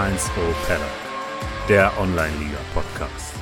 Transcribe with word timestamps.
F1O 0.00 0.54
Paddock, 0.66 1.68
der 1.68 1.92
Online-Liga-Podcast. 2.00 3.36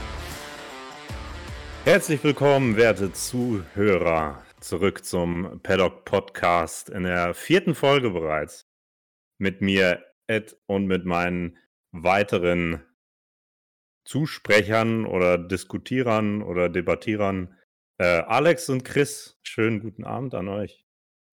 Herzlich 1.85 2.25
willkommen, 2.25 2.77
werte 2.77 3.13
Zuhörer, 3.13 4.43
zurück 4.59 5.05
zum 5.05 5.61
Paddock 5.63 6.05
Podcast 6.05 6.91
in 6.91 7.05
der 7.05 7.35
vierten 7.35 7.77
Folge 7.77 8.11
bereits. 8.11 8.67
Mit 9.41 9.61
mir, 9.61 10.05
Ed, 10.27 10.61
und 10.67 10.89
mit 10.89 11.05
meinen 11.05 11.59
weiteren 11.93 12.85
Zusprechern 14.05 15.07
oder 15.07 15.39
Diskutierern 15.39 16.43
oder 16.43 16.69
Debattierern. 16.69 17.57
Äh, 17.99 18.23
Alex 18.23 18.69
und 18.69 18.85
Chris, 18.85 19.39
schönen 19.45 19.79
guten 19.79 20.03
Abend 20.03 20.35
an 20.35 20.49
euch. 20.49 20.85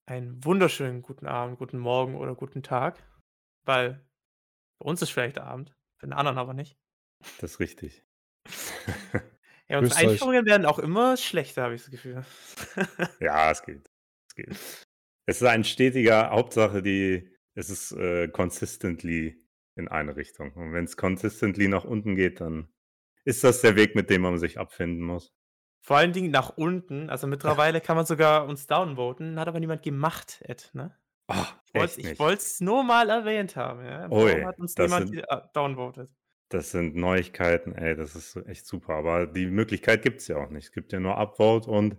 Einen 0.06 0.46
wunderschönen 0.46 1.02
guten 1.02 1.26
Abend, 1.26 1.58
guten 1.58 1.80
Morgen 1.80 2.16
oder 2.16 2.36
guten 2.36 2.62
Tag, 2.62 3.04
weil 3.64 4.05
bei 4.86 4.92
uns 4.92 5.02
ist 5.02 5.10
vielleicht 5.10 5.40
Abend, 5.40 5.76
für 5.98 6.06
den 6.06 6.14
anderen 6.14 6.38
aber 6.38 6.54
nicht. 6.54 6.78
Das 7.40 7.54
ist 7.54 7.60
richtig. 7.60 8.06
Ja, 9.68 9.80
unsere 9.80 9.96
Grüßt 9.96 10.06
euch. 10.06 10.12
Einführungen 10.12 10.46
werden 10.46 10.68
auch 10.68 10.78
immer 10.78 11.18
schlechter, 11.18 11.64
habe 11.64 11.74
ich 11.74 11.82
das 11.82 11.90
Gefühl. 11.90 12.24
Ja, 13.20 13.50
es 13.50 13.64
geht. 13.64 13.90
Es 14.30 14.36
geht. 14.36 14.50
Es 15.26 15.42
ist 15.42 15.48
ein 15.48 15.64
stetiger, 15.64 16.30
Hauptsache, 16.30 16.84
die, 16.84 17.36
es 17.56 17.72
ist 17.72 17.94
äh, 17.94 18.28
consistently 18.28 19.44
in 19.76 19.88
eine 19.88 20.16
Richtung. 20.18 20.54
Und 20.54 20.72
wenn 20.74 20.84
es 20.84 20.98
consistently 20.98 21.68
nach 21.68 21.84
unten 21.84 22.16
geht, 22.16 22.42
dann 22.42 22.72
ist 23.24 23.44
das 23.44 23.62
der 23.62 23.76
Weg, 23.76 23.96
mit 23.96 24.12
dem 24.12 24.22
man 24.22 24.38
sich 24.38 24.60
abfinden 24.60 25.02
muss. 25.02 25.34
Vor 25.82 25.98
allen 25.98 26.14
Dingen 26.14 26.30
nach 26.30 26.58
unten. 26.58 27.10
Also 27.10 27.26
mittlerweile 27.26 27.82
kann 27.82 27.98
man 27.98 28.06
sogar 28.06 28.46
uns 28.48 28.68
downvoten. 28.68 29.40
Hat 29.40 29.48
aber 29.48 29.60
niemand 29.60 29.82
gemacht, 29.82 30.44
Ed, 30.44 30.70
ne? 30.74 30.96
Ach, 31.28 31.56
Ich 31.74 32.06
echt 32.06 32.20
wollte 32.20 32.42
es 32.42 32.62
nur 32.62 32.84
mal 32.84 33.10
erwähnt 33.10 33.56
haben, 33.56 33.84
ja. 33.84 34.10
Ui, 34.12 34.44
hat 34.44 34.60
uns 34.60 34.76
das 34.76 34.92
niemand 34.92 35.10
sind- 35.10 35.20
äh, 35.30 35.42
downvotet? 35.54 36.10
Das 36.50 36.72
sind 36.72 36.96
Neuigkeiten, 36.96 37.74
ey, 37.74 37.96
das 37.96 38.16
ist 38.16 38.36
echt 38.48 38.68
super. 38.68 38.94
Aber 38.94 39.26
die 39.26 39.48
Möglichkeit 39.48 40.04
gibt 40.04 40.22
es 40.22 40.28
ja 40.28 40.38
auch 40.38 40.50
nicht. 40.50 40.66
Es 40.66 40.72
gibt 40.72 40.94
ja 40.94 41.00
nur 41.00 41.18
Upvote 41.18 41.70
und 41.70 41.98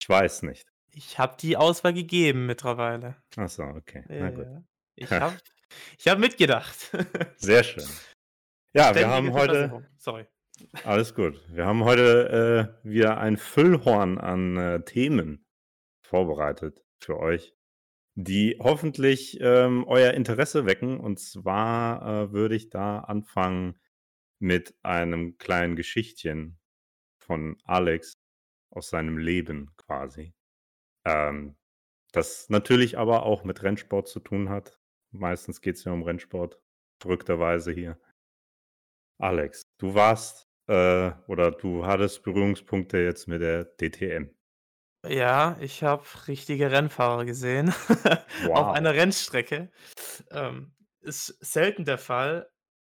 ich 0.00 0.08
weiß 0.08 0.42
nicht. 0.42 0.66
Ich 0.92 1.18
habe 1.18 1.36
die 1.38 1.56
Auswahl 1.56 1.92
gegeben 1.92 2.46
mittlerweile. 2.46 3.16
Achso, 3.36 3.64
okay. 3.64 4.04
Na 4.08 4.30
gut. 4.30 4.46
Ich 4.96 5.10
habe 5.10 5.36
ich 5.98 6.06
hab 6.08 6.18
mitgedacht. 6.20 6.92
Sehr 7.36 7.64
schön. 7.64 7.84
Ja, 8.74 8.94
wir 8.94 9.08
haben 9.08 9.32
heute. 9.32 9.84
Sorry. 9.98 10.24
Alles 10.84 11.14
gut. 11.16 11.40
Wir 11.48 11.66
haben 11.66 11.82
heute 11.82 12.78
äh, 12.84 12.88
wieder 12.88 13.18
ein 13.18 13.36
Füllhorn 13.36 14.18
an 14.18 14.56
äh, 14.56 14.84
Themen 14.84 15.44
vorbereitet 16.06 16.84
für 17.00 17.18
euch, 17.18 17.53
die 18.14 18.56
hoffentlich 18.60 19.38
ähm, 19.40 19.84
euer 19.86 20.12
Interesse 20.12 20.66
wecken. 20.66 20.98
Und 21.00 21.18
zwar 21.18 22.02
äh, 22.02 22.32
würde 22.32 22.54
ich 22.54 22.70
da 22.70 23.00
anfangen 23.00 23.78
mit 24.38 24.74
einem 24.82 25.38
kleinen 25.38 25.76
Geschichtchen 25.76 26.58
von 27.18 27.56
Alex 27.64 28.14
aus 28.70 28.90
seinem 28.90 29.18
Leben 29.18 29.70
quasi. 29.76 30.34
Ähm, 31.04 31.56
das 32.12 32.48
natürlich 32.48 32.98
aber 32.98 33.24
auch 33.24 33.44
mit 33.44 33.62
Rennsport 33.62 34.08
zu 34.08 34.20
tun 34.20 34.48
hat. 34.48 34.78
Meistens 35.10 35.60
geht 35.60 35.76
es 35.76 35.84
ja 35.84 35.92
um 35.92 36.02
Rennsport, 36.02 36.60
verrückterweise 37.00 37.72
hier. 37.72 37.98
Alex, 39.18 39.64
du 39.78 39.94
warst 39.94 40.48
äh, 40.66 41.12
oder 41.26 41.50
du 41.50 41.86
hattest 41.86 42.22
Berührungspunkte 42.22 42.98
jetzt 42.98 43.26
mit 43.26 43.40
der 43.40 43.64
DTM. 43.64 44.30
Ja, 45.06 45.56
ich 45.60 45.82
habe 45.82 46.04
richtige 46.28 46.70
Rennfahrer 46.70 47.24
gesehen 47.24 47.68
auf 48.52 48.68
Wow. 48.68 48.74
einer 48.74 48.94
Rennstrecke. 48.94 49.70
Ähm, 50.30 50.74
ist 51.00 51.28
selten 51.44 51.84
der 51.84 51.98
Fall, 51.98 52.50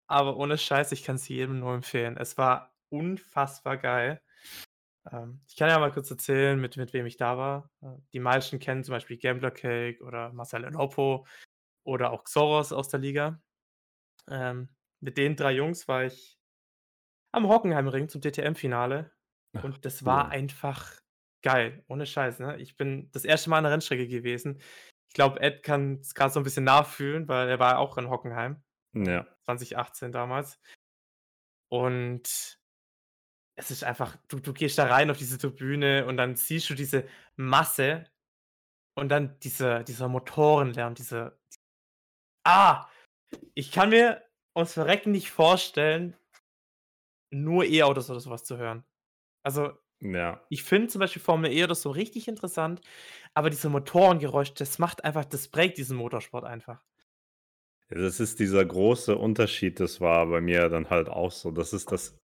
aber 0.08 0.38
ohne 0.38 0.58
Scheiß, 0.58 0.92
ich 0.94 1.04
kann 1.04 1.18
es 1.18 1.28
jedem 1.28 1.60
nur 1.60 1.74
empfehlen. 1.76 2.18
Es 2.18 2.38
war 2.38 2.76
unfassbar 2.90 3.78
geil. 3.78 4.22
Ähm, 5.12 5.42
ich 5.48 5.56
kann 5.58 5.70
ja 5.70 5.80
mal 5.80 5.92
kurz 5.92 6.12
erzählen, 6.12 6.60
mit, 6.60 6.78
mit 6.78 6.94
wem 6.94 7.06
ich 7.06 7.18
da 7.18 7.38
war. 7.38 7.72
Äh, 7.82 7.98
Die 8.14 8.20
meisten 8.20 8.60
kennen 8.60 8.84
zum 8.84 8.94
Beispiel 8.94 9.18
Gambler 9.18 9.52
Cake 9.52 10.04
oder 10.04 10.34
Marcel 10.34 10.64
Enopo 10.66 11.28
oder 11.86 12.12
auch 12.12 12.24
Xoros 12.26 12.74
aus 12.74 12.90
der 12.90 13.00
Liga. 13.02 13.42
Ähm, 14.30 14.70
mit 15.02 15.18
den 15.18 15.36
drei 15.36 15.54
Jungs 15.54 15.88
war 15.88 16.06
ich 16.06 16.40
am 17.32 17.48
Hockenheimring 17.48 18.10
zum 18.10 18.22
DTM-Finale 18.22 19.12
und 19.62 19.86
das 19.86 20.06
war 20.06 20.30
einfach 20.30 21.02
geil, 21.42 21.84
ohne 21.88 22.06
Scheiß. 22.06 22.40
Ne? 22.40 22.58
Ich 22.58 22.78
bin 22.78 23.10
das 23.12 23.26
erste 23.26 23.50
Mal 23.50 23.58
an 23.60 23.64
der 23.66 23.74
Rennstrecke 23.74 24.08
gewesen. 24.08 24.62
Ich 25.08 25.14
glaube, 25.14 25.40
Ed 25.40 25.64
kann 25.64 26.00
es 26.02 26.14
gerade 26.14 26.32
so 26.32 26.40
ein 26.40 26.44
bisschen 26.44 26.66
nachfühlen, 26.66 27.28
weil 27.28 27.50
er 27.50 27.60
war 27.60 27.80
auch 27.80 27.98
in 27.98 28.10
Hockenheim, 28.10 28.62
Ja. 28.94 29.26
2018 29.46 30.12
damals. 30.12 30.60
Und 31.70 32.60
es 33.58 33.72
ist 33.72 33.84
einfach, 33.84 34.18
du, 34.28 34.40
du 34.40 34.54
gehst 34.54 34.78
da 34.78 34.86
rein 34.86 35.10
auf 35.10 35.18
diese 35.18 35.38
Tribüne 35.38 36.06
und 36.06 36.18
dann 36.18 36.36
siehst 36.36 36.70
du 36.70 36.76
diese 36.76 37.08
Masse 37.36 38.10
und 38.96 39.10
dann 39.10 39.40
dieser, 39.40 39.84
dieser 39.84 40.08
Motorenlärm, 40.08 40.96
diese. 40.96 41.40
Ah! 42.46 42.88
Ich 43.56 43.72
kann 43.72 43.90
mir 43.90 44.24
ums 44.56 44.74
Verrecken 44.74 45.12
nicht 45.12 45.32
vorstellen, 45.32 46.16
nur 47.32 47.66
E-Autos 47.66 48.10
oder 48.10 48.20
sowas 48.20 48.44
zu 48.44 48.58
hören. 48.58 48.86
Also, 49.44 49.78
Ja. 50.00 50.46
ich 50.50 50.64
finde 50.64 50.88
zum 50.88 51.00
Beispiel 51.00 51.22
Formel 51.22 51.52
E 51.52 51.64
oder 51.64 51.76
so 51.76 51.90
richtig 51.90 52.28
interessant, 52.28 52.82
aber 53.34 53.50
diese 53.50 53.70
Motorengeräusche, 53.70 54.54
das 54.54 54.78
macht 54.78 55.04
einfach, 55.04 55.26
das 55.26 55.48
prägt 55.48 55.78
diesen 55.78 55.98
Motorsport 55.98 56.44
einfach. 56.44 56.84
Das 57.90 58.20
ist 58.20 58.40
dieser 58.40 58.66
große 58.66 59.18
Unterschied, 59.18 59.80
das 59.80 60.02
war 60.02 60.28
bei 60.28 60.42
mir 60.42 60.70
dann 60.70 60.90
halt 60.90 61.10
auch 61.10 61.32
so. 61.32 61.52
Das 61.52 61.74
ist 61.74 61.92
das, 61.92 62.18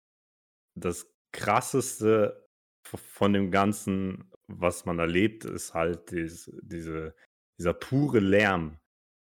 das 0.76 1.10
krasseste 1.32 2.48
von 2.86 3.34
dem 3.34 3.50
Ganzen, 3.50 4.30
was 4.48 4.86
man 4.86 5.00
erlebt, 5.00 5.46
ist 5.46 5.74
halt 5.74 6.12
dies, 6.12 6.52
diese, 6.62 7.16
dieser 7.58 7.74
pure 7.74 8.20
Lärm, 8.20 8.78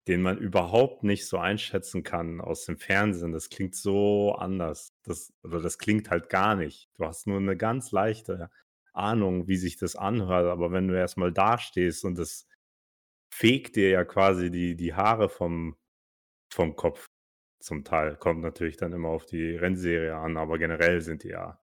den 0.07 0.21
man 0.21 0.37
überhaupt 0.37 1.03
nicht 1.03 1.27
so 1.27 1.37
einschätzen 1.37 2.03
kann 2.03 2.39
aus 2.39 2.65
dem 2.65 2.77
Fernsehen. 2.77 3.31
Das 3.31 3.49
klingt 3.49 3.75
so 3.75 4.33
anders. 4.33 4.93
Das, 5.03 5.33
oder 5.43 5.61
das 5.61 5.79
klingt 5.79 6.09
halt 6.09 6.29
gar 6.29 6.55
nicht. 6.55 6.89
Du 6.95 7.05
hast 7.05 7.25
nur 7.25 7.37
eine 7.37 7.57
ganz 7.57 7.91
leichte 7.91 8.49
Ahnung, 8.93 9.47
wie 9.47 9.57
sich 9.57 9.77
das 9.77 9.95
anhört, 9.95 10.45
aber 10.45 10.71
wenn 10.71 10.87
du 10.87 10.97
erstmal 10.97 11.31
dastehst 11.31 12.05
und 12.05 12.17
das 12.17 12.47
fegt 13.29 13.75
dir 13.75 13.89
ja 13.89 14.05
quasi 14.05 14.51
die, 14.51 14.75
die 14.75 14.93
Haare 14.93 15.27
vom, 15.27 15.75
vom 16.49 16.75
Kopf 16.75 17.09
zum 17.59 17.83
Teil. 17.83 18.15
Kommt 18.15 18.41
natürlich 18.41 18.77
dann 18.77 18.93
immer 18.93 19.09
auf 19.09 19.25
die 19.25 19.55
Rennserie 19.55 20.15
an, 20.15 20.37
aber 20.37 20.57
generell 20.59 21.01
sind 21.01 21.23
die 21.23 21.29
ja 21.29 21.59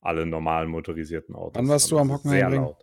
alle 0.00 0.26
normalen 0.26 0.68
motorisierten 0.68 1.34
Autos. 1.34 1.54
Wann 1.54 1.68
warst 1.68 1.90
du 1.90 1.96
aber 1.96 2.02
am 2.02 2.12
Hockenheimring? 2.12 2.74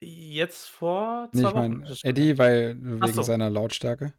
Jetzt 0.00 0.68
vor 0.68 1.28
Nee, 1.32 1.42
zwei 1.42 1.48
ich 1.48 1.54
Wochen. 1.54 1.70
meine 1.72 1.84
ist 1.84 1.90
es 1.90 1.98
schon 2.00 2.10
Eddie, 2.10 2.38
weil 2.38 2.76
wegen 2.80 3.12
so. 3.12 3.22
seiner 3.22 3.50
Lautstärke. 3.50 4.12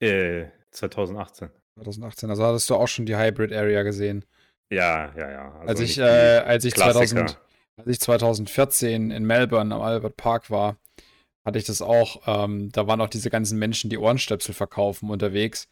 Äh, 0.00 0.46
2018. 0.70 1.50
2018. 1.78 2.30
Also 2.30 2.44
hattest 2.44 2.70
du 2.70 2.74
auch 2.76 2.86
schon 2.88 3.06
die 3.06 3.16
Hybrid 3.16 3.52
Area 3.52 3.82
gesehen. 3.82 4.24
Ja, 4.72 5.12
ja, 5.16 5.30
ja. 5.30 5.52
Also 5.54 5.68
als 5.68 5.80
ich, 5.80 5.98
äh, 5.98 6.02
als 6.38 6.64
ich 6.64 6.74
Klassiker. 6.74 7.26
2000, 7.26 7.40
als 7.78 7.88
ich 7.88 8.00
2014 8.00 9.10
in 9.10 9.24
Melbourne 9.24 9.74
am 9.74 9.80
Albert 9.82 10.16
Park 10.16 10.50
war, 10.50 10.76
hatte 11.44 11.58
ich 11.58 11.64
das 11.64 11.82
auch. 11.82 12.22
Ähm, 12.26 12.70
da 12.72 12.86
waren 12.86 13.00
auch 13.00 13.08
diese 13.08 13.30
ganzen 13.30 13.58
Menschen, 13.58 13.90
die 13.90 13.98
Ohrenstöpsel 13.98 14.54
verkaufen, 14.54 15.10
unterwegs. 15.10 15.68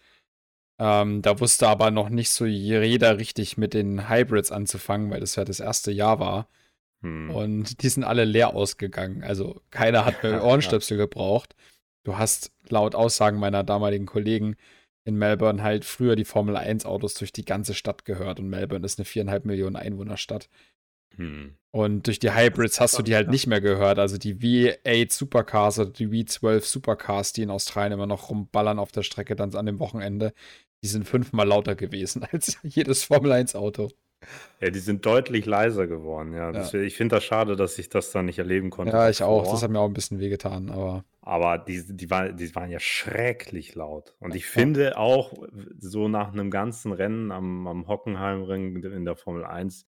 Ähm, 0.80 1.22
da 1.22 1.38
wusste 1.40 1.68
aber 1.68 1.90
noch 1.90 2.08
nicht 2.08 2.30
so 2.30 2.44
jeder 2.46 3.18
richtig 3.18 3.56
mit 3.56 3.74
den 3.74 4.08
Hybrids 4.08 4.50
anzufangen, 4.52 5.10
weil 5.10 5.20
das 5.20 5.36
ja 5.36 5.44
das 5.44 5.60
erste 5.60 5.90
Jahr 5.92 6.18
war. 6.18 6.48
Hm. 7.04 7.30
Und 7.30 7.82
die 7.82 7.88
sind 7.90 8.02
alle 8.02 8.24
leer 8.24 8.54
ausgegangen. 8.54 9.22
Also 9.22 9.60
keiner 9.70 10.06
hat 10.06 10.22
mehr 10.22 10.42
Ohrenstöpsel 10.42 10.96
gebraucht. 10.96 11.54
Du 12.02 12.16
hast 12.16 12.50
laut 12.68 12.94
Aussagen 12.94 13.38
meiner 13.38 13.62
damaligen 13.62 14.06
Kollegen 14.06 14.56
in 15.04 15.16
Melbourne 15.16 15.62
halt 15.62 15.84
früher 15.84 16.16
die 16.16 16.24
Formel 16.24 16.56
1 16.56 16.86
Autos 16.86 17.12
durch 17.14 17.30
die 17.30 17.44
ganze 17.44 17.74
Stadt 17.74 18.06
gehört. 18.06 18.40
Und 18.40 18.48
Melbourne 18.48 18.86
ist 18.86 18.98
eine 18.98 19.04
viereinhalb 19.04 19.44
Millionen 19.44 19.76
Einwohnerstadt. 19.76 20.48
Hm. 21.16 21.56
Und 21.70 22.06
durch 22.06 22.18
die 22.20 22.34
Hybrids 22.34 22.80
hast 22.80 22.98
du 22.98 23.02
die 23.02 23.14
halt 23.14 23.28
nicht 23.28 23.46
mehr 23.46 23.60
gehört. 23.60 23.98
Also 23.98 24.16
die 24.16 24.34
V8 24.34 25.12
Supercars 25.12 25.78
oder 25.78 25.90
die 25.90 26.08
V12 26.08 26.62
Supercars, 26.62 27.34
die 27.34 27.42
in 27.42 27.50
Australien 27.50 27.92
immer 27.92 28.06
noch 28.06 28.30
rumballern 28.30 28.78
auf 28.78 28.92
der 28.92 29.02
Strecke 29.02 29.36
dann 29.36 29.54
an 29.54 29.66
dem 29.66 29.78
Wochenende, 29.78 30.32
die 30.82 30.88
sind 30.88 31.06
fünfmal 31.06 31.46
lauter 31.46 31.74
gewesen 31.74 32.24
als 32.32 32.58
jedes 32.62 33.04
Formel 33.04 33.32
1 33.32 33.54
Auto. 33.56 33.90
Ja, 34.60 34.70
die 34.70 34.78
sind 34.78 35.04
deutlich 35.04 35.46
leiser 35.46 35.86
geworden, 35.86 36.32
ja. 36.32 36.52
Das, 36.52 36.72
Ich 36.74 36.96
finde 36.96 37.16
das 37.16 37.24
schade, 37.24 37.56
dass 37.56 37.78
ich 37.78 37.88
das 37.88 38.12
dann 38.12 38.26
nicht 38.26 38.38
erleben 38.38 38.70
konnte. 38.70 38.92
Ja, 38.92 39.08
ich 39.10 39.22
auch. 39.22 39.40
davor. 39.40 39.52
Das 39.54 39.62
hat 39.62 39.70
mir 39.70 39.80
auch 39.80 39.88
ein 39.88 39.92
bisschen 39.94 40.20
wehgetan, 40.20 40.70
aber 40.70 41.04
Aber 41.22 41.58
die, 41.58 41.84
die, 41.96 42.10
waren, 42.10 42.36
die 42.36 42.54
waren 42.54 42.70
ja 42.70 42.80
schrecklich 42.80 43.74
laut. 43.74 44.14
Und 44.20 44.34
ich 44.34 44.46
finde 44.46 44.96
auch, 44.96 45.32
so 45.78 46.08
nach 46.08 46.32
einem 46.32 46.50
ganzen 46.50 46.92
Rennen 46.92 47.30
am, 47.32 47.66
am 47.66 47.88
Hockenheimring 47.88 48.82
in 48.82 49.04
der 49.04 49.16
Formel 49.16 49.44
1, 49.44 49.86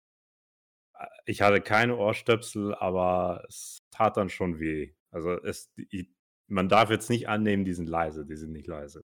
äh, 0.99 1.07
ich 1.27 1.43
hatte 1.43 1.61
keine 1.61 1.97
Ohrstöpsel, 1.97 2.75
aber 2.75 3.45
es 3.49 3.83
tat 3.91 4.17
dann 4.17 4.29
schon 4.29 4.59
weh. 4.59 4.93
Also 5.11 5.33
es, 5.43 5.71
ich, 5.91 6.09
man 6.47 6.69
darf 6.69 6.91
jetzt 6.91 7.11
nicht 7.11 7.29
annehmen, 7.29 7.65
die 7.65 7.75
sind 7.75 7.89
leise, 7.89 8.25
die 8.25 8.37
sind 8.37 8.53
nicht 8.53 8.67
leise. 8.67 9.03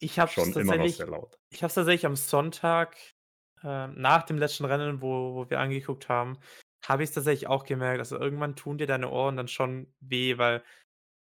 Ich 0.00 0.18
habe 0.18 0.30
Schon 0.30 0.52
immer 0.52 0.62
noch 0.62 0.70
tatsächlich 0.70 0.96
sehr 0.96 1.06
laut. 1.08 1.38
ich 1.50 1.62
habe 1.62 1.72
tatsächlich 1.72 2.06
am 2.06 2.14
Sonntag, 2.16 2.96
ähm, 3.64 3.94
nach 4.00 4.24
dem 4.24 4.38
letzten 4.38 4.64
Rennen, 4.64 5.02
wo 5.02 5.34
wo 5.34 5.50
wir 5.50 5.60
angeguckt 5.60 6.08
haben, 6.08 6.38
habe 6.86 7.02
ich's 7.02 7.12
tatsächlich 7.12 7.48
auch 7.48 7.64
gemerkt. 7.64 8.00
Also, 8.00 8.18
irgendwann 8.18 8.56
tun 8.56 8.78
dir 8.78 8.86
deine 8.86 9.10
Ohren 9.10 9.36
dann 9.36 9.48
schon 9.48 9.92
weh, 10.00 10.38
weil 10.38 10.62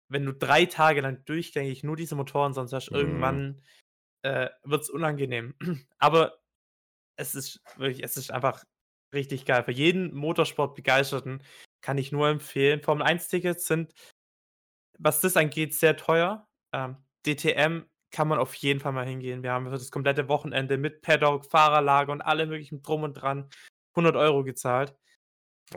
wenn 0.10 0.26
du 0.26 0.34
3 0.34 0.66
Tage 0.68 1.02
lang 1.02 1.26
durchgängig 1.26 1.84
nur 1.84 1.96
diese 1.98 2.16
Motoren-Sounds 2.16 2.74
hast, 2.74 2.92
Mhm. 2.92 2.94
irgendwann, 2.94 3.62
äh, 4.24 4.50
wird's 4.64 4.90
unangenehm. 4.90 5.56
Aber 6.00 6.40
es 7.18 7.36
ist 7.36 7.62
wirklich 7.78 8.04
es 8.04 8.18
ist 8.18 8.32
einfach 8.32 8.64
richtig 9.14 9.46
geil. 9.46 9.64
Für 9.66 9.72
jeden 9.72 10.14
Motorsport-Begeisterten 10.16 11.44
kann 11.82 11.98
ich 12.00 12.12
nur 12.12 12.30
empfehlen. 12.30 12.82
Formel-1-Tickets 12.82 13.66
sind, 13.68 13.94
was 15.00 15.22
das 15.22 15.38
angeht, 15.38 15.74
sehr 15.74 15.98
teuer. 15.98 16.48
Ähm, 16.74 16.98
DTM 17.26 17.86
kann 18.14 18.30
man 18.30 18.40
auf 18.40 18.56
jeden 18.56 18.80
Fall 18.82 18.94
mal 18.94 19.06
hingehen. 19.08 19.44
Wir 19.44 19.54
haben 19.54 19.66
für 19.68 19.72
das 19.74 19.92
komplette 19.92 20.30
Wochenende 20.30 20.78
mit 20.80 21.02
Paddock, 21.04 21.46
Fahrerlager 21.52 22.14
und 22.14 22.22
allem 22.24 22.50
möglichen 22.50 22.84
drum 22.84 23.04
und 23.04 23.16
dran 23.16 23.50
100 23.98 24.16
€ 24.18 24.46
gezahlt. 24.46 24.96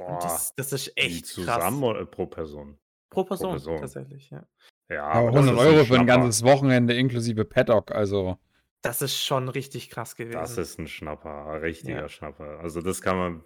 Und 0.07 0.25
Boah, 0.25 0.47
das 0.55 0.55
das 0.57 0.73
ist 0.73 0.93
echt 0.97 1.27
zusammen 1.27 1.83
krass. 1.83 1.85
oder 1.85 2.07
pro 2.07 2.27
Person? 2.27 2.79
Pro 3.13 3.25
Pro 3.35 3.47
Person 3.47 3.47
Person. 3.47 3.77
tatsächlich, 3.77 4.31
ja. 4.31 4.47
Ja, 4.91 5.05
aber 5.07 5.33
das 5.33 5.51
100 5.51 5.53
ist 5.53 5.69
'n 5.69 5.77
Euro 5.77 5.85
für 5.87 5.97
ein 5.97 6.07
ganzes 6.07 6.45
Wochenende 6.45 6.95
inklusive 6.95 7.45
Paddock, 7.45 7.93
also 7.93 8.39
Das 8.85 9.03
ist 9.03 9.23
schon 9.23 9.49
richtig 9.49 9.91
krass 9.91 10.17
Das 10.33 10.57
gewesen. 10.57 10.59
ist 10.59 10.79
'n 10.79 10.89
Schnapper, 10.89 11.47
ein 11.47 11.61
richtiger 11.61 12.09
Ja. 12.09 12.09
Schnapper. 12.09 12.59
Also, 12.61 12.81
das 12.81 13.01
kann 13.01 13.17
man 13.17 13.45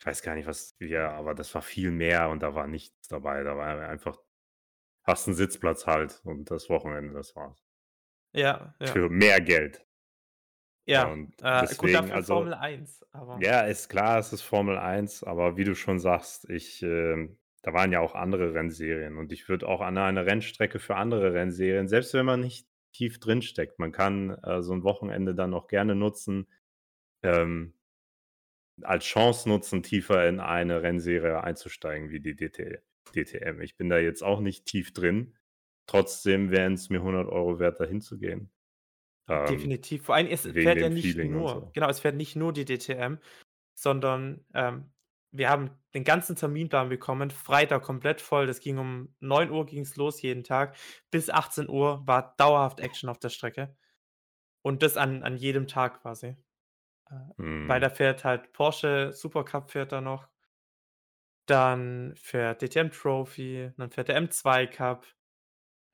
ich 0.00 0.06
weiß 0.06 0.22
gar 0.22 0.34
nicht, 0.34 0.46
was 0.46 0.74
ja, 0.80 1.10
aber 1.12 1.34
das 1.34 1.54
war 1.54 1.62
viel 1.62 1.90
mehr 1.90 2.30
und 2.30 2.42
da 2.42 2.54
war 2.54 2.66
nichts 2.66 3.08
dabei. 3.08 3.42
Da 3.44 3.56
war 3.56 3.80
einfach 3.88 4.18
hast 5.04 5.28
'n 5.28 5.34
Sitzplatz 5.34 5.86
halt 5.86 6.22
und 6.24 6.50
das 6.50 6.70
Wochenende, 6.70 7.14
das 7.14 7.36
war's. 7.36 7.60
Ja, 8.34 8.74
ja. 8.80 9.00
Für 9.00 9.08
mehr 9.10 9.40
Geld. 9.40 9.84
Ja, 10.88 11.12
Und 11.12 11.34
äh, 11.42 11.74
gut, 11.76 11.94
deswegen, 11.94 11.94
dafür 11.94 12.18
also 12.18 12.20
Formel 12.20 12.54
1, 12.54 13.04
aber 13.12 13.42
Ja, 13.42 13.62
ist 13.62 13.88
klar, 13.90 14.18
es 14.20 14.32
ist 14.32 14.42
Formel 14.42 14.78
1, 14.78 15.24
aber 15.24 15.56
wie 15.56 15.64
du 15.64 15.74
schon 15.76 16.00
sagst, 16.00 16.48
ich, 16.50 16.82
ähm 16.82 17.38
da 17.62 17.74
waren 17.74 17.92
ja 17.92 18.00
auch 18.00 18.14
andere 18.14 18.54
Rennserien 18.54 19.18
und 19.18 19.32
ich 19.32 19.48
würde 19.48 19.68
auch 19.68 19.82
an 19.82 19.98
einer 19.98 20.26
Rennstrecke 20.26 20.78
für 20.80 20.96
andere 20.96 21.34
Rennserien 21.34 21.88
selbst 21.88 22.14
wenn 22.14 22.26
man 22.26 22.40
nicht 22.40 22.68
tief 22.94 23.20
drinsteckt 23.20 23.78
man 23.80 23.92
kann, 23.92 24.30
äh, 24.44 24.62
so 24.62 24.72
'n 24.74 24.84
Wochenende 24.84 25.34
dann 25.34 25.54
auch 25.54 25.68
gerne 25.68 25.94
nutzen, 25.96 26.48
ähm 27.22 27.74
als 28.82 29.04
Chance 29.04 29.48
nutzen, 29.48 29.82
tiefer 29.82 30.26
in 30.28 30.40
eine 30.40 30.82
Rennserie 30.82 31.42
einzusteigen 31.42 32.10
wie 32.10 32.20
die 32.20 32.34
DT 32.36 32.78
DTM. 33.14 33.60
Ich 33.60 33.76
bin 33.76 33.88
da 33.88 33.98
jetzt 33.98 34.22
auch 34.22 34.40
nicht 34.40 34.66
tief 34.66 34.92
drin. 34.92 35.36
Trotzdem 35.90 36.50
wären's 36.50 36.88
mir 36.90 37.02
100 37.02 37.28
€ 37.28 37.58
wert, 37.58 37.80
da 37.80 37.84
hinzugehen. 37.84 38.50
Ähm, 39.28 39.74
Definitiv. 39.74 40.04
Vor 40.04 40.14
allem, 40.14 40.26
es 40.26 40.46
fährt 40.46 40.82
ja 40.82 40.88
nicht 40.90 41.18
Feeling 41.18 41.24
nur 41.24 41.46
so. 41.46 41.72
genau, 41.72 41.88
es 41.88 42.00
fährt 42.00 42.14
nicht 42.16 42.36
nur 42.36 42.52
die 42.52 42.64
DTM, 42.64 43.18
sondern, 43.74 44.44
ähm, 44.54 44.92
wir 45.32 45.48
haben 45.48 45.70
den 45.94 46.02
ganzen 46.04 46.34
Terminplan 46.36 46.88
bekommen, 46.88 47.30
Freitag 47.30 47.82
komplett 47.84 48.20
voll. 48.20 48.46
Das 48.48 48.60
ging 48.60 48.78
um 48.78 49.14
9:00 49.20 49.50
Uhr 49.52 49.64
ging's 49.66 49.96
los 49.96 50.20
jeden 50.22 50.42
Tag. 50.44 50.76
Bis 51.10 51.30
18:00 51.30 51.68
Uhr 51.68 52.02
war 52.06 52.34
dauerhaft 52.36 52.80
Action 52.80 53.08
auf 53.08 53.18
der 53.20 53.28
Strecke. 53.30 53.76
Und 54.62 54.82
das 54.82 54.96
an 54.98 55.22
an 55.24 55.36
jedem 55.38 55.68
Tag 55.68 56.02
quasi. 56.02 56.36
Äh, 57.10 57.16
weil 57.66 57.80
Mhm. 57.80 57.82
da 57.82 57.90
fährt 57.90 58.24
halt 58.24 58.52
Porsche 58.54 59.12
Supercup 59.14 59.70
fährt 59.70 59.92
da 59.92 60.00
noch. 60.02 60.28
Dann 61.48 62.14
fährt 62.16 62.62
DTM 62.62 62.90
Trophy, 62.90 63.72
dann 63.76 63.90
fährt 63.90 64.08
der 64.08 64.16
M2 64.16 64.66
Cup, 64.66 65.06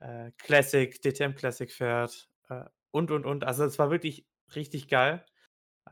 äh, 0.01 0.33
Classic, 0.39 1.01
DTM 1.01 1.35
Classic 1.35 1.71
fährt, 1.73 2.31
äh, 2.49 2.65
und, 2.93 3.11
und, 3.11 3.27
und. 3.27 3.45
Also, 3.45 3.65
es 3.65 3.79
war 3.79 3.91
wirklich 3.91 4.27
richtig 4.55 4.89
geil. 4.89 5.25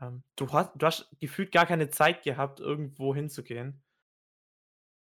Ähm, 0.01 0.23
du 0.37 0.51
hast 0.53 0.71
du 0.75 0.85
hast 0.87 1.09
gefühlt 1.19 1.51
gar 1.51 1.65
keine 1.67 1.89
Zeit 1.89 2.23
gehabt, 2.23 2.59
irgendwo 2.61 3.15
hinzugehen. 3.15 3.83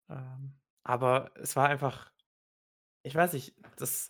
Ähm, 0.10 0.54
aber 0.84 1.32
es 1.36 1.56
war 1.56 1.70
einfach 1.70 2.12
ich 3.04 3.16
weiß 3.16 3.34
nicht, 3.34 3.56
das 3.78 4.10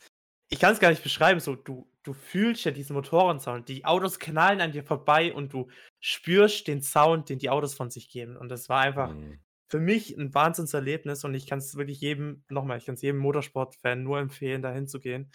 ich 0.49 0.59
kann's 0.59 0.79
gar 0.79 0.89
nicht 0.89 1.03
beschreiben, 1.03 1.39
so 1.39 1.55
du 1.55 1.91
du 2.03 2.13
fühlst 2.13 2.65
ja 2.65 2.71
diesen 2.71 2.95
Motorensound. 2.95 3.69
Die 3.69 3.85
Autos 3.85 4.19
knallen 4.19 4.61
an 4.61 4.71
dir 4.73 4.83
vorbei 4.83 5.33
und 5.33 5.53
du 5.53 5.69
spürst 6.01 6.67
den 6.67 6.81
Sound, 6.81 7.29
den 7.29 7.39
die 7.39 7.49
Autos 7.49 7.73
von 7.75 7.89
sich 7.91 8.09
geben. 8.09 8.37
Und 8.37 8.49
das 8.49 8.69
war 8.69 8.81
einfach 8.81 9.15
Mhm. 9.15 9.42
Für 9.73 9.79
mich 9.79 10.15
'n 10.15 10.35
Wahnsinnserlebnis 10.35 11.23
und 11.25 11.33
ich 11.33 11.47
kann's 11.47 11.75
wirklich 11.75 11.99
jedem 11.99 12.43
noch 12.47 12.63
mal, 12.63 12.77
ich 12.77 12.85
kann's 12.85 13.01
jedem 13.01 13.17
Motorsportfan 13.17 14.03
nur 14.03 14.19
empfehlen, 14.19 14.61
da 14.61 14.71
hinzugehen, 14.71 15.31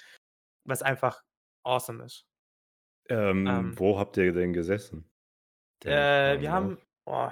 weil's 0.64 0.82
einfach 0.82 1.24
awesome 1.64 2.04
ist. 2.04 2.24
Ähm, 3.08 3.48
Ähm 3.48 3.74
wo 3.76 3.98
habt 3.98 4.16
ihr 4.16 4.32
denn 4.32 4.52
gesessen? 4.52 5.10
Äh, 5.84 6.38
wir 6.40 6.52
haben 6.52 6.78
oh, 7.04 7.30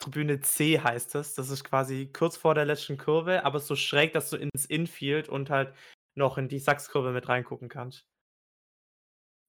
Tribüne 0.00 0.40
C 0.40 0.80
heißt 0.80 1.14
das. 1.14 1.34
Das 1.34 1.48
ist 1.48 1.62
quasi 1.62 2.10
kurz 2.12 2.36
vor 2.36 2.56
der 2.56 2.64
letzten 2.64 2.98
Kurve, 2.98 3.44
aber 3.44 3.60
so 3.60 3.76
schräg, 3.76 4.12
dass 4.12 4.30
du 4.30 4.36
ins 4.36 4.66
Infield 4.66 5.28
und 5.28 5.48
halt 5.48 5.74
noch 6.16 6.38
in 6.38 6.48
die 6.48 6.58
Sachskurve 6.58 7.12
mit 7.12 7.28
reingucken 7.28 7.68
kannst. 7.68 8.08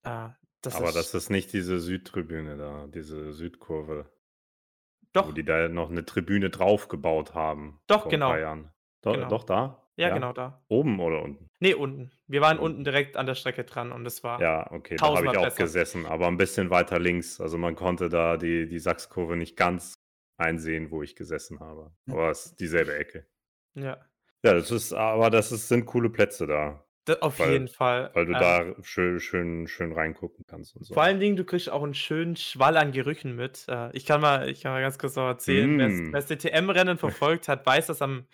Ah, 0.03 0.35
das 0.61 0.75
Aber 0.75 0.89
ist 0.89 0.95
das 0.95 1.15
ist 1.15 1.29
nicht 1.31 1.53
diese 1.53 1.79
Südtribüne 1.79 2.55
da, 2.55 2.85
diese 2.85 3.33
Südkurve 3.33 4.11
wo 5.23 5.31
Doch. 5.31 5.33
die 5.33 5.43
da 5.45 5.67
noch 5.69 5.89
'ne 5.89 6.05
Tribüne 6.05 6.49
draufgebaut 6.49 7.33
haben 7.35 7.79
Doch, 7.89 8.09
genau. 8.09 8.35
Jahren. 8.35 8.71
Do 9.01 9.13
Genau. 9.13 9.27
doch 9.29 9.43
da? 9.45 9.83
Ja, 9.95 10.09
genau 10.09 10.33
da. 10.33 10.61
Oben 10.69 10.99
oder 10.99 11.21
unten? 11.23 11.47
Ne, 11.61 11.73
unten. 11.75 12.11
Wir 12.27 12.41
waren 12.41 12.59
unten 12.59 12.77
Unten. 12.79 12.83
direkt 12.83 13.17
an 13.17 13.25
der 13.25 13.35
Strecke 13.35 13.63
dran 13.63 13.91
und 13.91 14.05
es 14.05 14.23
war 14.23 14.39
Ja, 14.39 14.71
okay, 14.71 14.99
da 14.99 15.13
habe 15.13 15.25
ich 15.27 15.37
auch 15.37 15.43
besser. 15.45 15.55
gesessen, 15.55 16.05
aber 16.05 16.27
'n 16.27 16.37
bisschen 16.37 16.69
weiter 16.69 16.99
links. 16.99 17.41
Also, 17.41 17.57
man 17.57 17.75
konnte 17.75 18.07
da 18.09 18.37
die 18.37 18.67
die 18.67 18.77
Sachskurve 18.79 19.35
nicht 19.35 19.55
ganz 19.57 19.95
einsehen, 20.37 20.91
wo 20.91 21.01
ich 21.01 21.15
gesessen 21.15 21.59
habe. 21.59 21.91
Aber 22.07 22.29
es 22.29 22.45
ist 22.47 22.59
dieselbe 22.59 22.95
Ecke. 22.95 23.27
Ja. 23.75 24.07
Ja, 24.45 24.53
das 24.53 24.69
ist 24.71 24.93
aber 24.93 25.29
das 25.31 25.51
ist 25.51 25.67
sind 25.67 25.85
coole 25.85 26.09
Plätze 26.09 26.45
da. 26.45 26.86
Auf 27.21 27.39
Weil 27.39 27.45
jeden 27.45 27.67
Fall. 27.67 28.13
weil 28.13 28.25
du 28.25 28.33
Ähm 28.33 28.37
da 28.37 28.75
schön 28.83 29.19
schön 29.19 29.67
schön 29.67 29.91
reingucken 29.93 30.45
kannst 30.47 30.75
und 30.75 30.83
so. 30.85 30.97
Vor 30.97 31.03
allen 31.03 31.19
Dingen, 31.19 31.35
du 31.35 31.43
kriegst 31.45 31.69
auch 31.69 31.83
'n 31.83 31.93
schönen 31.93 32.35
Schwall 32.37 32.77
an 32.77 32.91
Gerüchen 32.91 33.35
mit. 33.35 33.65
Äh, 33.67 33.91
ich 33.95 34.05
kann 34.05 34.21
mal 34.21 34.49
ich 34.49 34.61
kann 34.61 34.71
mal 34.71 34.81
ganz 34.81 34.97
kurz 34.97 35.15
noch 35.15 35.27
erzählen, 35.27 35.77
Mm. 35.77 36.11
wer's 36.11 36.27
DTM-Rennen 36.27 36.97
verfolgt 36.97 37.47
hat, 37.49 37.65
weiß, 37.65 37.87
dass 37.87 38.01
am 38.01 38.27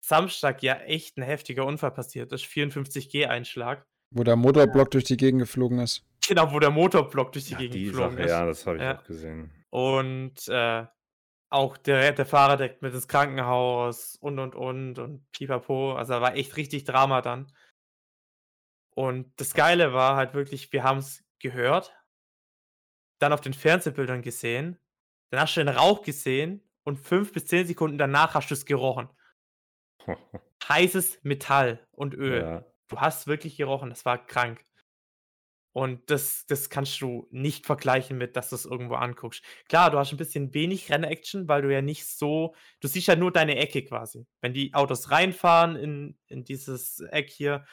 Samstag 0.00 0.62
ja 0.62 0.76
echt 0.80 1.18
'n 1.18 1.22
heftiger 1.24 1.66
Unfall 1.66 1.92
passiert 1.92 2.32
ist. 2.32 2.46
54G-Einschlag. 2.46 3.86
Wo 4.12 4.22
der 4.22 4.36
Motorblock 4.36 4.90
durch 4.90 5.04
die 5.04 5.16
Gegend 5.16 5.40
geflogen 5.40 5.78
ist. 5.78 6.04
Genau, 6.26 6.52
wo 6.52 6.58
der 6.58 6.70
Motorblock 6.70 7.32
durch 7.32 7.46
die 7.46 7.56
Ja, 7.56 7.56
Gegend 7.56 7.74
die 7.74 7.84
geflogen 7.84 7.92
Sache, 7.92 8.22
ist. 8.22 8.26
ja, 8.26 8.46
das 8.46 8.66
habe 8.66 8.78
ich 8.78 8.86
Ja. 8.86 8.88
auch 8.88 9.04
gesehen. 9.04 9.52
Und, 9.70 10.48
äh, 10.48 10.86
auch 11.50 11.76
der 11.78 12.12
der 12.12 12.26
Fahrer 12.26 12.56
direkt 12.58 12.82
mit 12.82 12.94
ins 12.94 13.08
Krankenhaus 13.08 14.16
und, 14.16 14.38
und, 14.40 14.54
und 14.56 14.98
und 15.00 15.30
pipapo. 15.32 15.94
Also, 15.96 16.14
da 16.14 16.20
war 16.22 16.36
echt 16.36 16.56
richtig 16.56 16.84
Drama 16.84 17.22
dann. 17.22 17.52
Und 18.94 19.32
das 19.36 19.54
Geile 19.54 19.92
war 19.92 20.16
halt 20.16 20.34
wirklich, 20.34 20.72
wir 20.72 20.84
haben's 20.84 21.24
gehört 21.40 21.94
dann 23.18 23.32
auf 23.32 23.40
den 23.40 23.54
Fernsehbildern 23.54 24.22
gesehen, 24.22 24.78
dann 25.30 25.40
hast 25.40 25.56
du 25.56 25.64
den 25.64 25.74
Rauch 25.74 26.02
gesehen 26.02 26.62
und 26.84 26.98
5 26.98 27.32
bis 27.32 27.46
10 27.46 27.66
Sekunden 27.66 27.98
danach 27.98 28.34
hast 28.34 28.50
du's 28.50 28.66
gerochen. 28.66 29.08
Heißes 30.68 31.20
Metall 31.22 31.86
und 31.92 32.14
Öl. 32.14 32.42
Ja. 32.42 32.64
Du 32.88 33.00
hast 33.00 33.26
wirklich 33.26 33.56
gerochen, 33.56 33.90
das 33.90 34.04
war 34.04 34.24
krank. 34.26 34.64
Und 35.72 36.08
das 36.08 36.46
das 36.46 36.70
kannst 36.70 37.00
du 37.00 37.26
nicht 37.32 37.66
vergleichen 37.66 38.16
mit, 38.16 38.36
dass 38.36 38.50
du's 38.50 38.64
irgendwo 38.64 38.94
anguckst. 38.94 39.44
Klar, 39.68 39.90
du 39.90 39.98
hast 39.98 40.12
'n 40.12 40.18
bisschen 40.18 40.54
wenig 40.54 40.90
Rennaction, 40.92 41.48
weil 41.48 41.62
du 41.62 41.72
ja 41.72 41.82
nicht 41.82 42.06
so 42.06 42.54
du 42.80 42.86
siehst 42.86 43.08
ja 43.08 43.16
nur 43.16 43.32
deine 43.32 43.56
Ecke 43.56 43.84
quasi. 43.84 44.24
Wenn 44.40 44.54
die 44.54 44.72
Autos 44.72 45.10
reinfahren 45.10 45.74
in 45.74 46.18
in 46.28 46.44
dieses 46.44 47.00
Eck 47.00 47.30
hier 47.30 47.64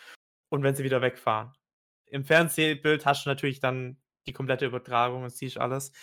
und 0.52 0.64
wenn 0.64 0.76
sie 0.76 0.84
wieder 0.84 1.02
wegfahren. 1.02 1.54
Im 2.08 2.26
Fernsehbild 2.26 3.06
hast 3.06 3.26
du 3.26 3.30
natürlich 3.30 3.60
dann 3.62 3.98
die 4.28 4.34
komplette 4.34 4.66
Übertragung 4.68 5.24
und 5.24 5.32
siehst 5.32 5.58
alles. 5.58 5.94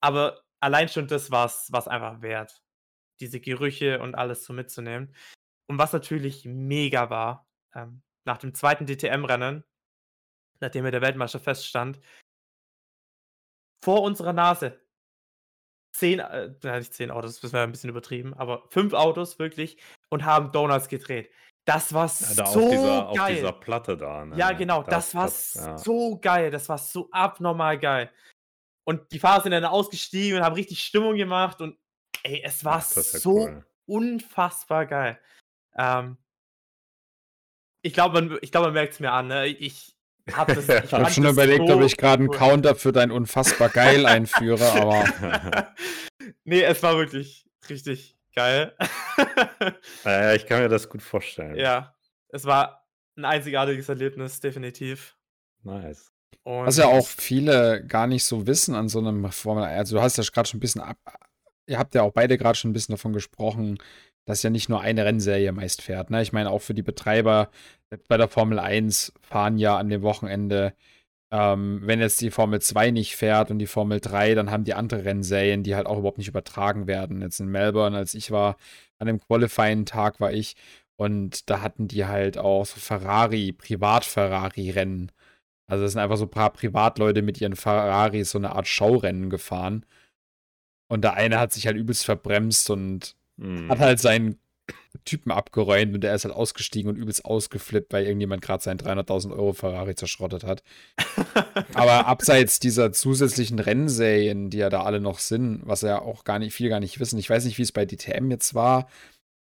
Aber 0.00 0.42
allein 0.60 0.88
schon 0.88 1.08
das 1.08 1.30
war's 1.30 1.68
war's 1.72 1.88
einfach 1.88 2.22
wert, 2.22 2.62
diese 3.20 3.40
Gerüche 3.40 4.00
und 4.00 4.14
alles 4.16 4.44
so 4.44 4.52
mitzunehmen. 4.52 5.14
Und 5.68 5.78
was 5.78 5.92
natürlich 5.92 6.44
mega 6.46 7.10
war, 7.10 7.48
ähm, 7.74 8.02
nach 8.26 8.38
dem 8.38 8.54
2. 8.54 8.86
DTM-Rennen, 8.86 9.64
nachdem 10.60 10.84
ja 10.86 10.90
der 10.92 11.02
Weltmeister 11.02 11.40
feststand 11.40 12.00
vor 13.84 14.02
unserer 14.02 14.32
Nase 14.32 14.80
10, 15.94 16.18
äh, 16.18 16.50
nicht 16.78 16.92
10 16.92 17.10
Autos, 17.12 17.40
das 17.40 17.52
wäre 17.52 17.64
'n 17.64 17.70
bisschen 17.70 17.90
übertrieben, 17.90 18.34
aber 18.34 18.64
5 18.70 18.92
Autos 18.94 19.38
wirklich 19.38 19.76
und 20.10 20.24
haben 20.24 20.50
Donuts 20.50 20.88
gedreht. 20.88 21.30
Das 21.66 21.94
war 21.94 22.06
Ja, 22.06 22.34
da 22.34 22.46
so 22.46 22.60
auf 22.64 22.70
dieser 22.70 23.08
auf 23.08 23.16
geil. 23.16 23.34
dieser 23.36 23.52
Platte 23.52 23.96
da, 23.96 24.24
ne? 24.26 24.36
Ja, 24.36 24.52
genau, 24.52 24.82
Da 24.82 24.90
das 24.90 25.14
war 25.14 25.24
das 25.24 25.54
ja. 25.54 25.78
so 25.78 26.18
geil. 26.18 26.50
Das 26.50 26.68
war 26.68 26.76
so 26.78 27.08
abnormal 27.10 27.78
geil. 27.78 28.10
Und 28.86 29.10
die 29.12 29.18
Fahrer 29.18 29.42
sind 29.42 29.52
dann 29.52 29.64
ausgestiegen 29.64 30.38
und 30.38 30.44
haben 30.44 30.54
richtig 30.54 30.84
Stimmung 30.84 31.16
gemacht 31.16 31.62
und 31.62 31.78
ey, 32.22 32.42
es 32.44 32.64
war 32.66 32.76
das 32.78 32.94
ja 33.12 33.18
so 33.18 33.36
cool. 33.46 33.64
unfassbar 33.86 34.84
geil. 34.86 35.18
Ähm 35.76 36.18
ich 37.82 37.92
glaube, 37.94 38.20
man 38.20 38.38
ich 38.42 38.50
glaube, 38.50 38.66
man 38.68 38.74
merkt's 38.74 39.00
mir 39.00 39.12
an, 39.12 39.28
ne? 39.28 39.46
Ich 39.46 39.96
habe 40.32 40.54
das, 40.54 40.68
ich 40.84 40.92
habe 40.92 41.10
schon 41.10 41.26
überlegt, 41.26 41.66
so 41.66 41.76
ob 41.76 41.82
ich 41.82 41.96
gerade 41.96 42.20
einen 42.22 42.28
cool. 42.30 42.36
Counter 42.36 42.74
für 42.74 42.92
dein 42.92 43.10
unfassbar 43.10 43.70
geil 43.70 44.04
einführe, 44.06 44.70
aber. 44.72 45.74
nee, 46.44 46.62
es 46.62 46.82
war 46.82 46.96
wirklich 46.98 47.46
richtig 47.70 48.13
geil. 48.34 48.76
äh, 50.04 50.36
ich 50.36 50.46
kann 50.46 50.62
mir 50.62 50.68
das 50.68 50.88
gut 50.88 51.02
vorstellen. 51.02 51.56
Ja, 51.56 51.94
es 52.28 52.44
war 52.44 52.86
ein 53.16 53.24
einzigartiges 53.24 53.88
Erlebnis, 53.88 54.40
definitiv. 54.40 55.16
Nice. 55.62 56.12
Und 56.42 56.66
Was 56.66 56.76
ja 56.76 56.86
auch 56.86 57.06
viele 57.06 57.84
gar 57.86 58.06
nicht 58.06 58.24
so 58.24 58.46
wissen 58.46 58.74
an 58.74 58.88
so 58.88 58.98
einem 58.98 59.30
Formel 59.32 59.64
Also 59.64 59.96
du 59.96 60.02
hast 60.02 60.18
ja 60.18 60.24
gerade 60.24 60.48
schon 60.48 60.58
ein 60.58 60.60
bisschen 60.60 60.82
ab. 60.82 60.98
Ihr 61.66 61.78
habt 61.78 61.94
ja 61.94 62.02
auch 62.02 62.12
beide 62.12 62.36
gerade 62.36 62.58
schon 62.58 62.70
ein 62.70 62.74
bisschen 62.74 62.92
davon 62.92 63.14
gesprochen, 63.14 63.78
dass 64.26 64.42
ja 64.42 64.50
nicht 64.50 64.68
nur 64.68 64.80
eine 64.80 65.04
Rennserie 65.04 65.52
meist 65.52 65.80
fährt. 65.80 66.10
Ne? 66.10 66.20
Ich 66.22 66.32
meine, 66.32 66.50
auch 66.50 66.60
für 66.60 66.74
die 66.74 66.82
Betreiber 66.82 67.50
bei 68.08 68.16
der 68.16 68.28
Formel 68.28 68.58
1 68.58 69.12
fahren 69.22 69.58
ja 69.58 69.78
an 69.78 69.88
dem 69.88 70.02
Wochenende, 70.02 70.74
ähm, 71.34 71.80
wenn 71.82 71.98
jetzt 71.98 72.20
die 72.20 72.30
Formel 72.30 72.60
2 72.60 72.92
nicht 72.92 73.16
fährt 73.16 73.50
und 73.50 73.58
die 73.58 73.66
Formel 73.66 73.98
3, 73.98 74.36
dann 74.36 74.52
haben 74.52 74.62
die 74.62 74.74
andere 74.74 75.04
Rennserien, 75.04 75.64
die 75.64 75.74
halt 75.74 75.86
auch 75.88 75.98
überhaupt 75.98 76.18
nicht 76.18 76.28
übertragen 76.28 76.86
werden. 76.86 77.22
Jetzt 77.22 77.40
in 77.40 77.48
Melbourne, 77.48 77.96
als 77.96 78.14
ich 78.14 78.30
war, 78.30 78.56
an 79.00 79.08
dem 79.08 79.18
Qualifying-Tag 79.18 80.20
war 80.20 80.32
ich 80.32 80.54
und 80.96 81.50
da 81.50 81.60
hatten 81.60 81.88
die 81.88 82.06
halt 82.06 82.38
auch 82.38 82.64
so 82.64 82.78
Ferrari, 82.78 83.50
Privat-Ferrari-Rennen. 83.52 85.10
Also 85.66 85.82
das 85.82 85.92
sind 85.92 86.02
einfach 86.02 86.18
so 86.18 86.26
ein 86.26 86.30
paar 86.30 86.52
Privatleute 86.52 87.22
mit 87.22 87.40
ihren 87.40 87.56
Ferraris 87.56 88.30
so 88.30 88.38
eine 88.38 88.54
Art 88.54 88.68
Showrennen 88.68 89.28
gefahren. 89.28 89.84
Und 90.88 91.02
der 91.02 91.14
eine 91.14 91.40
hat 91.40 91.52
sich 91.52 91.66
halt 91.66 91.76
übelst 91.76 92.04
verbremst 92.04 92.70
und 92.70 93.16
mhm. 93.38 93.68
hat 93.70 93.80
halt 93.80 93.98
seinen 93.98 94.38
Typen 95.04 95.32
abgeräumt 95.32 95.94
und 95.94 96.00
der 96.00 96.14
ist 96.14 96.24
halt 96.24 96.34
ausgestiegen 96.34 96.90
und 96.90 96.96
übelst 96.96 97.24
ausgeflippt, 97.24 97.92
weil 97.92 98.04
irgendjemand 98.04 98.42
gerade 98.42 98.62
seinen 98.62 98.78
300.000 98.78 99.32
Euro 99.32 99.52
Ferrari 99.52 99.94
zerschrottet 99.94 100.44
hat. 100.44 100.62
Aber 101.74 102.06
abseits 102.06 102.60
dieser 102.60 102.92
zusätzlichen 102.92 103.58
Rennserien, 103.58 104.50
die 104.50 104.58
ja 104.58 104.70
da 104.70 104.82
alle 104.82 105.00
noch 105.00 105.18
sind, 105.18 105.62
was 105.64 105.82
ja 105.82 106.00
auch 106.00 106.24
gar 106.24 106.38
nicht, 106.38 106.54
viele 106.54 106.70
gar 106.70 106.80
nicht 106.80 107.00
wissen, 107.00 107.18
ich 107.18 107.28
weiß 107.28 107.44
nicht, 107.44 107.58
wie 107.58 107.62
es 107.62 107.72
bei 107.72 107.84
DTM 107.84 108.30
jetzt 108.30 108.54
war, 108.54 108.88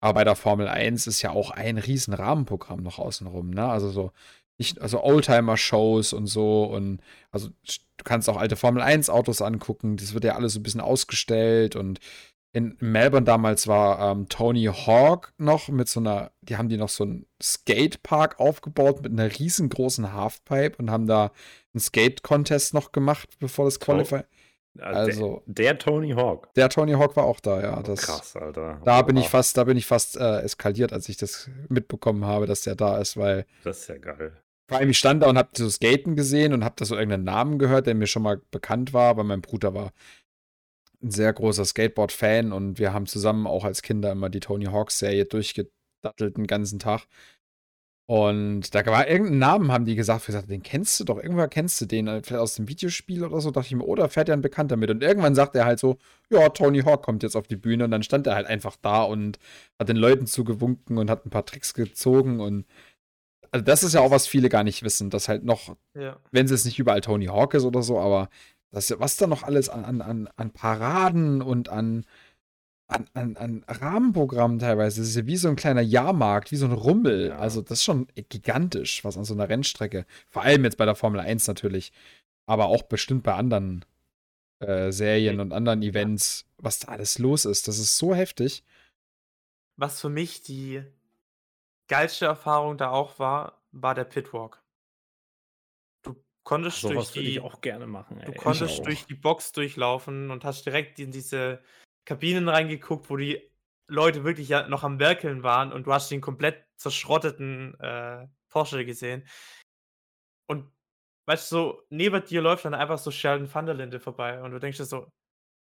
aber 0.00 0.15
bei 0.15 0.25
der 0.25 0.37
Formel 0.37 0.67
1 0.67 1.07
ist 1.07 1.21
ja 1.21 1.31
auch 1.31 1.50
ein 1.50 1.77
riesen 1.77 2.15
Rahmenprogramm 2.15 2.83
noch 2.83 2.99
außenrum, 2.99 3.50
ne? 3.50 3.67
Also 3.67 3.91
so 3.91 4.12
ich, 4.61 4.81
also 4.81 5.03
Oldtimer-Shows 5.03 6.12
und 6.12 6.27
so 6.27 6.65
und 6.65 7.00
also 7.31 7.49
du 7.49 8.05
kannst 8.05 8.29
auch 8.29 8.37
alte 8.37 8.57
Formel 8.57 8.83
1-Autos 8.83 9.43
angucken, 9.43 9.97
das 9.97 10.15
wird 10.15 10.25
ja 10.25 10.37
alles 10.37 10.53
so 10.55 10.61
ein 10.61 10.62
bisschen 10.62 10.83
ausgestellt 10.83 11.77
und 11.77 11.99
in 12.52 12.76
Melbourne 12.80 13.25
damals 13.25 13.69
war 13.69 14.11
ähm, 14.11 14.28
Tony 14.28 14.64
Hawk 14.64 15.33
noch 15.38 15.69
mit 15.69 15.88
so 15.88 16.00
einer, 16.00 16.33
die 16.42 16.57
haben 16.57 16.69
die 16.69 16.76
noch 16.76 16.88
so 16.88 17.04
einen 17.04 17.26
Skatepark 17.40 18.40
aufgebaut 18.40 19.02
mit 19.02 19.12
einer 19.12 19.30
riesengroßen 19.38 20.12
Halfpipe 20.12 20.76
und 20.78 20.90
haben 20.90 21.07
da 21.07 21.30
einen 21.73 21.80
Skate-Contest 21.80 22.75
noch 22.75 22.90
gemacht, 22.90 23.28
bevor 23.38 23.66
das 23.66 23.78
Qualify. 23.78 24.23
Also 24.78 25.42
der, 25.47 25.75
der, 25.75 25.78
Tony 25.78 26.12
Hawk. 26.12 26.52
Der 26.54 26.69
Tony 26.69 26.92
Hawk 26.92 27.16
war 27.16 27.25
auch 27.25 27.40
da, 27.40 27.61
ja. 27.61 27.78
Oh, 27.78 27.83
das, 27.83 28.02
krass, 28.02 28.37
Alter. 28.37 28.80
Da 28.85 29.02
bin 29.02 29.16
ich 29.16 29.28
fast, 29.28 29.57
da 29.57 29.64
bin 29.64 29.76
ich 29.76 29.87
fast 29.87 30.16
äh, 30.16 30.40
eskaliert, 30.40 30.92
als 30.92 31.09
ich 31.09 31.16
das 31.16 31.50
mitbekommen 31.69 32.25
habe, 32.25 32.47
dass 32.47 32.62
der 32.62 32.76
da 32.76 32.99
ist, 32.99 33.16
weil. 33.16 33.47
Das 33.64 33.80
ist 33.80 33.88
ja 33.88 33.99
geil. 33.99 34.33
Vor 34.69 34.78
allem, 34.78 34.90
ich 34.90 34.99
stand 34.99 35.25
da 35.25 35.28
und 35.28 35.37
hab 35.37 35.57
so 35.57 35.69
Skaten 35.69 36.14
gesehen 36.14 36.52
und 36.52 36.64
hab 36.64 36.76
da 36.76 36.85
so 36.85 36.95
irgendeinen 36.95 37.25
Namen 37.25 37.59
gehört, 37.59 37.88
der 37.88 37.97
mir 37.97 38.07
schon 38.07 38.23
mal 38.23 38.40
bekannt 38.52 38.92
war, 38.92 39.16
weil 39.16 39.25
mein 39.25 39.40
Bruder 39.40 39.75
war 39.75 39.90
ein 41.02 41.11
sehr 41.11 41.33
großer 41.33 41.64
Skateboard-Fan 41.64 42.52
und 42.52 42.78
wir 42.78 42.92
haben 42.92 43.07
zusammen 43.07 43.47
auch 43.47 43.64
als 43.64 43.83
Kinder 43.83 44.12
immer 44.12 44.30
die 44.30 44.40
Tony 44.40 44.66
Hawk-Serie 44.66 45.25
durchgedattelt 45.25 46.37
den 46.37 46.47
ganzen 46.47 46.78
Tag. 46.78 47.07
Und 48.11 48.75
da 48.75 48.85
war 48.87 49.09
irgendein 49.09 49.38
Namen, 49.38 49.71
haben 49.71 49.85
die 49.85 49.95
gesagt, 49.95 50.26
gesagt, 50.26 50.50
den 50.50 50.64
kennst 50.64 50.99
du 50.99 51.04
doch, 51.04 51.19
irgendwann 51.19 51.49
kennst 51.49 51.80
du 51.80 51.87
den, 51.87 52.09
äh, 52.09 52.23
vielleicht 52.25 52.42
aus 52.42 52.57
dem 52.57 52.69
Videospiel 52.69 53.23
oder 53.25 53.40
so, 53.40 53.52
dachte 53.52 53.69
ich 53.69 53.76
mir, 53.76 53.85
oder 53.85 54.09
fährt 54.09 54.28
ja 54.28 54.35
ein 54.35 54.42
Bekannter 54.42 54.76
mit. 54.76 54.90
Und 54.90 55.04
irgendwann 55.04 55.37
sagt 55.37 55.54
er 55.54 55.64
halt 55.64 55.78
so, 55.78 55.97
ja, 56.28 56.49
Tony 56.49 56.80
Hawk 56.80 57.04
kommt 57.04 57.23
jetzt 57.23 57.37
auf 57.37 57.47
die 57.47 57.54
Bühne 57.54 57.85
und 57.85 57.92
dann 57.92 58.02
stand 58.02 58.26
er 58.26 58.35
halt 58.35 58.49
einfach 58.49 58.75
da 58.83 59.04
und 59.04 59.38
hat 59.78 59.88
den 59.88 59.97
Leuten 59.97 60.26
zugewunken 60.26 60.99
und 60.99 61.09
hat 61.09 61.25
ein 61.25 61.30
paar 61.30 61.47
Tricks 61.47 61.73
gezogen 61.73 62.40
und 62.40 62.66
also 63.52 63.64
das 63.64 63.83
ist 63.83 63.95
ja 63.95 64.00
auch, 64.00 64.11
was 64.11 64.26
viele 64.26 64.49
gar 64.49 64.64
nicht 64.64 64.83
wissen, 64.83 65.11
dass 65.11 65.28
halt 65.28 65.45
noch, 65.45 65.76
ja. 65.95 66.16
wenn 66.30 66.45
es 66.47 66.50
jetzt 66.50 66.64
nicht 66.64 66.78
überall 66.78 67.00
Tony 67.00 67.26
Hawk 67.26 67.54
ist 67.54 67.64
oder 67.64 67.83
so, 67.83 67.99
aber 67.99 68.28
das, 68.71 68.95
was 68.99 69.17
da 69.17 69.27
noch 69.27 69.43
alles 69.43 69.69
an, 69.69 70.00
an, 70.00 70.29
an 70.37 70.50
Paraden 70.50 71.43
und 71.43 71.69
an, 71.69 72.07
an, 72.87 73.09
an, 73.15 73.37
an 73.37 73.65
Rahmenprogrammen 73.69 74.59
teilweise, 74.59 75.00
das 75.00 75.11
ist 75.11 75.17
ja 75.17 75.27
wie 75.27 75.37
so 75.37 75.49
ein 75.49 75.57
kleiner 75.57 75.81
Jahrmarkt, 75.81 76.53
wie 76.53 76.57
so 76.57 76.67
ein 76.67 76.73
Rummel. 76.73 77.29
Ja. 77.29 77.39
Also 77.39 77.62
das 77.62 77.79
ist 77.79 77.85
schon 77.85 78.07
gigantisch, 78.15 79.05
was 79.05 79.17
an 79.17 79.25
so 79.25 79.35
einer 79.35 79.49
Rennstrecke, 79.49 80.07
vor 80.29 80.43
allem 80.43 80.65
jetzt 80.65 80.77
bei 80.77 80.85
der 80.85 80.95
Formel 80.95 81.21
1 81.21 81.47
natürlich, 81.49 81.93
aber 82.47 82.67
auch 82.67 82.83
bestimmt 82.83 83.23
bei 83.23 83.35
anderen 83.35 83.85
äh, 84.61 84.93
Serien 84.93 85.41
und 85.41 85.53
anderen 85.53 85.83
Events, 85.83 86.47
was 86.59 86.81
da 86.81 86.89
alles 86.89 87.19
los 87.19 87.45
ist. 87.45 87.69
Das 87.69 87.79
ist 87.79 87.97
so 87.97 88.15
heftig. 88.15 88.65
Was 89.77 90.00
für 90.00 90.11
mich 90.11 90.43
die 90.43 90.83
geilste 91.89 92.27
Erfahrung 92.27 92.77
da 92.77 92.91
auch 92.91 93.19
war, 93.19 93.61
war 93.73 93.95
der 93.95 94.05
Pitwalk. 94.05 94.60
Konntest 96.42 96.85
Ach, 96.85 96.90
durch 96.90 97.12
die 97.12 97.40
auch 97.40 97.61
gerne 97.61 97.87
machen. 97.87 98.18
Ey. 98.20 98.26
Du 98.26 98.32
konntest 98.32 98.85
durch 98.85 99.04
die 99.06 99.14
Box 99.14 99.52
durchlaufen 99.52 100.30
und 100.30 100.44
hast 100.44 100.64
direkt 100.64 100.99
in 100.99 101.12
diese 101.12 101.62
Kabinen 102.06 102.49
reingeguckt, 102.49 103.11
wo 103.11 103.16
die 103.16 103.50
Leute 103.87 104.25
wirklich 104.25 104.49
ja 104.49 104.66
noch 104.68 104.85
am 104.85 104.99
Werkeln 104.99 105.42
waren 105.42 105.73
und 105.73 105.87
du 105.87 105.92
hast 105.92 106.11
den 106.11 106.20
komplett 106.20 106.64
zerschrotteten 106.76 107.78
äh, 107.80 108.26
Porsche 108.49 108.85
gesehen. 108.85 109.26
Und 110.47 110.70
weißt 111.26 111.50
du, 111.52 111.56
so 111.56 111.82
neben 111.90 112.25
dir 112.25 112.40
läuft 112.40 112.64
dann 112.64 112.75
einfach 112.75 112.99
so 112.99 113.11
Sheldon 113.11 113.52
van 113.52 113.66
der 113.66 113.75
Linde 113.75 114.00
vorbei 114.00 114.40
und 114.42 114.52
du 114.52 114.59
denkst 114.59 114.78
dir 114.78 114.85
so, 114.85 115.11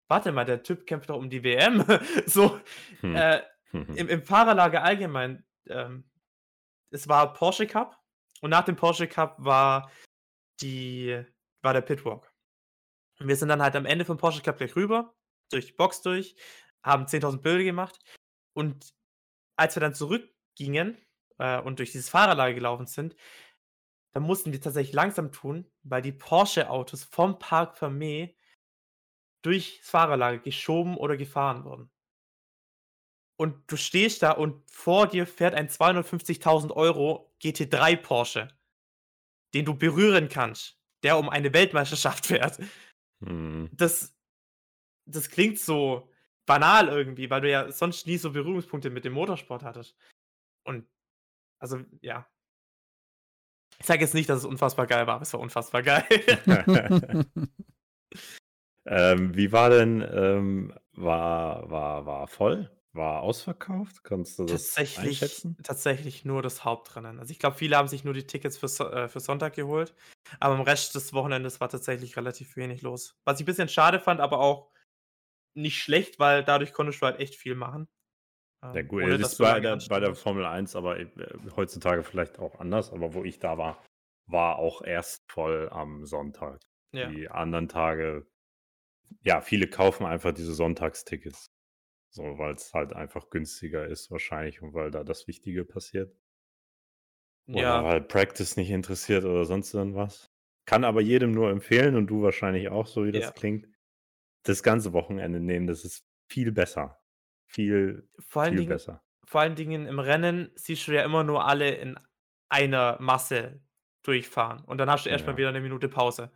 warte 0.08 0.32
mal, 0.32 0.44
der 0.44 0.62
Typ 0.62 0.86
kämpft 0.86 1.10
doch 1.10 1.16
um 1.16 1.28
die 1.28 1.44
WM. 1.44 1.84
so, 2.26 2.60
hm. 3.00 3.14
äh, 3.14 3.42
im, 3.72 4.08
im 4.08 4.22
Fahrerlager 4.22 4.82
allgemein, 4.82 5.44
ähm, 5.68 6.04
es 6.90 7.08
war 7.08 7.32
Porsche 7.32 7.66
Cup 7.66 7.96
und 8.40 8.50
nach 8.50 8.64
dem 8.64 8.76
Porsche 8.76 9.06
Cup 9.06 9.36
war 9.38 9.90
die 10.60 11.24
war 11.62 11.72
der 11.72 11.80
Pitwalk. 11.82 12.32
Und 13.18 13.28
wir 13.28 13.36
sind 13.36 13.48
dann 13.48 13.62
halt 13.62 13.76
am 13.76 13.86
Ende 13.86 14.04
vom 14.04 14.16
Porsche 14.16 14.42
Cup 14.42 14.58
gleich 14.58 14.74
rüber, 14.76 15.14
durch 15.50 15.66
die 15.66 15.72
Box 15.72 16.02
durch, 16.02 16.36
haben 16.82 17.04
10.000 17.04 17.38
Bilder 17.38 17.64
gemacht. 17.64 17.98
Und 18.54 18.94
als 19.56 19.76
wir 19.76 19.80
dann 19.80 19.94
zurückgingen 19.94 20.96
äh, 21.38 21.60
und 21.60 21.78
durch 21.78 21.92
dieses 21.92 22.08
Fahrerlager 22.08 22.54
gelaufen 22.54 22.86
sind, 22.86 23.14
dann 24.12 24.22
mussten 24.22 24.52
wir 24.52 24.60
tatsächlich 24.60 24.94
langsam 24.94 25.32
tun, 25.32 25.70
weil 25.82 26.02
die 26.02 26.12
Porsche-Autos 26.12 27.04
vom 27.04 27.38
Park 27.38 27.76
Fermé 27.76 28.34
durchs 29.42 29.86
Fahrerlager 29.88 30.38
geschoben 30.38 30.96
oder 30.96 31.16
gefahren 31.16 31.64
wurden. 31.64 31.90
Und 33.36 33.70
du 33.70 33.76
stehst 33.76 34.22
da 34.22 34.32
und 34.32 34.68
vor 34.70 35.06
dir 35.06 35.26
fährt 35.26 35.54
ein 35.54 35.68
250.000 35.68 36.72
Euro 36.72 37.34
GT3 37.42 37.96
Porsche, 37.96 38.48
den 39.54 39.64
du 39.64 39.74
berühren 39.74 40.28
kannst, 40.28 40.78
der 41.02 41.18
um 41.18 41.28
eine 41.28 41.52
Weltmeisterschaft 41.52 42.26
fährt. 42.26 42.58
Hm. 43.24 43.68
Das, 43.72 44.14
das 45.06 45.28
klingt 45.28 45.58
so 45.58 46.10
banal 46.46 46.88
irgendwie, 46.88 47.30
weil 47.30 47.42
du 47.42 47.50
ja 47.50 47.70
sonst 47.70 48.06
nie 48.06 48.16
so 48.16 48.32
Berührungspunkte 48.32 48.90
mit 48.90 49.04
dem 49.04 49.12
Motorsport 49.12 49.62
hattest. 49.62 49.96
Und 50.64 50.86
also, 51.58 51.84
ja. 52.00 52.26
Ich 53.78 53.86
sage 53.86 54.00
jetzt 54.00 54.14
nicht, 54.14 54.28
dass 54.28 54.40
es 54.40 54.44
unfassbar 54.44 54.86
geil 54.86 55.06
war, 55.06 55.14
aber 55.14 55.22
es 55.22 55.32
war 55.32 55.40
unfassbar 55.40 55.82
geil. 55.82 56.04
ähm, 58.86 59.36
wie 59.36 59.52
war 59.52 59.70
denn, 59.70 60.06
ähm, 60.12 60.74
war, 60.92 61.70
war, 61.70 62.06
war 62.06 62.26
voll? 62.28 62.70
War 62.92 63.22
ausverkauft? 63.22 64.02
Kannst 64.02 64.38
du 64.38 64.44
das 64.44 64.74
Tatsächlich 64.74 65.22
einschätzen? 65.22 65.56
tatsächlich 65.62 66.24
nur 66.24 66.42
das 66.42 66.64
Hauptrennen. 66.64 67.20
Also, 67.20 67.30
ich 67.30 67.38
glaube, 67.38 67.56
viele 67.56 67.76
haben 67.76 67.88
sich 67.88 68.02
nur 68.04 68.14
die 68.14 68.26
Tickets 68.26 68.58
für 68.58 68.66
äh, 68.92 69.08
für 69.08 69.20
Sonntag 69.20 69.54
geholt, 69.54 69.94
aber 70.40 70.56
im 70.56 70.62
Rest 70.62 70.94
des 70.94 71.12
Wochenendes 71.12 71.60
war 71.60 71.68
tatsächlich 71.68 72.16
relativ 72.16 72.56
wenig 72.56 72.82
los. 72.82 73.14
Was 73.24 73.38
ich 73.38 73.44
ein 73.44 73.46
bisschen 73.46 73.68
schade 73.68 74.00
fand, 74.00 74.20
aber 74.20 74.40
auch 74.40 74.72
nicht 75.54 75.80
schlecht, 75.80 76.18
weil 76.18 76.42
dadurch 76.42 76.72
konntest 76.72 77.00
du 77.00 77.06
halt 77.06 77.20
echt 77.20 77.36
viel 77.36 77.54
machen. 77.54 77.86
Ja 78.62 78.74
ähm, 78.74 78.88
gut, 78.88 79.04
ohne 79.04 79.18
das 79.18 79.32
ist 79.32 79.38
bei 79.38 79.60
der 79.60 79.78
bei 79.88 80.00
der 80.00 80.14
Formel 80.14 80.44
1 80.44 80.74
aber, 80.74 80.98
äh, 80.98 81.06
heutzutage 81.56 82.02
vielleicht 82.02 82.38
auch 82.38 82.58
anders, 82.58 82.92
aber 82.92 83.14
wo 83.14 83.24
ich 83.24 83.38
da 83.38 83.56
war, 83.56 83.84
war 84.26 84.58
auch 84.58 84.82
erst 84.82 85.22
voll 85.30 85.68
am 85.70 86.04
Sonntag. 86.06 86.60
Ja. 86.92 87.08
Die 87.08 87.28
anderen 87.28 87.68
Tage 87.68 88.26
ja, 89.22 89.40
viele 89.40 89.68
kaufen 89.68 90.06
einfach 90.06 90.32
diese 90.32 90.54
Sonntagstickets. 90.54 91.49
So, 92.10 92.38
weil 92.38 92.54
es 92.54 92.72
halt 92.74 92.92
einfach 92.92 93.30
günstiger 93.30 93.86
ist 93.86 94.10
wahrscheinlich 94.10 94.62
und 94.62 94.74
weil 94.74 94.90
da 94.92 95.02
das 95.04 95.26
Wichtige 95.26 95.64
passiert. 95.64 96.14
Oder 97.52 97.82
Ja. 97.82 97.82
weil 97.82 98.00
Practice 98.02 98.56
nicht 98.56 98.70
interessiert 98.70 99.24
oder 99.24 99.44
sonst 99.44 99.74
irgendwas. 99.74 100.30
Kann 100.66 100.84
aber 100.84 101.00
jedem 101.00 101.32
nur 101.32 101.50
empfehlen 101.50 101.96
und 101.96 102.06
du 102.06 102.22
wahrscheinlich 102.22 102.68
auch, 102.68 102.86
so 102.86 103.04
wie 103.04 103.12
das 103.12 103.32
Ja. 103.32 103.34
klingt. 103.34 103.66
Das 104.44 104.62
ganze 104.62 104.92
Wochenende 104.94 105.40
nehmen, 105.40 105.66
das 105.66 105.84
ist 105.84 106.06
viel 106.30 106.52
besser. 106.52 107.00
Viel, 107.46 108.08
Vor 108.18 108.42
allen 108.42 108.56
viel 108.56 108.56
Dingen 108.56 108.78
besser. 108.78 109.02
vor 109.24 109.42
allen 109.42 109.54
Dingen 109.54 109.86
im 109.86 109.98
Rennen 109.98 110.50
siehst 110.56 110.88
du 110.88 110.92
ja 110.92 111.04
immer 111.04 111.22
nur 111.24 111.44
alle 111.46 111.70
in 111.72 111.98
einer 112.48 112.96
Masse 113.00 113.62
durchfahren 114.02 114.64
und 114.64 114.78
dann 114.78 114.90
hast 114.90 115.06
du 115.06 115.10
erstmal 115.10 115.36
Ja. 115.36 115.36
wieder 115.36 115.50
eine 115.50 115.60
Minute 115.60 115.88
Pause. 115.88 116.32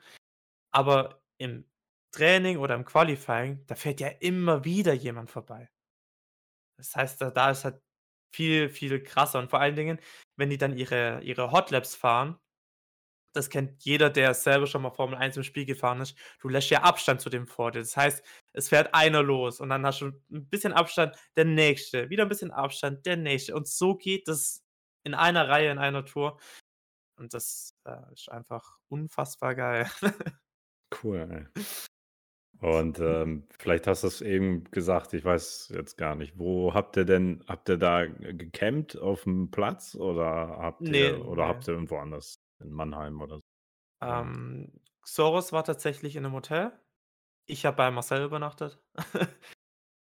Aber 0.73 1.23
im 1.38 1.66
Training 2.14 2.59
oder 2.59 2.75
im 2.75 2.85
Qualifying, 2.85 3.64
da 3.66 3.75
fährt 3.75 4.00
ja 4.00 4.09
immer 4.21 4.64
wieder 4.64 4.92
jemand 4.94 5.30
vorbei. 5.30 5.71
Das 6.78 6.94
heißt, 6.97 7.21
da 7.21 7.30
da 7.30 7.50
ist 7.50 7.64
halt 7.64 7.80
viel, 8.35 8.68
viel 8.68 9.02
krasser 9.02 9.38
und 9.38 9.50
vor 9.50 9.61
allen 9.61 9.76
Dingen, 9.76 10.00
wenn 10.37 10.50
die 10.50 10.59
dann 10.59 10.76
ihre 10.76 11.23
ihre 11.23 11.52
Hotlaps 11.52 11.94
fahren 11.94 12.38
das 13.35 13.50
kennt 13.50 13.85
jeder, 13.85 14.11
der 14.11 14.33
selber 14.33 14.66
schon 14.66 14.83
mal 14.83 14.90
Formel 14.90 15.18
1 15.18 15.37
im 15.37 15.42
Spiel 15.42 15.66
gefahren 15.66 16.00
ist. 16.00 16.16
Du 16.40 16.49
lässt 16.49 16.71
ja 16.71 16.83
Abstand 16.83 17.21
zu 17.21 17.28
dem 17.28 17.49
vor 17.49 17.73
dir. 17.73 17.80
Das 17.80 17.97
heißt, 17.97 18.25
es 18.52 18.68
fährt 18.68 18.94
einer 18.94 19.23
los 19.23 19.61
und 19.61 19.71
dann 19.71 19.85
hast 19.85 20.00
du 20.00 20.12
ein 20.30 20.49
bisschen 20.49 20.73
Abstand, 20.73 21.16
der 21.37 21.44
nächste, 21.44 22.11
wieder 22.11 22.23
ein 22.25 22.28
bisschen 22.28 22.52
Abstand, 22.52 23.04
der 23.06 23.16
nächste. 23.16 23.54
Und 23.56 23.66
so 23.66 23.97
geht 23.97 24.28
das 24.28 24.62
in 25.02 25.14
einer 25.14 25.49
Reihe, 25.49 25.71
in 25.71 25.78
einer 25.78 26.04
Tour. 26.04 26.38
Und 27.18 27.35
das 27.35 27.75
äh, 27.85 28.12
ist 28.12 28.30
einfach 28.30 28.78
unfassbar 28.88 29.54
geil. 29.54 29.90
Cool. 31.02 31.50
Und 32.61 32.99
ähm, 32.99 33.46
vielleicht 33.58 33.87
hast 33.87 34.04
du 34.04 34.06
es 34.06 34.20
eben 34.23 34.64
gesagt, 34.70 35.12
ich 35.12 35.25
weiß 35.25 35.73
jetzt 35.75 35.96
gar 35.96 36.14
nicht. 36.14 36.38
Wo 36.38 36.73
habt 36.73 36.96
ihr 36.96 37.04
denn, 37.04 37.44
habt 37.46 37.68
ihr 37.68 37.76
da 37.76 38.06
gecampt 38.06 38.96
auf 38.96 39.25
dem 39.25 39.50
Platz 39.50 39.94
oder 39.94 40.56
habt 40.58 40.80
Nee, 40.80 41.08
ihr 41.08 41.26
oder 41.26 41.42
nee. 41.44 41.49
habt 41.49 41.68
ihr 41.68 41.75
irgendwo 41.75 41.99
anders? 41.99 42.40
In 42.61 42.70
Mannheim 42.70 43.20
oder 43.20 43.37
so? 43.37 43.42
Ähm, 44.02 44.73
Soros 45.04 45.52
war 45.52 45.64
tatsächlich 45.64 46.16
in 46.16 46.25
einem 46.25 46.34
Hotel. 46.34 46.73
Ich 47.46 47.66
habe 47.66 47.76
bei 47.76 47.90
Marcel 47.90 48.25
übernachtet. 48.25 48.80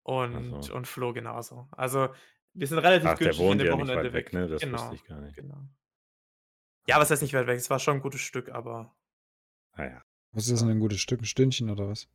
und, 0.02 0.62
so. 0.64 0.74
und 0.74 0.88
Flo 0.88 1.12
genauso. 1.12 1.68
Also, 1.72 2.08
wir 2.54 2.66
sind 2.66 2.78
relativ 2.78 3.08
Ach, 3.08 3.18
der 3.18 3.28
günstig 3.28 3.46
wohnt 3.46 3.52
an 3.52 3.58
dem 3.58 3.66
ja 3.66 3.76
nicht 3.76 3.82
Wochenende 3.88 4.08
weit 4.08 4.12
weg, 4.12 4.32
ne? 4.32 4.48
Das 4.48 4.62
genau, 4.62 4.78
wusste 4.78 4.94
ich 4.96 5.04
gar 5.04 5.20
nicht. 5.20 5.36
genau. 5.36 5.62
Ja, 6.88 6.98
was 6.98 7.10
heißt 7.10 7.22
nicht 7.22 7.34
weit 7.34 7.46
weg? 7.46 7.58
Es 7.58 7.70
war 7.70 7.78
schon 7.78 7.98
ein 7.98 8.02
gutes 8.02 8.22
Stück, 8.22 8.48
aber 8.48 8.96
Naja. 9.76 10.02
Was 10.32 10.48
ist 10.48 10.60
denn 10.62 10.70
ein 10.70 10.80
gutes 10.80 11.00
Stück? 11.00 11.20
Ein 11.20 11.24
Stündchen 11.26 11.70
oder 11.70 11.88
was? 11.88 12.08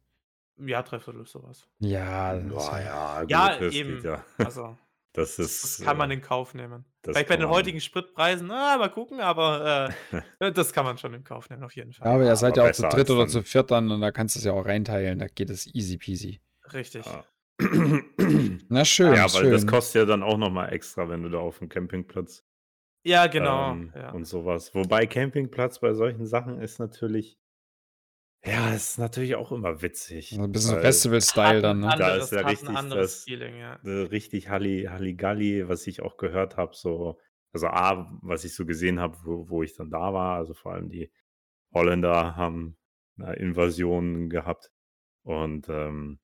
Ja, 0.58 0.82
dreiviertel 0.84 1.26
sowas. 1.26 1.68
Ja, 1.80 2.36
das 2.36 2.48
Boah, 2.50 2.60
ist 2.60 2.68
ja- 2.72 2.80
ja, 2.84 3.22
gut, 3.22 3.32
Ja, 3.32 3.58
das 3.60 3.74
eben. 3.74 3.96
geht 3.96 4.04
ja. 4.04 4.26
Also, 4.38 4.78
Das 5.14 5.40
ist. 5.40 5.64
das 5.64 5.86
kann 5.86 5.96
man 5.98 6.12
äh, 6.12 6.16
in 6.16 6.22
Kauf 6.22 6.54
nehmen. 6.54 6.84
Vielleicht 7.02 7.30
bei 7.30 7.38
den 7.38 7.48
heutigen 7.48 7.80
Spritpreisen, 7.80 8.52
ah, 8.52 8.76
mal 8.78 8.90
gucken, 8.90 9.22
aber 9.22 9.90
äh, 10.12 10.52
das 10.54 10.74
kann 10.74 10.84
man 10.84 10.98
schon 10.98 11.14
in 11.14 11.24
Kauf 11.24 11.50
nehmen, 11.50 11.64
auf 11.64 11.74
jeden 11.76 11.94
Fall. 11.94 12.06
Ja, 12.08 12.16
aber 12.16 12.26
ihr 12.26 12.36
seid 12.36 12.58
ja 12.58 12.64
aber 12.64 12.72
auch 12.72 12.76
zu 12.76 12.82
dritt 12.90 13.10
oder 13.10 13.26
zu 13.28 13.42
viert 13.42 13.72
dann 13.72 13.90
und 13.92 14.02
da 14.02 14.12
kannst 14.12 14.36
du 14.36 14.40
es 14.40 14.46
ja 14.46 14.52
auch 14.52 14.66
reinteilen. 14.66 15.20
Da 15.20 15.28
geht 15.28 15.50
es 15.50 15.74
easy 15.74 15.98
peasy. 15.98 16.42
Richtig. 16.74 17.06
Ja. 17.06 17.24
Na 18.70 18.84
schön, 18.84 19.14
ja, 19.14 19.24
weil 19.24 19.30
schön. 19.30 19.52
das 19.52 19.66
kostet 19.66 20.02
ja 20.02 20.06
dann 20.06 20.22
auch 20.24 20.38
nochmal 20.38 20.74
extra, 20.74 21.08
wenn 21.08 21.24
du 21.24 21.30
da 21.30 21.38
auf 21.40 21.60
dem 21.60 21.70
Campingplatz 21.70 22.44
Ja, 23.06 23.28
genau. 23.28 23.72
ähm, 23.72 23.94
ja. 23.96 24.12
und 24.12 24.26
sowas. 24.26 24.76
Wobei 24.76 25.06
Campingplatz 25.08 25.80
bei 25.80 25.94
solchen 25.94 26.26
Sachen 26.26 26.60
ist 26.60 26.80
natürlich, 26.80 27.38
ja, 28.46 28.74
ist 28.74 28.98
natürlich 28.98 29.36
auch 29.36 29.52
immer 29.52 29.82
witzig. 29.82 30.32
Also 30.34 30.44
ein 30.44 30.52
bisschen 30.52 30.80
Festival-Style 30.80 31.62
dann, 31.62 31.80
ne? 31.80 31.90
Ein 31.92 32.00
Da 32.00 32.06
anderes, 32.08 32.26
ist 32.26 32.32
ja 32.32 32.38
hat 32.40 32.46
ein 32.46 32.50
richtig 32.52 32.70
anderes 32.70 33.12
das- 33.16 33.24
Feeling, 33.24 33.58
ja. 33.58 33.80
äh, 33.84 33.90
richtig 34.08 34.50
Halli, 34.50 34.84
Halligalli, 34.90 35.68
was 35.68 35.86
ich 35.88 36.02
auch 36.02 36.18
gehört 36.18 36.58
habe, 36.58 36.76
so, 36.76 37.20
also 37.54 37.68
A, 37.68 38.18
was 38.22 38.44
ich 38.44 38.54
so 38.56 38.66
gesehen 38.66 39.00
habe, 39.00 39.18
wo, 39.24 39.50
wo 39.50 39.64
ich 39.64 39.76
dann 39.76 39.90
da 39.90 40.14
war, 40.14 40.36
also 40.38 40.54
vor 40.54 40.74
allem 40.74 40.90
die 40.90 41.12
Holländer 41.74 42.36
haben 42.36 42.78
eine 43.18 43.36
Invasion 43.36 44.30
gehabt 44.30 44.72
und 45.24 45.68
ähm, 45.70 46.20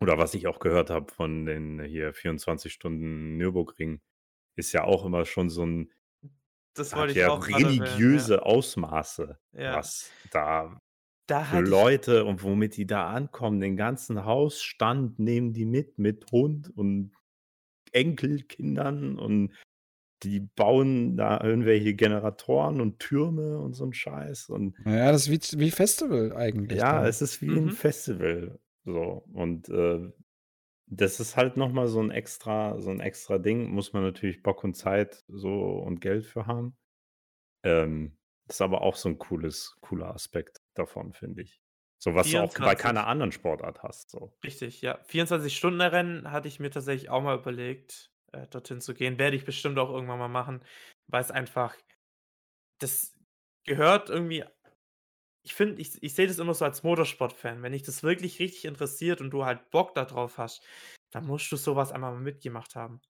oder 0.00 0.18
was 0.18 0.34
ich 0.34 0.46
auch 0.46 0.58
gehört 0.58 0.90
habe 0.90 1.10
von 1.12 1.46
den 1.46 1.80
hier 1.82 2.12
24 2.12 2.72
Stunden 2.72 3.36
Nürburgring, 3.38 4.00
ist 4.56 4.72
ja 4.72 4.84
auch 4.84 5.04
immer 5.06 5.24
schon 5.24 5.48
so 5.50 5.64
ein 5.64 5.90
Das 6.74 6.94
wollte 6.94 7.12
ich 7.12 7.18
ja 7.18 7.30
auch 7.30 7.48
religiöse 7.48 8.44
Ausmaße, 8.44 9.38
Ja. 9.52 9.60
ja. 9.62 9.76
was 9.76 10.10
da 10.32 10.80
Da 11.26 11.44
für 11.44 11.60
Leute 11.60 12.24
und 12.24 12.42
womit 12.42 12.76
die 12.76 12.86
da 12.86 13.08
ankommen, 13.10 13.60
den 13.60 13.76
ganzen 13.76 14.24
Hausstand 14.24 15.18
nehmen 15.18 15.52
die 15.52 15.64
mit, 15.64 15.98
mit 15.98 16.30
Hund 16.30 16.70
und 16.76 17.12
Enkelkindern 17.92 19.18
und 19.18 19.54
die 20.22 20.40
bauen 20.40 21.16
da 21.16 21.40
irgendwelche 21.42 21.94
Generatoren 21.94 22.80
und 22.80 23.00
Türme 23.00 23.58
und 23.58 23.74
so 23.74 23.86
ein 23.86 23.94
Scheiß 23.94 24.48
und 24.50 24.76
Ja, 24.86 25.12
das 25.12 25.28
ist 25.28 25.56
wie, 25.56 25.60
wie 25.60 25.70
Festival 25.70 26.34
eigentlich. 26.36 26.80
ja, 26.80 26.88
dann. 26.88 27.06
es 27.06 27.22
ist 27.22 27.40
wie 27.42 27.56
ein 27.58 27.70
Mhm. 27.70 27.70
Festival 27.70 28.58
so 28.84 29.24
und 29.32 29.68
äh, 29.68 30.10
das 30.88 31.20
ist 31.20 31.36
halt 31.36 31.56
noch 31.56 31.72
mal 31.72 31.88
so 31.88 32.00
ein 32.02 32.10
extra 32.12 32.80
so 32.80 32.90
ein 32.90 33.00
extra 33.00 33.38
Ding, 33.38 33.70
muss 33.70 33.92
man 33.94 34.02
natürlich 34.04 34.42
Bock 34.42 34.64
und 34.64 34.74
Zeit 34.76 35.24
so 35.28 35.50
und 35.78 36.00
Geld 36.00 36.26
für 36.26 36.46
haben. 36.46 36.76
Ähm, 37.64 38.18
das 38.46 38.58
ist 38.58 38.62
aber 38.62 38.82
auch 38.82 38.96
so 38.96 39.10
ein 39.10 39.18
cooles 39.18 39.76
cooler 39.82 40.14
Aspekt 40.14 40.62
davon, 40.78 41.12
finde 41.12 41.42
ich. 41.42 41.60
So 41.98 42.14
was 42.14 42.30
du 42.30 42.38
auch 42.38 42.52
bei 42.60 42.76
24. 42.76 42.82
keiner 42.82 43.06
anderen 43.06 43.32
Sportart 43.32 43.82
hast, 43.82 44.10
so. 44.10 44.32
Richtig, 44.44 44.82
ja. 44.82 44.98
24-Stunden-Rennen 45.04 46.30
hatte 46.30 46.48
ich 46.48 46.60
mir 46.60 46.70
tatsächlich 46.70 47.08
auch 47.10 47.22
mal 47.22 47.38
überlegt, 47.38 48.12
äh, 48.32 48.46
dorthin 48.48 48.80
zu 48.80 48.94
gehen. 48.94 49.18
Werde 49.18 49.36
ich 49.36 49.44
bestimmt 49.44 49.78
auch 49.78 49.90
irgendwann 49.90 50.18
mal 50.18 50.28
machen, 50.28 50.62
weil 51.08 51.22
es 51.22 51.30
einfach, 51.30 51.74
das 52.78 53.14
gehört 53.64 54.10
irgendwie, 54.10 54.44
ich 55.44 55.54
finde, 55.54 55.80
ich, 55.80 56.02
ich 56.02 56.14
sehe 56.14 56.26
das 56.26 56.38
immer 56.38 56.54
so 56.54 56.64
als 56.64 56.82
Motorsport-Fan. 56.82 57.62
Wenn 57.62 57.72
dich 57.72 57.82
das 57.84 58.02
wirklich 58.02 58.40
richtig 58.40 58.64
interessiert 58.64 59.20
und 59.20 59.30
du 59.30 59.44
halt 59.44 59.70
Bock 59.70 59.94
darauf 59.94 60.38
hast, 60.38 60.66
dann 61.12 61.26
musst 61.26 61.50
du 61.52 61.56
sowas 61.56 61.92
einmal 61.92 62.12
mal 62.12 62.20
mitgemacht 62.20 62.74
haben. 62.74 63.00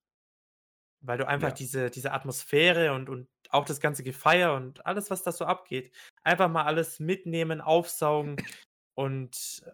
Weil 1.00 1.18
du 1.18 1.26
einfach 1.28 1.48
Ja. 1.48 1.54
diese, 1.54 1.90
diese 1.90 2.12
Atmosphäre 2.12 2.92
und, 2.92 3.08
und 3.08 3.28
auch 3.52 3.64
das 3.64 3.80
ganze 3.80 4.02
Gefeier 4.02 4.54
und 4.54 4.84
alles, 4.86 5.10
was 5.10 5.22
da 5.22 5.32
so 5.32 5.44
abgeht, 5.44 5.92
einfach 6.22 6.48
mal 6.48 6.64
alles 6.64 7.00
mitnehmen, 7.00 7.60
aufsaugen 7.60 8.36
und 8.94 9.62
äh, 9.66 9.72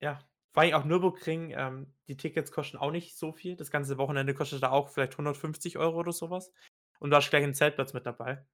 ja, 0.00 0.20
vor 0.52 0.62
allem 0.62 0.74
auch 0.74 0.84
Nürburgring, 0.84 1.52
ähm, 1.56 1.92
die 2.08 2.16
Tickets 2.16 2.50
kosten 2.50 2.78
auch 2.78 2.90
nicht 2.90 3.16
so 3.16 3.32
viel. 3.32 3.56
Das 3.56 3.70
ganze 3.70 3.98
Wochenende 3.98 4.34
kostet 4.34 4.62
da 4.62 4.70
auch 4.70 4.88
vielleicht 4.88 5.12
150 5.12 5.78
Euro 5.78 5.98
oder 5.98 6.12
sowas. 6.12 6.52
Und 6.98 7.10
du 7.10 7.16
hast 7.16 7.30
gleich 7.30 7.44
einen 7.44 7.54
Zeltplatz 7.54 7.92
mit 7.92 8.06
dabei. 8.06 8.44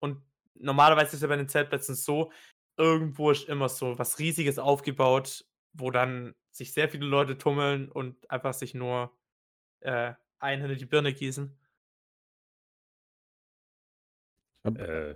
Und 0.00 0.22
normalerweise 0.54 1.08
ist 1.08 1.14
es 1.14 1.20
ja 1.22 1.28
bei 1.28 1.36
den 1.36 1.48
Zeltplätzen 1.48 1.94
so, 1.94 2.32
irgendwo 2.76 3.30
ist 3.30 3.48
immer 3.48 3.68
so 3.68 3.98
was 3.98 4.18
Riesiges 4.18 4.58
aufgebaut, 4.58 5.44
wo 5.72 5.90
dann 5.90 6.34
sich 6.50 6.72
sehr 6.72 6.88
viele 6.88 7.06
Leute 7.06 7.38
tummeln 7.38 7.90
und 7.90 8.30
einfach 8.30 8.54
sich 8.54 8.74
nur 8.74 9.16
äh, 9.80 10.14
einen 10.38 10.62
hinter 10.62 10.76
die 10.76 10.86
Birne 10.86 11.12
gießen. 11.12 11.58
Äh, 14.64 15.14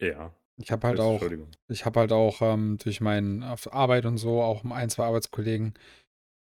ja. 0.00 0.32
Ich 0.60 0.72
habe 0.72 0.88
halt 0.88 0.98
auch, 0.98 1.12
Entschuldigung. 1.12 1.48
ich 1.68 1.84
habe 1.84 2.00
halt 2.00 2.12
auch 2.12 2.40
durch 2.78 3.00
meine 3.00 3.56
Arbeit 3.70 4.06
und 4.06 4.18
so 4.18 4.42
auch 4.42 4.64
ein, 4.64 4.90
zwei 4.90 5.04
Arbeitskollegen 5.04 5.74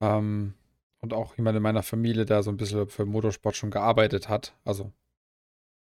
ähm, 0.01 0.53
und 1.01 1.13
auch 1.13 1.35
jemand 1.37 1.57
in 1.57 1.63
meiner 1.63 1.83
Familie, 1.83 2.25
der 2.25 2.41
so 2.41 2.49
ein 2.49 2.57
bisschen 2.57 2.87
für 2.87 3.05
Motorsport 3.05 3.57
schon 3.57 3.71
gearbeitet 3.71 4.29
hat. 4.29 4.55
Also 4.63 4.93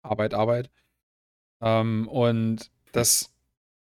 Arbeit, 0.02 0.34
Arbeit. 0.34 0.70
Ähm, 1.62 2.08
und 2.08 2.70
das, 2.92 3.32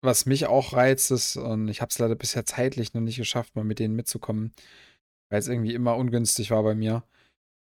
was 0.01 0.25
mich 0.25 0.47
auch 0.47 0.73
reizt, 0.73 1.11
ist, 1.11 1.37
und 1.37 1.67
ich 1.67 1.81
habe 1.81 1.89
es 1.89 1.99
leider 1.99 2.15
bisher 2.15 2.45
zeitlich 2.45 2.93
noch 2.93 3.01
nicht 3.01 3.17
geschafft, 3.17 3.55
mal 3.55 3.65
mit 3.65 3.79
denen 3.79 3.95
mitzukommen, 3.95 4.53
weil 5.29 5.39
es 5.39 5.47
irgendwie 5.47 5.73
immer 5.73 5.95
ungünstig 5.97 6.51
war 6.51 6.63
bei 6.63 6.75
mir. 6.75 7.03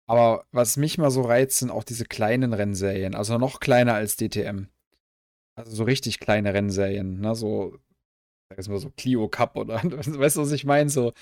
Aber 0.07 0.47
was 0.53 0.77
mich 0.77 0.99
mal 0.99 1.11
so 1.11 1.23
reizt, 1.23 1.59
sind 1.59 1.71
auch 1.71 1.85
diese 1.85 2.07
kleinen 2.07 2.55
Rennserien, 2.55 3.15
also 3.15 3.39
noch 3.39 3.61
kleiner 3.61 3.95
als 3.95 4.17
DTM. 4.17 4.69
Also 5.59 5.75
so 5.77 5.85
richtig 5.85 6.21
kleine 6.21 6.55
Rennserien, 6.55 7.21
ne? 7.21 7.35
So, 7.35 7.73
sag 8.51 8.59
jetzt 8.59 8.69
mal 8.69 8.79
so 8.79 8.91
Clio 8.97 9.29
Cup 9.29 9.57
oder 9.57 9.77
weißt 9.85 10.37
du, 10.37 10.43
was 10.43 10.53
ich 10.53 10.65
meine? 10.67 10.91
So, 10.91 11.13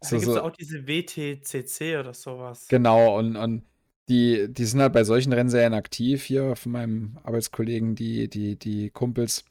Da 0.00 0.10
so, 0.10 0.18
gibt 0.18 0.28
es 0.28 0.36
so 0.36 0.42
auch 0.42 0.50
diese 0.52 0.86
WTCC 0.86 1.96
oder 1.98 2.14
sowas. 2.14 2.68
genau, 2.68 3.18
und, 3.18 3.36
und 3.36 3.64
die, 4.08 4.46
die 4.52 4.64
sind 4.64 4.80
halt 4.80 4.92
bei 4.92 5.04
solchen 5.04 5.32
Rennserien 5.32 5.74
aktiv 5.74 6.24
hier 6.24 6.56
von 6.56 6.72
meinem 6.72 7.18
Arbeitskollegen, 7.22 7.94
die, 7.94 8.28
die, 8.28 8.56
die 8.58 8.90
Kumpels. 8.90 9.44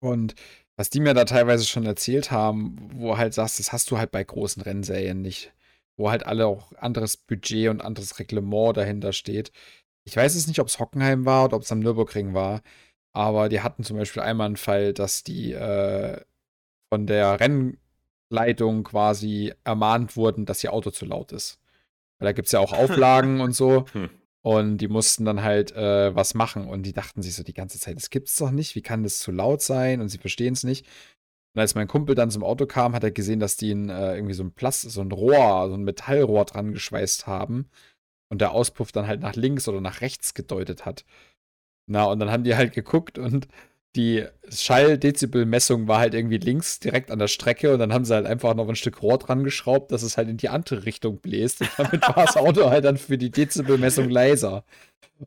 Und 0.00 0.34
was 0.76 0.90
die 0.90 1.00
mir 1.00 1.14
da 1.14 1.24
teilweise 1.26 1.66
schon 1.66 1.86
erzählt 1.86 2.30
haben, 2.32 2.90
wo 2.94 3.18
halt 3.18 3.34
sagst, 3.34 3.58
das 3.60 3.72
hast 3.72 3.90
du 3.90 3.98
halt 3.98 4.12
bei 4.12 4.24
großen 4.24 4.62
Rennserien 4.62 5.22
nicht. 5.22 5.54
Wo 5.98 6.10
halt 6.10 6.26
alle 6.26 6.46
auch 6.46 6.72
anderes 6.74 7.16
Budget 7.18 7.70
und 7.70 7.82
anderes 7.82 8.18
Reglement 8.20 8.76
dahinter 8.76 9.12
steht. 9.12 9.52
Ich 10.04 10.16
weiß 10.16 10.34
es 10.36 10.48
nicht, 10.48 10.60
ob 10.60 10.68
es 10.68 10.80
Hockenheim 10.80 11.26
war 11.26 11.46
oder 11.46 11.56
ob 11.58 11.64
es 11.64 11.72
am 11.72 11.80
Nürburgring 11.80 12.34
war. 12.34 12.62
Aber 13.14 13.48
die 13.48 13.60
hatten 13.60 13.84
zum 13.84 13.96
Beispiel 13.96 14.22
einmal 14.22 14.46
einen 14.46 14.56
Fall, 14.56 14.92
dass 14.92 15.22
die 15.22 15.52
äh, 15.52 16.20
von 16.92 17.06
der 17.06 17.38
Rennleitung 17.40 18.82
quasi 18.84 19.54
ermahnt 19.62 20.16
wurden, 20.16 20.46
dass 20.46 20.62
ihr 20.64 20.72
Auto 20.72 20.90
zu 20.90 21.06
laut 21.06 21.32
ist. 21.32 21.60
Weil 22.18 22.26
da 22.26 22.32
gibt 22.32 22.46
es 22.46 22.52
ja 22.52 22.60
auch 22.60 22.72
Auflagen 22.76 23.40
und 23.40 23.52
so. 23.52 23.86
Hm. 23.92 24.10
Und 24.42 24.78
die 24.78 24.88
mussten 24.88 25.24
dann 25.24 25.42
halt 25.42 25.72
äh, 25.72 26.14
was 26.14 26.34
machen. 26.34 26.68
Und 26.68 26.82
die 26.82 26.92
dachten 26.92 27.22
sich 27.22 27.34
so 27.34 27.44
die 27.44 27.54
ganze 27.54 27.78
Zeit, 27.78 27.96
das 27.96 28.10
gibt's 28.10 28.36
doch 28.36 28.50
nicht. 28.50 28.74
Wie 28.74 28.82
kann 28.82 29.04
das 29.04 29.20
zu 29.20 29.30
laut 29.30 29.62
sein? 29.62 30.00
Und 30.00 30.08
sie 30.08 30.18
verstehen 30.18 30.52
es 30.52 30.64
nicht. 30.64 30.86
Und 31.54 31.60
als 31.60 31.76
mein 31.76 31.88
Kumpel 31.88 32.16
dann 32.16 32.32
zum 32.32 32.42
Auto 32.42 32.66
kam, 32.66 32.94
hat 32.94 33.04
er 33.04 33.12
gesehen, 33.12 33.38
dass 33.38 33.56
die 33.56 33.70
ein, 33.70 33.88
äh, 33.88 34.16
irgendwie 34.16 34.34
so 34.34 34.42
ein 34.42 34.52
Plast 34.52 34.82
so 34.90 35.00
ein 35.00 35.12
Rohr, 35.12 35.68
so 35.68 35.74
ein 35.74 35.84
Metallrohr 35.84 36.44
dran 36.44 36.72
geschweißt 36.72 37.28
haben. 37.28 37.70
Und 38.28 38.40
der 38.40 38.50
Auspuff 38.50 38.90
dann 38.90 39.06
halt 39.06 39.20
nach 39.20 39.36
links 39.36 39.68
oder 39.68 39.80
nach 39.80 40.00
rechts 40.00 40.34
gedeutet 40.34 40.84
hat. 40.84 41.04
Na, 41.86 42.04
und 42.04 42.18
dann 42.18 42.30
haben 42.30 42.44
die 42.44 42.56
halt 42.56 42.72
geguckt 42.72 43.18
und 43.18 43.48
die 43.96 44.24
Schalldezibelmessung 44.48 45.86
war 45.86 46.00
halt 46.00 46.14
irgendwie 46.14 46.38
links 46.38 46.80
direkt 46.80 47.10
an 47.10 47.20
der 47.20 47.28
Strecke 47.28 47.72
und 47.72 47.78
dann 47.78 47.92
haben 47.92 48.04
sie 48.04 48.14
halt 48.14 48.26
einfach 48.26 48.54
noch 48.54 48.68
ein 48.68 48.74
Stück 48.74 49.02
Rohr 49.02 49.18
dran 49.18 49.44
geschraubt, 49.44 49.92
dass 49.92 50.02
es 50.02 50.16
halt 50.16 50.28
in 50.28 50.36
die 50.36 50.48
andere 50.48 50.84
Richtung 50.84 51.18
bläst. 51.18 51.60
Und 51.60 51.70
damit 51.76 52.02
war 52.02 52.26
das 52.26 52.36
Auto 52.36 52.70
halt 52.70 52.84
dann 52.84 52.96
für 52.96 53.18
die 53.18 53.30
Dezibelmessung 53.30 54.08
leiser. 54.08 54.64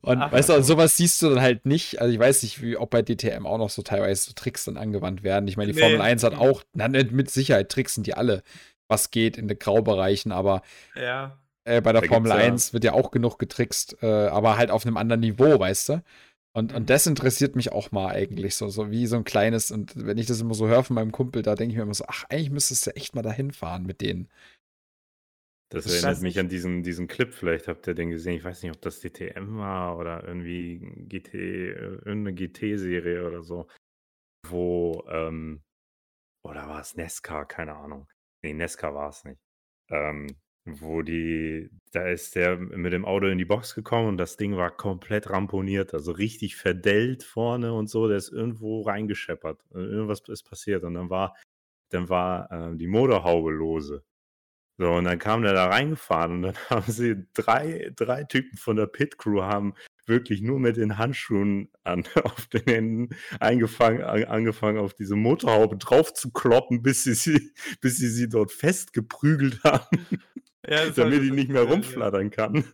Und 0.02 0.18
Ach, 0.18 0.32
weißt 0.32 0.50
du, 0.50 0.64
sowas 0.64 0.98
siehst 0.98 1.22
du 1.22 1.30
dann 1.30 1.42
halt 1.42 1.66
nicht. 1.66 2.02
Also 2.02 2.14
ich 2.14 2.20
weiß 2.20 2.44
nicht, 2.44 2.62
wie, 2.62 2.76
ob 2.76 2.90
bei 2.90 3.02
DTM 3.02 3.46
auch 3.46 3.58
noch 3.58 3.70
so 3.70 3.82
teilweise 3.84 4.24
so 4.24 4.34
Tricks 4.34 4.66
dann 4.66 4.76
angewandt 4.76 5.24
werden. 5.24 5.48
Ich 5.48 5.56
meine, 5.56 5.72
die 5.72 5.80
nee. 5.80 5.82
Formel 5.82 6.02
1 6.02 6.24
hat 6.24 6.36
auch, 6.36 6.64
na, 6.74 6.90
mit 6.90 7.32
Sicherheit 7.32 7.70
tricksen 7.70 8.04
die 8.04 8.14
alle, 8.14 8.44
was 8.90 9.12
geht 9.12 9.38
in 9.38 9.48
den 9.48 9.58
Graubereichen, 9.58 10.32
aber 10.32 10.62
ja. 10.96 11.38
äh, 11.64 11.82
bei 11.82 11.94
der 11.94 12.02
da 12.02 12.08
Formel 12.08 12.32
1 12.34 12.74
wird 12.74 12.84
ja 12.84 12.94
auch 12.94 13.12
genug 13.12 13.40
getrickst, 13.40 13.98
äh, 14.02 14.28
aber 14.28 14.58
halt 14.58 14.72
auf 14.72 14.86
einem 14.86 14.98
anderen 14.98 15.22
Niveau, 15.22 15.58
weißt 15.58 15.90
du? 15.90 16.04
Und, 16.58 16.74
und 16.74 16.90
das 16.90 17.06
interessiert 17.06 17.56
mich 17.56 17.72
auch 17.72 17.92
mal 17.92 18.08
eigentlich 18.08 18.56
so, 18.56 18.68
so 18.68 18.90
wie 18.90 19.06
so 19.06 19.16
ein 19.16 19.24
kleines, 19.24 19.70
und 19.70 19.94
wenn 19.96 20.18
ich 20.18 20.26
das 20.26 20.42
immer 20.42 20.56
so 20.56 20.68
höre 20.68 20.84
von 20.84 20.96
meinem 20.96 21.12
Kumpel, 21.12 21.44
da 21.44 21.54
denke 21.54 21.74
ich 21.74 21.78
mir 21.78 21.84
immer 21.84 21.94
so, 21.94 22.06
ach, 22.08 22.24
eigentlich 22.30 22.50
müsstest 22.50 22.88
du 22.88 22.96
echt 22.96 23.14
mal 23.14 23.22
dahin 23.22 23.52
fahren 23.52 23.86
mit 23.86 24.02
denen. 24.02 24.28
Das, 25.70 25.84
das 25.84 25.94
erinnert 25.94 26.24
mich 26.24 26.40
an 26.40 26.50
diesen, 26.50 26.82
diesen 26.82 27.08
Clip, 27.08 27.32
vielleicht 27.32 27.68
habt 27.68 27.86
ihr 27.86 27.94
den 27.94 28.10
gesehen, 28.10 28.34
ich 28.34 28.44
weiß 28.44 28.64
nicht, 28.64 28.74
ob 28.74 28.82
das 28.82 29.02
DTM 29.02 29.58
war 29.60 30.00
oder 30.00 30.28
irgendwie 30.28 30.80
GT, 30.80 31.36
irgendeine 31.36 32.34
GT-Serie 32.34 33.28
oder 33.28 33.44
so, 33.44 33.68
wo, 34.48 35.06
ähm, 35.10 35.62
oder 36.44 36.68
war 36.68 36.82
es 36.82 36.96
Nesca, 36.96 37.46
keine 37.46 37.76
Ahnung. 37.76 38.10
Nee, 38.42 38.54
Nesca 38.54 38.96
war 38.96 39.10
es 39.10 39.24
nicht. 39.26 39.40
Ähm, 39.92 40.36
wo 40.68 41.02
die, 41.02 41.70
da 41.92 42.08
ist 42.08 42.36
der 42.36 42.58
mit 42.58 42.94
dem 42.94 43.06
Auto 43.06 43.28
in 43.28 43.38
die 43.38 43.46
Box 43.46 43.74
gekommen 43.76 44.10
und 44.10 44.18
das 44.18 44.38
Ding 44.38 44.58
war 44.58 44.72
komplett 44.72 45.30
ramponiert, 45.30 45.94
also 45.94 46.12
richtig 46.12 46.56
verdellt 46.56 47.24
vorne 47.24 47.74
und 47.74 47.90
so. 47.90 48.08
Der 48.08 48.18
ist 48.18 48.32
irgendwo 48.32 48.82
reingescheppert. 48.82 49.64
Irgendwas 49.74 50.22
ist 50.28 50.44
passiert 50.44 50.84
und 50.84 50.94
dann 50.96 51.10
war, 51.10 51.36
dann 51.90 52.10
war 52.10 52.52
äh, 52.52 52.76
die 52.78 52.88
Motorhaube 52.88 53.52
lose. 53.52 54.04
So, 54.80 54.92
und 54.92 55.06
dann 55.06 55.18
kam 55.18 55.42
der 55.42 55.54
da 55.54 55.68
reingefahren 55.68 56.34
und 56.34 56.42
dann 56.44 56.56
haben 56.70 56.92
sie 56.92 57.26
drei, 57.34 57.92
drei 57.96 58.24
Typen 58.26 58.58
von 58.58 58.76
der 58.76 58.86
Pit 58.88 59.18
Crew 59.18 59.42
haben 59.42 59.74
wirklich 60.06 60.42
nur 60.42 60.60
mit 60.60 60.78
den 60.78 60.98
Handschuhen 60.98 61.70
an, 61.84 62.04
auf 62.24 62.48
den 62.48 62.64
Händen 62.66 63.10
eingefangen, 63.40 64.04
an, 64.04 64.24
angefangen, 64.26 64.80
auf 64.80 64.94
diese 64.94 65.16
Motorhaube 65.16 65.78
drauf 65.78 66.14
zu 66.14 66.32
kloppen, 66.32 66.82
bis 66.84 67.04
sie 67.04 67.14
sie, 67.14 67.54
bis 67.82 67.98
sie, 67.98 68.10
sie 68.10 68.30
dort 68.30 68.52
festgeprügelt 68.52 69.64
haben. 69.64 70.06
Ja, 70.68 70.90
damit 70.90 71.24
die 71.24 71.32
nicht 71.32 71.50
mehr 71.50 71.64
rumflattern 71.64 72.30
kann. 72.30 72.64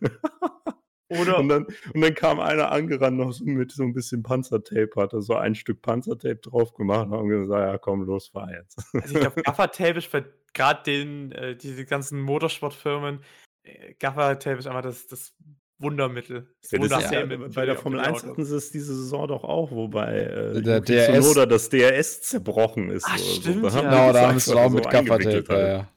Oder 1.10 1.38
und 1.38 1.48
dann, 1.48 1.66
und 1.92 2.00
dann 2.00 2.14
kam 2.14 2.40
einer 2.40 2.72
angerannt 2.72 3.18
noch 3.18 3.32
so 3.32 3.44
mit 3.44 3.72
so 3.72 3.82
ein 3.82 3.92
bisschen 3.92 4.22
Panzertape, 4.22 4.90
hat 4.96 5.12
er 5.12 5.20
so 5.20 5.34
ein 5.34 5.54
Stück 5.54 5.82
Panzertape 5.82 6.36
drauf 6.36 6.74
gemacht 6.74 7.08
und 7.10 7.28
gesagt, 7.28 7.72
ja 7.72 7.78
komm, 7.78 8.04
los, 8.04 8.28
fahr 8.28 8.50
jetzt. 8.50 8.82
Also 8.94 9.14
ich 9.14 9.20
glaube, 9.20 9.42
Gaffertape 9.42 9.98
ist 9.98 10.06
für 10.06 10.24
gerade 10.54 10.82
den, 10.84 11.32
äh, 11.32 11.56
diese 11.56 11.84
ganzen 11.84 12.20
Motorsportfirmen, 12.20 13.20
äh, 13.64 13.94
Gaffertape 13.98 14.58
ist 14.58 14.66
einfach 14.66 14.82
das, 14.82 15.06
das 15.06 15.34
Wundermittel. 15.78 16.48
Das 16.62 16.70
ja, 16.70 16.78
das 16.78 17.10
ja, 17.10 17.26
bei 17.26 17.66
der 17.66 17.76
Formel 17.76 18.00
1 18.00 18.24
hatten 18.24 18.44
sie 18.44 18.56
es 18.56 18.70
diese 18.70 18.94
Saison 18.94 19.28
doch 19.28 19.44
auch, 19.44 19.70
wobei 19.72 20.20
äh, 20.20 20.62
der 20.62 20.80
DRS 20.80 21.28
oder 21.28 21.46
das 21.46 21.68
DRS 21.68 22.22
zerbrochen 22.22 22.90
ist. 22.90 23.04
Ach, 23.06 23.18
stimmt, 23.18 23.70
so. 23.70 23.80
da 23.80 23.82
ja. 23.82 23.90
Genau, 23.90 24.12
da 24.12 24.28
haben 24.28 24.38
sie 24.38 24.50
es 24.50 24.56
auch 24.56 24.70
mit 24.70 24.88
Gaffertape, 24.88 25.52
ja, 25.52 25.68
ja. 25.68 25.88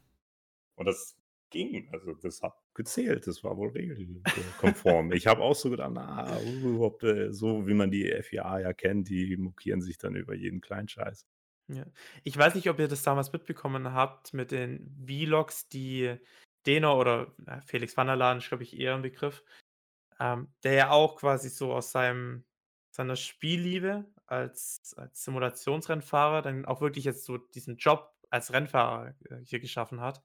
Und 0.75 0.85
das 0.85 1.16
ging. 1.49 1.89
Also 1.91 2.13
das 2.13 2.41
hat 2.41 2.53
gezählt, 2.73 3.27
das 3.27 3.43
war 3.43 3.57
wohl 3.57 3.69
regelkonform. 3.69 5.11
ich 5.11 5.27
habe 5.27 5.41
auch 5.41 5.55
so 5.55 5.69
gedacht, 5.69 5.91
na, 5.93 6.39
überhaupt 6.41 7.03
äh, 7.03 7.31
so 7.31 7.67
wie 7.67 7.73
man 7.73 7.91
die 7.91 8.11
FIA 8.21 8.59
ja 8.59 8.73
kennt, 8.73 9.09
die 9.09 9.37
mokieren 9.37 9.81
sich 9.81 9.97
dann 9.97 10.15
über 10.15 10.35
jeden 10.35 10.61
kleinen 10.61 10.87
Scheiß. 10.87 11.25
Ja. 11.67 11.85
Ich 12.23 12.37
weiß 12.37 12.55
nicht, 12.55 12.69
ob 12.69 12.79
ihr 12.79 12.87
das 12.87 13.03
damals 13.03 13.33
mitbekommen 13.33 13.93
habt 13.93 14.33
mit 14.33 14.51
den 14.51 14.95
Vlogs, 15.05 15.67
die 15.67 16.15
Deno 16.65 16.99
oder 16.99 17.33
Felix 17.65 17.95
van 17.95 18.07
der 18.07 18.15
Laden, 18.15 18.39
ist 18.39 18.47
glaube 18.47 18.63
ich 18.63 18.77
eher 18.77 18.95
ein 18.95 19.01
Begriff, 19.01 19.43
ähm, 20.19 20.49
der 20.63 20.73
ja 20.73 20.89
auch 20.91 21.17
quasi 21.17 21.49
so 21.49 21.73
aus 21.73 21.91
seinem, 21.91 22.45
seiner 22.91 23.15
Spielliebe 23.15 24.05
als, 24.27 24.93
als 24.97 25.23
Simulationsrennfahrer 25.23 26.41
dann 26.41 26.65
auch 26.65 26.81
wirklich 26.81 27.05
jetzt 27.05 27.25
so 27.25 27.37
diesen 27.37 27.77
Job 27.77 28.13
als 28.29 28.51
Rennfahrer 28.51 29.15
äh, 29.29 29.37
hier 29.43 29.59
geschaffen 29.59 30.01
hat. 30.01 30.23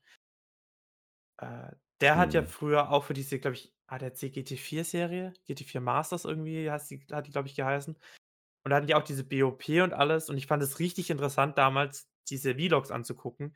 Äh, 1.43 1.75
der 2.01 2.17
hat 2.17 2.35
ja 2.35 2.43
mhm. 2.43 2.47
früher 2.47 2.91
auch 2.91 3.05
für 3.05 3.15
diese, 3.15 3.39
glaube 3.39 3.57
ich, 3.57 3.73
ADAC 3.87 4.33
GT4-Serie, 4.33 5.33
GT4 5.49 5.81
Masters 5.81 6.25
irgendwie, 6.25 6.71
hat 6.71 6.89
die, 6.91 7.05
hat 7.13 7.27
die 7.27 7.31
glaube 7.31 7.49
ich, 7.49 7.55
geheißen. 7.55 7.95
Und 7.95 8.71
da 8.71 8.77
hatten 8.77 8.87
die 8.87 8.95
auch 8.95 9.05
diese 9.05 9.25
BOP 9.25 9.69
und 9.69 9.93
alles. 9.93 10.31
Und 10.31 10.39
ich 10.39 10.47
fand 10.47 10.63
es 10.63 10.79
richtig 10.79 11.11
interessant, 11.11 11.59
damals 11.59 12.09
diese 12.31 12.55
Vlogs 12.55 12.91
anzugucken, 12.91 13.55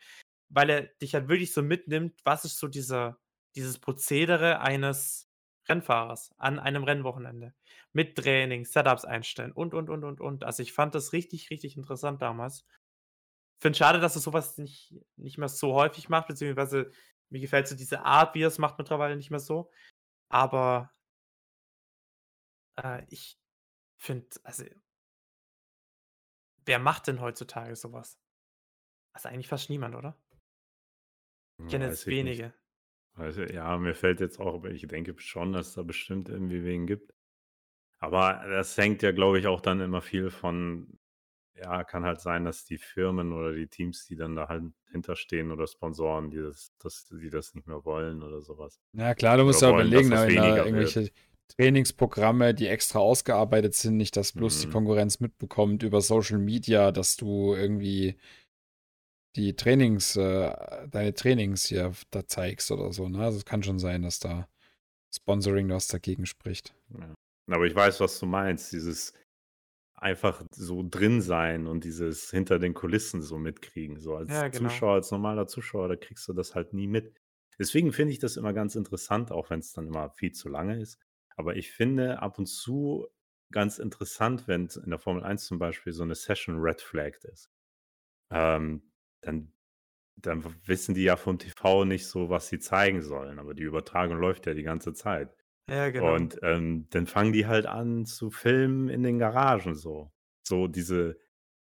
weil 0.49 0.71
er 0.71 0.83
dich 0.83 1.15
halt 1.15 1.29
wirklich 1.29 1.53
so 1.53 1.63
mitnimmt, 1.63 2.21
was 2.25 2.45
ist 2.45 2.59
so 2.59 2.69
dieser, 2.69 3.19
dieses 3.55 3.79
Prozedere 3.79 4.61
eines 4.61 5.29
Rennfahrers 5.69 6.33
an 6.39 6.59
einem 6.59 6.85
Rennwochenende. 6.85 7.55
Mit 7.93 8.17
Training, 8.17 8.65
Setups 8.65 9.05
einstellen 9.05 9.53
und, 9.53 9.75
und, 9.75 9.89
und, 9.89 10.05
und, 10.05 10.21
und. 10.21 10.45
Also 10.45 10.63
ich 10.63 10.73
fand 10.73 10.95
das 10.95 11.13
richtig, 11.13 11.51
richtig 11.51 11.77
interessant 11.77 12.21
damals. 12.21 12.67
Finde 13.59 13.73
es 13.73 13.79
schade, 13.79 14.01
dass 14.01 14.17
er 14.17 14.21
sowas 14.21 14.59
nicht, 14.59 14.95
nicht 15.17 15.39
mehr 15.39 15.49
so 15.49 15.73
häufig 15.73 16.09
macht, 16.09 16.29
beziehungsweise 16.29 16.91
mir 17.31 17.41
gefällt 17.41 17.69
so 17.69 17.77
diese 17.77 18.03
Art, 18.03 18.35
wie 18.35 18.43
er 18.43 18.49
es 18.49 18.59
macht, 18.59 18.79
mittlerweile 18.79 19.17
nicht 19.17 19.31
mehr 19.31 19.41
so. 19.41 19.71
Aber 20.29 20.93
äh, 22.77 23.05
ich 23.09 23.39
finde, 23.99 24.29
also, 24.43 24.65
wer 26.65 26.79
macht 26.79 27.07
denn 27.07 27.21
heutzutage 27.21 27.77
sowas? 27.77 28.19
Also 29.13 29.29
eigentlich 29.29 29.49
fast 29.49 29.71
niemand, 29.71 29.95
oder? 29.95 30.19
Ich 31.59 31.69
kenne 31.69 31.87
jetzt 31.87 32.07
wenige. 32.07 32.53
Also, 33.15 33.43
ja, 33.45 33.79
mir 33.79 33.95
fällt 33.95 34.21
jetzt 34.21 34.39
auch, 34.39 34.55
aber 34.57 34.71
ich 34.71 34.87
denke 34.87 35.19
schon, 35.19 35.53
dass 35.53 35.73
da 35.73 35.83
bestimmt 35.83 36.29
irgendwie 36.29 36.65
wen 36.65 36.87
gibt. 36.87 37.15
Aber 37.99 38.45
das 38.47 38.77
hängt 38.77 39.01
ja, 39.03 39.13
glaube 39.13 39.39
ich, 39.39 39.47
auch 39.47 39.63
dann 39.63 39.81
immer 39.81 40.03
viel 40.03 40.31
von 40.31 40.99
ja, 41.59 41.85
kann 41.85 42.05
halt 42.05 42.21
sein, 42.21 42.45
dass 42.45 42.65
die 42.65 42.79
Firmen 42.79 43.33
oder 43.33 43.53
die 43.53 43.67
Teams, 43.67 44.07
die 44.07 44.17
dann 44.17 44.37
da 44.37 44.49
halt 44.49 44.65
hinterstehen 44.91 45.51
oder 45.51 45.67
Sponsoren, 45.67 46.31
die 46.31 46.39
das, 46.39 46.73
dass 46.79 47.09
die 47.09 47.31
das 47.31 47.55
nicht 47.55 47.67
mehr 47.67 47.85
wollen 47.85 48.23
oder 48.23 48.43
sowas. 48.43 48.81
Ja, 48.93 49.15
klar, 49.15 49.37
du 49.39 49.45
musst 49.45 49.63
ja 49.63 49.71
überlegen, 49.71 50.11
wenn 50.11 50.37
da 50.37 50.57
irgendwelche 50.59 51.03
wird. 51.03 51.13
Trainingsprogramme, 51.57 52.55
die 52.55 52.67
extra 52.67 52.99
ausgearbeitet 52.99 53.75
sind, 53.75 53.97
nicht, 53.97 54.17
dass 54.17 54.33
bloß 54.33 54.59
mhm. 54.59 54.61
die 54.63 54.73
Konkurrenz 54.73 55.21
mitbekommt 55.21 55.83
über 55.83 56.01
Social 56.01 56.39
Media, 56.39 56.93
dass 56.93 57.17
du 57.17 57.55
irgendwie 57.55 58.17
die 59.37 59.55
Trainings, 59.55 60.17
äh, 60.17 60.89
deine 60.89 61.15
Trainings 61.15 61.67
hier 61.67 61.93
da 62.11 62.27
zeigst 62.27 62.71
oder 62.71 62.93
so. 62.93 63.09
Ne? 63.09 63.23
Also 63.23 63.39
es 63.39 63.45
kann 63.45 63.63
schon 63.63 63.79
sein, 63.79 64.03
dass 64.03 64.19
da 64.19 64.49
Sponsoring 65.15 65.69
was 65.69 65.89
dagegen 65.89 66.27
spricht. 66.27 66.75
Ja. 66.99 67.15
Aber 67.49 67.65
ich 67.67 67.75
weiß, 67.75 68.01
was 68.01 68.19
du 68.19 68.27
meinst. 68.27 68.73
Dieses, 68.73 69.13
einfach 69.97 70.45
so 70.53 70.85
drin 70.89 71.23
sein 71.23 71.67
und 71.67 71.85
dieses 71.85 72.31
hinter 72.31 72.59
den 72.59 72.75
Kulissen 72.75 73.23
so 73.23 73.39
mitkriegen. 73.39 73.99
So 74.01 74.15
als 74.17 74.29
Ja, 74.29 74.49
genau. 74.49 74.71
Zuschauer, 74.71 74.95
als 74.95 75.11
normaler 75.11 75.47
Zuschauer, 75.47 75.89
da 75.89 75.97
kriegst 75.97 76.29
du 76.29 76.33
das 76.35 76.55
halt 76.55 76.73
nie 76.75 76.87
mit. 76.87 77.15
Deswegen 77.59 77.93
finde 77.93 78.13
ich 78.13 78.19
das 78.19 78.37
immer 78.37 78.53
ganz 78.53 78.75
interessant, 78.77 79.33
auch 79.33 79.49
wenn 79.51 79.61
es 79.61 79.73
dann 79.73 79.87
immer 79.87 80.11
viel 80.11 80.33
zu 80.33 80.49
lange 80.51 80.81
ist. 80.81 81.01
Aber 81.37 81.57
ich 81.57 81.73
finde 81.73 82.21
ab 82.21 82.39
und 82.39 82.47
zu 82.47 83.07
ganz 83.53 83.79
interessant, 83.79 84.47
wenn 84.49 84.69
in 84.85 84.91
der 84.91 84.99
Formel 84.99 85.23
1 85.25 85.47
zum 85.47 85.59
Beispiel 85.59 85.93
so 85.93 86.03
eine 86.03 86.15
Session 86.15 86.57
red 86.61 86.83
flagged 86.83 87.25
ist. 87.25 87.51
Ähm, 88.31 88.93
dann, 89.23 89.53
dann 90.17 90.45
wissen 90.67 90.95
die 90.95 91.05
ja 91.05 91.17
vom 91.17 91.39
TV 91.39 91.85
nicht 91.85 92.07
so, 92.09 92.31
was 92.31 92.49
sie 92.49 92.59
zeigen 92.61 93.03
sollen. 93.03 93.39
Aber 93.39 93.55
die 93.55 93.65
Übertragung 93.65 94.19
läuft 94.19 94.47
ja 94.47 94.55
die 94.55 94.63
ganze 94.65 94.95
Zeit. 94.95 95.37
Ja, 95.69 95.91
genau. 95.91 96.15
Und, 96.15 96.39
ähm, 96.43 96.87
dann 96.91 97.07
fangen 97.07 97.33
die 97.33 97.47
halt 97.47 97.67
an 97.67 98.07
zu 98.07 98.31
filmen 98.31 98.89
in 98.89 99.03
den 99.03 99.19
Garagen 99.19 99.75
so. 99.75 100.13
So 100.43 100.69
diese 100.69 101.19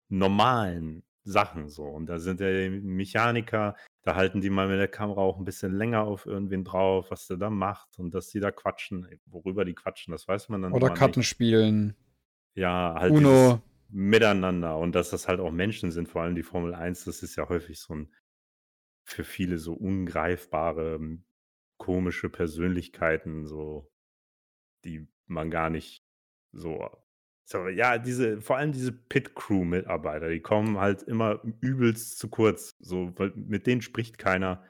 normalen 0.08 1.02
Sachen 1.24 1.68
so. 1.68 1.84
Und 1.84 2.06
da 2.06 2.18
sind 2.18 2.40
ja 2.40 2.50
die 2.50 2.70
Mechaniker, 2.70 3.76
da 4.02 4.14
halten 4.14 4.40
die 4.40 4.50
mal 4.50 4.68
mit 4.68 4.78
der 4.78 4.88
Kamera 4.88 5.20
auch 5.20 5.38
ein 5.38 5.44
bisschen 5.44 5.72
länger 5.72 6.02
auf 6.02 6.26
irgendwen 6.26 6.64
drauf, 6.64 7.10
was 7.10 7.26
der 7.26 7.36
da 7.36 7.50
macht 7.50 7.98
und 7.98 8.14
dass 8.14 8.28
die 8.28 8.40
da 8.40 8.50
quatschen. 8.50 9.06
Worüber 9.26 9.64
die 9.64 9.74
quatschen, 9.74 10.12
das 10.12 10.26
weiß 10.26 10.48
man 10.48 10.62
dann 10.62 10.72
Oder 10.72 10.90
Karten 10.90 11.20
nicht. 11.20 11.28
spielen. 11.28 11.96
Ja, 12.54 12.94
halt 12.98 13.12
Uno. 13.12 13.60
Miteinander 13.92 14.78
und 14.78 14.94
dass 14.94 15.10
das 15.10 15.26
halt 15.26 15.40
auch 15.40 15.50
Menschen 15.50 15.90
sind, 15.90 16.08
vor 16.08 16.22
allem 16.22 16.36
die 16.36 16.44
Formel 16.44 16.74
1, 16.74 17.06
das 17.06 17.24
ist 17.24 17.34
ja 17.34 17.48
häufig 17.48 17.80
so 17.80 17.94
ein 17.94 18.14
für 19.04 19.24
viele 19.24 19.58
so 19.58 19.72
ungreifbare 19.72 21.00
komische 21.80 22.28
Persönlichkeiten, 22.28 23.46
so, 23.46 23.88
die 24.84 25.08
man 25.26 25.50
gar 25.50 25.70
nicht 25.70 26.04
so. 26.52 26.88
so 27.48 27.68
ja, 27.68 27.98
diese, 27.98 28.40
vor 28.40 28.58
allem 28.58 28.72
diese 28.72 28.92
Pit-Crew-Mitarbeiter, 28.92 30.28
die 30.28 30.40
kommen 30.40 30.78
halt 30.78 31.02
immer 31.02 31.42
übelst 31.60 32.18
zu 32.18 32.28
kurz. 32.28 32.70
So, 32.78 33.12
weil 33.16 33.32
mit 33.34 33.66
denen 33.66 33.82
spricht 33.82 34.18
keiner. 34.18 34.64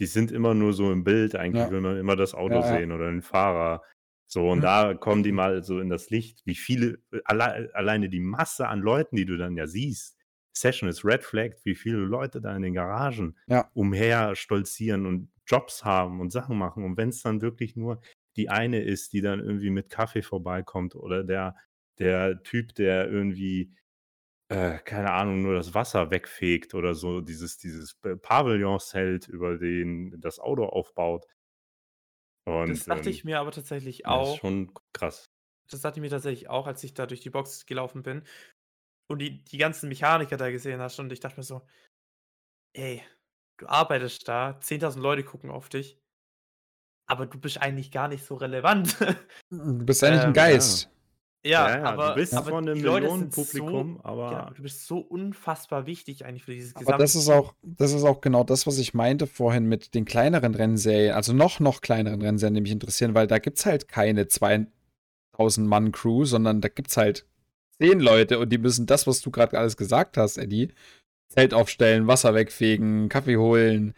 Die 0.00 0.06
sind 0.06 0.30
immer 0.32 0.54
nur 0.54 0.72
so 0.72 0.92
im 0.92 1.04
Bild, 1.04 1.36
eigentlich 1.36 1.64
ja. 1.66 1.70
will 1.70 1.80
man 1.80 1.96
immer 1.96 2.16
das 2.16 2.34
Auto 2.34 2.56
ja, 2.56 2.62
sehen 2.62 2.92
oder 2.92 3.10
den 3.10 3.22
Fahrer. 3.22 3.82
So, 4.28 4.50
und 4.50 4.58
Mhm. 4.58 4.62
da 4.62 4.94
kommen 4.94 5.22
die 5.22 5.32
mal 5.32 5.62
so 5.62 5.78
in 5.80 5.88
das 5.88 6.10
Licht, 6.10 6.42
wie 6.44 6.54
viele, 6.56 6.98
alle, 7.24 7.70
alleine 7.74 8.08
die 8.08 8.20
Masse 8.20 8.68
an 8.68 8.80
Leuten, 8.80 9.16
die 9.16 9.24
du 9.24 9.36
dann 9.38 9.56
ja 9.56 9.66
siehst. 9.66 10.16
Session 10.56 10.88
ist 10.88 11.04
Red 11.04 11.22
Flagged, 11.22 11.64
wie 11.64 11.74
viele 11.74 11.98
Leute 11.98 12.40
da 12.40 12.54
in 12.56 12.62
den 12.62 12.74
Garagen 12.74 13.38
Ja. 13.46 13.70
umher 13.74 14.34
stolzieren 14.36 15.06
und 15.06 15.30
Jobs 15.46 15.84
haben 15.84 16.20
und 16.20 16.30
Sachen 16.30 16.58
machen. 16.58 16.84
Und 16.84 16.96
wenn 16.96 17.10
es 17.10 17.22
dann 17.22 17.40
wirklich 17.42 17.76
nur 17.76 18.00
die 18.36 18.48
eine 18.50 18.82
ist, 18.82 19.12
die 19.12 19.20
dann 19.20 19.40
irgendwie 19.40 19.70
mit 19.70 19.90
Kaffee 19.90 20.22
vorbeikommt 20.22 20.94
oder 20.94 21.24
der, 21.24 21.56
der 21.98 22.42
Typ, 22.42 22.74
der 22.74 23.08
irgendwie, 23.08 23.74
äh, 24.48 24.78
keine 24.80 25.12
Ahnung, 25.12 25.42
nur 25.42 25.54
das 25.54 25.74
Wasser 25.74 26.10
wegfegt 26.10 26.74
oder 26.74 26.94
so, 26.94 27.20
dieses, 27.20 27.58
dieses 27.58 27.96
Pavillonzelt, 28.22 29.28
über 29.28 29.58
den 29.58 30.20
das 30.20 30.38
Auto 30.40 30.64
aufbaut. 30.66 31.26
Und 32.46 32.70
Das 32.70 32.84
dachte 32.86 33.10
ähm, 33.10 33.10
ich 33.10 33.24
mir 33.24 33.40
aber 33.40 33.50
tatsächlich 33.52 34.04
das 34.04 34.28
ist 34.30 34.34
auch. 34.34 34.38
schon 34.38 34.72
krass. 34.92 35.26
Das 35.68 35.80
dachte 35.80 35.98
ich 35.98 36.02
mir 36.02 36.10
tatsächlich 36.10 36.48
auch, 36.48 36.66
als 36.66 36.84
ich 36.84 36.94
da 36.94 37.06
durch 37.06 37.20
die 37.20 37.30
Box 37.30 37.66
gelaufen 37.66 38.02
bin 38.02 38.22
und 39.08 39.20
die, 39.20 39.44
die 39.44 39.58
ganzen 39.58 39.88
Mechaniker 39.88 40.36
da 40.36 40.50
gesehen 40.50 40.80
hast. 40.80 40.98
Und 41.00 41.12
ich 41.12 41.20
dachte 41.20 41.38
mir 41.38 41.44
so, 41.44 41.62
ey, 42.74 43.02
du 43.58 43.66
arbeitest 43.66 44.26
da, 44.28 44.58
10.000 44.60 45.00
Leute 45.00 45.24
gucken 45.24 45.50
auf 45.50 45.68
dich, 45.68 45.98
aber 47.06 47.26
du 47.26 47.38
bist 47.38 47.60
eigentlich 47.60 47.90
gar 47.90 48.08
nicht 48.08 48.24
so 48.24 48.34
relevant. 48.34 48.96
Du 49.50 49.84
bist 49.84 50.02
eigentlich 50.02 50.22
ein 50.22 50.28
Ähm, 50.28 50.32
Geist. 50.32 50.90
ja, 51.44 51.68
Ja, 51.68 51.78
ja, 51.78 51.84
aber, 51.84 52.08
du 52.08 52.14
bist 52.16 52.34
aber 52.34 52.50
von 52.50 52.68
einem 52.68 52.74
die 52.74 52.80
Leute 52.82 53.08
sind 53.08 53.32
so, 53.32 53.40
Millionenpublikum, 53.42 53.96
genau, 53.98 54.04
aber 54.04 54.52
du 54.54 54.62
bist 54.62 54.86
so 54.86 54.98
unfassbar 54.98 55.86
wichtig 55.86 56.24
eigentlich 56.24 56.42
für 56.44 56.52
dieses 56.52 56.74
Aber 56.74 56.84
gesamte 56.84 57.04
das 57.04 57.14
ist 57.14 57.28
auch, 57.28 57.54
das 57.62 57.92
ist 57.92 58.02
auch 58.02 58.20
genau 58.20 58.42
das, 58.42 58.66
was 58.66 58.78
ich 58.78 58.92
meinte 58.94 59.28
vorhin 59.28 59.66
mit 59.66 59.94
den 59.94 60.04
kleineren 60.04 60.54
Rennserien, 60.56 61.14
also 61.14 61.32
noch, 61.32 61.60
noch 61.60 61.80
kleineren 61.80 62.20
Rennserien, 62.20 62.54
die 62.54 62.60
mich 62.62 62.72
interessieren, 62.72 63.14
weil 63.14 63.28
da 63.28 63.38
gibt 63.38 63.58
es 63.58 63.66
halt 63.66 63.86
keine 63.86 64.26
2000 64.26 64.68
Mann 65.68 65.92
Crew, 65.92 66.24
sondern 66.24 66.60
da 66.60 66.68
gibt 66.68 66.90
es 66.90 66.96
halt 66.96 67.26
zehn 67.80 68.00
Leute 68.00 68.40
und 68.40 68.48
die 68.50 68.58
müssen 68.58 68.86
das, 68.86 69.06
was 69.06 69.20
du 69.20 69.30
gerade 69.30 69.56
alles 69.58 69.76
gesagt 69.76 70.16
hast, 70.16 70.38
Eddie, 70.38 70.72
Zelt 71.28 71.54
aufstellen, 71.54 72.06
Wasser 72.06 72.34
wegfegen, 72.34 73.08
Kaffee 73.08 73.36
holen, 73.36 73.94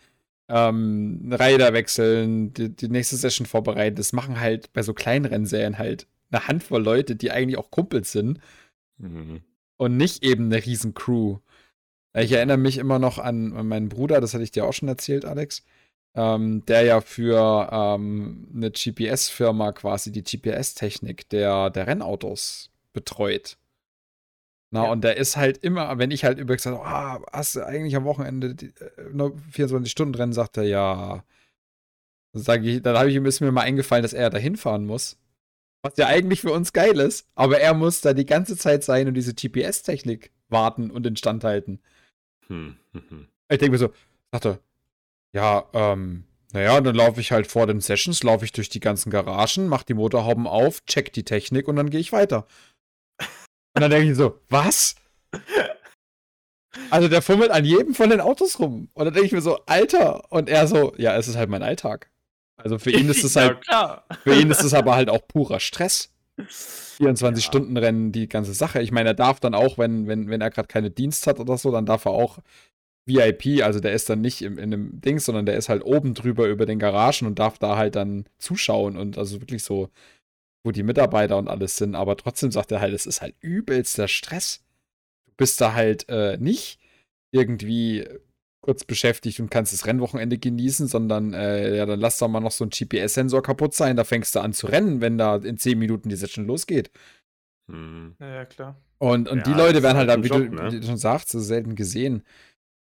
ähm, 0.48 1.30
Rider 1.32 1.72
wechseln, 1.72 2.52
die, 2.54 2.74
die 2.74 2.88
nächste 2.88 3.16
Session 3.16 3.46
vorbereiten. 3.46 3.96
Das 3.96 4.12
machen 4.12 4.40
halt 4.40 4.72
bei 4.72 4.82
so 4.82 4.94
kleinen 4.94 5.26
Rennserien 5.26 5.78
halt 5.78 6.06
eine 6.30 6.48
Handvoll 6.48 6.82
Leute, 6.82 7.16
die 7.16 7.30
eigentlich 7.30 7.58
auch 7.58 7.70
Kumpels 7.70 8.12
sind 8.12 8.40
Mhm. 8.98 9.42
und 9.76 9.96
nicht 9.96 10.24
eben 10.24 10.46
eine 10.46 10.64
riesen 10.64 10.92
Crew. 10.94 11.38
Ich 12.14 12.32
erinnere 12.32 12.56
mich 12.56 12.78
immer 12.78 12.98
noch 12.98 13.18
an, 13.18 13.52
an 13.52 13.68
meinen 13.68 13.88
Bruder, 13.88 14.20
das 14.20 14.34
hatte 14.34 14.42
ich 14.42 14.50
dir 14.50 14.64
auch 14.66 14.72
schon 14.72 14.88
erzählt, 14.88 15.24
Alex, 15.24 15.62
ähm, 16.14 16.64
der 16.66 16.82
ja 16.82 17.00
für 17.00 17.68
ähm, 17.70 18.48
eine 18.54 18.70
GPS-Firma 18.72 19.72
quasi 19.72 20.10
die 20.10 20.24
GPS-Technik 20.24 21.28
der, 21.28 21.70
der 21.70 21.86
Rennautos 21.86 22.70
betreut. 22.92 23.56
Na, 24.70 24.84
Ja. 24.84 24.92
und 24.92 25.02
der 25.02 25.16
ist 25.16 25.36
halt 25.36 25.58
immer, 25.58 25.96
wenn 25.98 26.10
ich 26.10 26.24
halt 26.24 26.46
gesagt 26.46 26.76
habe, 26.76 26.86
ah, 26.86 27.20
hast 27.32 27.56
du 27.56 27.64
eigentlich 27.66 27.96
am 27.96 28.04
Wochenende 28.04 28.54
die, 28.54 28.66
äh, 28.66 29.10
nur 29.12 29.34
24-Stunden-Rennen, 29.52 30.32
sagt 30.32 30.56
er, 30.58 30.64
ja. 30.64 31.24
Dann, 32.32 32.42
sag 32.42 32.62
ich, 32.64 32.82
dann 32.82 32.96
habe 32.96 33.08
ich 33.08 33.16
ihm 33.16 33.24
ist 33.26 33.40
mir 33.40 33.50
mal 33.50 33.62
eingefallen, 33.62 34.02
dass 34.02 34.12
er 34.12 34.28
da 34.30 34.38
hinfahren 34.38 34.84
muss. 34.86 35.16
Was 35.82 35.96
ja 35.96 36.06
eigentlich 36.06 36.40
für 36.42 36.52
uns 36.52 36.72
geil 36.72 36.98
ist, 37.00 37.26
aber 37.34 37.60
er 37.60 37.72
muss 37.72 38.00
da 38.00 38.12
die 38.12 38.26
ganze 38.26 38.56
Zeit 38.56 38.84
sein 38.84 39.08
und 39.08 39.14
diese 39.14 39.32
GPS-Technik 39.32 40.32
warten 40.48 40.90
und 40.90 41.06
instand 41.06 41.44
halten. 41.44 41.80
Hm, 42.48 42.76
mhm. 42.92 43.28
Ich 43.48 43.58
denke 43.58 43.72
mir 43.72 43.78
so, 43.78 43.92
sagte, 44.32 44.58
ja, 45.32 45.64
ähm, 45.72 46.24
naja, 46.52 46.80
dann 46.80 46.94
laufe 46.94 47.20
ich 47.20 47.32
halt 47.32 47.46
vor 47.46 47.66
den 47.66 47.80
Sessions, 47.80 48.22
laufe 48.22 48.44
ich 48.44 48.52
durch 48.52 48.68
die 48.68 48.80
ganzen 48.80 49.10
Garagen, 49.10 49.68
mach 49.68 49.82
die 49.84 49.94
Motorhauben 49.94 50.46
auf, 50.46 50.84
check 50.86 51.12
die 51.12 51.24
Technik 51.24 51.68
und 51.68 51.76
dann 51.76 51.90
gehe 51.90 52.00
ich 52.00 52.12
weiter. 52.12 52.46
Und 53.78 53.82
dann 53.82 53.90
denke 53.92 54.10
ich 54.10 54.16
so, 54.16 54.40
was? 54.48 54.96
Also 56.90 57.06
der 57.06 57.22
fummelt 57.22 57.52
an 57.52 57.64
jedem 57.64 57.94
von 57.94 58.10
den 58.10 58.20
Autos 58.20 58.58
rum. 58.58 58.88
Und 58.92 59.04
dann 59.04 59.14
denke 59.14 59.26
ich 59.26 59.32
mir 59.32 59.40
so, 59.40 59.60
Alter. 59.66 60.32
Und 60.32 60.48
er 60.48 60.66
so, 60.66 60.94
ja, 60.96 61.16
es 61.16 61.28
ist 61.28 61.36
halt 61.36 61.48
mein 61.48 61.62
Alltag. 61.62 62.10
Also 62.56 62.80
für 62.80 62.90
ihn 62.90 63.08
ist 63.08 63.22
es 63.24 63.34
ja, 63.34 63.42
halt, 63.42 63.60
klar. 63.60 64.04
für 64.24 64.34
ihn 64.34 64.50
ist 64.50 64.64
es 64.64 64.74
aber 64.74 64.96
halt 64.96 65.08
auch 65.10 65.20
purer 65.28 65.60
Stress. 65.60 66.12
24-Stunden-Rennen, 66.38 68.10
die 68.10 68.28
ganze 68.28 68.52
Sache. 68.52 68.82
Ich 68.82 68.90
meine, 68.90 69.10
er 69.10 69.14
darf 69.14 69.38
dann 69.38 69.54
auch, 69.54 69.78
wenn, 69.78 70.08
wenn, 70.08 70.28
wenn 70.28 70.40
er 70.40 70.50
gerade 70.50 70.66
keine 70.66 70.90
Dienst 70.90 71.28
hat 71.28 71.38
oder 71.38 71.56
so, 71.56 71.70
dann 71.70 71.86
darf 71.86 72.04
er 72.04 72.10
auch 72.10 72.38
VIP, 73.06 73.62
also 73.62 73.78
der 73.78 73.92
ist 73.92 74.10
dann 74.10 74.20
nicht 74.20 74.42
im, 74.42 74.58
in 74.58 74.74
einem 74.74 75.00
Ding, 75.00 75.20
sondern 75.20 75.46
der 75.46 75.56
ist 75.56 75.68
halt 75.68 75.84
oben 75.84 76.14
drüber 76.14 76.48
über 76.48 76.66
den 76.66 76.80
Garagen 76.80 77.28
und 77.28 77.38
darf 77.38 77.58
da 77.60 77.76
halt 77.76 77.94
dann 77.94 78.24
zuschauen 78.38 78.96
und 78.96 79.18
also 79.18 79.40
wirklich 79.40 79.62
so, 79.62 79.88
wo 80.64 80.72
die 80.72 80.82
Mitarbeiter 80.82 81.36
und 81.36 81.48
alles 81.48 81.76
sind. 81.76 81.94
Aber 81.94 82.16
trotzdem 82.16 82.50
sagt 82.50 82.72
er 82.72 82.80
halt, 82.80 82.94
es 82.94 83.06
ist 83.06 83.22
halt 83.22 83.34
übelster 83.40 84.08
Stress. 84.08 84.64
Du 85.26 85.32
bist 85.36 85.60
da 85.60 85.74
halt 85.74 86.08
äh, 86.08 86.36
nicht 86.38 86.78
irgendwie 87.32 88.06
kurz 88.60 88.84
beschäftigt 88.84 89.40
und 89.40 89.50
kannst 89.50 89.72
das 89.72 89.86
Rennwochenende 89.86 90.36
genießen, 90.36 90.88
sondern 90.88 91.32
äh, 91.32 91.76
ja, 91.76 91.86
dann 91.86 92.00
lass 92.00 92.18
doch 92.18 92.28
mal 92.28 92.40
noch 92.40 92.50
so 92.50 92.64
ein 92.64 92.70
GPS-Sensor 92.70 93.42
kaputt 93.42 93.72
sein, 93.74 93.96
da 93.96 94.04
fängst 94.04 94.34
du 94.34 94.40
an 94.40 94.52
zu 94.52 94.66
rennen, 94.66 95.00
wenn 95.00 95.16
da 95.16 95.36
in 95.36 95.56
10 95.56 95.78
Minuten 95.78 96.08
die 96.08 96.16
Session 96.16 96.46
losgeht. 96.46 96.90
Hm. 97.70 98.16
Ja, 98.18 98.28
ja, 98.28 98.44
klar. 98.44 98.76
Und, 98.98 99.28
und 99.28 99.38
Ja, 99.38 99.44
die 99.44 99.52
Leute 99.52 99.82
werden 99.82 99.96
halt 99.96 100.10
halt, 100.10 100.24
wie, 100.24 100.28
Job, 100.28 100.38
du, 100.38 100.54
ne? 100.54 100.72
wie 100.72 100.80
du 100.80 100.86
schon 100.86 100.96
sagst, 100.96 101.30
so 101.30 101.40
selten 101.40 101.76
gesehen. 101.76 102.24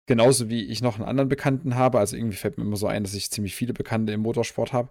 Genauso 0.08 0.50
wie 0.50 0.66
ich 0.66 0.82
noch 0.82 0.96
einen 0.96 1.08
anderen 1.08 1.30
Bekannten 1.30 1.76
habe. 1.76 2.00
Also 2.00 2.16
irgendwie 2.16 2.38
fällt 2.38 2.58
mir 2.58 2.64
immer 2.64 2.78
so 2.78 2.88
ein, 2.88 3.04
dass 3.04 3.14
ich 3.14 3.30
ziemlich 3.30 3.56
viele 3.56 3.74
Bekannte 3.74 4.14
im 4.14 4.22
Motorsport 4.22 4.74
habe. 4.74 4.90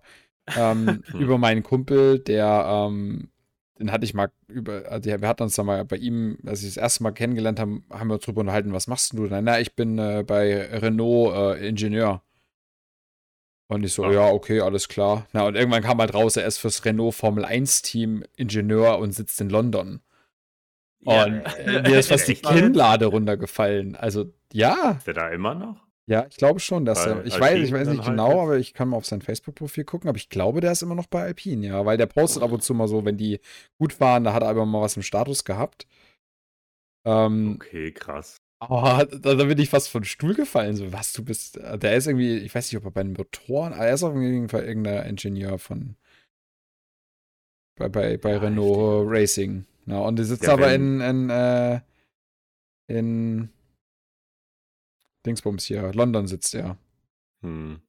Ähm, 0.55 1.03
Hm. 1.11 1.21
über 1.21 1.39
meinen 1.39 1.63
Kumpel, 1.63 2.19
der, 2.21 2.65
ähm, 2.69 3.31
den 3.79 3.93
hatte 3.93 4.05
ich 4.05 4.15
mal 4.15 4.31
über, 4.49 4.85
also 4.91 5.11
wir 5.11 5.29
hatten 5.29 5.43
uns 5.43 5.57
da 5.57 5.63
mal 5.63 5.85
bei 5.85 5.97
ihm, 5.97 6.39
als 6.47 6.63
ich 6.63 6.69
das 6.69 6.77
erste 6.77 7.03
Mal 7.03 7.13
kennengelernt 7.13 7.59
habe, 7.59 7.83
haben 7.91 8.09
wir 8.09 8.15
uns 8.15 8.25
drüber 8.25 8.41
unterhalten, 8.41 8.73
was 8.73 8.87
machst 8.87 9.13
du 9.13 9.27
denn? 9.27 9.45
Na, 9.45 9.61
ich 9.61 9.75
bin 9.75 9.99
äh, 9.99 10.25
bei 10.27 10.67
Renault 10.79 11.35
äh, 11.59 11.69
Ingenieur. 11.69 12.23
Und 13.69 13.85
ich 13.85 13.93
so, 13.93 14.05
Ach. 14.05 14.13
ja, 14.13 14.29
okay, 14.31 14.61
alles 14.61 14.89
klar. 14.89 15.27
Na, 15.33 15.45
und 15.47 15.57
irgendwann 15.57 15.83
kam 15.83 15.99
halt 15.99 16.15
raus, 16.15 16.37
er 16.37 16.47
ist 16.47 16.59
fürs 16.59 16.85
Renault 16.85 17.15
Formel 17.15 17.45
1 17.45 17.83
Team 17.83 18.25
Ingenieur 18.37 18.99
und 18.99 19.13
sitzt 19.13 19.41
in 19.41 19.51
London. 19.51 20.01
Und 21.05 21.43
äh, 21.59 21.83
mir 21.83 21.99
ist 21.99 22.09
fast 22.09 22.29
die? 22.29 22.35
Kinnlade 22.37 23.07
runtergefallen. 23.07 23.97
Also, 23.97 24.33
ja, 24.53 24.93
Ist 24.93 25.07
der 25.07 25.15
da 25.15 25.29
immer 25.31 25.55
noch? 25.55 25.86
Ja, 26.09 26.27
ich 26.29 26.37
glaube 26.37 26.61
schon, 26.61 26.85
dass 26.85 27.05
Bei 27.05 27.11
er. 27.11 27.27
Ich 27.27 27.39
weiß, 27.39 27.59
ich 27.65 27.73
weiß 27.73 27.89
nicht 27.89 27.99
halt 27.99 28.11
genau, 28.11 28.31
jetzt? 28.31 28.41
aber 28.41 28.59
ich 28.59 28.75
kann 28.75 28.89
mal 28.89 28.97
auf 28.97 29.07
sein 29.07 29.23
Facebook-Profil 29.23 29.85
gucken. 29.85 30.09
Aber 30.09 30.19
ich 30.19 30.29
glaube, 30.29 30.61
der 30.61 30.73
ist 30.73 30.83
immer 30.83 30.95
noch 30.95 31.07
bei 31.09 31.23
Alpine, 31.23 31.67
ja. 31.67 31.85
Weil 31.85 31.97
der 31.97 32.07
postet 32.07 32.43
ab 32.43 32.53
und 32.53 32.63
zu 32.63 32.75
mal 32.75 32.87
so, 32.89 33.05
wenn 33.05 33.17
die 33.17 33.41
gut 33.79 33.99
waren, 34.01 34.25
da 34.25 34.33
hat 34.33 34.43
er 34.43 34.49
aber 34.51 34.67
mal 34.67 34.83
was 34.83 34.97
im 34.97 35.03
Status 35.03 35.45
gehabt. 35.45 35.87
Ähm, 37.05 37.55
Okay, 37.57 37.93
krass. 37.93 38.37
aber 38.61 39.07
da, 39.07 39.35
da 39.35 39.45
bin 39.45 39.59
ich 39.59 39.69
fast 39.71 39.89
von 39.89 40.05
Stuhl 40.05 40.35
gefallen. 40.35 40.77
So, 40.77 40.93
was, 40.93 41.13
du 41.13 41.25
bist. 41.25 41.57
Der 41.57 41.97
ist 41.97 42.07
irgendwie, 42.07 42.37
ich 42.39 42.55
weiß 42.55 42.71
nicht, 42.71 42.79
ob 42.79 42.85
er 42.85 42.91
bei 42.93 43.03
den 43.03 43.13
Motoren, 43.15 43.73
aber 43.73 43.87
er 43.87 43.95
ist 43.95 44.03
auf 44.03 44.15
jeden 44.15 44.49
Fall 44.49 44.65
irgendein 44.65 45.07
Ingenieur 45.09 45.59
von. 45.59 45.97
Bei, 47.79 47.89
bei, 47.89 48.17
bei 48.17 48.33
Ja, 48.33 48.39
Renault 48.39 49.07
Racing. 49.09 49.67
Na, 49.85 50.01
und 50.01 50.19
die 50.19 50.25
sitzt 50.25 50.45
Ja, 50.45 50.55
aber 50.55 50.73
in, 50.75 51.01
in, 51.01 51.31
äh, 51.31 51.81
in 52.89 53.51
Dingsbums 55.27 55.65
hier, 55.67 55.93
London 55.95 56.27
sitzt 56.27 56.55
er. 56.55 56.79
Hm. 57.43 57.81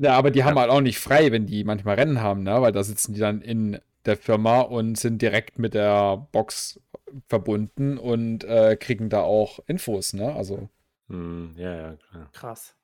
Ja, 0.00 0.14
aber 0.16 0.30
die 0.30 0.42
haben 0.44 0.56
Ja. 0.56 0.62
halt 0.62 0.70
auch 0.70 0.80
nicht 0.80 0.98
frei, 0.98 1.30
wenn 1.32 1.46
die 1.46 1.62
manchmal 1.64 1.94
Rennen 1.96 2.20
haben, 2.20 2.42
ne? 2.42 2.60
Weil 2.60 2.72
da 2.72 2.82
sitzen 2.82 3.14
die 3.14 3.20
dann 3.20 3.40
in 3.40 3.78
der 4.04 4.16
Firma 4.16 4.60
und 4.60 4.98
sind 4.98 5.22
direkt 5.22 5.58
mit 5.58 5.74
der 5.74 6.16
Box 6.32 6.80
verbunden 7.28 7.96
und 7.98 8.42
äh, 8.44 8.76
kriegen 8.76 9.08
da 9.10 9.22
auch 9.22 9.60
Infos, 9.66 10.12
ne? 10.12 10.34
Also, 10.34 10.68
Hm. 11.08 11.54
Ja, 11.56 11.74
ja, 11.74 11.96
klar. 11.96 12.30
Krass. 12.32 12.76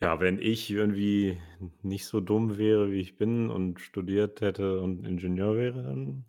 Ja, 0.00 0.20
wenn 0.20 0.38
ich 0.40 0.70
irgendwie 0.70 1.40
nicht 1.82 2.06
so 2.06 2.20
dumm 2.20 2.56
wäre, 2.56 2.90
wie 2.92 3.00
ich 3.00 3.16
bin 3.16 3.50
und 3.50 3.80
studiert 3.80 4.40
hätte 4.40 4.80
und 4.80 5.04
Ingenieur 5.04 5.56
wäre, 5.56 5.82
dann 5.82 6.24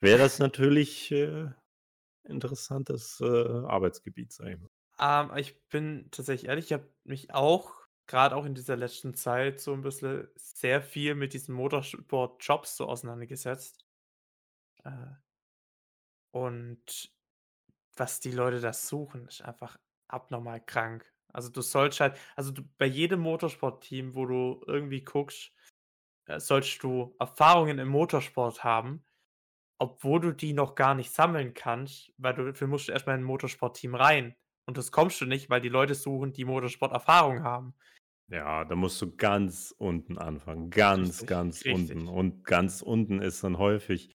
wäre 0.00 0.18
das 0.18 0.38
natürlich 0.40 1.12
äh, 1.12 1.50
interessantes 2.24 3.20
äh, 3.22 3.26
Arbeitsgebiet, 3.26 4.32
sag 4.32 4.48
ich 4.48 4.60
mal. 4.60 4.70
Ähm, 4.98 5.30
ich 5.36 5.68
bin 5.68 6.08
tatsächlich 6.10 6.48
ehrlich, 6.48 6.66
ich 6.66 6.72
habe 6.72 6.88
mich 7.04 7.32
auch, 7.34 7.86
gerade 8.06 8.36
auch 8.36 8.44
in 8.44 8.54
dieser 8.54 8.76
letzten 8.76 9.14
Zeit, 9.14 9.60
so 9.60 9.72
ein 9.72 9.82
bisschen 9.82 10.28
sehr 10.36 10.80
viel 10.82 11.14
mit 11.14 11.34
diesen 11.34 11.54
Motorsport-Jobs 11.54 12.76
so 12.76 12.86
auseinandergesetzt. 12.86 13.84
Äh, 14.84 14.90
und 16.30 17.12
was 17.96 18.20
die 18.20 18.30
Leute 18.30 18.60
da 18.60 18.72
suchen, 18.72 19.26
ist 19.26 19.42
einfach 19.42 19.78
abnormal 20.08 20.60
krank. 20.64 21.12
Also 21.32 21.50
du 21.50 21.62
sollst 21.62 22.00
halt, 22.00 22.16
also 22.36 22.50
du, 22.52 22.62
bei 22.78 22.86
jedem 22.86 23.20
Motorsport-Team, 23.20 24.14
wo 24.14 24.26
du 24.26 24.62
irgendwie 24.66 25.02
guckst, 25.02 25.52
äh, 26.26 26.40
sollst 26.40 26.82
du 26.82 27.14
Erfahrungen 27.18 27.78
im 27.78 27.88
Motorsport 27.88 28.64
haben, 28.64 29.04
obwohl 29.78 30.20
du 30.20 30.32
die 30.32 30.52
noch 30.52 30.74
gar 30.74 30.94
nicht 30.94 31.10
sammeln 31.10 31.54
kannst, 31.54 32.12
weil 32.18 32.34
du 32.34 32.46
dafür 32.46 32.68
musst 32.68 32.88
du 32.88 32.92
erstmal 32.92 33.16
in 33.16 33.22
ein 33.22 33.26
Motorsport-Team 33.26 33.94
rein. 33.94 34.36
Und 34.66 34.76
das 34.76 34.92
kommst 34.92 35.20
du 35.20 35.26
nicht, 35.26 35.48
weil 35.48 35.60
die 35.60 35.68
Leute 35.68 35.94
suchen, 35.94 36.32
die 36.32 36.44
Motorsport-Erfahrung 36.44 37.42
haben. 37.42 37.74
Ja, 38.28 38.64
da 38.64 38.74
musst 38.74 39.00
du 39.00 39.14
ganz 39.14 39.72
unten 39.78 40.18
anfangen. 40.18 40.70
Ganz, 40.70 41.22
Richtig, 41.22 41.28
ganz 41.28 41.62
unten. 41.64 41.92
richtig. 41.92 42.08
Und 42.08 42.44
ganz 42.44 42.82
unten 42.82 43.20
ist 43.22 43.44
dann 43.44 43.58
häufig 43.58 44.16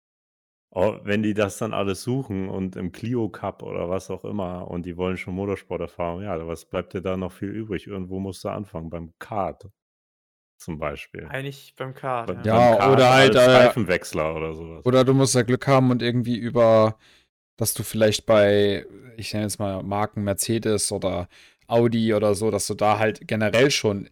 oh, 0.71 0.99
wenn 1.03 1.23
die 1.23 1.33
das 1.33 1.57
dann 1.57 1.73
alles 1.73 2.03
suchen 2.03 2.49
und 2.49 2.75
im 2.75 2.91
Clio 2.91 3.29
Cup 3.29 3.63
oder 3.63 3.89
was 3.89 4.09
auch 4.09 4.23
immer 4.25 4.69
und 4.69 4.85
die 4.85 4.97
wollen 4.97 5.17
schon 5.17 5.35
Motorsporterfahrung, 5.35 6.23
ja, 6.23 6.45
was 6.47 6.65
bleibt 6.65 6.93
dir 6.93 7.01
da 7.01 7.17
noch 7.17 7.31
viel 7.31 7.49
übrig? 7.49 7.87
Irgendwo 7.87 8.19
musst 8.19 8.43
du 8.43 8.49
anfangen, 8.49 8.89
beim 8.89 9.13
Kart 9.19 9.67
zum 10.59 10.79
Beispiel. 10.79 11.27
Eigentlich 11.29 11.75
beim 11.75 11.93
Kart, 11.93 12.27
Bei 12.27 12.33
ja. 12.33 12.39
beim 12.41 12.45
Ja, 12.45 12.77
Kart 12.77 12.93
oder 12.93 13.09
halt, 13.13 13.35
als 13.35 13.47
äh, 13.47 13.51
Reifenwechsler 13.51 14.35
oder 14.35 14.53
so 14.53 14.69
was. 14.69 14.85
Oder 14.85 15.03
du 15.03 15.13
musst 15.13 15.35
ja 15.35 15.43
Glück 15.43 15.67
haben 15.67 15.91
und 15.91 16.01
irgendwie 16.01 16.37
über, 16.37 16.97
dass 17.57 17.73
du 17.73 17.83
vielleicht 17.83 18.25
bei, 18.25 18.85
ich 19.17 19.33
nenne 19.33 19.45
jetzt 19.45 19.59
mal 19.59 19.83
Marken 19.83 20.23
Mercedes 20.23 20.91
oder 20.91 21.27
Audi 21.67 22.13
oder 22.13 22.35
so, 22.35 22.51
dass 22.51 22.67
du 22.67 22.75
da 22.75 22.99
halt 22.99 23.27
generell 23.27 23.71
schon 23.71 24.09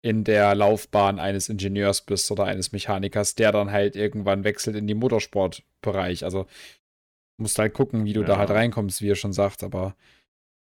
in 0.00 0.24
der 0.24 0.54
Laufbahn 0.54 1.18
eines 1.18 1.48
Ingenieurs 1.48 2.02
bist 2.02 2.30
oder 2.30 2.44
eines 2.44 2.72
Mechanikers, 2.72 3.34
der 3.34 3.52
dann 3.52 3.72
halt 3.72 3.96
irgendwann 3.96 4.44
wechselt 4.44 4.76
in 4.76 4.86
den 4.86 4.98
Motorsportbereich. 4.98 6.24
Also 6.24 6.46
musst 7.36 7.58
halt 7.58 7.74
gucken, 7.74 8.04
wie 8.04 8.12
du 8.12 8.22
da 8.24 8.38
halt 8.38 8.50
Ja. 8.50 8.56
reinkommst, 8.56 9.02
wie 9.02 9.08
ihr 9.08 9.16
schon 9.16 9.32
sagt, 9.32 9.62
aber 9.62 9.96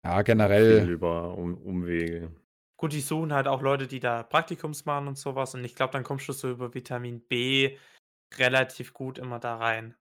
ja, 0.05 0.17
Viel 0.19 0.25
generell, 0.25 0.89
über 0.89 1.37
um 1.37 1.55
Umwege. 1.57 2.31
Gut, 2.77 2.93
die 2.93 3.01
suchen 3.01 3.33
halt 3.33 3.47
auch 3.49 3.63
Leute, 3.63 3.87
die 3.87 4.01
da 4.01 4.23
Praktikums 4.23 4.85
machen 4.85 5.09
und 5.09 5.17
sowas. 5.19 5.55
Und 5.55 5.65
ich 5.65 5.75
glaube, 5.75 5.93
dann 5.93 6.05
kommst 6.05 6.29
du 6.29 6.33
so 6.33 6.51
über 6.51 6.75
Vitamin 6.75 7.21
B 7.21 7.77
relativ 8.37 8.93
gut 8.93 9.19
immer 9.19 9.39
da 9.39 9.57
rein. 9.57 9.95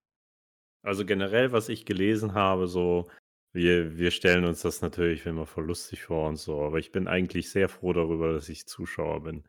Also 0.85 1.05
generell, 1.05 1.53
was 1.53 1.69
ich 1.69 1.85
gelesen 1.85 2.33
habe, 2.33 2.67
so, 2.67 3.09
wir 3.53 3.97
wir 3.97 4.11
stellen 4.11 4.43
uns 4.43 4.63
das 4.63 4.81
natürlich 4.81 5.25
immer 5.25 5.45
voll 5.45 5.65
lustig 5.67 6.03
vor 6.03 6.27
und 6.27 6.35
so, 6.35 6.61
aber 6.61 6.77
ich 6.77 6.91
bin 6.91 7.07
eigentlich 7.07 7.49
sehr 7.51 7.69
froh 7.69 7.93
darüber, 7.93 8.33
dass 8.33 8.49
ich 8.49 8.67
Zuschauer 8.67 9.23
bin 9.23 9.45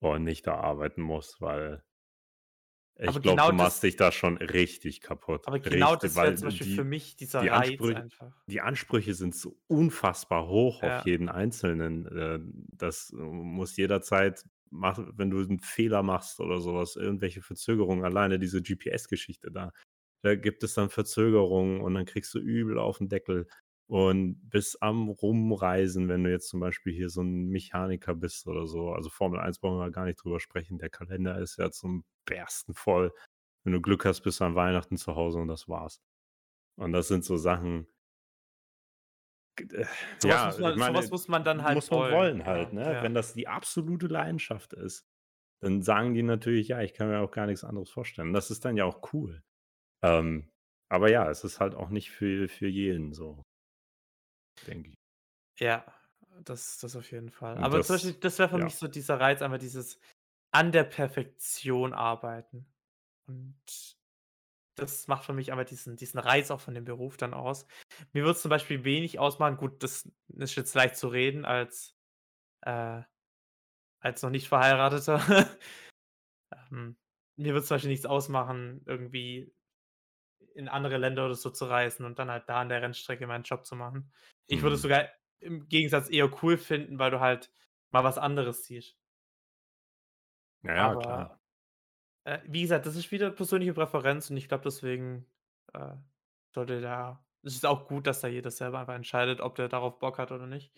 und 0.00 0.24
nicht 0.24 0.46
da 0.46 0.56
arbeiten 0.56 1.02
muss, 1.02 1.40
weil 1.40 1.82
ich 3.00 3.20
glaube, 3.20 3.42
genau 3.42 3.52
du 3.52 3.52
machst 3.52 3.82
dich 3.82 3.96
da 3.96 4.10
schon 4.12 4.36
richtig 4.38 5.00
kaputt. 5.00 5.46
aber 5.46 5.58
genau 5.60 5.96
Richtig, 5.96 6.14
das 6.20 6.20
wäre 6.22 6.34
zum 6.34 6.46
Beispiel 6.48 6.66
die 6.66 6.84
für 6.84 6.84
mich 6.84 7.16
dieser 7.16 7.42
die 7.42 7.50
Reiz 7.50 7.90
Ansprüche 7.90 7.92
einfach. 7.92 8.44
die 8.50 8.62
Ansprüche 8.62 9.12
sind 9.14 9.34
so 9.36 9.60
unfassbar 9.66 10.48
hoch 10.48 10.82
Ja. 10.82 10.98
auf 10.98 11.04
jeden 11.04 11.28
Einzelnen. 11.28 12.06
Äh, 12.06 12.40
das 12.72 13.12
muss 13.14 13.76
jederzeit 13.76 14.44
mach 14.70 14.98
wenn 15.16 15.30
du 15.30 15.38
'n 15.40 15.60
Fehler 15.60 16.02
machst 16.02 16.40
oder 16.40 16.60
so 16.60 16.74
was, 16.74 16.96
irgendwelche 16.96 17.42
Verzögerungen, 17.42 18.04
alleine 18.04 18.38
diese 18.38 18.62
GPS-Geschichte 18.62 19.50
da. 19.50 19.72
Da 20.24 20.34
gibt 20.36 20.62
es 20.64 20.74
dann 20.74 20.90
Verzögerungen 20.90 21.80
und 21.80 21.94
dann 21.94 22.04
kriegst 22.06 22.34
du 22.34 22.38
übel 22.40 22.78
auf 22.78 23.00
'n 23.00 23.08
Deckel 23.08 23.46
und 23.86 24.40
bist 24.50 24.82
am 24.82 25.08
Rumreisen, 25.08 26.08
wenn 26.08 26.24
du 26.24 26.30
jetzt 26.30 26.48
zum 26.48 26.60
Beispiel 26.60 26.92
hier 26.94 27.08
so 27.10 27.20
'n 27.22 27.48
Mechaniker 27.48 28.14
bist 28.14 28.46
oder 28.48 28.66
so. 28.66 28.90
Also, 28.92 29.10
Formel 29.10 29.40
1 29.40 29.58
brauchen 29.60 29.78
wir 29.78 29.90
gar 29.90 30.04
nicht 30.06 30.22
drüber 30.22 30.40
sprechen. 30.40 30.78
Der 30.78 30.90
Kalender 30.90 31.38
ist 31.40 31.58
ja 31.58 31.70
zum 31.70 32.04
Bersten 32.26 32.74
voll. 32.74 33.12
Wenn 33.64 33.72
du 33.74 33.80
Glück 33.82 34.04
hast, 34.06 34.22
bist 34.22 34.40
du 34.40 34.44
an 34.44 34.54
Weihnachten 34.56 34.96
zu 34.98 35.16
Hause 35.16 35.38
und 35.40 35.48
das 35.48 35.68
war's. 35.68 36.00
Und 36.78 36.92
das 36.92 37.08
sind 37.08 37.24
so 37.24 37.36
Sachen 37.38 37.88
äh, 39.56 39.84
So 40.20 40.28
ja, 40.28 40.54
muss 40.58 40.88
man 40.88 41.04
meine, 41.04 41.10
muss 41.10 41.28
man 41.28 41.44
dann 41.44 41.62
halt 41.64 41.80
muss 41.80 41.90
man 41.90 42.08
wollen. 42.08 42.08
wollen 42.08 42.46
halt, 42.46 42.72
ne? 42.72 42.96
ja. 42.96 43.00
Wenn 43.00 43.14
das 43.14 43.34
die 43.34 43.48
absolute 43.48 44.06
Leidenschaft 44.06 44.72
ist, 44.74 45.06
dann 45.62 45.82
sagen 45.82 46.14
die 46.14 46.22
natürlich: 46.24 46.68
„Ja, 46.68 46.82
ich 46.82 46.94
kann 46.94 47.08
mir 47.08 47.20
auch 47.20 47.30
gar 47.32 47.46
nix 47.46 47.64
anderes 47.64 47.90
vorstellen.“ 47.90 48.32
Das 48.32 48.50
ist 48.50 48.64
dann 48.64 48.76
ja 48.76 48.84
auch 48.86 49.12
cool. 49.14 49.42
Ähm, 50.02 50.48
aber 50.90 51.10
ja, 51.10 51.30
es 51.30 51.44
ist 51.44 51.60
halt 51.60 51.74
auch 51.74 51.90
nicht 51.90 52.10
für 52.10 52.48
für 52.48 52.68
jeden 52.68 53.12
so. 53.12 53.42
Denke 54.66 54.90
ich. 54.90 54.94
Ja, 55.60 55.84
das 56.44 56.78
das 56.78 56.96
auf 56.96 57.10
jeden 57.10 57.30
Fall. 57.30 57.56
Und 57.56 57.64
Aber 57.64 57.82
zum 57.82 57.96
Beispiel, 57.96 58.12
das 58.12 58.20
das 58.20 58.38
wäre 58.38 58.48
für 58.48 58.58
ja. 58.58 58.64
mich 58.64 58.76
so 58.76 58.88
dieser 58.88 59.20
Reiz, 59.20 59.42
einfach 59.42 59.58
dieses 59.58 60.00
an 60.52 60.72
der 60.72 60.84
Perfektion 60.84 61.92
arbeiten. 61.92 62.66
Und 63.26 63.96
das 64.76 65.08
macht 65.08 65.24
für 65.24 65.32
mich 65.32 65.52
aber 65.52 65.64
diesen 65.64 65.96
diesen 65.96 66.20
Reiz 66.20 66.50
auch 66.50 66.60
von 66.60 66.74
dem 66.74 66.84
Beruf 66.84 67.16
dann 67.16 67.34
aus. 67.34 67.66
Mir 68.12 68.24
würd's 68.24 68.42
zum 68.42 68.50
Beispiel 68.50 68.84
wenig 68.84 69.18
ausmachen 69.18 69.56
gut, 69.56 69.82
das 69.82 70.08
ist 70.28 70.54
jetzt 70.54 70.74
leicht 70.74 70.96
zu 70.96 71.08
reden 71.08 71.44
als 71.44 71.96
äh, 72.62 73.02
als 74.00 74.22
noch 74.22 74.30
nicht 74.30 74.48
Verheirateter. 74.48 75.20
Ähm, 76.70 76.96
mir 77.36 77.52
würd's 77.52 77.68
zum 77.68 77.74
Beispiel 77.74 77.90
nichts 77.90 78.06
ausmachen, 78.06 78.80
irgendwie 78.86 79.52
in 80.58 80.68
andere 80.68 80.98
Länder 80.98 81.26
oder 81.26 81.34
so 81.36 81.50
zu 81.50 81.66
reisen 81.66 82.04
und 82.06 82.18
dann 82.18 82.30
halt 82.30 82.48
da 82.48 82.60
an 82.60 82.68
der 82.70 82.82
Rennstrecke 82.82 83.26
meinen 83.26 83.44
Job 83.44 83.66
zu 83.66 83.76
machen. 83.76 84.12
Ich 84.48 84.62
würde 84.62 84.76
es 84.76 84.82
Mhm. 84.82 84.82
sogar 84.82 85.08
im 85.40 85.68
Gegensatz 85.68 86.10
eher 86.10 86.30
cool 86.42 86.58
finden, 86.58 86.98
weil 86.98 87.10
du 87.12 87.20
halt 87.20 87.52
mal 87.90 88.04
was 88.04 88.18
anderes 88.18 88.64
siehst. 88.66 88.98
Ja, 90.62 90.74
ja, 90.76 90.96
klar. 90.96 91.26
Aber 91.26 91.40
äh, 92.24 92.40
wie 92.46 92.62
gesagt, 92.62 92.86
das 92.86 92.96
ist 92.96 93.12
wieder 93.12 93.30
persönliche 93.30 93.74
Präferenz 93.74 94.30
und 94.30 94.36
ich 94.38 94.48
glaube, 94.48 94.64
deswegen, 94.64 95.26
äh, 95.74 95.96
sollte 96.54 96.80
da 96.80 97.24
es 97.44 97.54
ist 97.54 97.66
auch 97.66 97.88
gut, 97.88 98.06
dass 98.06 98.20
da 98.20 98.28
jeder 98.28 98.50
selber 98.50 98.80
einfach 98.80 98.94
entscheidet, 98.96 99.40
ob 99.40 99.54
der 99.56 99.68
darauf 99.68 99.98
Bock 100.00 100.18
hat 100.18 100.32
oder 100.32 100.46
nicht. 100.46 100.72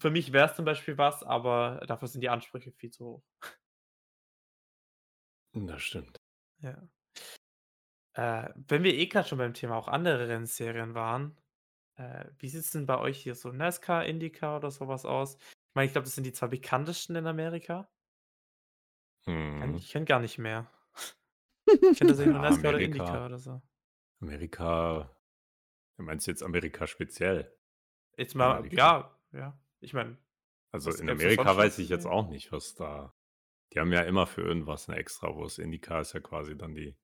Für 0.00 0.10
mich 0.10 0.32
wär's 0.32 0.56
zum 0.56 0.64
Beispiel 0.66 0.98
was, 0.98 1.22
aber 1.24 1.82
dafür 1.86 2.08
sind 2.08 2.22
die 2.22 2.30
Ansprüche 2.30 2.72
viel 2.72 2.90
zu 2.90 3.06
hoch. 3.06 3.24
Das 5.54 5.82
stimmt. 5.82 6.20
Ja. 6.62 6.88
Äh, 8.16 8.50
wenn 8.68 8.82
wir 8.82 8.94
eh 8.94 9.06
grad 9.08 9.28
schon 9.28 9.38
beim 9.38 9.54
Thema 9.54 9.76
auch 9.76 9.88
andere 9.88 10.28
Rennserien 10.28 10.94
waren, 10.94 11.36
äh, 11.96 12.26
wie 12.38 12.48
sieht's 12.48 12.72
denn 12.72 12.86
bei 12.86 12.98
euch 12.98 13.18
hier 13.22 13.34
so 13.34 13.52
NASCAR, 13.52 14.06
IndyCar 14.06 14.58
oder 14.58 14.70
so 14.70 14.88
was 14.88 15.04
aus? 15.06 15.36
Ich 15.38 15.74
meine, 15.74 15.86
ich 15.86 15.92
glaube, 15.92 16.06
das 16.06 16.14
sind 16.16 16.24
die 16.24 16.32
2 16.32 16.48
bekanntesten 16.48 17.16
in 17.16 17.26
Amerika. 17.28 17.90
Mhm. 19.26 19.76
ich 19.76 19.90
kenne 19.90 20.04
gar 20.06 20.20
nicht 20.20 20.38
mehr. 20.38 20.70
Ich 21.92 21.98
kenne 21.98 22.14
nur 22.14 22.26
Ja, 22.26 22.40
NASCAR 22.40 22.70
oder 22.70 22.80
IndyCar 22.80 23.26
Amerika 23.26 23.26
oder 23.26 23.38
so. 23.38 23.60
Amerika 24.20 25.10
du 25.98 26.04
meinst 26.04 26.26
jetzt 26.26 26.42
Amerika 26.42 26.86
speziell? 26.86 27.56
Jetzt 28.16 28.34
mal 28.34 28.58
Amerika. 28.58 28.70
ja, 28.70 29.18
ja. 29.32 29.58
Ich 29.80 29.92
meine 29.94 30.18
Also, 30.72 30.92
in 30.92 31.08
Amerika 31.10 31.56
weiß 31.56 31.78
ich 31.78 31.88
jetzt 31.88 32.06
auch 32.06 32.28
nicht, 32.28 32.52
was 32.52 32.74
da 32.74 33.12
die 33.74 33.80
haben 33.80 33.92
ja 33.92 34.02
immer 34.02 34.26
für 34.26 34.42
irgendwas 34.42 34.88
'ne 34.88 34.96
Extrawurst. 34.96 35.58
IndyCar 35.60 36.02
ist 36.02 36.14
ja 36.14 36.20
quasi 36.20 36.56
dann 36.58 36.74
die 36.74 36.96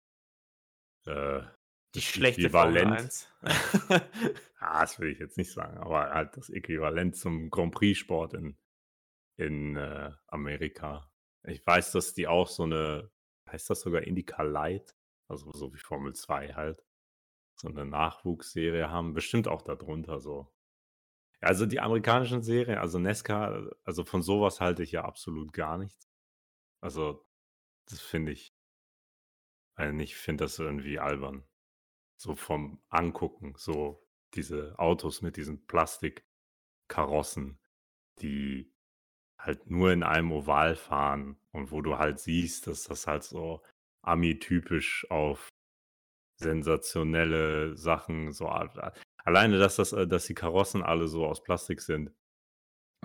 äh, 1.07 1.43
Die 1.95 2.01
schlechte 2.03 2.49
Formel 2.51 2.83
Äquivalent 2.83 2.87
1. 2.87 3.29
ah, 4.61 4.81
das 4.83 5.01
will 5.01 5.11
ich 5.11 5.19
jetzt 5.19 5.39
nicht 5.39 5.53
sagen, 5.53 5.79
aber 5.79 6.11
halt 6.13 6.37
das 6.37 6.51
Äquivalent 6.51 7.17
zum 7.17 7.51
Grand 7.51 7.75
Prix-Sport 7.75 8.35
in 8.35 8.59
in, 9.39 9.77
äh, 9.77 10.13
Amerika. 10.29 11.11
Ich 11.45 11.67
weiß, 11.67 11.93
dass 11.93 12.15
die 12.15 12.29
auch 12.29 12.49
so 12.49 12.67
'ne 12.67 13.11
heißt 13.51 13.71
das 13.71 13.83
sogar 13.83 14.03
IndyCar 14.03 14.45
Light? 14.47 14.97
Also, 15.29 15.53
so 15.53 15.75
wie 15.75 15.79
Formel 15.79 16.15
2 16.15 16.55
halt. 16.55 16.85
So 17.61 17.69
'ne 17.71 17.87
Nachwuchsserie 17.87 18.91
haben, 18.91 19.15
bestimmt 19.15 19.49
auch 19.49 19.63
da 19.63 19.77
drunter 19.77 20.21
so. 20.21 20.53
Also, 21.41 21.67
die 21.67 21.81
amerikanischen 21.81 22.43
Serien, 22.43 22.79
also 22.79 22.99
NASCAR 23.01 23.71
also, 23.85 24.05
von 24.05 24.23
so 24.23 24.43
was 24.43 24.61
halte 24.61 24.83
ich 24.85 24.93
ja 24.93 25.05
absolut 25.05 25.53
gar 25.55 25.79
nichts. 25.79 26.09
Also, 26.83 27.27
das 27.89 28.01
finde 28.03 28.33
ich 28.33 28.51
nicht, 29.79 30.13
ich 30.13 30.17
finde 30.17 30.45
das 30.45 30.59
irgendwie 30.59 30.99
albern. 30.99 31.45
So 32.17 32.35
vom 32.35 32.81
Angucken, 32.89 33.55
so 33.57 34.07
diese 34.35 34.79
Autos 34.79 35.23
mit 35.23 35.37
diesen 35.37 35.67
Plastikkarossen, 35.67 37.59
die 38.21 38.73
halt 39.39 39.69
nur 39.71 39.93
in 39.93 40.03
einem 40.03 40.33
Oval 40.33 40.77
fahren 40.77 41.37
und 41.51 41.73
wo 41.73 41.81
du 41.83 41.99
halt 41.99 42.21
siehst, 42.21 42.67
dass 42.67 42.85
das 42.85 43.07
halt 43.07 43.25
so 43.25 43.63
Ami-typisch 44.03 45.11
auf 45.11 45.49
sensationelle 46.37 47.77
Sachen 47.77 48.33
so 48.33 48.49
alleine, 48.49 49.59
dass 49.59 49.77
das 49.77 49.93
äh, 49.93 50.07
dass 50.07 50.27
die 50.27 50.35
Karossen 50.35 50.83
alle 50.83 51.09
so 51.09 51.27
aus 51.27 51.43
Plastik 51.43 51.81
sind, 51.81 52.13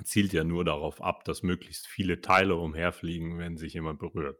zielt 0.03 0.33
ja 0.33 0.43
nur 0.43 0.65
darauf 0.65 1.01
ab, 1.01 1.23
dass 1.25 1.43
möglichst 1.43 1.87
viele 1.87 2.21
Teile 2.21 2.55
umherfliegen, 2.55 3.37
wenn 3.37 3.57
sich 3.57 3.73
jemand 3.73 3.99
berührt. 3.99 4.39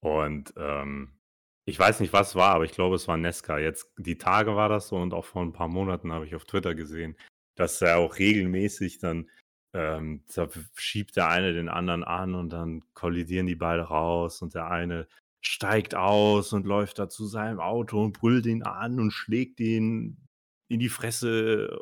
Und, 0.00 0.52
ähm, 0.56 1.18
ich 1.66 1.78
weiß 1.78 2.00
nicht, 2.00 2.12
was 2.12 2.34
war, 2.34 2.54
aber 2.54 2.64
ich 2.64 2.72
glaube, 2.72 2.96
es 2.96 3.08
war 3.08 3.16
NASCAR. 3.16 3.60
Jetzt 3.60 3.92
die 3.98 4.18
Tage 4.18 4.56
war 4.56 4.68
das 4.68 4.88
so 4.88 4.96
und 4.96 5.14
auch 5.14 5.24
vor 5.24 5.42
'n 5.42 5.52
paar 5.52 5.68
Monaten 5.68 6.12
habe 6.12 6.26
ich 6.26 6.34
auf 6.34 6.44
Twitter 6.44 6.74
gesehen, 6.74 7.16
dass 7.56 7.78
da 7.78 7.96
auch 7.96 8.18
regelmäßig 8.18 8.98
dann, 8.98 9.30
ähm 9.74 10.24
da 10.34 10.48
schiebt 10.76 11.16
der 11.16 11.28
eine 11.28 11.52
den 11.52 11.68
anderen 11.68 12.04
an 12.04 12.34
und 12.34 12.50
dann 12.50 12.82
kollidieren 12.94 13.46
die 13.46 13.54
beide 13.56 13.82
raus 13.84 14.42
und 14.42 14.54
der 14.54 14.68
eine 14.70 15.08
steigt 15.44 15.94
aus 15.94 16.52
und 16.52 16.66
läuft 16.66 16.98
da 16.98 17.08
zu 17.08 17.26
seinem 17.26 17.60
Auto 17.60 18.02
und 18.02 18.12
brüllt 18.18 18.46
ihn 18.46 18.62
an 18.64 19.00
und 19.00 19.10
schlägt 19.12 19.60
ihn 19.60 20.28
in 20.68 20.80
die 20.80 20.88
Fresse. 20.88 21.80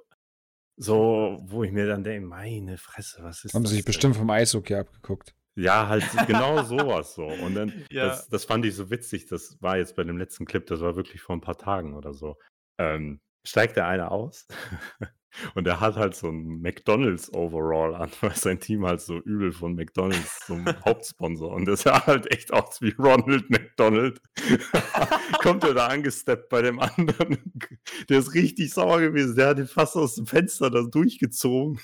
So, 0.79 1.41
wo 1.45 1.65
ich 1.65 1.73
mir 1.73 1.87
dann 1.87 2.05
denke: 2.05 2.27
„Meine 2.27 2.79
Fresse, 2.79 3.23
was 3.23 3.45
ist 3.45 3.55
haben 3.55 3.63
das 3.65 3.73
sich 3.73 3.81
denn?“ 3.83 3.87
bestimmt 3.87 4.17
vom 4.17 4.31
Eishockey 4.31 4.75
abgeguckt. 4.75 5.35
Ja, 5.57 5.89
halt 5.89 6.05
genau 6.27 6.63
so 6.65 6.77
was 6.77 7.15
so. 7.15 7.27
Und 7.27 7.55
dann 7.55 7.73
Ja. 7.91 8.07
das 8.09 8.29
das 8.29 8.45
fand 8.45 8.65
ich 8.65 8.75
so 8.75 8.91
witzig, 8.91 9.27
das 9.27 9.57
war 9.61 9.77
jetzt 9.79 9.97
bei 9.97 10.05
dem 10.05 10.19
letzten 10.19 10.45
Clip, 10.47 10.65
das 10.67 10.81
war 10.81 10.97
wirklich 10.97 11.21
vor 11.23 11.35
'n 11.37 11.41
paar 11.41 11.59
Tagen 11.59 11.95
oder 11.95 12.15
so. 12.15 12.37
Ähm, 12.79 13.21
steigt 13.47 13.77
der 13.77 13.87
eine 13.87 14.11
aus 14.11 14.47
Und 15.55 15.67
er 15.67 15.79
hat 15.81 15.95
halt 15.97 16.17
so 16.17 16.29
ein 16.29 16.61
McDonalds 16.61 17.33
Overall 17.33 17.95
an, 17.95 18.11
weil 18.21 18.35
sein 18.35 18.59
Team 18.59 18.85
halt 18.85 19.01
so 19.01 19.19
übel 19.19 19.53
von 19.53 19.75
McDonalds 19.77 20.41
zum 20.47 20.65
Hauptsponsor. 20.85 21.53
Und 21.53 21.67
das 21.67 21.83
sah 21.83 22.05
halt 22.07 22.31
echt 22.33 22.53
aus 22.53 22.81
wie 22.81 22.91
Ronald 22.99 23.49
McDonald. 23.49 24.21
Kommt 25.41 25.63
er 25.65 25.75
da 25.75 25.87
angesteppt 25.87 26.49
bei 26.49 26.63
dem 26.63 26.81
anderen. 26.81 27.39
Der 28.09 28.19
ist 28.19 28.35
richtig 28.35 28.75
sauer 28.75 29.01
gewesen. 29.01 29.37
Der 29.37 29.49
hat 29.49 29.59
ihn 29.59 29.69
fast 29.69 29.97
aus 29.97 30.17
dem 30.17 30.27
Fenster 30.27 30.69
da 30.69 30.83
durchgezogen. 30.83 31.79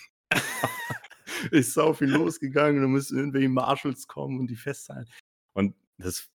ist 1.51 1.75
sau 1.75 1.93
viel 1.93 2.11
losgegangen. 2.11 2.83
Da 2.83 2.89
müssen 2.89 3.19
irgendwelche 3.19 3.49
Marshals 3.49 4.07
kommen 4.07 4.39
und 4.41 4.49
die 4.49 4.57
festhalten. 4.57 5.11
Und 5.55 5.75
das, 5.99 6.31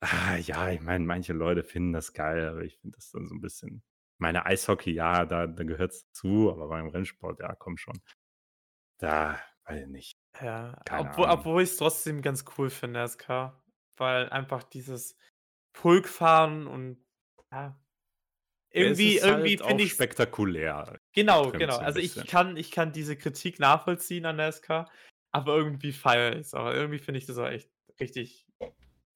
ah, 0.00 0.36
ja, 0.36 0.70
ich 0.70 0.80
meine, 0.80 1.04
manche 1.04 1.32
Leute 1.32 1.64
finden 1.64 1.92
das 1.92 2.12
geil, 2.12 2.48
aber 2.48 2.62
ich 2.62 2.78
finde 2.78 2.96
das 2.96 3.10
dann 3.10 3.26
so 3.26 3.34
ein 3.34 3.40
bisschen 3.40 3.82
meine 4.22 4.46
Eishockey, 4.46 4.92
ja, 4.92 5.26
da, 5.26 5.46
da 5.46 5.64
gehört 5.64 5.90
es 5.90 6.10
zu, 6.12 6.50
aber 6.50 6.68
beim 6.68 6.88
Rennsport, 6.88 7.40
ja, 7.40 7.54
komm 7.56 7.76
schon. 7.76 8.00
Da, 8.98 9.38
weiß 9.64 9.82
ich 9.82 9.88
nicht. 9.88 10.18
Ja, 10.40 10.80
obwohl, 10.90 11.26
obwohl 11.26 11.62
ich 11.62 11.70
es 11.70 11.76
trotzdem 11.76 12.22
ganz 12.22 12.44
cool 12.56 12.70
finde, 12.70 13.06
SK. 13.06 13.52
Weil 13.98 14.30
einfach 14.30 14.62
dieses 14.62 15.18
Pulkfahren 15.74 16.66
und 16.66 17.04
ja, 17.50 17.78
irgendwie, 18.72 19.18
es 19.18 19.24
irgendwie 19.24 19.58
halt 19.58 19.66
finde 19.66 19.84
ich 19.84 19.92
spektakulär. 19.92 20.98
Genau, 21.12 21.50
genau. 21.50 21.76
Also 21.76 21.98
ich 21.98 22.14
kann, 22.26 22.56
ich 22.56 22.70
kann 22.70 22.92
diese 22.92 23.16
Kritik 23.16 23.58
nachvollziehen 23.58 24.26
an 24.26 24.38
der 24.38 24.52
SK, 24.52 24.86
aber 25.30 25.56
irgendwie 25.56 25.92
feiere 25.92 26.34
ich 26.34 26.46
es 26.46 26.54
auch. 26.54 26.70
Irgendwie 26.70 26.98
finde 26.98 27.18
ich 27.18 27.26
das 27.26 27.38
auch 27.38 27.48
echt 27.48 27.70
richtig 28.00 28.46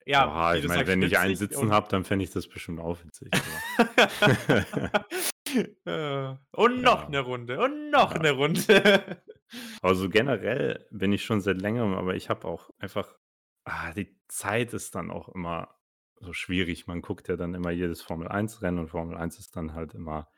ja, 0.08 0.28
Oha, 0.28 0.54
ich 0.54 0.68
meine, 0.68 0.86
wenn 0.86 1.02
ich 1.02 1.18
einen 1.18 1.34
sitzen 1.34 1.72
habe, 1.72 1.88
dann 1.88 2.04
fände 2.04 2.24
ich 2.24 2.30
das 2.30 2.46
bestimmt 2.46 2.78
auch 2.78 2.96
witzig. 3.02 3.28
und 6.52 6.76
noch 6.82 7.02
ja. 7.02 7.06
eine 7.08 7.20
Runde 7.20 7.58
und 7.58 7.90
noch 7.90 8.12
ja. 8.12 8.20
eine 8.20 8.30
Runde. 8.30 9.20
also 9.82 10.08
generell 10.08 10.86
bin 10.92 11.12
ich 11.12 11.24
schon 11.24 11.40
seit 11.40 11.60
längerem, 11.60 11.94
aber 11.94 12.14
ich 12.14 12.30
habe 12.30 12.46
auch 12.46 12.70
einfach, 12.78 13.16
ah, 13.64 13.92
die 13.94 14.16
Zeit 14.28 14.72
ist 14.74 14.94
dann 14.94 15.10
auch 15.10 15.28
immer 15.30 15.75
so 16.20 16.32
schwierig. 16.32 16.86
Man 16.86 17.02
guckt 17.02 17.28
ja 17.28 17.36
dann 17.36 17.54
immer 17.54 17.70
jedes 17.70 18.02
Formel 18.02 18.28
1 18.28 18.62
Rennen 18.62 18.78
und 18.80 18.88
Formel 18.88 19.16
1 19.16 19.38
ist 19.38 19.56
dann 19.56 19.74
halt 19.74 19.94
immer 19.94 20.28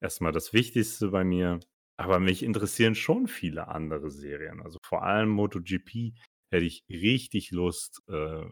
erstmal 0.00 0.32
das 0.32 0.52
Wichtigste 0.52 1.08
bei 1.08 1.24
mir. 1.24 1.60
Aber 1.96 2.20
mich 2.20 2.42
interessieren 2.42 2.94
schon 2.94 3.28
viele 3.28 3.68
andere 3.68 4.10
Serien. 4.10 4.62
Also 4.62 4.78
vor 4.82 5.04
allem 5.04 5.28
MotoGP 5.30 6.14
hätte 6.50 6.64
ich 6.64 6.84
richtig 6.88 7.50
Lust, 7.50 8.02
äh, 8.08 8.44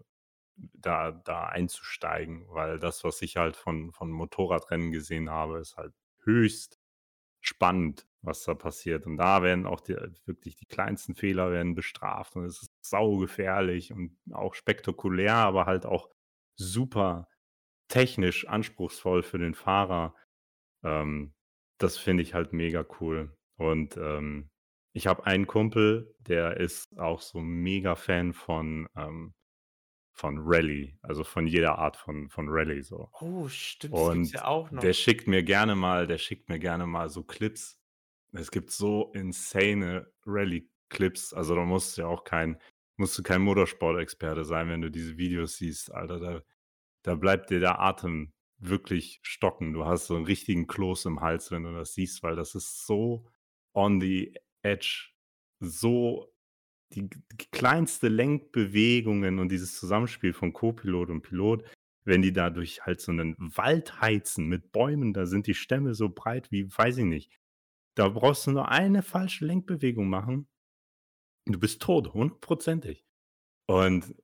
da, 0.74 1.12
da 1.12 1.44
einzusteigen, 1.46 2.46
weil 2.48 2.78
das, 2.78 3.04
was 3.04 3.22
ich 3.22 3.36
halt 3.36 3.56
von, 3.56 3.92
von 3.92 4.11
Motorradrennen 4.11 4.92
gesehen 4.92 5.30
habe, 5.30 5.58
ist 5.58 5.76
halt 5.76 5.94
höchst 6.24 6.78
spannend, 7.40 8.06
was 8.22 8.44
da 8.44 8.54
passiert. 8.54 9.06
Und 9.06 9.16
da 9.16 9.42
werden 9.42 9.66
auch 9.66 9.80
die, 9.80 9.96
wirklich 10.26 10.56
die 10.56 10.66
kleinsten 10.66 11.14
Fehler 11.14 11.50
werden 11.50 11.74
bestraft 11.74 12.36
und 12.36 12.44
es 12.44 12.62
ist 12.62 12.72
saugefährlich 12.82 13.92
und 13.92 14.18
auch 14.32 14.54
spektakulär, 14.54 15.34
aber 15.34 15.66
halt 15.66 15.86
auch 15.86 16.11
super 16.57 17.28
technisch 17.88 18.46
anspruchsvoll 18.46 19.22
für 19.22 19.38
den 19.38 19.55
Fahrer. 19.55 20.14
Ähm, 20.84 21.34
das 21.78 21.98
finde 21.98 22.22
ich 22.22 22.34
halt 22.34 22.53
mega 22.53 22.84
cool. 23.01 23.36
Und 23.57 23.96
ähm, 23.96 24.51
ich 24.92 25.07
habe 25.07 25.26
einen 25.26 25.46
Kumpel, 25.46 26.14
der 26.18 26.57
ist 26.59 26.98
auch 26.98 27.20
so 27.20 27.40
mega 27.40 27.94
Fan 27.96 28.32
von 28.32 28.88
ähm, 28.96 29.34
von 30.20 30.36
Rallye, 30.38 30.98
also 31.01 31.24
von 31.24 31.46
jeder 31.46 31.78
Art 31.78 31.96
von, 31.96 32.28
von 32.28 32.46
Rallye 32.48 32.82
so. 32.82 33.09
Oh, 33.20 33.48
stimmt, 33.48 33.94
Und 33.94 34.32
ja 34.32 34.44
auch 34.44 34.70
noch. 34.70 34.82
der 34.82 34.92
schickt 34.92 35.26
mir 35.26 35.42
gerne 35.42 35.74
mal, 35.74 36.07
der 36.07 36.18
schickt 36.18 36.51
mir 36.51 36.59
gerne 36.59 36.86
mal 36.86 37.09
so 37.09 37.22
Clips. 37.22 37.80
Es 38.32 38.51
gibt 38.51 38.70
so 38.70 39.11
insane 39.14 40.12
Rallye-Clips, 40.26 41.32
also 41.32 41.55
da 41.55 41.64
musst 41.64 41.96
du 41.96 42.03
ja 42.03 42.09
auch 42.09 42.24
kein, 42.24 42.61
musst 43.01 43.18
du 43.18 43.22
kein 43.22 43.40
Motorsport-Experte 43.40 44.44
sein, 44.44 44.68
wenn 44.68 44.82
du 44.82 44.90
diese 44.90 45.16
Videos 45.16 45.57
siehst, 45.57 45.92
Alter, 45.92 46.20
da, 46.20 46.42
da 47.03 47.14
bleibt 47.14 47.51
dir 47.51 47.59
der 47.59 47.80
Atem 47.80 48.32
wirklich 48.59 49.20
stocken. 49.22 49.72
Du 49.72 49.86
hast 49.86 50.07
so 50.07 50.14
einen 50.14 50.26
richtigen 50.26 50.66
Kloß 50.66 51.07
im 51.07 51.20
Hals, 51.20 51.51
wenn 51.51 51.62
du 51.62 51.72
das 51.72 51.94
siehst, 51.94 52.22
weil 52.22 52.36
das 52.36 52.55
ist 52.55 52.86
so 52.86 53.26
on 53.74 54.03
the 54.03 54.34
edge, 54.62 55.09
so 55.61 56.30
die, 56.92 57.09
die 57.09 57.46
kleinste 57.51 58.09
Lenkbewegungen 58.09 59.38
und 59.38 59.51
dieses 59.51 59.78
Zusammenspiel 59.78 60.34
von 60.34 60.53
Co-Pilot 60.53 61.09
und 61.09 61.22
Pilot, 61.22 61.64
wenn 62.05 62.20
die 62.20 62.34
da 62.34 62.51
durch 62.51 62.84
halt 62.84 63.01
so 63.01 63.12
einen 63.12 63.34
Wald 63.38 64.03
heizen 64.03 64.46
mit 64.46 64.72
Bäumen, 64.72 65.14
da 65.14 65.24
sind 65.24 65.46
die 65.46 65.55
Stämme 65.55 65.94
so 65.94 66.11
breit 66.11 66.53
wie, 66.53 66.70
weiß 66.70 66.98
ich 66.98 67.05
nicht. 67.05 67.32
Da 67.94 68.11
brauchst 68.11 68.46
du 68.46 68.51
nur 68.51 68.68
eine 68.68 69.03
falsche 69.03 69.46
Lenkbewegung 69.46 70.09
machen. 70.09 70.48
Du 71.53 71.59
bist 71.59 71.82
tot, 71.82 72.12
hundertprozentig. 72.14 73.05
Und 73.66 74.14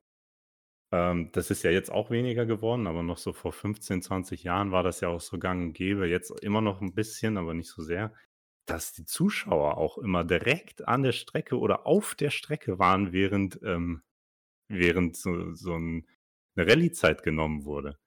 ähm, 0.93 1.31
das 1.33 1.51
ist 1.51 1.63
ja 1.63 1.71
jetzt 1.71 1.91
auch 1.91 2.11
weniger 2.11 2.47
geworden, 2.47 2.87
aber 2.87 3.03
noch 3.03 3.19
so 3.19 3.33
vor 3.33 3.53
15, 3.53 4.03
20 4.03 4.45
Jahren 4.45 4.73
war 4.73 4.83
das 4.83 5.01
ja 5.01 5.09
auch 5.09 5.21
so 5.21 5.39
gang 5.39 5.63
und 5.63 5.73
gäbe. 5.73 6.09
Jetzt 6.09 6.31
immer 6.43 6.61
noch 6.61 6.81
ein 6.81 6.95
bisschen, 6.95 7.37
aber 7.37 7.55
nicht 7.55 7.69
so 7.69 7.83
sehr 7.83 8.13
dass 8.67 8.93
die 8.93 9.07
Zuschauer 9.07 9.79
auch 9.79 9.97
immer 9.99 10.25
direkt 10.25 10.87
an 10.87 11.03
der 11.03 11.13
Strecke 11.13 11.59
oder 11.59 11.87
auf 11.87 12.15
der 12.15 12.31
Strecke 12.31 12.79
waren, 12.79 13.13
während, 13.13 13.61
ähm, 13.63 14.03
während 14.69 15.17
so, 15.17 15.55
so 15.55 15.75
ein, 15.75 16.07
eine 16.57 16.67
Rallye-Zeit 16.67 17.23
genommen 17.23 17.65
wurde. 17.65 17.99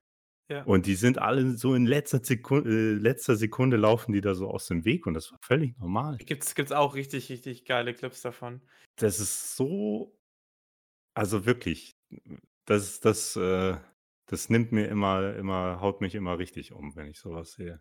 Ja. 0.49 0.63
Und 0.63 0.87
die 0.87 0.95
sind 0.95 1.19
alle 1.19 1.51
so 1.51 1.75
in 1.75 1.85
letzter 1.85 2.23
Sekunde, 2.23 2.69
äh, 2.69 2.93
letzter 2.93 3.35
Sekunde 3.35 3.77
laufen 3.77 4.13
die 4.13 4.21
da 4.21 4.33
so 4.33 4.49
aus 4.49 4.65
dem 4.65 4.83
Weg 4.83 5.05
und 5.05 5.13
das 5.13 5.31
war 5.31 5.37
völlig 5.43 5.77
normal. 5.77 6.17
Gibt's, 6.17 6.55
gibt's 6.55 6.71
auch 6.71 6.95
richtig, 6.95 7.29
richtig 7.29 7.65
geile 7.65 7.93
Clips 7.93 8.21
davon. 8.21 8.61
Das 8.95 9.19
ist 9.19 9.55
so, 9.55 10.17
also 11.13 11.45
wirklich, 11.45 11.91
das, 12.65 12.99
das, 12.99 13.35
äh, 13.35 13.77
das 14.25 14.49
nimmt 14.49 14.71
mir 14.71 14.87
immer, 14.87 15.35
immer, 15.35 15.81
haut 15.81 16.01
mich 16.01 16.15
immer 16.15 16.39
richtig 16.39 16.71
um, 16.71 16.95
wenn 16.95 17.07
ich 17.07 17.19
sowas 17.19 17.53
sehe. 17.53 17.79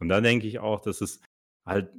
Und 0.00 0.08
da 0.08 0.22
denke 0.22 0.46
ich 0.46 0.58
auch, 0.58 0.80
dass 0.80 1.02
es 1.02 1.20
halt 1.66 1.92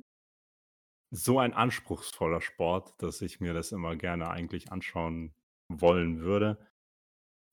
so 1.12 1.40
ein 1.40 1.54
anspruchsvoller 1.54 2.42
Sport, 2.42 2.96
dass 2.98 3.22
ich 3.22 3.40
mir 3.40 3.54
das 3.54 3.72
immer 3.72 3.96
gerne 3.96 4.30
eigentlich 4.30 4.72
anschauen 4.72 5.34
wollen 5.70 6.22
würde. 6.22 6.58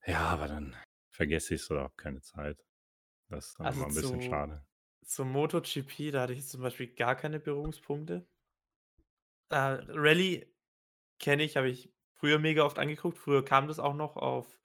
Ja, 0.07 0.29
aber 0.29 0.49
dann 0.49 0.75
vergesse 1.15 1.55
ich 1.55 1.63
es 1.63 1.71
oder 1.71 1.83
habe 1.85 1.95
keine 1.97 2.21
Zeit. 2.23 2.65
Das 3.29 3.49
ist 3.49 3.61
dann 3.61 3.69
Also 3.69 3.85
immer 3.85 3.87
ein 3.87 3.95
bisschen 3.95 4.21
zu, 4.21 4.23
schade. 4.23 4.67
zu 5.05 5.25
MotoGP, 5.25 6.13
da 6.13 6.23
hatte 6.23 6.35
ich 6.35 6.47
zum 6.49 6.63
Beispiel 6.63 6.95
gar 6.95 7.17
keine 7.17 7.41
Berührungspunkte. 7.41 8.29
Äh, 9.51 9.57
Rallye 9.89 10.47
kenne 11.21 11.45
ich, 11.45 11.57
habe 11.57 11.71
ich 11.71 11.95
früher 12.15 12.39
mega 12.39 12.65
oft 12.65 12.79
angeguckt. 12.81 13.19
Früher 13.19 13.45
kam 13.45 13.69
das 13.69 13.79
auch 13.79 13.95
noch 13.95 14.17
auf, 14.17 14.61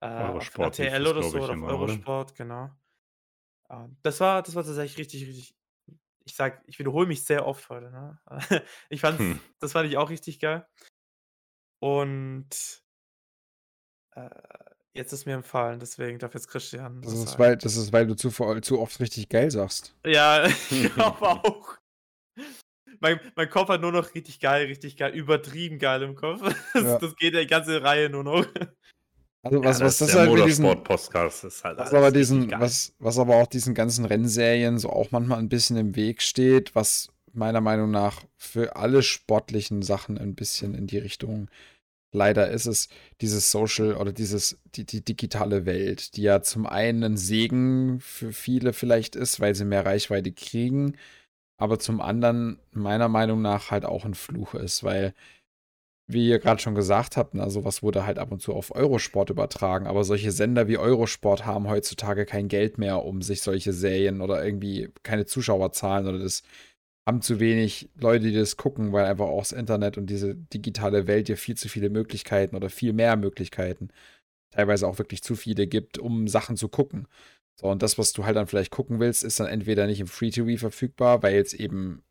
äh, 0.00 0.06
auf 0.08 0.52
Eurosport 0.58 0.58
RTL 0.58 1.06
das, 1.06 1.14
oder 1.16 1.22
so 1.22 1.44
oder 1.44 1.54
auf 1.54 1.54
immer, 1.54 1.78
oder? 1.78 2.00
Eurosport, 2.02 2.34
genau. 2.36 2.70
Äh, 3.68 3.88
das 4.02 4.20
war, 4.20 4.42
das 4.42 4.54
war 4.54 4.64
tatsächlich 4.64 4.98
richtig, 4.98 5.26
richtig 5.28 5.56
ich 6.26 6.36
sag, 6.36 6.62
ich 6.68 6.78
wiederhole 6.78 7.06
mich 7.08 7.24
sehr 7.24 7.46
oft 7.46 7.68
heute, 7.70 7.90
ne? 7.90 8.20
Ich 8.90 9.00
fand's 9.02 9.28
Hm. 9.28 9.36
das 9.60 9.72
fand 9.72 9.88
ich 9.90 9.96
auch 9.98 10.10
richtig 10.10 10.40
geil. 10.40 10.66
Und 11.80 12.82
äh, 14.14 14.30
jetzt 14.96 15.12
ist 15.12 15.26
mir 15.26 15.34
empfallen, 15.34 15.78
deswegen 15.78 16.18
darf 16.18 16.34
jetzt 16.34 16.48
Christian 16.48 17.00
Das 17.02 17.12
was 17.12 17.18
ist, 17.20 17.28
sagen. 17.30 17.42
weil, 17.42 17.56
das 17.56 17.76
ist, 17.76 17.92
weil 17.92 18.06
du 18.06 18.14
zu, 18.14 18.30
zu 18.60 18.80
oft 18.80 19.00
richtig 19.00 19.28
geil 19.28 19.50
sagst. 19.50 19.94
Ja, 20.04 20.46
ich 20.70 20.92
glaube 20.94 21.22
auch. 21.22 21.76
Mein, 23.00 23.20
mein 23.34 23.50
Kopf 23.50 23.68
hat 23.68 23.82
nur 23.82 23.92
noch 23.92 24.14
richtig 24.14 24.40
geil, 24.40 24.66
richtig 24.66 24.96
geil, 24.96 25.14
übertrieben 25.14 25.78
geil 25.78 26.02
im 26.02 26.14
Kopf. 26.14 26.40
Das, 26.74 26.82
Ja. 26.82 26.98
das 26.98 27.16
geht 27.16 27.34
die 27.34 27.46
ganze 27.46 27.82
Reihe 27.82 28.08
nur 28.08 28.24
noch. 28.24 28.46
Also 29.42 29.58
Ja, 29.62 29.64
was, 29.68 29.80
was 29.80 29.98
das 29.98 29.98
das 29.98 30.10
der 30.12 30.20
halt 30.22 30.32
mit 30.32 30.46
diesen, 30.46 30.62
Motorsport-Podcast 30.64 31.44
ist 31.44 31.62
halt 31.64 31.78
was 31.78 31.90
alles 31.90 31.94
aber 32.02 32.10
diesen, 32.10 32.50
was, 32.52 32.94
was 32.98 33.18
aber 33.18 33.36
auch 33.36 33.46
diesen 33.46 33.74
ganzen 33.74 34.04
Rennserien 34.06 34.78
so 34.78 34.90
auch 34.90 35.10
manchmal 35.12 35.38
ein 35.38 35.48
bisschen 35.48 35.76
im 35.76 35.94
Weg 35.94 36.20
steht, 36.22 36.74
was 36.74 37.08
meiner 37.32 37.60
Meinung 37.60 37.90
nach 37.90 38.24
für 38.36 38.76
alle 38.76 39.02
sportlichen 39.02 39.82
Sachen 39.82 40.16
ein 40.18 40.34
bisschen 40.34 40.74
in 40.74 40.86
die 40.86 40.98
Richtung 40.98 41.48
leider 42.16 42.50
ist 42.50 42.66
es 42.66 42.88
dieses 43.20 43.50
Social 43.50 43.94
oder 43.96 44.12
dieses, 44.12 44.58
die, 44.74 44.84
die 44.84 45.04
digitale 45.04 45.66
Welt, 45.66 46.16
die 46.16 46.22
ja 46.22 46.42
zum 46.42 46.66
einen 46.66 47.04
ein 47.04 47.16
Segen 47.16 48.00
für 48.00 48.32
viele 48.32 48.72
vielleicht 48.72 49.16
ist, 49.16 49.40
weil 49.40 49.54
sie 49.54 49.64
mehr 49.64 49.86
Reichweite 49.86 50.32
kriegen, 50.32 50.96
aber 51.58 51.78
zum 51.78 52.00
anderen 52.00 52.58
meiner 52.72 53.08
Meinung 53.08 53.42
nach 53.42 53.70
halt 53.70 53.84
auch 53.84 54.04
ein 54.04 54.14
Fluch 54.14 54.54
ist, 54.54 54.84
weil 54.84 55.14
wie 56.08 56.28
ihr 56.28 56.38
gerade 56.38 56.60
schon 56.62 56.76
gesagt 56.76 57.16
habt, 57.16 57.34
na, 57.34 57.50
sowas 57.50 57.82
wurde 57.82 58.06
halt 58.06 58.18
ab 58.18 58.30
und 58.30 58.40
zu 58.40 58.54
auf 58.54 58.74
Eurosport 58.74 59.30
übertragen, 59.30 59.86
aber 59.88 60.04
solche 60.04 60.30
Sender 60.30 60.68
wie 60.68 60.78
Eurosport 60.78 61.44
haben 61.46 61.68
heutzutage 61.68 62.26
kein 62.26 62.48
Geld 62.48 62.78
mehr, 62.78 63.04
um 63.04 63.22
sich 63.22 63.42
solche 63.42 63.72
Serien 63.72 64.20
oder 64.20 64.44
irgendwie 64.44 64.90
keine 65.02 65.26
Zuschauerzahlen 65.26 66.06
oder 66.06 66.20
das 66.20 66.44
haben 67.06 67.22
zu 67.22 67.38
wenig 67.38 67.88
Leute, 67.94 68.26
die 68.26 68.34
das 68.34 68.56
gucken, 68.56 68.92
weil 68.92 69.04
einfach 69.04 69.26
auch 69.26 69.42
das 69.42 69.52
Internet 69.52 69.96
und 69.96 70.06
diese 70.06 70.34
digitale 70.34 71.06
Welt 71.06 71.28
dir 71.28 71.36
viel 71.36 71.56
zu 71.56 71.68
viele 71.68 71.88
Möglichkeiten 71.88 72.56
oder 72.56 72.68
viel 72.68 72.92
mehr 72.92 73.16
Möglichkeiten, 73.16 73.90
teilweise 74.50 74.88
auch 74.88 74.98
wirklich 74.98 75.22
zu 75.22 75.36
viele 75.36 75.66
gibt, 75.68 75.98
um 75.98 76.26
Sachen 76.26 76.56
zu 76.56 76.68
gucken. 76.68 77.06
So, 77.58 77.68
und 77.68 77.82
das, 77.82 77.96
was 77.96 78.12
du 78.12 78.24
halt 78.24 78.36
dann 78.36 78.48
vielleicht 78.48 78.72
gucken 78.72 79.00
willst, 79.00 79.24
ist 79.24 79.40
dann 79.40 79.46
entweder 79.46 79.86
nicht 79.86 80.00
im 80.00 80.08
Free-TV 80.08 80.58
verfügbar, 80.58 81.22
weil 81.22 81.36
es 81.36 81.54
eben 81.54 82.02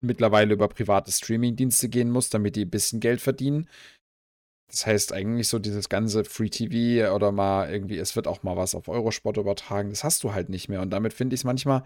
mittlerweile 0.00 0.54
über 0.54 0.68
private 0.68 1.10
Streamingdienste 1.10 1.88
gehen 1.88 2.10
musst, 2.10 2.32
damit 2.32 2.56
die 2.56 2.64
ein 2.64 2.70
bisschen 2.70 3.00
Geld 3.00 3.20
verdienen. 3.20 3.68
Das 4.68 4.86
heißt 4.86 5.12
eigentlich 5.12 5.48
so 5.48 5.58
dieses 5.58 5.88
ganze 5.88 6.24
Free 6.24 6.48
TV 6.48 7.14
oder 7.14 7.32
mal 7.32 7.70
irgendwie, 7.70 7.98
es 7.98 8.16
wird 8.16 8.26
auch 8.26 8.42
mal 8.42 8.56
was 8.56 8.74
auf 8.74 8.88
Eurosport 8.88 9.36
übertragen, 9.36 9.90
das 9.90 10.04
hast 10.04 10.24
du 10.24 10.32
halt 10.32 10.48
nicht 10.48 10.68
mehr. 10.68 10.80
Und 10.80 10.90
damit 10.90 11.12
finde 11.12 11.34
ich 11.34 11.40
es 11.40 11.44
manchmal, 11.44 11.84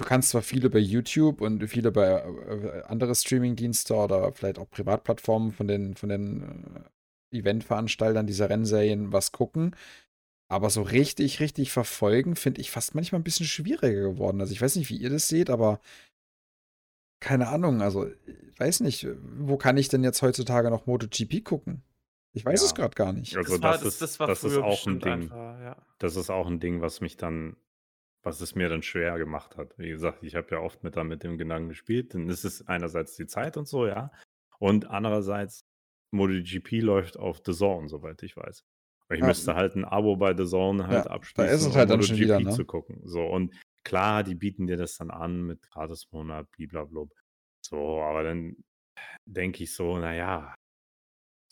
du 0.00 0.04
kannst 0.06 0.30
zwar 0.30 0.42
viel 0.42 0.64
über 0.64 0.78
YouTube 0.78 1.40
und 1.40 1.66
viel 1.68 1.86
über 1.86 2.24
äh, 2.24 2.82
andere 2.88 3.14
Streamingdienste 3.14 3.94
oder 3.94 4.32
vielleicht 4.32 4.58
auch 4.58 4.68
Privatplattformen 4.70 5.52
von 5.52 5.68
den, 5.68 5.94
von 5.94 6.08
den 6.08 6.84
äh, 7.32 7.38
Eventveranstaltern 7.38 8.26
dieser 8.26 8.50
Rennserien 8.50 9.12
was 9.12 9.30
gucken, 9.32 9.76
aber 10.48 10.68
so 10.70 10.82
richtig, 10.82 11.38
richtig 11.40 11.70
verfolgen, 11.70 12.34
finde 12.34 12.60
ich 12.60 12.70
fast 12.70 12.94
manchmal 12.94 13.20
ein 13.20 13.24
bisschen 13.24 13.46
schwieriger 13.46 14.00
geworden. 14.12 14.40
Also 14.40 14.52
ich 14.52 14.60
weiß 14.60 14.76
nicht, 14.76 14.88
wie 14.90 14.96
ihr 14.96 15.10
das 15.10 15.28
seht, 15.28 15.48
aber 15.50 15.80
keine 17.20 17.48
Ahnung, 17.48 17.82
also 17.82 18.06
ich 18.26 18.58
weiß 18.58 18.80
nicht, 18.80 19.06
wo 19.38 19.56
kann 19.56 19.76
ich 19.76 19.88
denn 19.88 20.02
jetzt 20.02 20.22
heutzutage 20.22 20.70
noch 20.70 20.86
MotoGP 20.86 21.44
gucken? 21.44 21.82
Ich 22.32 22.44
weiß 22.44 22.62
es 22.62 22.70
Ja. 22.70 22.76
gerade 22.76 22.94
gar 22.94 23.12
nicht. 23.12 23.36
Also 23.36 23.52
Das 23.54 23.62
war- 23.62 23.72
das, 23.72 23.82
das- 23.82 23.92
ist, 23.94 24.02
das 24.02 24.20
war 24.20 24.26
das 24.28 24.44
ist 24.44 24.52
früher 24.54 24.64
auch 24.64 24.86
ein 24.86 25.00
Ding. 25.00 25.12
einfach, 25.12 25.60
ja. 25.60 25.76
Das 25.98 26.16
ist 26.16 26.30
auch 26.30 26.46
ein 26.46 26.60
Ding, 26.60 26.80
was 26.80 27.00
mich 27.00 27.16
dann, 27.16 27.56
was 28.22 28.40
es 28.40 28.54
mir 28.54 28.68
dann 28.68 28.82
schwer 28.82 29.18
gemacht 29.18 29.56
hat. 29.56 29.78
Wie 29.78 29.88
gesagt, 29.88 30.22
ich 30.22 30.34
habe 30.34 30.48
ja 30.50 30.58
oft 30.60 30.82
mit, 30.82 30.96
dann 30.96 31.08
mit 31.08 31.22
dem 31.22 31.38
Gedanken 31.38 31.68
gespielt. 31.70 32.14
Dann 32.14 32.28
ist 32.28 32.44
es 32.44 32.66
einerseits 32.66 33.16
die 33.16 33.26
Zeit 33.26 33.56
und 33.56 33.66
so, 33.68 33.86
ja. 33.86 34.10
Und 34.58 34.86
andererseits, 34.90 35.60
MotoGP 36.12 36.80
läuft 36.82 37.16
auf 37.16 37.40
The 37.44 37.52
Zone, 37.52 37.88
soweit 37.88 38.22
ich 38.22 38.36
weiß. 38.36 38.64
Und 39.08 39.16
ich 39.16 39.22
Ja. 39.22 39.26
müsste 39.28 39.54
halt 39.54 39.74
ein 39.76 39.84
Abo 39.84 40.16
bei 40.16 40.36
The 40.36 40.44
Zone 40.46 40.86
halt 40.86 40.96
Ja, 40.96 41.02
da 41.04 41.10
abschließen, 41.10 41.54
ist 41.54 41.66
es 41.66 41.76
halt 41.76 41.90
um 41.90 41.98
MotoGP 41.98 42.20
wieder, 42.20 42.40
ne? 42.40 42.50
zu 42.50 42.64
gucken. 42.64 43.00
So, 43.04 43.24
und 43.24 43.54
klar, 43.84 44.22
die 44.22 44.34
bieten 44.34 44.66
dir 44.66 44.76
das 44.76 44.96
dann 44.96 45.10
an 45.10 45.42
mit 45.42 45.62
Gratismonat, 45.62 46.48
blablabla. 46.50 47.06
So, 47.62 48.02
aber 48.02 48.22
dann 48.24 48.56
denke 49.24 49.64
ich 49.64 49.74
so, 49.74 49.98
naja, 49.98 50.54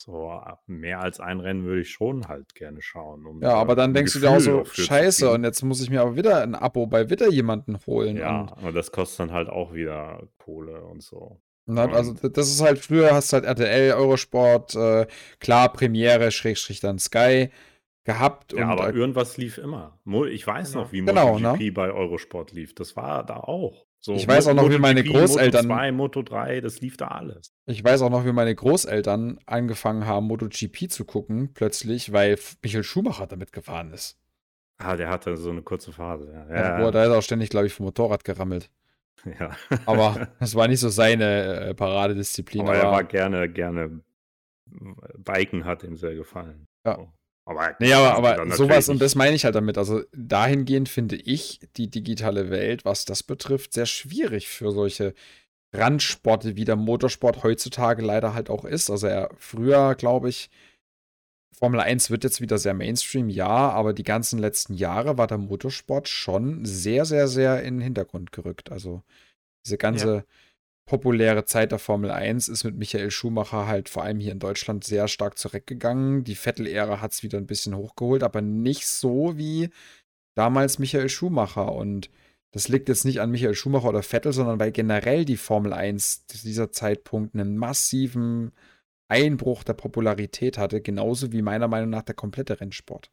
so 0.00 0.32
mehr 0.66 1.00
als 1.00 1.20
ein 1.20 1.40
Rennen 1.40 1.64
würde 1.64 1.80
ich 1.82 1.90
schon 1.90 2.28
halt 2.28 2.54
gerne 2.54 2.80
schauen. 2.82 3.26
Um 3.26 3.42
Ja, 3.42 3.54
aber 3.54 3.74
da 3.74 3.82
dann 3.82 3.94
denkst 3.94 4.12
du 4.14 4.20
dir 4.20 4.30
auch 4.30 4.36
Gefühl 4.36 4.64
so, 4.64 4.82
scheiße, 4.84 5.30
und 5.30 5.44
jetzt 5.44 5.62
muss 5.62 5.82
ich 5.82 5.90
mir 5.90 6.00
aber 6.02 6.16
wieder 6.16 6.42
ein 6.42 6.54
Abo 6.54 6.86
bei 6.86 7.10
wieder 7.10 7.28
jemanden 7.28 7.78
holen. 7.86 8.16
Ja, 8.16 8.42
Und, 8.42 8.52
aber 8.52 8.72
das 8.72 8.92
kostet 8.92 9.20
dann 9.20 9.32
halt 9.32 9.48
auch 9.48 9.72
wieder 9.74 10.22
Kohle 10.38 10.80
und 10.82 11.02
so. 11.02 11.40
und 11.66 11.76
dann, 11.76 11.92
also 11.92 12.14
das 12.14 12.48
ist 12.48 12.62
halt, 12.62 12.78
früher 12.78 13.12
hast 13.12 13.32
du 13.32 13.34
halt 13.36 13.44
RTL, 13.44 13.92
Eurosport, 13.92 14.74
äh, 14.74 15.06
klar, 15.40 15.72
Premiere, 15.72 16.30
Schrägstrich 16.30 16.80
dann 16.80 16.98
Sky 16.98 17.50
gehabt. 18.04 18.52
Ja, 18.54 18.64
und 18.72 18.80
aber 18.80 18.94
irgendwas 18.94 19.36
lief 19.36 19.58
immer. 19.58 19.98
Ich 20.30 20.46
weiß 20.46 20.72
Genau. 20.72 20.84
noch, 20.84 20.92
wie 20.92 21.00
Genau, 21.02 21.38
MotoGP 21.38 21.74
bei 21.74 21.92
Eurosport 21.92 22.52
lief. 22.52 22.74
Das 22.74 22.96
war 22.96 23.24
da 23.24 23.38
auch. 23.38 23.84
So, 24.00 24.14
Ich 24.14 24.28
weiß 24.28 24.46
auch 24.46 24.54
noch, 24.54 24.70
wie 24.70 24.78
meine 24.78 25.02
MotoGP, 25.02 25.18
Großeltern- 25.18 25.66
Moto 25.66 25.74
2, 25.76 25.92
Moto 25.92 26.22
3, 26.22 26.60
das 26.60 26.80
lief 26.80 26.96
da 26.96 27.08
alles. 27.08 27.52
ich 27.66 27.82
weiß 27.82 28.02
auch 28.02 28.10
noch, 28.10 28.24
wie 28.24 28.32
meine 28.32 28.54
Großeltern 28.54 29.40
angefangen 29.46 30.06
haben, 30.06 30.26
MotoGP 30.28 30.88
zu 30.88 31.04
gucken, 31.04 31.52
plötzlich, 31.52 32.12
weil 32.12 32.38
Michael 32.62 32.84
Schumacher 32.84 33.26
damit 33.26 33.52
gefahren 33.52 33.92
ist. 33.92 34.16
Ah, 34.78 34.94
der 34.96 35.08
hatte 35.10 35.36
so 35.36 35.50
eine 35.50 35.62
kurze 35.62 35.92
Phase. 35.92 36.30
Ja, 36.32 36.48
Ja. 36.54 36.80
ja, 36.80 36.90
da 36.92 37.02
ist 37.04 37.10
er 37.10 37.18
auch 37.18 37.22
ständig, 37.22 37.50
glaube 37.50 37.66
ich, 37.66 37.74
vom 37.74 37.86
Motorrad 37.86 38.22
gerammelt. 38.22 38.70
ja. 39.40 39.50
Aber 39.86 40.28
das 40.38 40.54
war 40.54 40.68
nicht 40.68 40.78
so 40.78 40.88
seine 40.90 41.70
äh, 41.70 41.74
Paradedisziplin. 41.74 42.60
aber 42.62 42.76
er 42.76 42.90
war 42.92 43.02
gerne, 43.04 43.48
gerne. 43.48 44.00
Biken 45.16 45.64
hat 45.64 45.82
ihm 45.82 45.96
sehr 45.96 46.14
gefallen. 46.14 46.66
Ja. 46.86 46.94
So. 46.96 47.12
Aber, 47.48 47.74
Nee, 47.78 47.94
aber, 47.94 48.14
aber 48.14 48.54
sowas, 48.54 48.90
und 48.90 49.00
das 49.00 49.14
meine 49.14 49.34
ich 49.34 49.46
halt 49.46 49.54
damit. 49.54 49.78
Also 49.78 50.02
dahingehend 50.12 50.90
finde 50.90 51.16
ich 51.16 51.60
die 51.78 51.88
digitale 51.88 52.50
Welt, 52.50 52.84
was 52.84 53.06
das 53.06 53.22
betrifft, 53.22 53.72
sehr 53.72 53.86
schwierig 53.86 54.48
für 54.48 54.70
solche 54.70 55.14
Randsporte, 55.72 56.56
wie 56.56 56.66
der 56.66 56.76
Motorsport 56.76 57.42
heutzutage 57.42 58.02
leider 58.02 58.34
halt 58.34 58.50
auch 58.50 58.66
ist. 58.66 58.90
Also 58.90 59.06
er 59.06 59.30
früher, 59.38 59.94
glaube 59.94 60.28
ich, 60.28 60.50
Formel 61.54 61.80
1 61.80 62.10
wird 62.10 62.22
jetzt 62.22 62.42
wieder 62.42 62.58
sehr 62.58 62.74
Mainstream, 62.74 63.30
ja, 63.30 63.48
aber 63.48 63.94
die 63.94 64.04
ganzen 64.04 64.38
letzten 64.38 64.74
Jahre 64.74 65.16
war 65.16 65.26
der 65.26 65.38
Motorsport 65.38 66.06
schon 66.06 66.66
sehr, 66.66 67.06
sehr, 67.06 67.28
sehr 67.28 67.62
in 67.62 67.76
den 67.76 67.82
Hintergrund 67.82 68.30
gerückt. 68.30 68.70
Also 68.70 69.02
diese 69.64 69.78
ganze 69.78 70.26
populäre 70.88 71.44
Zeit 71.44 71.70
der 71.70 71.78
Formel 71.78 72.10
1 72.10 72.48
ist 72.48 72.64
mit 72.64 72.76
Michael 72.76 73.10
Schumacher 73.10 73.66
halt 73.66 73.90
vor 73.90 74.04
allem 74.04 74.20
hier 74.20 74.32
in 74.32 74.38
Deutschland 74.38 74.84
sehr 74.84 75.06
stark 75.06 75.38
zurückgegangen. 75.38 76.24
Die 76.24 76.34
Vettel-Ära 76.34 77.00
hat 77.02 77.12
es 77.12 77.22
wieder 77.22 77.36
ein 77.38 77.46
bisschen 77.46 77.76
hochgeholt, 77.76 78.22
aber 78.22 78.40
nicht 78.40 78.86
so 78.86 79.36
wie 79.36 79.68
damals 80.34 80.78
Michael 80.78 81.10
Schumacher. 81.10 81.72
Und 81.72 82.10
das 82.52 82.68
liegt 82.68 82.88
jetzt 82.88 83.04
nicht 83.04 83.20
an 83.20 83.30
Michael 83.30 83.54
Schumacher 83.54 83.90
oder 83.90 84.02
Vettel, 84.02 84.32
sondern 84.32 84.58
weil 84.58 84.72
generell 84.72 85.26
die 85.26 85.36
Formel 85.36 85.74
1 85.74 86.26
zu 86.26 86.38
dieser 86.38 86.72
Zeitpunkt 86.72 87.34
einen 87.34 87.58
massiven 87.58 88.52
Einbruch 89.08 89.64
der 89.64 89.74
Popularität 89.74 90.56
hatte, 90.56 90.80
genauso 90.80 91.32
wie 91.32 91.42
meiner 91.42 91.68
Meinung 91.68 91.90
nach 91.90 92.02
der 92.02 92.14
komplette 92.14 92.60
Rennsport. 92.60 93.10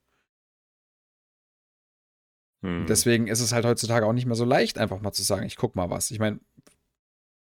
Hm. 2.64 2.86
Deswegen 2.88 3.28
ist 3.28 3.42
es 3.42 3.52
halt 3.52 3.66
heutzutage 3.66 4.06
auch 4.06 4.14
nicht 4.14 4.28
mehr 4.28 4.36
so 4.36 4.46
leicht, 4.46 4.78
einfach 4.78 5.02
mal 5.02 5.12
zu 5.12 5.24
sagen, 5.24 5.46
ich 5.46 5.58
guck 5.58 5.76
mal 5.76 5.90
was. 5.90 6.10
Ich 6.12 6.20
meine, 6.20 6.40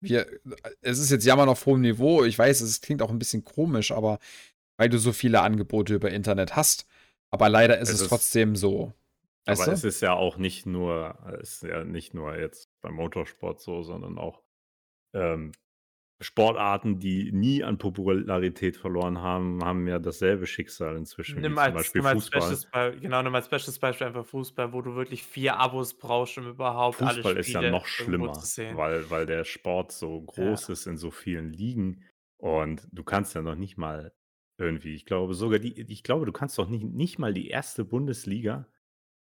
wir, 0.01 0.27
es 0.81 0.99
ist 0.99 1.11
jetzt 1.11 1.25
Jammern 1.25 1.49
auf 1.49 1.67
hohem 1.67 1.81
Niveau. 1.83 2.25
Ich 2.25 2.39
weiß, 2.39 2.61
es 2.63 2.81
klingt 2.81 3.03
auch 3.03 3.11
ein 3.11 3.19
bisschen 3.19 3.45
komisch, 3.45 3.93
aber 3.93 4.19
weil 4.77 4.89
du 4.89 4.99
so 4.99 5.13
viele 5.13 5.43
Angebote 5.43 5.95
über 5.95 6.11
Internet 6.11 6.57
hast. 6.57 6.87
Aber 7.31 7.49
leider 7.49 7.79
ist 7.79 7.89
Es 7.91 7.97
es, 7.97 8.01
ist- 8.03 8.09
trotzdem 8.09 8.57
so. 8.57 8.93
Weißt 9.47 9.63
Aber 9.63 9.71
du? 9.71 9.75
es 9.77 9.85
ist 9.85 10.01
ja 10.03 10.13
auch 10.15 10.37
nicht 10.37 10.67
nur, 10.67 11.19
es 11.41 11.55
ist 11.55 11.63
ja 11.63 11.85
nicht 11.85 12.13
nur 12.15 12.37
jetzt 12.39 12.69
beim 12.83 12.95
Motorsport 12.95 13.61
so, 13.61 13.83
sondern 13.83 14.19
auch 14.19 14.43
ähm, 15.15 15.53
Sportarten, 16.23 16.99
die 16.99 17.33
nie 17.33 17.65
an 17.65 17.79
Popularität 17.79 18.77
verloren 18.77 19.19
haben, 19.23 19.65
haben 19.65 19.87
ja 19.89 19.99
dasselbe 19.99 20.47
Schicksal 20.47 20.97
inzwischen. 20.97 21.41
Nimm 21.41 21.53
zum 21.53 21.59
als, 21.59 21.75
Beispiel 21.75 22.03
nimm 22.03 22.07
als 22.07 22.25
Fußball. 22.29 22.51
Beispiel, 22.51 23.01
genau, 23.01 23.23
nimm 23.23 23.35
als 23.35 23.49
bestes 23.49 23.79
Beispiel 23.79 24.07
einfach 24.07 24.27
Fußball, 24.27 24.73
wo 24.75 24.83
du 24.83 24.95
wirklich 24.95 25.23
vier 25.23 25.57
Abos 25.57 25.95
brauchst, 25.95 26.37
um 26.37 26.47
überhaupt 26.49 27.01
alle 27.01 27.15
Fußball 27.15 27.37
ist 27.39 27.49
ja 27.49 27.61
Spiele 27.61 27.73
noch 27.73 27.87
schlimmer, 27.87 28.33
weil, 28.77 29.09
weil 29.11 29.25
der 29.27 29.45
Sport 29.45 29.93
so 29.93 30.21
groß 30.21 30.69
ist 30.69 30.87
in 30.87 30.99
so 30.99 31.11
vielen 31.11 31.53
Ligen 31.55 32.05
und 32.37 32.87
du 32.93 33.03
kannst 33.03 33.35
ja 33.35 33.41
noch 33.41 33.57
nicht 33.57 33.79
mal 33.79 34.13
irgendwie, 34.59 34.95
ich 34.95 35.07
glaube 35.07 35.33
sogar 35.33 35.59
die, 35.59 35.81
ich 35.81 36.03
glaube, 36.03 36.27
du 36.27 36.33
kannst 36.33 36.59
doch 36.59 36.69
nicht, 36.69 36.85
nicht 36.85 37.19
mal 37.19 37.33
die 37.33 37.49
erste 37.49 37.85
Bundesliga 37.87 38.69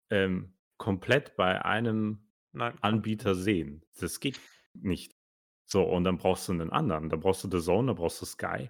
ähm, 0.09 0.53
komplett 0.77 1.35
bei 1.35 1.65
einem 1.65 2.29
Nein, 2.53 2.77
Anbieter 2.81 3.35
sehen. 3.35 3.83
Das 3.99 4.21
geht 4.21 4.39
nicht. 4.73 5.16
So, 5.69 5.83
und 5.83 6.05
dann 6.05 6.17
brauchst 6.17 6.47
du 6.47 6.53
einen 6.53 6.71
anderen. 6.71 7.09
Da 7.09 7.17
brauchst 7.17 7.43
du 7.43 7.49
The 7.51 7.63
Zone, 7.63 7.87
da 7.87 7.93
brauchst 7.93 8.21
du 8.21 8.25
Sky. 8.25 8.69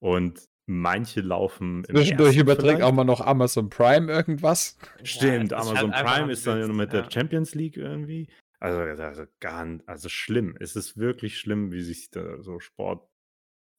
Und 0.00 0.48
manche 0.66 1.20
laufen 1.20 1.84
im 1.84 1.96
Zwischendurch 1.96 2.36
überträgt 2.36 2.68
vielleicht. 2.76 2.82
auch 2.82 2.92
mal 2.92 3.04
noch 3.04 3.20
Amazon 3.20 3.70
Prime 3.70 4.10
irgendwas. 4.10 4.76
Stimmt, 5.04 5.52
Ja, 5.52 5.60
es 5.60 5.68
Amazon 5.68 5.94
halt 5.94 6.06
Prime 6.06 6.32
ist 6.32 6.46
dann 6.46 6.60
ja 6.60 6.66
mit 6.68 6.92
der. 6.92 7.10
Champions 7.10 7.54
League 7.54 7.76
irgendwie. 7.76 8.28
Also, 8.58 8.80
also, 8.80 9.24
gar, 9.40 9.66
also 9.86 10.08
schlimm. 10.08 10.56
Es 10.60 10.76
ist 10.76 10.96
wirklich 10.96 11.38
schlimm, 11.38 11.72
wie 11.72 11.82
sich 11.82 12.10
da 12.10 12.40
so 12.42 12.58
Sport, 12.60 13.08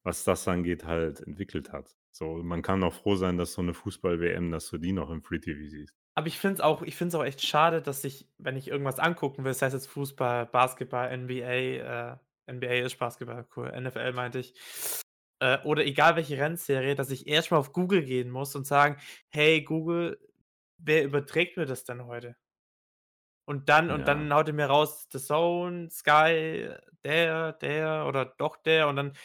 was 0.03 0.23
das 0.23 0.47
angeht, 0.47 0.85
halt 0.85 1.21
entwickelt 1.21 1.71
hat. 1.71 1.95
So, 2.11 2.35
man 2.43 2.61
kann 2.61 2.83
auch 2.83 2.93
froh 2.93 3.15
sein, 3.15 3.37
dass 3.37 3.53
so 3.53 3.61
eine 3.61 3.73
Fußball-WM, 3.73 4.51
dass 4.51 4.69
du 4.69 4.77
die 4.77 4.91
noch 4.91 5.09
im 5.09 5.23
Free 5.23 5.39
TV 5.39 5.67
siehst. 5.67 5.95
Aber 6.15 6.27
ich 6.27 6.37
finde 6.37 6.55
es 6.55 6.61
auch, 6.61 6.81
ich 6.83 6.95
find's 6.95 7.15
auch 7.15 7.23
echt 7.23 7.41
schade, 7.41 7.81
dass 7.81 8.03
ich, 8.03 8.27
wenn 8.37 8.55
ich 8.55 8.67
irgendwas 8.67 8.99
angucken 8.99 9.43
will, 9.43 9.51
das 9.51 9.61
heißt 9.61 9.73
jetzt 9.73 9.87
Fußball, 9.87 10.45
Basketball, 10.45 11.17
NBA, 11.17 12.13
äh, 12.13 12.17
NBA 12.47 12.85
ist 12.85 12.97
Basketball, 12.97 13.47
cool, 13.55 13.71
NFL 13.71 14.13
meinte 14.13 14.39
ich, 14.39 14.53
äh, 15.39 15.59
oder 15.63 15.85
egal 15.85 16.15
welche 16.15 16.37
Rennserie, 16.37 16.95
dass 16.95 17.11
ich 17.11 17.27
erstmal 17.27 17.59
auf 17.59 17.73
Google 17.73 18.03
gehen 18.03 18.29
muss 18.29 18.55
und 18.55 18.65
sagen, 18.65 18.97
hey 19.29 19.61
Google, 19.63 20.19
wer 20.77 21.03
überträgt 21.03 21.57
mir 21.57 21.65
das 21.65 21.83
denn 21.83 22.05
heute? 22.05 22.35
Und 23.45 23.67
dann, 23.67 23.91
und 23.91 24.01
Ja. 24.01 24.05
dann 24.05 24.33
haut 24.33 24.47
er 24.47 24.53
mir 24.53 24.67
raus, 24.67 25.07
The 25.11 25.19
Zone, 25.19 25.89
Sky, 25.89 26.69
der, 27.03 27.53
der 27.53 28.05
oder 28.07 28.25
doch 28.25 28.57
der 28.57 28.87
und 28.87 28.95
dann 28.95 29.17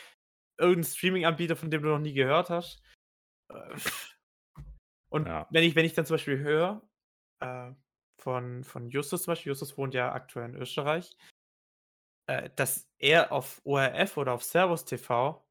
irgendein 0.58 0.84
Streaming-Anbieter, 0.84 1.56
von 1.56 1.70
dem 1.70 1.82
du 1.82 1.88
noch 1.88 2.00
nie 2.00 2.14
gehört 2.14 2.50
hast. 2.50 2.82
Äh, 3.50 3.76
Und 5.10 5.26
Ja. 5.26 5.46
wenn 5.50 5.64
ich, 5.64 5.74
wenn 5.76 5.84
ich 5.84 5.94
dann 5.94 6.06
zum 6.06 6.14
Beispiel 6.14 6.38
höre, 6.38 6.88
äh, 7.40 7.72
von, 8.20 8.64
von 8.64 8.90
Justus 8.90 9.22
zum 9.22 9.32
Beispiel, 9.32 9.50
Justus 9.50 9.78
wohnt 9.78 9.94
ja 9.94 10.12
aktuell 10.12 10.48
in 10.50 10.56
Österreich, 10.56 11.16
äh, 12.28 12.50
dass 12.56 12.88
er 12.98 13.32
auf 13.32 13.60
ORF 13.64 14.16
oder 14.16 14.32
auf 14.34 14.44
Servus 14.44 14.84
TV 14.84 15.44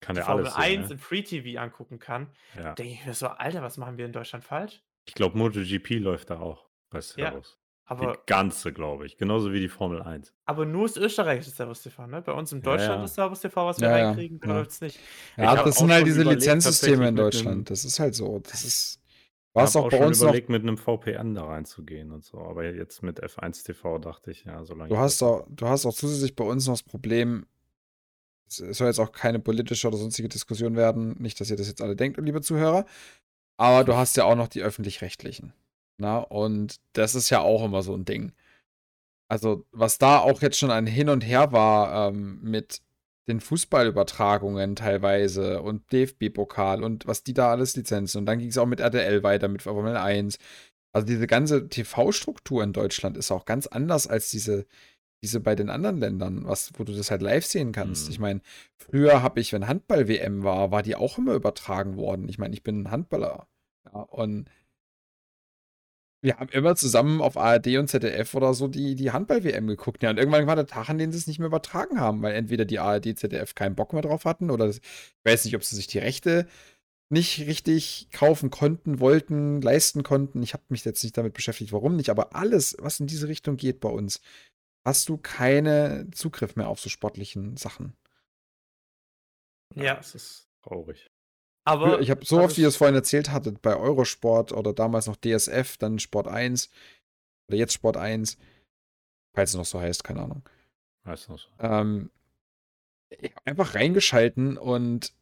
Kann 0.00 0.14
die 0.14 0.20
ja 0.20 0.26
Formel 0.26 0.44
alles 0.46 0.54
1 0.56 0.66
sehen, 0.66 0.80
ne? 0.82 0.92
im 0.92 0.98
Free 0.98 1.22
TV 1.22 1.60
angucken 1.60 1.98
kann, 1.98 2.30
Ja. 2.56 2.74
denke 2.74 2.92
ich 2.94 3.06
mir 3.06 3.14
so, 3.14 3.28
Alter, 3.28 3.62
was 3.62 3.76
machen 3.76 3.98
wir 3.98 4.06
in 4.06 4.12
Deutschland 4.12 4.44
falsch? 4.44 4.82
Ich 5.04 5.14
glaube, 5.14 5.36
MotoGP 5.38 5.98
läuft 5.98 6.30
da 6.30 6.38
auch 6.40 6.68
bei 6.90 6.98
Ja, 6.98 7.02
Servus. 7.02 7.58
Die 7.90 7.94
Aber, 7.94 8.22
ganze, 8.26 8.72
glaube 8.72 9.04
ich. 9.06 9.16
Genauso 9.18 9.52
wie 9.52 9.60
die 9.60 9.68
Formel 9.68 10.00
1. 10.02 10.32
aber 10.46 10.64
nur 10.64 10.86
das 10.86 10.96
österreichische 10.96 11.50
Servus 11.50 11.82
TV, 11.82 12.06
ne? 12.06 12.22
Bei 12.22 12.32
uns 12.32 12.52
in 12.52 12.58
Ja, 12.60 12.64
Deutschland 12.64 12.98
ja. 13.00 13.04
ist 13.04 13.14
Servus 13.14 13.40
TV, 13.40 13.66
was 13.66 13.80
wir 13.80 13.88
Ja, 13.88 13.98
ja, 13.98 14.04
reinkriegen, 14.06 14.40
da 14.40 14.48
ja. 14.48 14.54
läuft's 14.54 14.80
nicht. 14.80 14.98
Ja, 15.36 15.56
das 15.62 15.76
sind 15.76 15.90
halt 15.92 16.06
diese 16.06 16.22
Lizenzsysteme 16.22 17.08
in 17.08 17.16
Deutschland. 17.16 17.68
Das 17.70 17.84
ist 17.84 17.98
halt 17.98 18.14
so. 18.14 18.38
Das 18.38 18.64
ist. 18.64 19.01
War 19.54 19.64
es 19.64 19.76
auch 19.76 19.86
auch 19.86 19.90
bei 19.90 20.04
uns 20.04 20.20
noch, 20.20 20.28
überlegt, 20.28 20.48
mit 20.48 20.62
einem 20.62 20.78
VPN 20.78 21.34
da 21.34 21.44
reinzugehen 21.44 22.10
und 22.10 22.24
so. 22.24 22.38
Aber 22.38 22.64
jetzt 22.64 23.02
mit 23.02 23.22
F1 23.22 23.64
TV 23.64 23.98
dachte 23.98 24.30
ich, 24.30 24.44
ja, 24.44 24.64
solange 24.64 24.88
du 24.88 24.96
hast 24.96 25.22
auch, 25.22 25.46
du 25.50 25.66
hast 25.66 25.84
auch 25.84 25.94
zusätzlich 25.94 26.34
bei 26.34 26.44
uns 26.44 26.66
noch 26.66 26.74
das 26.74 26.82
Problem, 26.82 27.46
es 28.46 28.60
es 28.60 28.78
soll 28.78 28.86
jetzt 28.86 28.98
auch 28.98 29.12
keine 29.12 29.38
politische 29.38 29.88
oder 29.88 29.98
sonstige 29.98 30.28
Diskussion 30.28 30.76
werden, 30.76 31.16
nicht, 31.18 31.40
dass 31.40 31.50
ihr 31.50 31.56
das 31.56 31.68
jetzt 31.68 31.82
alle 31.82 31.96
denkt, 31.96 32.18
liebe 32.18 32.40
Zuhörer, 32.40 32.86
aber 33.58 33.84
du 33.84 33.94
hast 33.94 34.16
ja 34.16 34.24
auch 34.24 34.36
noch 34.36 34.48
die 34.48 34.62
öffentlich-rechtlichen. 34.62 35.52
Na, 35.98 36.18
und 36.18 36.80
das 36.94 37.14
ist 37.14 37.30
ja 37.30 37.40
auch 37.40 37.64
immer 37.64 37.82
so 37.82 37.94
ein 37.94 38.04
Ding. 38.04 38.32
Also, 39.28 39.66
was 39.72 39.98
da 39.98 40.18
auch 40.18 40.42
jetzt 40.42 40.58
schon 40.58 40.70
ein 40.70 40.86
Hin 40.86 41.08
und 41.08 41.22
Her 41.22 41.52
war, 41.52 42.08
ähm, 42.08 42.40
mit 42.42 42.82
den 43.28 43.40
Fußballübertragungen 43.40 44.74
teilweise 44.76 45.62
und 45.62 45.92
DFB-Pokal 45.92 46.82
und 46.82 47.06
was 47.06 47.22
die 47.22 47.34
da 47.34 47.50
alles 47.50 47.76
Lizenzen. 47.76 48.18
Und 48.18 48.26
dann 48.26 48.38
ging 48.38 48.48
es 48.48 48.58
auch 48.58 48.66
mit 48.66 48.80
RTL 48.80 49.22
weiter, 49.22 49.48
mit 49.48 49.62
Formel 49.62 49.96
1. 49.96 50.38
Also 50.92 51.06
diese 51.06 51.26
ganze 51.26 51.68
TV-Struktur 51.68 52.62
in 52.62 52.72
Deutschland 52.72 53.16
ist 53.16 53.30
auch 53.30 53.44
ganz 53.44 53.66
anders 53.66 54.06
als 54.08 54.30
diese, 54.30 54.66
diese 55.22 55.40
bei 55.40 55.54
den 55.54 55.70
anderen 55.70 55.98
Ländern, 55.98 56.46
was, 56.46 56.72
wo 56.76 56.84
du 56.84 56.92
das 56.92 57.10
halt 57.10 57.22
live 57.22 57.46
sehen 57.46 57.72
kannst. 57.72 58.06
Mhm. 58.06 58.12
Ich 58.12 58.18
meine, 58.18 58.40
früher 58.76 59.22
habe 59.22 59.40
ich, 59.40 59.52
wenn 59.52 59.68
Handball-WM 59.68 60.42
war, 60.42 60.70
war 60.72 60.82
die 60.82 60.96
auch 60.96 61.16
immer 61.16 61.34
übertragen 61.34 61.96
worden. 61.96 62.28
Ich 62.28 62.38
meine, 62.38 62.54
ich 62.54 62.62
bin 62.62 62.82
ein 62.82 62.90
Handballer. 62.90 63.46
Ja, 63.84 64.00
und 64.00 64.48
wir 66.22 66.38
haben 66.38 66.48
immer 66.50 66.76
zusammen 66.76 67.20
auf 67.20 67.36
ARD 67.36 67.78
und 67.78 67.88
ZDF 67.88 68.34
oder 68.34 68.54
so 68.54 68.68
die, 68.68 68.94
die 68.94 69.10
Handball-WM 69.10 69.66
geguckt. 69.66 70.02
Ja, 70.04 70.10
und 70.10 70.18
irgendwann 70.18 70.46
war 70.46 70.54
der 70.54 70.66
Tag, 70.66 70.88
an 70.88 70.98
dem 70.98 71.10
sie 71.10 71.18
es 71.18 71.26
nicht 71.26 71.40
mehr 71.40 71.48
übertragen 71.48 72.00
haben, 72.00 72.22
weil 72.22 72.34
entweder 72.34 72.64
die 72.64 72.78
ARD, 72.78 73.18
ZDF 73.18 73.56
keinen 73.56 73.74
Bock 73.74 73.92
mehr 73.92 74.02
drauf 74.02 74.24
hatten 74.24 74.50
oder 74.50 74.68
das, 74.68 74.78
ich 74.78 75.24
weiß 75.24 75.44
nicht, 75.44 75.56
ob 75.56 75.64
sie 75.64 75.74
sich 75.74 75.88
die 75.88 75.98
Rechte 75.98 76.46
nicht 77.10 77.40
richtig 77.40 78.08
kaufen 78.12 78.50
konnten, 78.50 79.00
wollten, 79.00 79.60
leisten 79.60 80.04
konnten. 80.04 80.42
Ich 80.42 80.54
habe 80.54 80.62
mich 80.68 80.84
jetzt 80.84 81.02
nicht 81.02 81.18
damit 81.18 81.34
beschäftigt, 81.34 81.72
warum 81.72 81.96
nicht, 81.96 82.08
aber 82.08 82.34
alles, 82.36 82.76
was 82.78 83.00
in 83.00 83.08
diese 83.08 83.28
Richtung 83.28 83.56
geht 83.56 83.80
bei 83.80 83.90
uns, 83.90 84.20
hast 84.84 85.08
du 85.08 85.18
keinen 85.18 86.12
Zugriff 86.12 86.56
mehr 86.56 86.68
auf 86.68 86.80
so 86.80 86.88
sportlichen 86.88 87.56
Sachen. 87.56 87.94
Ja. 89.74 89.96
Das 89.96 90.14
ist 90.14 90.48
traurig. 90.62 91.11
Aber 91.64 92.00
ich 92.00 92.10
habe 92.10 92.24
so 92.24 92.40
oft, 92.40 92.56
wie 92.56 92.62
ihr 92.62 92.68
es 92.68 92.76
vorhin 92.76 92.96
erzählt 92.96 93.30
hattet, 93.30 93.62
bei 93.62 93.76
Eurosport 93.76 94.52
oder 94.52 94.72
damals 94.72 95.06
noch 95.06 95.16
DSF, 95.16 95.76
dann 95.76 95.98
Sport 95.98 96.26
1 96.26 96.70
oder 97.48 97.56
jetzt 97.56 97.74
Sport 97.74 97.96
1, 97.96 98.36
falls 99.34 99.50
es 99.50 99.56
noch 99.56 99.64
so 99.64 99.80
heißt, 99.80 100.02
keine 100.02 100.22
Ahnung. 100.22 100.48
Weißt 101.04 101.28
du 101.28 101.32
noch 101.32 101.38
so. 101.38 101.48
Ähm, 101.60 102.10
einfach 103.44 103.74
reingeschalten 103.74 104.56
und 104.56 105.14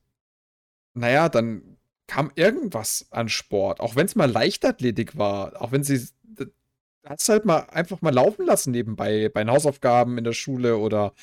naja, 0.94 1.28
dann 1.28 1.78
kam 2.06 2.32
irgendwas 2.34 3.06
an 3.10 3.28
Sport, 3.28 3.80
auch 3.80 3.94
wenn 3.94 4.06
es 4.06 4.16
mal 4.16 4.30
Leichtathletik 4.30 5.16
war, 5.16 5.60
auch 5.60 5.72
wenn 5.72 5.84
sie 5.84 6.08
hast 7.04 7.28
halt 7.28 7.44
mal 7.44 7.60
einfach 7.70 8.02
mal 8.02 8.12
laufen 8.12 8.44
lassen 8.44 8.72
nebenbei 8.72 9.28
bei 9.28 9.42
den 9.42 9.50
Hausaufgaben 9.50 10.18
in 10.18 10.24
der 10.24 10.32
Schule 10.32 10.76
oder 10.76 11.14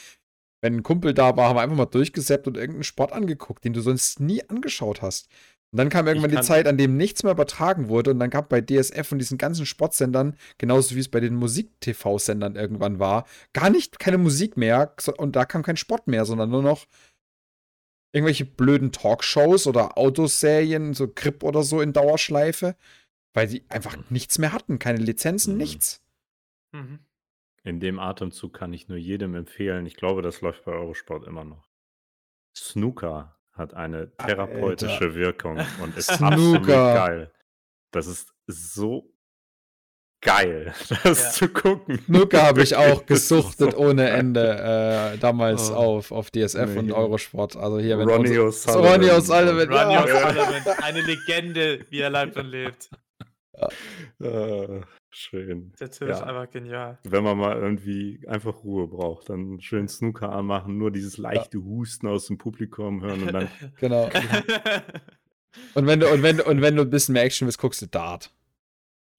wenn 0.61 0.77
ein 0.77 0.83
Kumpel 0.83 1.13
da 1.13 1.37
war, 1.37 1.49
haben 1.49 1.57
wir 1.57 1.61
einfach 1.61 1.75
mal 1.77 1.85
durchgesäppt 1.85 2.47
und 2.47 2.57
irgendeinen 2.57 2.83
Sport 2.83 3.13
angeguckt, 3.13 3.63
den 3.63 3.73
du 3.73 3.81
sonst 3.81 4.19
nie 4.19 4.43
angeschaut 4.49 5.01
hast. 5.01 5.29
Und 5.71 5.79
dann 5.79 5.89
kam 5.89 6.07
irgendwann 6.07 6.31
die 6.31 6.41
Zeit, 6.41 6.65
an 6.65 6.77
dem 6.77 6.95
nichts 6.95 7.23
mehr 7.23 7.33
übertragen 7.33 7.89
wurde 7.89 8.11
und 8.11 8.19
dann 8.19 8.29
gab 8.29 8.47
bei 8.47 8.61
DSF 8.61 9.11
und 9.11 9.19
diesen 9.19 9.37
ganzen 9.37 9.65
Sportsendern, 9.65 10.37
genauso 10.57 10.95
wie 10.95 10.99
es 11.01 11.09
bei 11.09 11.19
den 11.19 11.35
Musik-TV-Sendern 11.35 12.55
irgendwann 12.55 12.99
war, 12.99 13.27
gar 13.53 13.69
nicht 13.69 13.99
keine 13.99 14.17
Musik 14.17 14.55
mehr 14.55 14.93
und 15.17 15.35
da 15.35 15.43
kam 15.45 15.63
kein 15.63 15.75
Sport 15.77 16.07
mehr, 16.07 16.23
sondern 16.25 16.49
nur 16.49 16.63
noch 16.63 16.85
irgendwelche 18.13 18.45
blöden 18.45 18.93
Talkshows 18.93 19.67
oder 19.67 19.97
Autoserien, 19.97 20.93
so 20.93 21.09
Grip 21.09 21.43
oder 21.43 21.63
so 21.63 21.81
in 21.81 21.91
Dauerschleife, 21.91 22.77
weil 23.33 23.49
sie 23.49 23.65
einfach 23.67 23.97
nichts 24.09 24.39
mehr 24.39 24.53
hatten, 24.53 24.79
keine 24.79 24.99
Lizenzen, 24.99 25.53
Mhm. 25.53 25.57
nichts. 25.57 26.01
Mhm. 26.71 26.99
In 27.67 27.81
dem 27.81 27.99
Atemzug 27.99 28.53
kann 28.53 28.71
ich 28.71 28.87
nur 28.87 28.97
jedem 28.97 29.35
empfehlen, 29.35 29.85
ich 29.85 29.97
glaube, 29.97 30.21
das 30.21 30.39
läuft 30.39 30.63
bei 30.63 30.71
Eurosport 30.71 31.27
immer 31.27 31.43
noch. 31.43 31.67
Snooker 32.55 33.35
hat 33.51 33.73
eine 33.73 34.15
therapeutische 34.15 34.93
Alter. 34.93 35.15
Wirkung 35.15 35.59
und 35.83 35.97
ist 35.97 36.09
Snooker. 36.15 36.31
absolut 36.31 36.65
geil. 36.67 37.31
Das 37.91 38.07
ist 38.07 38.33
so 38.47 39.11
geil, 40.21 40.73
das 41.03 41.23
Ja. 41.23 41.31
zu 41.31 41.49
gucken. 41.49 41.99
Snooker 42.05 42.43
habe 42.43 42.63
ich 42.63 42.75
auch 42.77 43.05
gesuchtet 43.05 43.73
so 43.73 43.77
ohne. 43.79 44.11
Ende, 44.11 45.13
äh, 45.15 45.17
damals 45.17 45.69
Oh. 45.69 45.75
auf, 45.75 46.11
auf 46.13 46.31
DSF 46.31 46.69
Nee, 46.73 46.79
und 46.79 46.85
hier. 46.85 46.95
Eurosport. 46.95 47.57
Also 47.57 47.79
hier, 47.79 47.99
wenn 47.99 48.07
Ronnie 48.09 48.29
O'Sullivan. 48.37 48.93
Ronnie 48.93 49.09
O'Sullivan, 49.11 49.67
Ronnie 49.69 49.93
ja. 49.93 50.05
O'Sullivan, 50.05 50.83
eine 50.83 51.01
Legende, 51.01 51.85
wie 51.89 51.99
er 51.99 52.11
lebt 52.11 52.37
und 52.37 52.45
lebt. 52.45 52.89
Äh, 54.21 54.81
schön. 55.11 55.73
Der 55.79 55.89
Typ 55.91 56.07
Ja. 56.09 56.15
ist 56.15 56.21
einfach 56.23 56.49
genial. 56.49 56.99
Wenn 57.03 57.23
man 57.23 57.37
mal 57.37 57.55
irgendwie 57.57 58.21
einfach 58.27 58.63
Ruhe 58.63 58.87
braucht, 58.87 59.29
dann 59.29 59.59
schön 59.61 59.87
Snooker 59.87 60.31
anmachen, 60.31 60.77
nur 60.77 60.91
dieses 60.91 61.17
leichte 61.17 61.59
Husten 61.63 62.07
aus 62.07 62.27
dem 62.27 62.37
Publikum 62.37 63.01
hören 63.01 63.23
und 63.23 63.33
dann 63.33 63.47
Genau. 63.79 64.09
Und 65.73 65.87
wenn 65.87 65.99
du, 65.99 66.07
und 66.11 66.21
wenn, 66.21 66.37
du- 66.37 66.43
und 66.45 66.61
wenn 66.61 66.75
du 66.75 66.83
ein 66.83 66.89
bisschen 66.89 67.13
mehr 67.13 67.23
Action 67.23 67.47
willst, 67.47 67.57
guckst 67.59 67.81
du 67.81 67.87
Dart. 67.87 68.31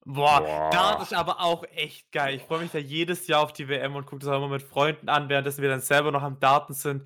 Boah, 0.04 0.40
Boah. 0.40 0.70
Dart 0.70 1.02
ist 1.02 1.12
aber 1.12 1.40
auch 1.40 1.64
echt 1.74 2.12
geil. 2.12 2.36
Ich 2.36 2.42
freue 2.42 2.60
mich 2.62 2.70
da 2.70 2.78
jedes 2.78 3.26
Jahr 3.26 3.42
auf 3.42 3.52
die 3.52 3.68
WM 3.68 3.96
und 3.96 4.06
gucke 4.06 4.20
das 4.20 4.28
auch 4.28 4.36
immer 4.36 4.48
mit 4.48 4.62
Freunden 4.62 5.08
an, 5.08 5.28
währenddessen 5.28 5.62
wir 5.62 5.68
dann 5.68 5.80
selber 5.80 6.12
noch 6.12 6.22
am 6.22 6.38
Daten 6.38 6.74
sind. 6.74 7.02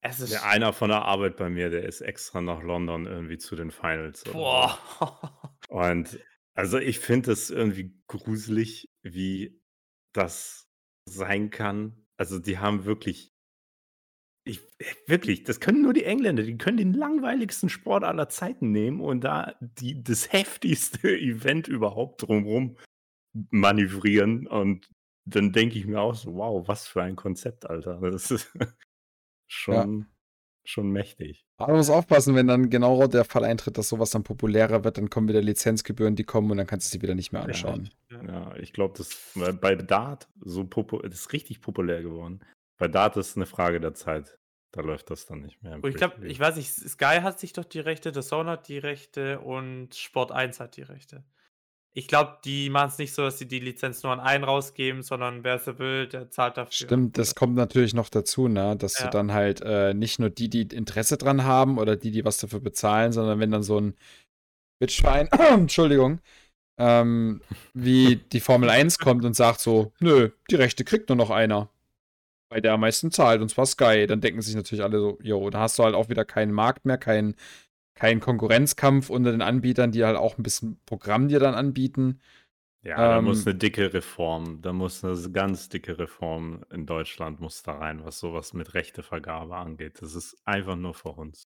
Es 0.00 0.18
ist. 0.20 0.32
Ja, 0.32 0.42
einer 0.42 0.72
von 0.72 0.88
der 0.90 1.02
Arbeit 1.02 1.36
bei 1.36 1.48
mir, 1.48 1.70
der 1.70 1.84
ist 1.84 2.00
extra 2.00 2.40
nach 2.40 2.62
London 2.62 3.06
irgendwie 3.06 3.38
zu 3.38 3.54
den 3.54 3.70
Finals. 3.70 4.22
oder 4.24 4.32
so. 4.32 4.38
Boah. 4.38 4.78
Und 5.68 6.18
also 6.54 6.78
ich 6.78 7.00
finde 7.00 7.32
es 7.32 7.50
irgendwie 7.50 8.00
gruselig, 8.06 8.90
wie 9.02 9.60
das 10.12 10.68
sein 11.06 11.50
kann. 11.50 12.06
Also 12.16 12.38
die 12.38 12.58
haben 12.58 12.84
wirklich, 12.84 13.34
ich, 14.46 14.60
äh, 14.78 14.94
wirklich, 15.06 15.42
das 15.42 15.58
können 15.58 15.82
nur 15.82 15.92
die 15.92 16.04
Engländer, 16.04 16.44
die 16.44 16.56
können 16.56 16.76
den 16.76 16.92
langweiligsten 16.92 17.68
Sport 17.68 18.04
aller 18.04 18.28
Zeiten 18.28 18.70
nehmen 18.70 19.00
und 19.00 19.22
da 19.22 19.56
die, 19.60 20.02
das 20.02 20.32
heftigste 20.32 21.08
Event 21.18 21.66
überhaupt 21.66 22.22
drumherum 22.22 22.78
manövrieren. 23.50 24.46
Und 24.46 24.88
dann 25.24 25.52
denke 25.52 25.78
ich 25.78 25.86
mir 25.86 26.00
auch 26.00 26.14
so, 26.14 26.34
wow, 26.34 26.66
was 26.68 26.86
für 26.86 27.02
ein 27.02 27.16
Konzept, 27.16 27.68
Alter. 27.68 27.98
Das 28.00 28.30
ist 28.30 28.56
schon, 29.48 30.06
schon 30.64 30.90
mächtig. 30.90 31.44
Aber 31.56 31.72
du 31.72 31.78
musst 31.78 31.90
aufpassen, 31.90 32.34
wenn 32.34 32.46
dann 32.46 32.70
genau 32.70 33.06
der 33.06 33.24
Fall 33.24 33.44
eintritt, 33.44 33.78
dass 33.78 33.88
sowas 33.88 34.10
dann 34.10 34.24
populärer 34.24 34.82
wird, 34.84 34.98
dann 34.98 35.10
kommen 35.10 35.28
wieder 35.28 35.42
Lizenzgebühren, 35.42 36.16
die 36.16 36.24
kommen 36.24 36.50
und 36.50 36.56
dann 36.56 36.66
kannst 36.66 36.88
du 36.88 36.92
sie 36.98 37.02
wieder 37.02 37.14
nicht 37.14 37.32
mehr 37.32 37.42
Ja. 37.42 37.48
anschauen. 37.48 37.90
Ja, 38.10 38.54
ich 38.56 38.72
glaube, 38.72 38.94
das 38.96 39.32
bei 39.60 39.74
Dart 39.76 40.28
so 40.40 40.64
das 40.64 41.14
ist 41.14 41.32
richtig 41.32 41.60
populär 41.60 42.02
geworden. 42.02 42.40
Bei 42.78 42.88
Dart 42.88 43.16
ist 43.16 43.36
eine 43.36 43.46
Frage 43.46 43.80
der 43.80 43.94
Zeit. 43.94 44.38
Da 44.72 44.80
läuft 44.80 45.08
das 45.10 45.26
dann 45.26 45.42
nicht 45.42 45.62
mehr. 45.62 45.78
ich 45.84 45.94
glaube, 45.94 46.26
ich 46.26 46.40
weiß 46.40 46.56
nicht, 46.56 46.68
Sky 46.72 47.20
hat 47.22 47.38
sich 47.38 47.52
doch 47.52 47.64
die 47.64 47.78
Rechte, 47.78 48.12
The 48.12 48.22
Zone 48.22 48.50
hat 48.50 48.66
die 48.66 48.78
Rechte 48.78 49.38
und 49.38 49.94
Sport 49.94 50.32
1 50.32 50.58
hat 50.58 50.76
die 50.76 50.82
Rechte. 50.82 51.22
Ich 51.96 52.08
glaube, 52.08 52.38
die 52.44 52.70
machen 52.70 52.88
es 52.88 52.98
nicht 52.98 53.14
so, 53.14 53.22
dass 53.22 53.38
sie 53.38 53.46
die 53.46 53.60
Lizenz 53.60 54.02
nur 54.02 54.12
an 54.12 54.18
einen 54.18 54.42
rausgeben, 54.42 55.02
sondern 55.04 55.44
wer 55.44 55.60
sie 55.60 55.78
will, 55.78 56.08
der 56.08 56.28
zahlt 56.28 56.56
dafür. 56.56 56.72
Stimmt, 56.72 57.18
das 57.18 57.36
kommt 57.36 57.54
natürlich 57.54 57.94
noch 57.94 58.08
dazu, 58.08 58.48
ne? 58.48 58.76
Dass 58.76 58.98
Ja. 58.98 59.04
du 59.04 59.10
dann 59.10 59.32
halt 59.32 59.60
äh, 59.60 59.94
nicht 59.94 60.18
nur 60.18 60.28
die, 60.28 60.48
die 60.50 60.62
Interesse 60.74 61.16
dran 61.16 61.44
haben 61.44 61.78
oder 61.78 61.94
die, 61.94 62.10
die 62.10 62.24
was 62.24 62.38
dafür 62.38 62.58
bezahlen, 62.58 63.12
sondern 63.12 63.38
wenn 63.38 63.52
dann 63.52 63.62
so 63.62 63.78
ein 63.78 63.94
Bitchwein, 64.80 65.28
Entschuldigung, 65.52 66.20
ähm, 66.78 67.40
wie 67.74 68.16
die 68.16 68.40
Formel 68.40 68.70
1 68.70 68.98
kommt 68.98 69.24
und 69.24 69.34
sagt 69.34 69.60
so, 69.60 69.92
nö, 70.00 70.30
die 70.50 70.56
Rechte 70.56 70.82
kriegt 70.84 71.08
nur 71.08 71.16
noch 71.16 71.30
einer. 71.30 71.70
Weil 72.50 72.60
der 72.60 72.72
am 72.72 72.80
meisten 72.80 73.12
zahlt, 73.12 73.40
und 73.40 73.50
zwar 73.50 73.66
Sky. 73.66 74.06
Dann 74.08 74.20
denken 74.20 74.42
sich 74.42 74.56
natürlich 74.56 74.82
alle 74.82 74.98
so, 74.98 75.18
jo, 75.22 75.48
da 75.50 75.60
hast 75.60 75.78
du 75.78 75.84
halt 75.84 75.94
auch 75.94 76.08
wieder 76.08 76.24
keinen 76.24 76.52
Markt 76.52 76.86
mehr, 76.86 76.98
keinen 76.98 77.36
kein 77.94 78.20
Konkurrenzkampf 78.20 79.10
unter 79.10 79.30
den 79.30 79.42
Anbietern, 79.42 79.92
die 79.92 80.04
halt 80.04 80.16
auch 80.16 80.36
ein 80.38 80.42
bisschen 80.42 80.80
Programm 80.84 81.28
dir 81.28 81.38
dann 81.38 81.54
anbieten. 81.54 82.20
Ja, 82.82 82.96
da 82.96 83.18
ähm, 83.18 83.24
muss 83.24 83.46
eine 83.46 83.54
dicke 83.54 83.94
Reform, 83.94 84.60
da 84.60 84.72
muss 84.72 85.02
eine 85.04 85.16
ganz 85.30 85.70
dicke 85.70 85.98
Reform 85.98 86.64
in 86.70 86.84
Deutschland 86.84 87.40
muss 87.40 87.62
da 87.62 87.78
rein, 87.78 88.04
was 88.04 88.18
sowas 88.18 88.52
mit 88.52 88.74
Rechtevergabe 88.74 89.56
angeht. 89.56 90.02
Das 90.02 90.14
ist 90.14 90.36
einfach 90.44 90.76
nur 90.76 90.94
für 90.94 91.10
uns. 91.10 91.48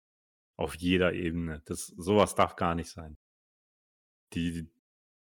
Auf 0.56 0.76
jeder 0.76 1.12
Ebene. 1.14 1.60
Das, 1.64 1.88
sowas 1.88 2.36
darf 2.36 2.54
gar 2.54 2.76
nicht 2.76 2.88
sein. 2.88 3.16
Die, 4.34 4.70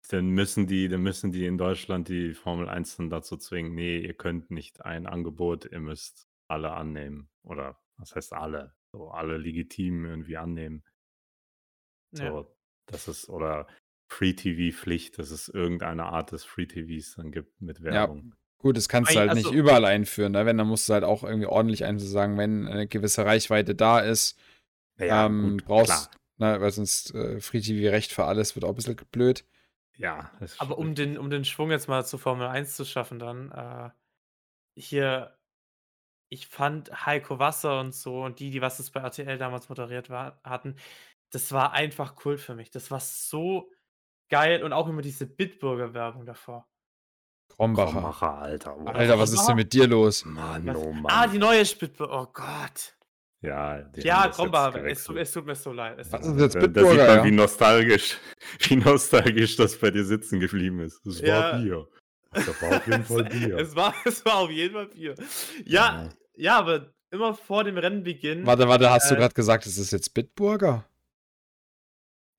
dann 0.09 0.29
müssen 0.29 0.65
die, 0.65 0.87
dann 0.87 1.01
müssen 1.01 1.31
die 1.31 1.45
in 1.45 1.59
Deutschland 1.59 2.09
die 2.09 2.33
Formel 2.33 2.67
1 2.67 2.97
dann 2.97 3.11
dazu 3.11 3.37
zwingen, 3.37 3.75
nee, 3.75 3.99
ihr 3.99 4.15
könnt 4.15 4.49
nicht 4.49 4.83
ein 4.83 5.05
Angebot, 5.05 5.65
ihr 5.71 5.79
müsst 5.79 6.27
alle 6.47 6.71
annehmen. 6.71 7.29
Oder 7.43 7.77
was 7.97 8.15
heißt 8.15 8.33
alle? 8.33 8.73
So 8.91 9.11
alle 9.11 9.37
legitim 9.37 10.05
irgendwie 10.05 10.37
annehmen. 10.37 10.83
So, 12.11 12.23
Ja. 12.23 12.45
das 12.87 13.07
ist, 13.07 13.29
oder 13.29 13.67
Free-TV-Pflicht, 14.11 15.19
dass 15.19 15.31
es 15.31 15.49
irgendeine 15.49 16.05
Art 16.05 16.31
des 16.31 16.43
Free-TVs 16.43 17.15
dann 17.15 17.31
gibt 17.31 17.61
mit 17.61 17.83
Werbung. 17.83 18.33
Gut, 18.57 18.75
das 18.75 18.89
kannst 18.89 19.13
du 19.13 19.19
halt 19.19 19.29
also- 19.29 19.49
nicht 19.49 19.57
überall 19.57 19.85
einführen. 19.85 20.33
Ne? 20.33 20.45
Wenn, 20.45 20.57
dann 20.57 20.67
musst 20.67 20.89
du 20.89 20.93
halt 20.93 21.03
auch 21.03 21.23
irgendwie 21.23 21.45
ordentlich 21.47 21.85
einfach 21.85 22.05
sagen, 22.05 22.37
wenn 22.37 22.67
eine 22.67 22.87
gewisse 22.87 23.25
Reichweite 23.25 23.75
da 23.75 23.99
ist, 23.99 24.37
ähm, 24.97 25.61
brauchst, 25.65 26.11
ne, 26.37 26.59
weil 26.59 26.71
sonst 26.71 27.13
äh, 27.15 27.39
Free 27.39 27.61
TV 27.61 27.89
Recht 27.89 28.11
für 28.11 28.25
alles 28.25 28.55
wird 28.55 28.65
auch 28.65 28.69
ein 28.69 28.75
bisschen 28.75 28.97
blöd. 29.11 29.45
Ja, 29.95 30.31
das 30.39 30.59
Aber 30.59 30.77
um 30.77 30.93
den, 30.95 31.17
um 31.17 31.29
den 31.29 31.45
Schwung 31.45 31.71
jetzt 31.71 31.87
mal 31.87 32.05
zu 32.05 32.17
Formel 32.17 32.47
1 32.47 32.75
zu 32.75 32.83
schaffen, 32.83 33.19
dann 33.19 33.51
äh, 33.51 33.89
hier, 34.77 35.37
ich 36.29 36.47
fand 36.47 37.05
Heiko 37.05 37.39
Wasser 37.39 37.79
und 37.79 37.93
so 37.93 38.23
und 38.23 38.39
die, 38.39 38.49
die 38.49 38.61
was 38.61 38.79
es 38.79 38.91
bei 38.91 38.99
RTL 38.99 39.37
damals 39.37 39.69
moderiert 39.69 40.09
war, 40.09 40.41
hatten, 40.43 40.75
das 41.31 41.51
war 41.51 41.73
einfach 41.73 42.15
Kult 42.15 42.39
für 42.39 42.55
mich. 42.55 42.71
Das 42.71 42.89
war 42.91 42.99
so 42.99 43.69
geil 44.29 44.63
und 44.63 44.73
auch 44.73 44.87
immer 44.87 45.01
diese 45.01 45.25
Bitburger-Werbung 45.25 46.25
davor. 46.25 46.67
Krombacher. 47.49 47.91
Krombacher, 47.91 48.33
Alter. 48.37 48.75
wow. 48.79 48.87
Alter, 48.95 49.19
was 49.19 49.31
ist 49.33 49.45
denn 49.45 49.55
mit 49.55 49.73
dir 49.73 49.87
los? 49.87 50.23
Mann, 50.25 50.69
oh 50.75 50.91
Mann. 50.93 51.05
Ah, 51.11 51.27
die 51.27 51.39
neue 51.39 51.63
Bitburger. 51.65 52.21
Oh 52.21 52.27
Gott. 52.31 52.95
Ja, 53.41 53.83
Ja, 53.95 54.27
Krombacher. 54.29 54.85
Es, 54.85 55.07
es 55.09 55.31
tut 55.31 55.45
mir 55.45 55.55
so 55.55 55.71
leid. 55.71 55.97
Es 55.99 56.11
Was 56.11 56.25
ist 56.27 56.39
jetzt 56.39 56.55
da, 56.55 56.59
da 56.61 56.67
Bitburger, 56.67 56.89
sieht 56.91 57.07
man, 57.07 57.17
ja? 57.17 57.23
wie 57.25 57.31
nostalgisch, 57.31 58.17
wie 58.59 58.75
nostalgisch 58.75 59.55
das 59.55 59.77
bei 59.77 59.91
dir 59.91 60.03
sitzen 60.05 60.39
geblieben 60.39 60.81
ist. 60.81 61.05
Es 61.05 61.21
war 61.21 61.27
Ja. 61.27 61.57
Bier. 61.57 61.87
Das 62.31 62.61
war 62.61 62.77
auf 62.77 62.87
jeden 62.87 63.03
Fall 63.05 63.23
Bier. 63.29 63.57
es, 63.57 63.75
war, 63.75 63.93
es 64.05 64.23
war 64.25 64.35
auf 64.35 64.51
jeden 64.51 64.73
Fall 64.73 64.87
Bier. 64.87 65.15
Ja, 65.65 66.03
Ja. 66.03 66.09
ja, 66.35 66.57
aber 66.59 66.93
immer 67.11 67.33
vor 67.33 67.63
dem 67.63 67.77
Rennbeginn. 67.77 68.45
Warte, 68.45 68.67
warte, 68.67 68.91
hast 68.91 69.09
du 69.09 69.15
Äh, 69.15 69.19
gerade 69.19 69.33
gesagt, 69.33 69.65
es 69.65 69.77
ist 69.77 69.91
jetzt 69.91 70.13
Bitburger? 70.13 70.85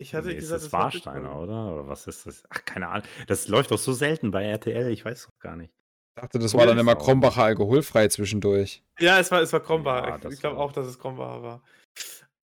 Ich 0.00 0.14
hatte 0.14 0.28
nee, 0.28 0.34
ist 0.34 0.40
gesagt, 0.44 0.60
das 0.60 0.66
es 0.68 0.72
war 0.72 0.84
Warsteiner, 0.84 1.38
oder? 1.38 1.74
Oder 1.74 1.88
was 1.88 2.06
ist 2.06 2.26
das? 2.26 2.42
Ach, 2.48 2.64
keine 2.64 2.88
Ahnung. 2.88 3.06
Das 3.26 3.48
läuft 3.48 3.70
doch 3.70 3.78
so 3.78 3.92
selten 3.92 4.30
bei 4.30 4.44
RTL, 4.44 4.90
ich 4.90 5.04
weiß 5.04 5.26
doch 5.26 5.38
gar 5.38 5.56
nicht. 5.56 5.74
Ich 6.16 6.22
dachte, 6.22 6.38
das 6.38 6.54
war 6.54 6.64
dann 6.64 6.76
ist 6.78 6.80
immer. 6.80 6.96
Krombacher 6.96 7.44
alkoholfrei 7.44 8.08
zwischendurch. 8.08 8.82
Ja, 8.98 9.18
es 9.18 9.30
war, 9.30 9.42
es 9.42 9.52
war 9.52 9.60
Krombacher. 9.60 10.08
Ja, 10.08 10.16
ich 10.16 10.22
das 10.22 10.40
glaube 10.40 10.56
auch, 10.56 10.72
dass 10.72 10.86
es 10.86 10.98
Krombacher 10.98 11.42
war. 11.42 11.62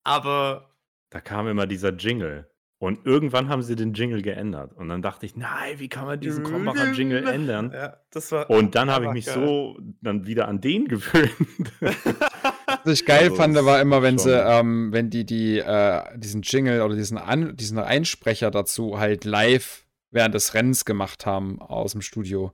Aber 0.04 0.70
Da 1.10 1.20
kam 1.20 1.48
immer 1.48 1.66
dieser 1.66 1.92
Jingle. 1.92 2.48
Und 2.80 3.04
irgendwann 3.04 3.48
haben 3.48 3.62
sie 3.62 3.74
den 3.74 3.92
Jingle 3.92 4.22
geändert. 4.22 4.72
Und 4.72 4.88
dann 4.88 5.02
dachte 5.02 5.26
ich, 5.26 5.34
nein, 5.34 5.80
wie 5.80 5.88
kann 5.88 6.06
man 6.06 6.20
diesen 6.20 6.44
Krombacher 6.44 6.92
Jingle 6.92 7.26
ändern? 7.26 7.72
ja, 7.74 7.96
das 8.12 8.30
war. 8.30 8.48
Und 8.50 8.76
dann 8.76 8.88
habe 8.88 9.06
ich 9.06 9.10
mich 9.10 9.26
geil. 9.26 9.34
so 9.34 9.76
dann 10.00 10.26
wieder 10.26 10.46
an 10.46 10.60
den 10.60 10.86
gewöhnt. 10.88 11.72
Was 12.84 13.00
ich 13.00 13.06
geil 13.06 13.24
Also, 13.24 13.36
fand, 13.36 13.54
war 13.64 13.80
immer, 13.80 14.02
wenn 14.02 14.18
sie, 14.18 14.30
schon- 14.30 14.42
ähm, 14.46 14.92
wenn 14.92 15.10
die, 15.10 15.24
die 15.24 15.58
äh, 15.58 16.02
diesen 16.18 16.42
Jingle 16.42 16.82
oder 16.82 16.94
diesen, 16.94 17.18
An 17.18 17.56
diesen 17.56 17.78
Einsprecher 17.78 18.50
dazu 18.50 18.98
halt 18.98 19.24
live 19.24 19.86
während 20.10 20.34
des 20.34 20.54
Rennens 20.54 20.84
gemacht 20.84 21.26
haben 21.26 21.60
aus 21.60 21.92
dem 21.92 22.02
Studio. 22.02 22.52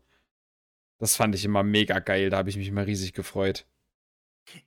Das 0.98 1.16
fand 1.16 1.34
ich 1.34 1.44
immer 1.44 1.62
mega 1.62 1.98
geil, 1.98 2.30
da 2.30 2.38
habe 2.38 2.48
ich 2.50 2.56
mich 2.56 2.68
immer 2.68 2.86
riesig 2.86 3.12
gefreut. 3.12 3.66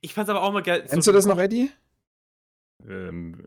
ich 0.00 0.14
fand's 0.14 0.30
aber 0.30 0.42
auch 0.42 0.52
mal 0.52 0.62
geil. 0.62 0.84
Kennst 0.88 1.06
du 1.08 1.12
das 1.12 1.26
noch, 1.26 1.38
Eddie? 1.38 1.70
ähm, 2.88 3.42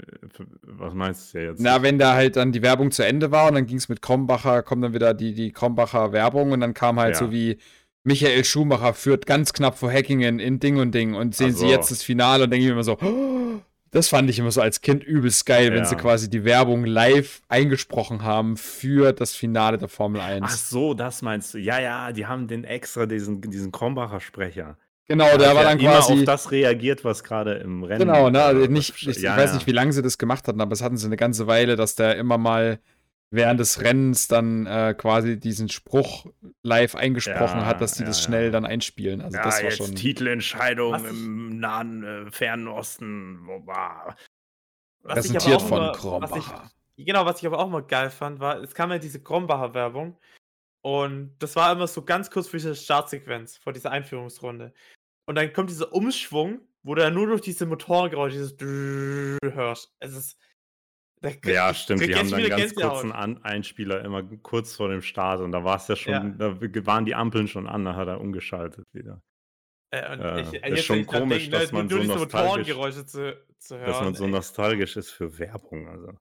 was 0.64 0.94
meinst 0.94 1.34
du 1.34 1.40
jetzt? 1.42 1.62
Na, 1.62 1.82
wenn 1.82 1.98
da 1.98 2.14
halt 2.16 2.36
dann 2.36 2.52
die 2.52 2.62
Werbung 2.62 2.92
zu 2.92 3.06
Ende 3.06 3.32
war 3.32 3.48
und 3.48 3.56
dann 3.56 3.66
ging 3.66 3.78
es 3.78 3.88
mit 3.88 4.02
Krombacher, 4.02 4.62
kommt 4.64 4.84
dann 4.84 4.94
wieder 4.94 5.14
die, 5.14 5.34
die 5.34 5.52
Krombacher 5.54 6.12
Werbung 6.12 6.52
und 6.52 6.60
dann 6.60 6.74
kam 6.74 7.00
halt 7.00 7.14
Ja. 7.16 7.20
so 7.20 7.32
wie 7.32 7.58
Michael 8.04 8.44
Schumacher 8.44 8.94
führt 8.94 9.26
ganz 9.26 9.54
knapp 9.54 9.78
vor 9.78 9.92
Hackingen 9.92 10.40
in 10.40 10.60
Ding 10.60 10.78
und 10.78 10.94
Ding 10.94 11.14
und 11.14 11.36
sehen 11.36 11.52
Ach 11.56 11.60
sie 11.60 11.68
jetzt 11.68 11.92
das 11.92 12.02
Finale 12.04 12.46
und 12.46 12.50
denke 12.50 12.64
ich 12.64 12.68
mir 12.70 12.74
immer 12.74 12.84
so, 12.84 12.98
"Oh, 13.02 13.60
das 13.92 14.08
fand 14.08 14.30
ich 14.30 14.40
immer 14.40 14.52
so 14.52 14.62
als 14.62 14.82
Kind 14.82 15.04
übelst 15.04 15.46
geil, 15.46 15.70
wenn 15.72 15.80
Ja. 15.80 15.86
sie 15.86 15.96
quasi 15.96 16.30
die 16.30 16.44
Werbung 16.44 16.86
live 16.86 17.42
eingesprochen 17.48 18.24
haben 18.24 18.58
für 18.58 19.14
das 19.14 19.36
Finale 19.36 19.78
der 19.78 19.88
Formel 19.90 20.20
1. 20.22 20.44
Ach 20.46 20.50
so, 20.50 20.94
das 20.94 21.22
meinst 21.22 21.54
du. 21.54 21.58
Ja, 21.60 21.80
ja, 21.80 22.12
die 22.12 22.26
haben 22.26 22.48
den 22.48 22.64
extra, 22.64 23.06
diesen, 23.06 23.42
diesen 23.42 23.72
Krombacher 23.72 24.20
Sprecher. 24.20 24.78
genau, 25.08 25.26
Hat 25.26 25.42
der 25.42 25.50
war 25.56 25.64
ja 25.64 25.70
dann 25.70 25.80
immer 25.80 25.92
quasi. 25.92 26.14
auf 26.14 26.24
das 26.24 26.52
reagiert, 26.52 27.04
was 27.04 27.24
gerade 27.24 27.56
im 27.56 27.84
Rennen 27.84 28.00
Genau, 28.08 28.30
ne, 28.30 28.42
also 28.42 28.66
nicht, 28.66 28.96
ich, 28.96 29.08
ich 29.10 29.18
ja, 29.22 29.36
weiß 29.38 29.50
ja. 29.52 29.56
nicht, 29.58 29.68
wie 29.68 29.72
lange 29.74 29.92
sie 29.94 30.02
das 30.02 30.18
gemacht 30.18 30.48
hatten, 30.48 30.62
aber 30.62 30.72
es 30.72 30.82
hatten 30.82 30.98
sie 30.98 31.06
eine 31.06 31.18
ganze 31.18 31.46
Weile, 31.48 31.76
dass 31.76 31.96
der 31.96 32.16
immer 32.16 32.38
mal 32.38 32.80
während 33.32 33.60
des 33.60 33.82
Rennens 33.82 34.28
dann 34.28 34.68
äh, 34.68 34.94
quasi 34.96 35.40
diesen 35.40 35.70
Spruch 35.70 36.28
live 36.62 36.96
eingesprochen 36.96 37.60
Ja, 37.60 37.66
hat, 37.66 37.82
dass 37.82 37.94
die 37.94 38.04
das 38.04 38.20
ja, 38.20 38.26
schnell 38.26 38.46
ja. 38.46 38.52
dann 38.52 38.66
einspielen. 38.66 39.22
Also 39.22 39.38
ja, 39.38 39.44
das 39.44 39.58
war 39.58 39.64
jetzt 39.64 39.78
schon. 39.78 39.96
Titelentscheidung 39.96 40.94
Was 40.94 41.04
im 41.04 41.60
nahen, 41.60 42.04
äh, 42.04 42.32
fernen 42.32 42.68
Osten. 42.68 43.40
Wo 43.46 43.66
war? 43.66 44.16
Was 45.04 45.26
ich 45.26 45.32
aber 45.32 45.40
Präsentiert 45.40 45.56
auch 45.56 45.68
von 45.68 45.80
was 45.80 45.98
Krombacher. 45.98 46.72
ich, 46.96 47.06
genau, 47.06 47.26
was 47.26 47.40
ich 47.40 47.48
aber 47.48 47.60
auch 47.60 47.70
mal 47.70 47.84
geil 47.84 48.12
fand, 48.12 48.40
war, 48.40 48.62
es 48.62 48.76
kam 48.76 48.92
ja 48.92 49.00
diese 49.00 49.24
Krombacher 49.24 49.74
Werbung 49.74 50.18
und 50.82 51.36
das 51.40 51.56
war 51.56 51.72
immer 51.72 51.88
so 51.88 52.04
ganz 52.04 52.30
kurz 52.30 52.48
vor 52.48 52.60
dieser 52.60 52.76
Startsequenz, 52.76 53.58
vor 53.58 53.74
dieser 53.74 53.92
Einführungsrunde. 53.92 54.74
Und 55.26 55.36
dann 55.36 55.54
kommt 55.54 55.70
dieser 55.70 55.94
Umschwung, 55.94 56.60
wo 56.84 56.96
du 56.96 57.02
dann 57.02 57.14
nur 57.14 57.28
durch 57.28 57.42
diese 57.42 57.66
Motorengeräusche 57.66 58.38
dieses 58.38 58.58
hörst. 59.56 59.94
Es 60.00 60.14
ist. 60.14 60.38
Ja, 61.46 61.74
stimmt. 61.74 62.02
Die 62.02 62.16
haben 62.16 62.30
dann 62.32 62.44
ganz 62.50 62.62
Gänsehaut. 62.74 62.92
kurzen 62.94 63.12
An 63.12 63.44
Einspieler 63.44 64.04
immer 64.04 64.24
kurz 64.24 64.76
vor 64.76 64.90
dem 64.90 65.02
Start 65.02 65.40
und 65.42 65.52
da 65.52 65.64
war 65.64 65.76
es 65.78 65.88
ja 65.88 65.96
schon, 65.96 66.14
Ja. 66.14 66.24
da 66.52 66.86
waren 66.86 67.06
die 67.06 67.14
Ampeln 67.16 67.48
schon 67.48 67.68
an, 67.68 67.86
da 67.86 67.96
hat 67.96 68.08
er 68.08 68.20
umgeschaltet 68.22 68.86
wieder. 68.94 69.22
Äh, 69.94 70.14
und 70.14 70.20
Äh, 70.22 70.42
ich, 70.42 70.48
ist 70.54 70.64
jetzt, 70.64 70.86
schon 70.86 71.06
komisch, 71.06 71.50
denke, 71.50 71.56
ne, 71.58 71.60
dass 71.62 71.72
man 71.74 71.90
so 71.90 71.98
nostalgisch- 71.98 73.06
zu, 73.06 73.38
zu 73.60 73.78
hören. 73.78 73.86
Dass 73.88 74.02
man 74.02 74.16
so 74.16 74.24
ey. 74.26 74.32
nostalgisch 74.32 74.98
ist 74.98 75.12
für 75.12 75.38
Werbung. 75.38 75.90
Also. 75.90 76.14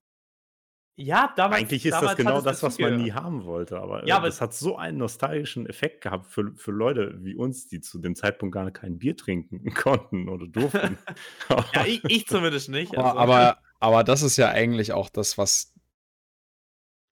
ja, 0.99 1.33
damals, 1.37 1.61
Eigentlich 1.63 1.87
ist 1.87 1.93
das 1.93 2.01
damals 2.01 2.17
genau 2.19 2.39
es 2.39 2.45
das, 2.45 2.63
was 2.63 2.79
man 2.79 2.97
nie 2.97 3.13
haben 3.13 3.45
wollte. 3.47 3.79
Aber, 3.81 4.07
Ja, 4.07 4.17
äh, 4.17 4.19
aber- 4.19 4.27
das 4.27 4.41
hat 4.43 4.53
so 4.53 4.77
einen 4.77 4.99
nostalgischen 4.99 5.67
Effekt 5.67 6.03
gehabt 6.03 6.27
für, 6.27 6.53
für 6.57 6.73
Leute 6.73 7.15
wie 7.25 7.35
uns, 7.37 7.69
die 7.69 7.81
zu 7.81 8.01
dem 8.01 8.15
Zeitpunkt 8.17 8.53
gar 8.53 8.71
kein 8.71 8.99
Bier 8.99 9.17
trinken 9.17 9.73
konnten 9.75 10.29
oder 10.29 10.47
durften. 10.47 10.99
Ja, 11.75 11.87
ich, 11.87 12.05
ich 12.05 12.27
zumindest 12.27 12.69
nicht. 12.69 12.99
Also. 12.99 13.19
aber, 13.19 13.21
aber 13.37 13.59
das 13.81 14.23
ist 14.23 14.37
ja 14.37 14.51
eigentlich 14.51 14.93
auch 14.93 15.09
das, 15.09 15.39
was 15.39 15.73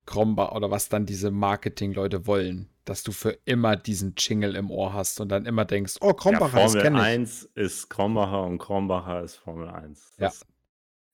Kromba 0.06 0.52
oder 0.52 0.70
was 0.70 0.88
dann 0.88 1.06
diese 1.06 1.30
Marketing-Leute 1.30 2.26
wollen. 2.26 2.70
Dass 2.84 3.02
du 3.02 3.12
für 3.12 3.38
immer 3.44 3.76
diesen 3.76 4.14
Jingle 4.16 4.56
im 4.56 4.70
Ohr 4.70 4.94
hast 4.94 5.20
und 5.20 5.28
dann 5.28 5.44
immer 5.44 5.66
denkst, 5.66 5.96
oh, 6.00 6.06
ja, 6.08 6.12
Krombacher, 6.14 6.58
das 6.58 6.72
Formel 6.72 6.82
kenne 6.82 6.98
ich. 6.98 7.04
1 7.04 7.50
ist 7.54 7.90
Krombacher 7.90 8.42
und 8.44 8.56
Krombacher 8.56 9.22
ist 9.22 9.36
Formel 9.36 9.68
1. 9.68 10.12
Ja. 10.18 10.28
Das 10.28 10.46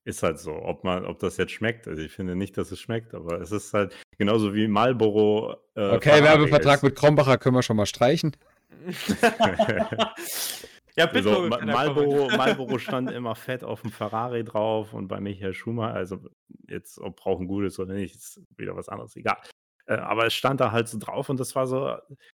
ist 0.05 0.22
halt 0.22 0.38
so. 0.38 0.52
Ob, 0.52 0.84
man, 0.84 1.05
ob 1.05 1.18
das 1.18 1.36
jetzt 1.36 1.50
schmeckt, 1.50 1.88
also 1.88 2.00
ich 2.00 2.12
finde 2.12 2.36
nicht, 2.36 2.57
dass 2.57 2.70
es 2.70 2.78
schmeckt, 2.78 3.12
aber 3.14 3.40
es 3.40 3.50
ist 3.50 3.74
halt 3.74 3.96
genauso 4.18 4.55
wie 4.55 4.68
Marlboro. 4.68 5.57
Äh, 5.74 5.96
Okay, 5.96 6.11
Ferrari 6.11 6.24
Werbevertrag 6.24 6.76
ist. 6.76 6.82
mit 6.84 6.94
Krombacher 6.94 7.38
können 7.38 7.57
wir 7.57 7.62
schon 7.62 7.76
mal 7.76 7.86
streichen. 7.86 8.36
ja, 10.97 11.07
Also, 11.07 11.49
kann 11.49 11.68
ja 11.68 11.74
Marlboro. 11.74 12.28
Marlboro 12.36 12.78
stand 12.78 13.11
immer 13.11 13.34
fett 13.34 13.64
auf 13.64 13.82
dem 13.82 13.90
Ferrari 13.90 14.45
drauf 14.45 14.95
und 14.95 15.09
bei 15.09 15.20
Michael 15.20 15.55
Schumacher, 15.55 15.95
also 15.95 16.18
jetzt, 16.68 16.99
ob 16.99 17.16
brauchen 17.16 17.47
gut 17.47 17.64
ist 17.64 17.78
oder 17.78 17.95
nicht, 17.95 18.14
ist 18.14 18.40
wieder 18.57 18.76
was 18.76 18.88
anderes, 18.88 19.16
egal. 19.16 19.38
Äh, 19.86 19.95
aber 19.97 20.26
es 20.26 20.34
stand 20.34 20.61
da 20.61 20.72
halt 20.72 20.88
so 20.88 20.99
drauf 20.99 21.28
und 21.28 21.40
das 21.40 21.55
war 21.55 21.66
so 21.66 21.97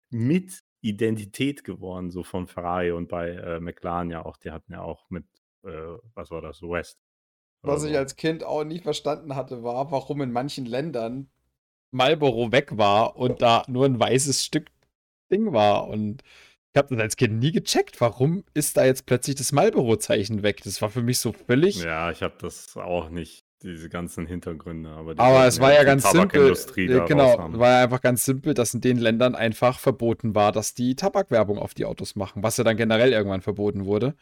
mit 0.10 0.60
Identität 0.82 1.64
geworden, 1.64 2.12
so 2.12 2.24
von 2.24 2.48
Ferrari 2.48 2.92
und 2.92 3.08
bei 3.08 3.30
äh, 3.30 3.60
McLaren 3.60 4.10
ja 4.10 4.26
auch, 4.26 4.38
die 4.38 4.52
hatten 4.52 4.74
ja 4.74 4.82
auch 4.82 5.10
mit, 5.10 5.26
äh, 5.64 5.98
was 6.14 6.32
war 6.32 6.42
das, 6.42 6.62
West. 6.62 7.00
Was 7.62 7.84
ich 7.84 7.94
so. 7.94 7.98
als 7.98 8.16
Kind 8.16 8.44
auch 8.44 8.64
nie 8.64 8.80
verstanden 8.80 9.36
hatte, 9.36 9.64
war, 9.64 9.92
warum 9.92 10.22
in 10.22 10.32
manchen 10.32 10.66
Ländern 10.66 11.30
Marlboro 11.92 12.52
weg 12.52 12.78
war 12.78 13.16
und 13.16 13.42
da 13.42 13.64
nur 13.68 13.86
ein 13.86 14.00
weißes 14.00 14.44
Stück 14.44 14.70
Ding 15.32 15.54
war. 15.54 15.88
Und 15.88 16.24
ich 16.74 16.78
habe 16.78 16.96
das 16.96 17.00
als 17.00 17.16
Kind 17.16 17.40
nie 17.40 17.52
gecheckt. 17.52 18.00
Warum 18.02 18.44
ist 18.54 18.78
da 18.78 18.86
jetzt 18.86 19.06
plötzlich 19.06 19.36
das 19.36 19.52
Marlboro-Zeichen 19.52 20.44
weg? 20.44 20.62
Das 20.64 20.82
war 20.82 20.90
für 20.90 21.02
mich 21.02 21.20
so 21.20 21.34
völlig. 21.34 21.84
Ja, 21.84 22.12
ich 22.12 22.22
habe 22.22 22.36
das 22.40 22.76
auch 22.78 23.10
nicht, 23.10 23.46
diese 23.64 23.90
ganzen 23.90 24.28
Hintergründe. 24.28 24.90
Aber, 24.90 25.16
die 25.16 25.20
Aber 25.20 25.46
es 25.48 25.60
war 25.60 25.74
ja 25.74 25.84
ganz 25.84 26.04
simpel. 26.04 26.28
Tabakindustrie 26.28 26.86
äh, 26.86 27.06
Genau, 27.08 27.38
war 27.54 27.70
ja 27.72 27.84
einfach 27.84 28.02
ganz 28.02 28.26
simpel, 28.26 28.54
dass 28.54 28.74
in 28.74 28.82
den 28.82 28.98
Ländern 28.98 29.34
einfach 29.34 29.80
verboten 29.80 30.36
war, 30.36 30.52
dass 30.52 30.74
die 30.76 30.96
Tabakwerbung 30.96 31.58
auf 31.58 31.74
die 31.74 31.86
Autos 31.86 32.16
machen, 32.16 32.44
was 32.44 32.58
ja 32.58 32.64
dann 32.64 32.78
generell 32.78 33.12
irgendwann 33.12 33.42
verboten 33.42 33.86
wurde. 33.86 34.14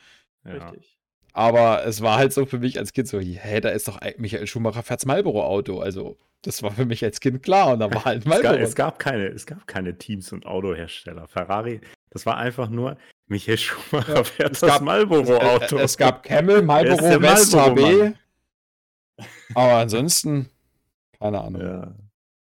Ja. 0.45 0.53
Richtig. 0.53 0.97
Aber 1.33 1.85
es 1.85 2.01
war 2.01 2.17
halt 2.17 2.31
so 2.31 2.45
für 2.45 2.59
mich 2.59 2.79
als 2.79 2.93
Kind 2.93 3.09
so, 3.09 3.19
hä, 3.19 3.59
da 3.59 3.67
ist 3.67 3.89
doch 3.89 3.99
Michael 4.17 4.47
Schumacher 4.47 4.83
fährt's 4.83 5.05
Marlboro-Auto. 5.05 5.81
Also, 5.81 6.17
das 6.43 6.63
war 6.63 6.71
für 6.71 6.85
mich 6.85 7.03
als 7.03 7.19
Kind 7.19 7.43
klar 7.43 7.73
und 7.73 7.79
da 7.81 7.93
war 7.93 8.05
halt 8.05 8.19
Es 8.25 8.31
gab, 8.31 8.43
Marlboro. 8.43 8.63
es, 8.63 8.75
gab 8.75 8.99
keine, 8.99 9.27
es 9.27 9.45
gab 9.45 9.67
keine 9.67 9.97
Teams 9.97 10.31
und 10.31 10.45
Autohersteller. 10.45 11.27
Ferrari, 11.27 11.81
das 12.16 12.26
war 12.26 12.38
einfach 12.38 12.70
nur, 12.70 12.97
Michael 13.28 13.57
Schumacher 13.57 14.16
Ja, 14.16 14.24
fährt 14.24 14.53
es 14.53 14.61
das 14.61 14.70
gab- 14.70 14.82
Marlboro-Auto. 14.84 15.76
Es, 15.78 15.91
es 15.91 15.97
gab 15.97 16.24
Camel, 16.24 16.61
Marlboro, 16.63 17.22
West, 17.22 17.53
HB. 17.53 17.76
Marlboro-Mann. 17.76 18.16
Aber 19.53 19.74
ansonsten, 19.74 20.49
keine 21.20 21.41
Ahnung. 21.41 21.61
Ja. 21.61 21.95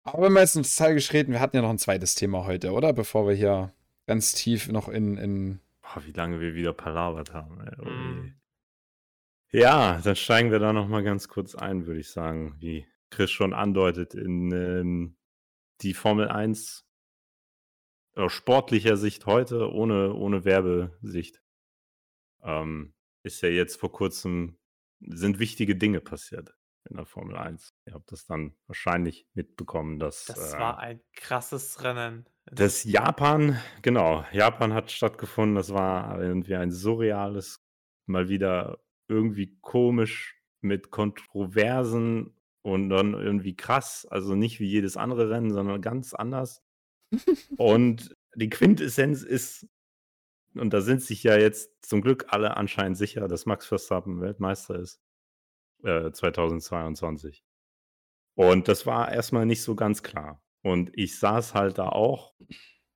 Aber 0.05 0.23
wenn 0.25 0.33
wir 0.35 0.41
jetzt 0.41 0.57
nostalgisch 0.57 1.13
reden, 1.15 1.33
wir 1.33 1.41
hatten 1.41 1.57
ja 1.57 1.63
noch 1.63 1.71
ein 1.71 1.79
zweites 1.79 2.15
Thema 2.15 2.45
heute, 2.45 2.73
oder? 2.73 2.93
Bevor 2.93 3.27
wir 3.27 3.35
hier 3.35 3.73
ganz 4.07 4.33
tief 4.35 4.69
noch 4.69 4.89
in, 4.89 5.17
in 5.17 5.61
Boah, 5.81 6.03
wie 6.05 6.13
lange 6.13 6.41
wir 6.41 6.55
wieder 6.55 6.73
palabert 6.75 7.33
haben. 7.33 7.61
Ey. 7.61 7.77
Oh 7.81 7.89
je. 7.89 9.61
Ja, 9.61 10.01
dann 10.05 10.17
steigen 10.17 10.51
wir 10.51 10.59
da 10.59 10.73
noch 10.73 10.89
mal 10.89 11.03
ganz 11.03 11.29
kurz 11.29 11.55
ein, 11.55 11.87
würde 11.87 12.01
ich 12.01 12.11
sagen, 12.11 12.57
wie 12.59 12.87
Chris 13.11 13.31
schon 13.31 13.53
andeutet, 13.55 14.15
in 14.15 14.51
ähm, 14.53 15.17
die 15.83 15.95
Formel 15.95 16.29
1 16.29 16.61
aus 16.71 16.85
sportlicher 18.29 18.97
Sicht 18.97 19.27
heute, 19.27 19.71
ohne, 19.73 20.15
ohne 20.15 20.45
Werbesicht. 20.45 21.43
Ähm, 22.43 22.95
ist 23.23 23.43
ja 23.43 23.49
jetzt 23.49 23.77
vor 23.77 23.93
kurzem, 23.93 24.59
sind 25.01 25.39
wichtige 25.39 25.77
Dinge 25.77 26.01
passiert 26.01 26.55
in 26.91 26.97
der 26.97 27.07
Formel 27.07 27.37
1. 27.37 27.75
Ihr 27.87 27.95
habt 27.95 28.11
das 28.13 28.27
dann 28.27 28.55
wahrscheinlich 28.67 29.27
mitbekommen, 29.35 29.99
dass. 29.99 30.27
Das 30.27 30.55
äh, 30.55 30.59
war 30.59 30.79
ein 30.79 31.01
krasses 31.15 31.83
Rennen. 31.83 32.27
Das 32.47 32.85
Japan, 32.85 33.61
genau, 33.83 34.25
Japan 34.33 34.75
hat 34.75 34.91
stattgefunden. 34.91 35.55
Das 35.55 35.73
war 35.73 36.21
irgendwie 36.21 36.57
ein 36.57 36.73
surreales, 36.73 37.65
mal 38.07 38.29
wieder 38.29 38.83
irgendwie 39.09 39.59
komisch 39.61 40.43
mit 40.61 40.91
Kontroversen 40.91 42.35
und 42.63 42.89
dann 42.89 43.15
irgendwie 43.15 43.55
krass. 43.55 44.07
Also 44.11 44.35
nicht 44.35 44.59
wie 44.59 44.69
jedes 44.69 44.97
andere 44.97 45.31
Rennen, 45.31 45.53
sondern 45.53 45.81
ganz 45.81 46.15
anders. 46.15 46.63
Und 47.57 48.15
die 48.35 48.51
Quintessenz 48.51 49.23
ist, 49.23 49.67
und 50.55 50.73
da 50.73 50.81
sind 50.81 51.03
sich 51.03 51.23
ja 51.23 51.39
jetzt 51.39 51.71
zum 51.85 52.03
Glück 52.03 52.27
alle 52.29 52.57
anscheinend 52.57 52.97
sicher, 52.99 53.29
dass 53.29 53.47
Max 53.47 53.67
Verstappen 53.67 54.21
Weltmeister 54.21 54.79
ist. 54.79 55.01
Äh, 55.83 56.13
2022. 56.13 57.43
Und 58.35 58.69
das 58.69 58.87
war 58.87 59.11
erstmal 59.11 59.47
nicht 59.47 59.63
so 59.63 59.75
ganz 59.75 60.03
klar. 60.03 60.43
Und 60.63 60.91
ich 60.95 61.19
saß 61.19 61.55
halt 61.55 61.79
da 61.79 61.89
auch, 61.89 62.35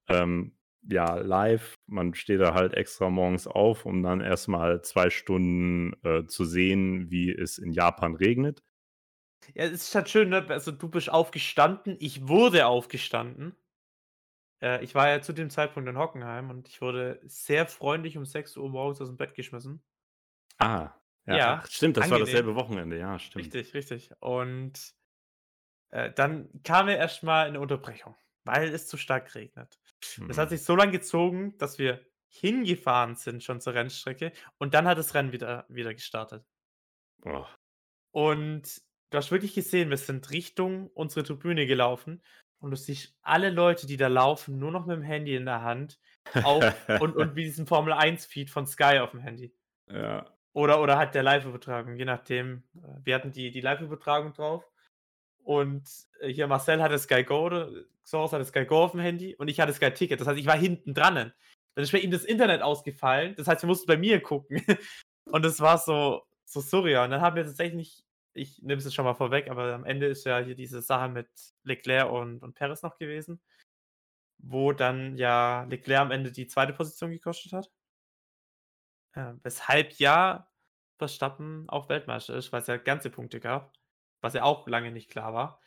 ähm, 0.09 0.57
ja, 0.89 1.17
live. 1.17 1.75
Man 1.87 2.15
steht 2.15 2.41
da 2.41 2.55
halt 2.55 2.75
extra 2.75 3.11
morgens 3.11 3.49
auf, 3.49 3.87
um 3.87 4.03
dann 4.05 4.21
erstmal 4.21 4.83
zwei 4.83 5.11
Stunden 5.11 5.95
äh, 6.05 6.27
zu 6.27 6.45
sehen, 6.45 7.11
wie 7.11 7.33
es 7.33 7.59
in 7.59 7.73
Japan 7.73 8.15
regnet. 8.15 8.63
Ja, 9.55 9.65
es 9.65 9.89
ist 9.89 9.95
halt 9.95 10.09
schön, 10.09 10.29
ne? 10.29 10.47
Also 10.49 10.71
du 10.71 10.89
bist 10.89 11.11
aufgestanden, 11.11 11.97
ich 11.99 12.29
wurde 12.29 12.67
aufgestanden. 12.67 13.57
Äh, 14.67 14.85
ich 14.85 14.95
war 14.95 15.09
ja 15.09 15.23
zu 15.23 15.33
dem 15.33 15.51
Zeitpunkt 15.51 15.89
in 15.89 15.99
Hockenheim 15.99 16.51
und 16.51 16.69
ich 16.69 16.81
wurde 16.83 17.21
sehr 17.25 17.67
freundlich 17.67 18.17
um 18.19 18.25
6 18.27 18.57
Uhr 18.57 18.69
morgens 18.71 19.01
aus 19.01 19.09
dem 19.09 19.17
Bett 19.17 19.35
geschmissen. 19.35 19.85
Ah, 20.59 20.95
ja, 21.27 21.39
Ja, 21.39 21.63
ach, 21.63 21.67
stimmt, 21.71 21.97
das 21.97 22.11
war 22.11 22.19
angenehm. 22.19 22.19
dasselbe 22.19 22.55
Wochenende, 22.55 22.99
ja, 22.99 23.19
stimmt. 23.19 23.55
Richtig, 23.55 23.75
richtig. 23.75 24.13
Und 24.21 24.95
äh, 25.91 26.13
dann 26.13 26.51
kam 26.65 26.89
ja 26.89 26.97
erstmal 26.97 27.49
eine 27.49 27.61
Unterbrechung, 27.61 28.17
weil 28.45 28.69
es 28.71 28.89
zu 28.89 28.97
stark 28.97 29.35
regnet. 29.35 29.81
Das 30.27 30.39
hat 30.39 30.49
Mhm. 30.49 30.51
sich 30.51 30.65
so 30.65 30.77
lange 30.77 30.93
gezogen, 30.93 31.57
dass 31.59 31.79
wir 31.79 32.07
hingefahren 32.29 33.17
sind 33.17 33.45
schon 33.45 33.61
zur 33.61 33.75
Rennstrecke 33.75 34.33
und 34.59 34.75
dann 34.75 34.87
hat 34.87 34.99
das 34.99 35.15
Rennen 35.15 35.33
wieder, 35.33 35.67
wieder 35.69 35.95
gestartet. 35.95 36.45
Oh, 37.27 37.47
Und 38.13 38.83
du 39.11 39.19
hast 39.19 39.31
wirklich 39.31 39.55
gesehen, 39.55 39.91
wir 39.91 39.97
sind 39.97 40.31
Richtung 40.31 40.89
unsere 40.89 41.25
Tribüne 41.25 41.67
gelaufen 41.67 42.23
und 42.67 42.71
du 42.73 42.77
siehst 42.77 43.17
alle 43.23 43.51
Leute, 43.51 43.87
die 43.87 43.97
da 43.97 44.09
laufen, 44.09 44.59
nur 44.59 44.71
noch 44.71 44.87
mit 44.87 44.97
dem 44.97 45.03
Handy 45.03 45.35
in 45.35 45.47
der 45.47 45.63
Hand 45.63 45.99
auf, 46.43 46.65
und, 47.01 47.17
und 47.17 47.35
wie 47.37 47.45
diesen 47.45 47.67
Formel 47.67 47.93
1-Feed 47.95 48.51
von 48.51 48.67
Sky 48.67 48.99
auf 49.01 49.11
dem 49.13 49.21
Handy. 49.21 49.55
ja. 49.91 50.27
Oder, 50.53 50.81
oder 50.81 50.97
halt 50.97 51.15
der 51.15 51.23
Live-Übertragung, 51.23 51.97
je 51.97 52.07
nachdem. 52.07 52.63
Äh, 52.77 53.05
Wir 53.05 53.15
hatten 53.15 53.31
die, 53.31 53.51
die 53.51 53.61
Live-Übertragung 53.61 54.33
drauf. 54.33 54.65
Und 55.45 55.87
äh, 56.21 56.29
hier 56.33 56.47
Marcel 56.47 56.83
hatte 56.83 56.99
Sky 56.99 57.25
Go, 57.25 57.45
oder 57.45 57.71
Soros 58.03 58.33
hatte 58.33 58.47
Sky 58.47 58.65
Go 58.65 58.85
auf 58.85 58.93
dem 58.93 59.01
Handy 59.01 59.35
und 59.35 59.49
ich 59.49 59.61
hatte 59.61 59.75
Sky 59.75 59.91
Ticket. 59.91 60.19
Das 60.19 60.27
heißt, 60.27 60.39
ich 60.39 60.47
war 60.47 60.57
hinten 60.57 60.95
dran. 60.95 61.15
Dann 61.15 61.83
ist 61.83 61.93
bei 61.93 61.99
ihm 61.99 62.11
das 62.11 62.25
Internet 62.25 62.63
ausgefallen. 62.63 63.35
Das 63.37 63.49
heißt, 63.49 63.63
wir 63.65 63.67
mussten 63.67 63.87
bei 63.87 63.99
mir 63.99 64.23
gucken. 64.23 64.63
Und 65.31 65.45
es 65.45 65.61
war 65.61 65.77
so, 65.77 66.23
so 66.47 66.61
surreal. 66.61 67.05
Und 67.05 67.11
dann 67.11 67.21
haben 67.21 67.37
wir 67.37 67.45
tatsächlich, 67.45 68.06
ich 68.37 68.63
nehme 68.63 68.79
es 68.79 68.85
jetzt 68.85 68.95
schon 68.95 69.05
mal 69.05 69.15
vorweg, 69.15 69.51
aber 69.51 69.75
am 69.75 69.85
Ende 69.85 70.07
ist 70.07 70.25
ja 70.25 70.39
hier 70.39 70.55
diese 70.55 70.83
Sache 70.83 71.09
mit 71.09 71.29
Leclerc 71.65 72.11
und, 72.11 72.43
und 72.43 72.55
Perez 72.55 72.83
noch 72.83 72.99
gewesen, 72.99 73.41
wo 74.39 74.73
dann 74.73 75.17
ja 75.17 75.65
Leclerc 75.65 76.01
am 76.03 76.11
Ende 76.11 76.31
die 76.33 76.47
zweite 76.47 76.73
Position 76.73 77.11
gekostet 77.11 77.53
hat. 77.53 77.71
Äh, 79.15 79.33
weshalb 79.43 79.95
ja 79.95 80.49
Verstappen 80.99 81.69
auch 81.69 81.89
Weltmeister 81.89 82.35
ist, 82.35 82.53
weil 82.53 82.61
es 82.63 82.67
ja 82.69 82.77
ganze 82.77 83.11
Punkte 83.11 83.41
gab, 83.41 83.73
was 84.21 84.35
ja 84.35 84.43
auch 84.43 84.67
lange 84.69 84.91
nicht 84.93 85.11
klar 85.11 85.35
war. 85.35 85.61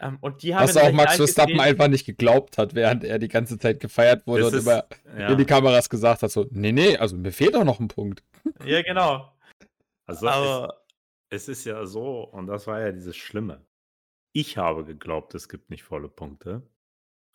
Ähm, 0.00 0.18
und 0.20 0.42
die 0.42 0.54
haben 0.54 0.62
Was 0.68 0.76
auch 0.76 0.92
Max 0.92 1.16
Verstappen 1.16 1.54
gesehen- 1.54 1.68
einfach 1.68 1.88
nicht 1.88 2.06
geglaubt 2.06 2.56
hat, 2.56 2.74
während 2.74 3.02
er 3.02 3.18
die 3.18 3.28
ganze 3.28 3.58
Zeit 3.58 3.80
gefeiert 3.80 4.26
wurde 4.26 4.46
und 4.46 4.54
ist- 4.54 4.62
immer 4.62 4.84
ja. 5.18 5.28
in 5.28 5.38
die 5.38 5.44
Kameras 5.44 5.90
gesagt 5.90 6.22
hat: 6.22 6.30
so, 6.30 6.46
nee, 6.50 6.72
nee, 6.72 6.96
also 6.96 7.16
mir 7.16 7.32
fehlt 7.32 7.56
auch 7.56 7.64
noch 7.64 7.80
ein 7.80 7.88
Punkt. 7.88 8.22
Ja, 8.64 8.80
genau. 8.82 9.32
Also 10.06 10.28
Aber 10.28 10.82
es 11.30 11.48
ist 11.48 11.64
ja 11.64 11.84
so, 11.86 12.22
und 12.24 12.46
das 12.46 12.66
war 12.66 12.80
ja 12.80 12.92
dieses 12.92 13.16
Schlimme. 13.16 13.66
Ich 14.32 14.56
habe 14.58 14.84
geglaubt, 14.84 15.34
es 15.34 15.48
gibt 15.48 15.70
nicht 15.70 15.82
volle 15.84 16.08
Punkte. 16.08 16.62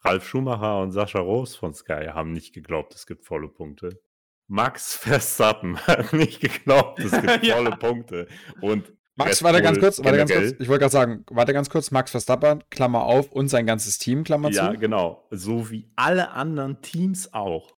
Ralf 0.01 0.27
Schumacher 0.27 0.81
und 0.81 0.91
Sascha 0.91 1.19
Roos 1.19 1.55
von 1.55 1.73
Sky 1.73 2.07
haben 2.13 2.33
nicht 2.33 2.53
geglaubt, 2.53 2.93
es 2.93 3.05
gibt 3.07 3.25
volle 3.25 3.47
Punkte. 3.49 4.01
Max 4.47 4.95
Verstappen 4.97 5.77
hat 5.87 6.13
nicht 6.13 6.41
geglaubt, 6.41 6.99
es 6.99 7.11
gibt 7.11 7.43
Ja. 7.43 7.55
volle 7.55 7.75
Punkte. 7.77 8.27
Und 8.61 8.91
Max, 9.15 9.37
Red 9.37 9.43
warte 9.43 9.61
ganz 9.61 9.77
Bull 9.77 9.83
kurz, 9.89 10.03
warte 10.03 10.17
ganz 10.17 10.31
kurz. 10.31 10.51
Ich 10.59 10.67
wollte 10.67 10.79
gerade 10.79 10.91
sagen, 10.91 11.25
warte 11.29 11.53
ganz 11.53 11.69
kurz, 11.69 11.91
Max 11.91 12.09
Verstappen, 12.11 12.63
Klammer 12.71 13.03
auf, 13.03 13.31
und 13.31 13.47
sein 13.47 13.65
ganzes 13.67 13.99
Team, 13.99 14.23
Klammer 14.23 14.49
Ja, 14.49 14.71
zu. 14.73 14.79
genau. 14.79 15.27
So 15.29 15.69
wie 15.69 15.91
alle 15.95 16.31
anderen 16.31 16.81
Teams 16.81 17.31
auch. 17.33 17.75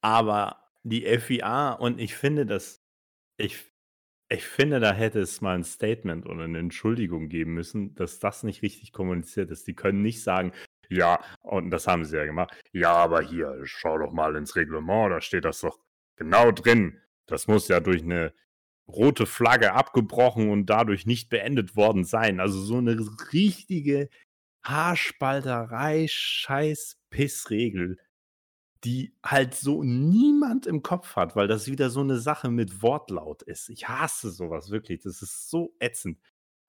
Aber 0.00 0.70
die 0.84 1.04
FIA, 1.18 1.72
und 1.72 1.98
ich 1.98 2.14
finde 2.14 2.46
das, 2.46 2.84
ich, 3.36 3.64
ich 4.28 4.44
finde, 4.44 4.80
da 4.80 4.92
hätte 4.92 5.20
es 5.20 5.40
mal 5.40 5.54
ein 5.54 5.64
Statement 5.64 6.26
oder 6.26 6.44
eine 6.44 6.58
Entschuldigung 6.58 7.28
geben 7.28 7.54
müssen, 7.54 7.94
dass 7.94 8.18
das 8.18 8.42
nicht 8.42 8.62
richtig 8.62 8.92
kommuniziert 8.92 9.50
ist. 9.50 9.66
Die 9.66 9.74
können 9.74 10.02
nicht 10.02 10.22
sagen, 10.22 10.52
ja, 10.88 11.20
und 11.40 11.70
das 11.70 11.86
haben 11.86 12.04
sie 12.04 12.16
ja 12.16 12.24
gemacht, 12.24 12.54
ja, 12.72 12.92
aber 12.92 13.22
hier, 13.22 13.60
schau 13.64 13.98
doch 13.98 14.12
mal 14.12 14.36
ins 14.36 14.56
Reglement, 14.56 15.12
da 15.12 15.20
steht 15.20 15.44
das 15.44 15.60
doch 15.60 15.78
genau 16.16 16.52
drin. 16.52 17.00
Das 17.26 17.46
muss 17.48 17.68
ja 17.68 17.80
durch 17.80 18.02
eine 18.02 18.34
rote 18.86 19.26
Flagge 19.26 19.72
abgebrochen 19.72 20.50
und 20.50 20.66
dadurch 20.66 21.06
nicht 21.06 21.30
beendet 21.30 21.76
worden 21.76 22.04
sein. 22.04 22.40
Also 22.40 22.60
so 22.60 22.78
eine 22.78 22.98
richtige 23.32 24.08
Haarspalterei, 24.64 26.06
scheiß 26.08 26.98
Pissregel, 27.10 27.98
die 28.84 29.14
halt 29.24 29.54
so 29.54 29.82
niemand 29.82 30.66
im 30.66 30.82
Kopf 30.82 31.16
hat, 31.16 31.36
weil 31.36 31.48
das 31.48 31.68
wieder 31.68 31.88
so 31.90 32.00
eine 32.00 32.18
Sache 32.18 32.50
mit 32.50 32.82
Wortlaut 32.82 33.42
ist. 33.42 33.70
Ich 33.70 33.88
hasse 33.88 34.30
sowas 34.30 34.70
wirklich. 34.70 35.00
Das 35.02 35.22
ist 35.22 35.48
so 35.48 35.74
ätzend. 35.78 36.18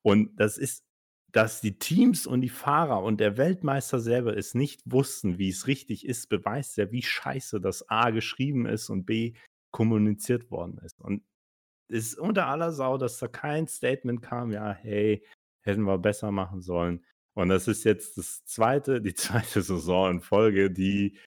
Und 0.02 0.40
das 0.40 0.58
ist, 0.58 0.86
dass 1.32 1.60
die 1.60 1.78
Teams 1.78 2.26
und 2.26 2.42
die 2.42 2.50
Fahrer 2.50 3.04
und 3.04 3.20
der 3.20 3.38
Weltmeister 3.38 4.00
selber 4.00 4.38
es 4.38 4.54
nicht 4.54 4.82
wussten, 4.86 5.38
wie 5.38 5.50
es 5.50 5.68
richtig 5.68 6.06
ist, 6.06 6.30
beweist 6.30 6.78
ja, 6.78 6.92
wie 6.92 7.02
scheiße 7.02 7.60
das 7.60 7.90
A 7.90 8.12
geschrieben 8.12 8.66
ist 8.66 8.90
und 8.90 9.06
B 9.06 9.34
kommuniziert 9.72 10.50
worden 10.52 10.80
ist. 10.86 11.02
Und 11.02 11.24
es 11.90 12.08
ist 12.08 12.20
unter 12.20 12.48
aller 12.48 12.72
Sau, 12.72 12.98
dass 12.98 13.18
da 13.20 13.28
kein 13.28 13.68
Statement 13.68 14.22
kam, 14.22 14.52
ja, 14.52 14.72
hey, 14.72 15.26
hätten 15.62 15.84
wir 15.84 15.98
besser 15.98 16.32
machen 16.32 16.62
sollen. 16.62 17.04
Und 17.34 17.50
das 17.50 17.68
ist 17.68 17.84
jetzt 17.84 18.18
das 18.18 18.46
zweite, 18.46 19.02
die 19.02 19.14
zweite 19.16 19.62
Saison 19.62 20.12
in 20.12 20.22
Folge, 20.22 20.72
die 20.72 21.18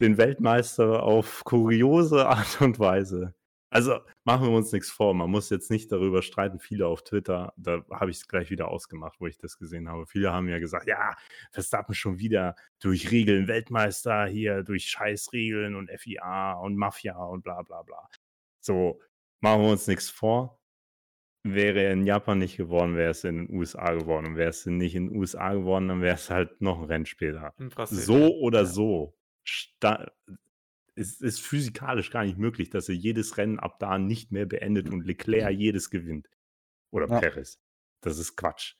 den 0.00 0.18
Weltmeister 0.18 1.02
auf 1.02 1.42
kuriose 1.44 2.26
Art 2.28 2.60
und 2.60 2.78
Weise. 2.78 3.34
Also 3.72 4.00
machen 4.24 4.48
wir 4.48 4.56
uns 4.56 4.72
nichts 4.72 4.90
vor, 4.90 5.14
man 5.14 5.30
muss 5.30 5.48
jetzt 5.48 5.70
nicht 5.70 5.92
darüber 5.92 6.22
streiten. 6.22 6.58
Viele 6.58 6.88
auf 6.88 7.04
Twitter, 7.04 7.52
da 7.56 7.84
habe 7.92 8.10
ich 8.10 8.16
es 8.16 8.26
gleich 8.26 8.50
wieder 8.50 8.66
ausgemacht, 8.68 9.20
wo 9.20 9.28
ich 9.28 9.38
das 9.38 9.58
gesehen 9.58 9.88
habe. 9.88 10.06
Viele 10.06 10.32
haben 10.32 10.48
ja 10.48 10.58
gesagt, 10.58 10.88
ja, 10.88 11.14
Verstappen 11.52 11.94
schon 11.94 12.18
wieder 12.18 12.56
durch 12.80 13.12
Regeln 13.12 13.46
Weltmeister 13.46 14.26
hier, 14.26 14.64
durch 14.64 14.86
Scheißregeln 14.88 15.76
und 15.76 15.88
FIA 15.88 16.54
und 16.54 16.74
Mafia 16.76 17.16
und 17.16 17.42
bla 17.44 17.62
bla 17.62 17.82
bla. 17.82 18.08
So, 18.60 19.00
machen 19.40 19.62
wir 19.62 19.70
uns 19.70 19.86
nichts 19.86 20.10
vor. 20.10 20.58
Wäre 21.44 21.80
er 21.80 21.92
in 21.92 22.04
Japan 22.04 22.38
nicht 22.38 22.56
geworden, 22.56 22.96
wäre 22.96 23.12
es 23.12 23.22
in 23.22 23.46
den 23.46 23.56
USA 23.56 23.94
geworden. 23.94 24.26
Und 24.26 24.36
wäre 24.36 24.50
es 24.50 24.66
nicht 24.66 24.96
in 24.96 25.10
den 25.10 25.16
USA 25.16 25.54
geworden, 25.54 25.86
dann 25.88 26.02
wäre 26.02 26.16
es 26.16 26.28
halt 26.28 26.60
noch 26.60 26.90
ein 26.90 27.04
Brasilien. 27.04 28.04
So 28.04 28.34
oder 28.40 28.60
Ja. 28.60 28.66
so. 28.66 29.16
Es 30.96 31.20
ist 31.20 31.40
physikalisch 31.40 32.10
gar 32.10 32.24
nicht 32.24 32.38
möglich, 32.38 32.70
dass 32.70 32.88
er 32.88 32.94
jedes 32.94 33.36
Rennen 33.38 33.58
ab 33.58 33.78
da 33.78 33.98
nicht 33.98 34.32
mehr 34.32 34.46
beendet 34.46 34.88
und 34.90 35.06
Leclerc 35.06 35.52
jedes 35.52 35.90
gewinnt. 35.90 36.28
Oder 36.90 37.08
Ja. 37.08 37.20
Perez. 37.20 37.58
Das 38.02 38.18
ist 38.18 38.36
Quatsch. 38.36 38.74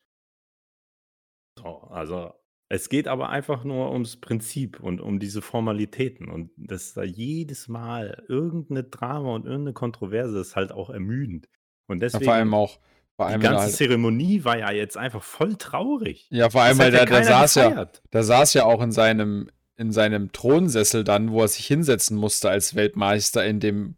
So, 1.58 1.64
also 1.90 2.32
es 2.68 2.88
geht 2.88 3.08
aber 3.08 3.30
einfach 3.30 3.64
nur 3.64 3.90
ums 3.92 4.16
Prinzip 4.16 4.78
und 4.80 5.00
um 5.00 5.18
diese 5.18 5.42
Formalitäten 5.42 6.28
und 6.28 6.50
dass 6.56 6.94
da 6.94 7.02
jedes 7.02 7.66
Mal 7.68 8.24
irgendeine 8.28 8.84
Drama 8.84 9.34
und 9.34 9.44
irgendeine 9.44 9.72
Kontroverse 9.72 10.38
ist 10.38 10.54
halt 10.56 10.70
auch 10.72 10.88
ermüdend. 10.90 11.48
Und 11.88 11.96
Ja, 11.96 12.06
deswegen, 12.08 12.24
vor 12.26 12.34
allem 12.34 12.54
auch, 12.54 12.78
vor 13.16 13.26
die 13.26 13.32
allem, 13.32 13.42
er 13.42 13.50
ganze 13.50 13.64
halt, 13.64 13.74
Zeremonie 13.74 14.44
war 14.44 14.56
ja 14.56 14.70
jetzt 14.70 14.96
einfach 14.96 15.22
voll 15.22 15.56
traurig. 15.56 16.28
ja, 16.30 16.48
vor 16.48 16.62
allem, 16.62 16.78
weil 16.78 16.92
der 16.92 17.06
keiner 17.06 17.24
saß 17.24 17.56
ja, 17.56 17.90
der 18.12 18.22
saß 18.22 18.54
ja 18.54 18.64
auch 18.64 18.80
in 18.82 18.92
seinem, 18.92 19.50
in 19.80 19.92
seinem 19.92 20.30
Thronsessel 20.30 21.04
dann, 21.04 21.30
wo 21.30 21.40
er 21.40 21.48
sich 21.48 21.66
hinsetzen 21.66 22.16
musste 22.16 22.50
als 22.50 22.74
Weltmeister 22.74 23.44
in 23.46 23.60
dem 23.60 23.96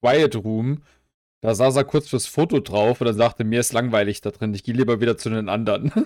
Quiet 0.00 0.36
Room. 0.36 0.82
Da 1.40 1.54
saß 1.54 1.76
er 1.76 1.84
kurz 1.84 2.08
fürs 2.08 2.26
Foto 2.26 2.60
drauf 2.60 3.00
und 3.00 3.06
dann 3.06 3.16
sagte, 3.16 3.44
mir 3.44 3.60
ist 3.60 3.72
langweilig 3.72 4.20
da 4.20 4.30
drin, 4.30 4.54
ich 4.54 4.64
gehe 4.64 4.74
lieber 4.74 5.00
wieder 5.00 5.16
zu 5.18 5.30
den 5.30 5.48
anderen. 5.48 5.92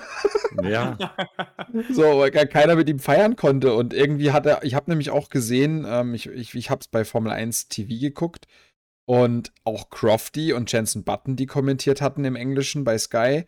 Ja, 0.63 0.99
So, 1.91 2.03
weil 2.03 2.31
gar 2.31 2.45
keiner 2.45 2.77
mit 2.77 2.87
ihm 2.87 2.99
feiern 2.99 3.37
konnte. 3.37 3.73
Und 3.73 3.95
irgendwie 3.95 4.33
hat 4.33 4.45
er, 4.45 4.63
ich 4.65 4.75
habe 4.75 4.91
nämlich 4.91 5.09
auch 5.09 5.31
gesehen, 5.31 5.87
ähm, 5.89 6.13
ich, 6.13 6.27
ich, 6.27 6.55
ich 6.55 6.69
habe 6.69 6.81
es 6.83 6.89
bei 6.89 7.07
Formel 7.07 7.33
1 7.33 7.69
TV 7.69 7.89
geguckt, 7.99 8.47
Und 9.07 9.53
auch 9.65 9.91
Crofty 9.91 10.53
und 10.53 10.71
Jensen 10.71 11.05
Button, 11.05 11.37
die 11.37 11.47
kommentiert 11.47 12.03
hatten 12.03 12.25
im 12.27 12.37
Englischen 12.37 12.85
bei 12.85 12.99
Sky, 12.99 13.47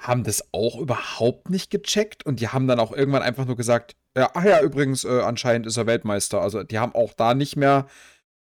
haben 0.00 0.24
das 0.24 0.42
auch 0.52 0.80
überhaupt 0.80 1.50
nicht 1.50 1.70
gecheckt 1.70 2.24
und 2.24 2.40
die 2.40 2.48
haben 2.48 2.66
dann 2.66 2.80
auch 2.80 2.90
irgendwann 2.90 3.22
einfach 3.22 3.44
nur 3.44 3.56
gesagt, 3.56 3.96
ja, 4.16 4.30
ach 4.34 4.44
ja, 4.44 4.60
übrigens, 4.62 5.04
äh, 5.04 5.20
anscheinend 5.20 5.66
ist 5.66 5.76
er 5.76 5.86
Weltmeister. 5.86 6.40
Also 6.40 6.62
die 6.62 6.78
haben 6.78 6.94
auch 6.94 7.12
da 7.12 7.34
nicht 7.34 7.56
mehr 7.56 7.86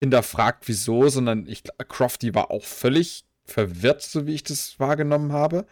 hinterfragt, 0.01 0.67
wieso, 0.67 1.09
sondern 1.09 1.45
ich, 1.47 1.63
Crofty 1.89 2.33
war 2.33 2.49
auch 2.49 2.63
völlig 2.63 3.25
verwirrt, 3.45 4.01
so 4.01 4.25
wie 4.25 4.35
ich 4.35 4.43
das 4.43 4.79
wahrgenommen 4.79 5.33
habe. 5.33 5.65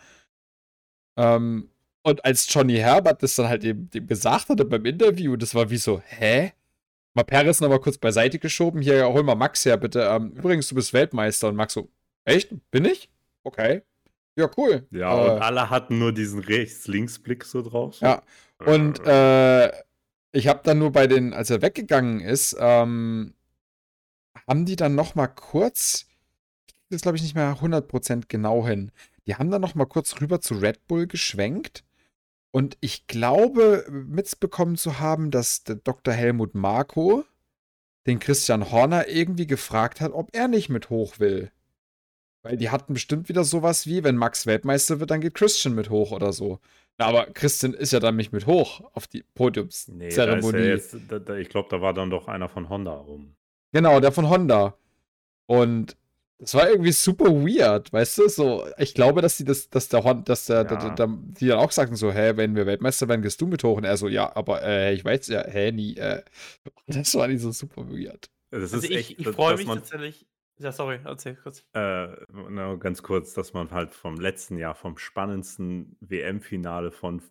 Ähm, 1.18 1.70
und 2.04 2.26
als 2.26 2.54
Johnny 2.54 2.76
Herbert 2.76 3.24
das 3.24 3.36
dann 3.36 3.48
halt 3.48 3.64
eben 3.64 3.90
dem 3.90 4.08
gesagt 4.08 4.50
hatte 4.50 4.66
beim 4.66 4.86
Interview, 4.86 5.38
das 5.38 5.56
war 5.56 5.70
wie 5.70 5.78
so, 5.78 6.02
hä? 6.06 6.52
Mal 7.14 7.24
Paris 7.24 7.62
nochmal 7.62 7.80
kurz 7.80 7.98
beiseite 7.98 8.40
geschoben. 8.40 8.82
Hier, 8.82 9.08
hol 9.08 9.24
mal 9.24 9.36
Max 9.36 9.66
her, 9.66 9.78
bitte. 9.78 10.02
Ähm, 10.02 10.34
übrigens, 10.34 10.68
du 10.68 10.76
bist 10.76 10.94
Weltmeister. 10.94 11.48
Und 11.48 11.56
Max 11.56 11.74
so, 11.74 11.90
echt? 12.26 12.54
Bin 12.72 12.86
ich? 12.86 13.10
Okay. 13.44 13.82
Ja, 14.38 14.50
cool. 14.56 14.88
Ja, 14.92 15.12
äh, 15.12 15.32
und 15.32 15.42
alle 15.42 15.70
hatten 15.70 15.98
nur 15.98 16.14
diesen 16.14 16.40
Rechts-Links-Blick 16.40 17.44
so 17.44 17.64
drauf. 17.64 18.00
Ja. 18.02 18.22
Und 18.66 19.06
äh, 19.06 19.72
ich 20.32 20.48
habe 20.48 20.62
dann 20.64 20.78
nur 20.78 20.92
bei 20.92 21.08
den, 21.08 21.34
als 21.34 21.50
er 21.50 21.62
weggegangen 21.62 22.20
ist, 22.20 22.56
ähm, 22.60 23.34
haben 24.48 24.66
die 24.66 24.76
dann 24.76 24.94
noch 24.94 25.16
mal 25.16 25.28
kurz, 25.28 26.06
das 26.90 27.02
glaube 27.02 27.18
ich 27.18 27.24
nicht 27.24 27.36
mehr 27.36 27.58
100% 27.58 28.26
genau 28.28 28.66
hin, 28.66 28.92
die 29.26 29.36
haben 29.36 29.50
dann 29.50 29.62
noch 29.62 29.76
mal 29.76 29.86
kurz 29.86 30.22
rüber 30.22 30.40
zu 30.40 30.54
Red 30.56 30.88
Bull 30.88 31.08
geschwenkt 31.08 31.84
und 32.52 32.78
ich 32.80 33.08
glaube 33.08 33.86
mitbekommen 33.90 34.78
zu 34.78 35.00
haben, 35.00 35.32
dass 35.32 35.64
der 35.64 35.76
Dr. 35.76 36.14
Helmut 36.14 36.56
Marko 36.56 37.26
den 38.06 38.20
Christian 38.20 38.72
Horner 38.72 39.08
irgendwie 39.08 39.48
gefragt 39.48 40.00
hat, 40.00 40.14
ob 40.14 40.36
er 40.36 40.48
nicht 40.48 40.70
mit 40.70 40.90
hoch 40.90 41.20
will. 41.20 41.52
Weil 42.44 42.58
die 42.58 42.70
hatten 42.70 42.94
bestimmt 42.94 43.30
wieder 43.30 43.44
sowas 43.44 43.88
wie, 43.88 44.04
wenn 44.04 44.16
Max 44.16 44.46
Weltmeister 44.46 45.00
wird, 45.00 45.12
dann 45.12 45.22
geht 45.22 45.34
Christian 45.34 45.76
mit 45.76 45.90
hoch 45.90 46.12
oder 46.12 46.32
so. 46.34 46.60
aber 46.98 47.26
Christian 47.28 47.74
ist 47.74 47.92
ja 47.92 48.00
dann 48.00 48.16
nicht 48.16 48.32
mit 48.32 48.46
hoch 48.46 48.82
auf 48.94 49.08
die 49.08 49.24
Podiumszeremonie. 49.36 50.58
Nee, 50.58 50.80
ja 51.28 51.36
ich 51.36 51.50
glaube, 51.50 51.68
da 51.70 51.82
war 51.82 51.94
dann 51.94 52.10
doch 52.10 52.28
einer 52.28 52.50
von 52.50 52.70
Honda 52.70 52.94
rum. 52.94 53.36
Genau, 53.74 54.00
der 54.00 54.12
von 54.12 54.30
Honda. 54.30 54.78
Und 55.46 55.98
das 56.40 56.54
war 56.54 56.70
irgendwie 56.70 56.92
super 56.92 57.26
weird, 57.26 57.92
weißt 57.92 58.20
du? 58.20 58.30
So, 58.30 58.68
ich 58.78 58.94
glaube, 58.94 59.22
dass 59.22 59.38
die 59.38 59.44
das, 59.44 59.70
dass 59.70 59.90
der 59.90 60.04
Honda, 60.04 60.22
dass 60.24 60.46
der, 60.46 60.58
ja. 60.58 60.64
der, 60.64 60.90
der, 60.92 61.08
die 61.08 61.48
dann 61.48 61.58
auch 61.58 61.72
sagten 61.72 61.96
so, 61.96 62.12
hä, 62.12 62.34
wenn 62.36 62.56
wir 62.56 62.68
Weltmeister 62.68 63.08
werden, 63.08 63.24
gehst 63.24 63.42
du 63.42 63.48
mit 63.48 63.64
hoch? 63.64 63.78
Und 63.78 63.86
er 63.86 63.98
so, 63.98 64.08
ja, 64.08 64.36
aber 64.36 64.62
äh, 64.62 64.94
ich 64.94 65.04
weiß 65.04 65.28
ja, 65.28 65.44
hä, 65.48 65.72
nie. 65.72 65.98
Äh. 65.98 66.22
Das 66.88 67.16
war 67.16 67.28
nicht 67.28 67.42
so 67.42 67.52
super 67.52 67.90
weird. 67.90 68.30
Das 68.52 68.62
also 68.62 68.78
ist 68.78 68.84
ich, 68.86 68.96
echt, 68.96 69.20
ich 69.20 69.28
freue 69.30 69.58
mich 69.58 69.66
tatsächlich. 69.66 70.27
Ja, 70.60 70.72
sorry, 70.72 71.00
erzähl 71.04 71.36
kurz. 71.36 71.64
Äh, 71.74 72.08
no, 72.32 72.78
ganz 72.80 73.04
kurz, 73.04 73.34
dass 73.34 73.54
man 73.54 73.72
halt 73.72 73.94
vom 73.94 74.20
letzten 74.20 74.58
Jahr, 74.58 74.76
vom 74.76 74.98
spannendsten 74.98 75.96
WM-Finale 76.00 76.92
von 76.92 77.22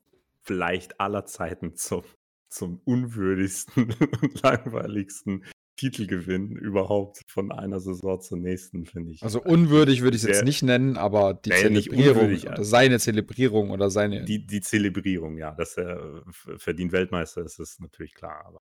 vielleicht 0.42 1.00
aller 1.00 1.26
Zeiten 1.26 1.74
zum, 1.74 2.04
zum 2.48 2.80
unwürdigsten 2.84 3.94
und 4.22 4.42
langweiligsten 4.42 5.44
Titelgewinn 5.76 6.56
überhaupt 6.56 7.20
von 7.28 7.52
einer 7.52 7.80
Saison 7.80 8.20
zur 8.20 8.38
nächsten, 8.38 8.86
finde 8.86 9.12
ich. 9.12 9.22
Also 9.22 9.42
unwürdig 9.42 10.02
würde 10.02 10.16
ich 10.16 10.22
es 10.22 10.28
jetzt 10.28 10.44
nicht 10.44 10.62
nennen, 10.62 10.96
aber 10.96 11.34
die 11.34 11.50
Zelebrierung 11.50 12.32
oder 12.32 12.64
seine 12.64 12.98
Zelebrierung 12.98 13.70
oder 13.70 13.90
seine. 13.90 14.24
Die, 14.24 14.46
die 14.46 14.60
Zelebrierung, 14.60 15.36
ja, 15.36 15.52
dass 15.52 15.76
er 15.76 16.22
verdient 16.56 16.92
Weltmeister 16.92 17.42
ist, 17.42 17.58
ist 17.58 17.80
natürlich 17.80 18.14
klar. 18.14 18.44
Aber 18.46 18.60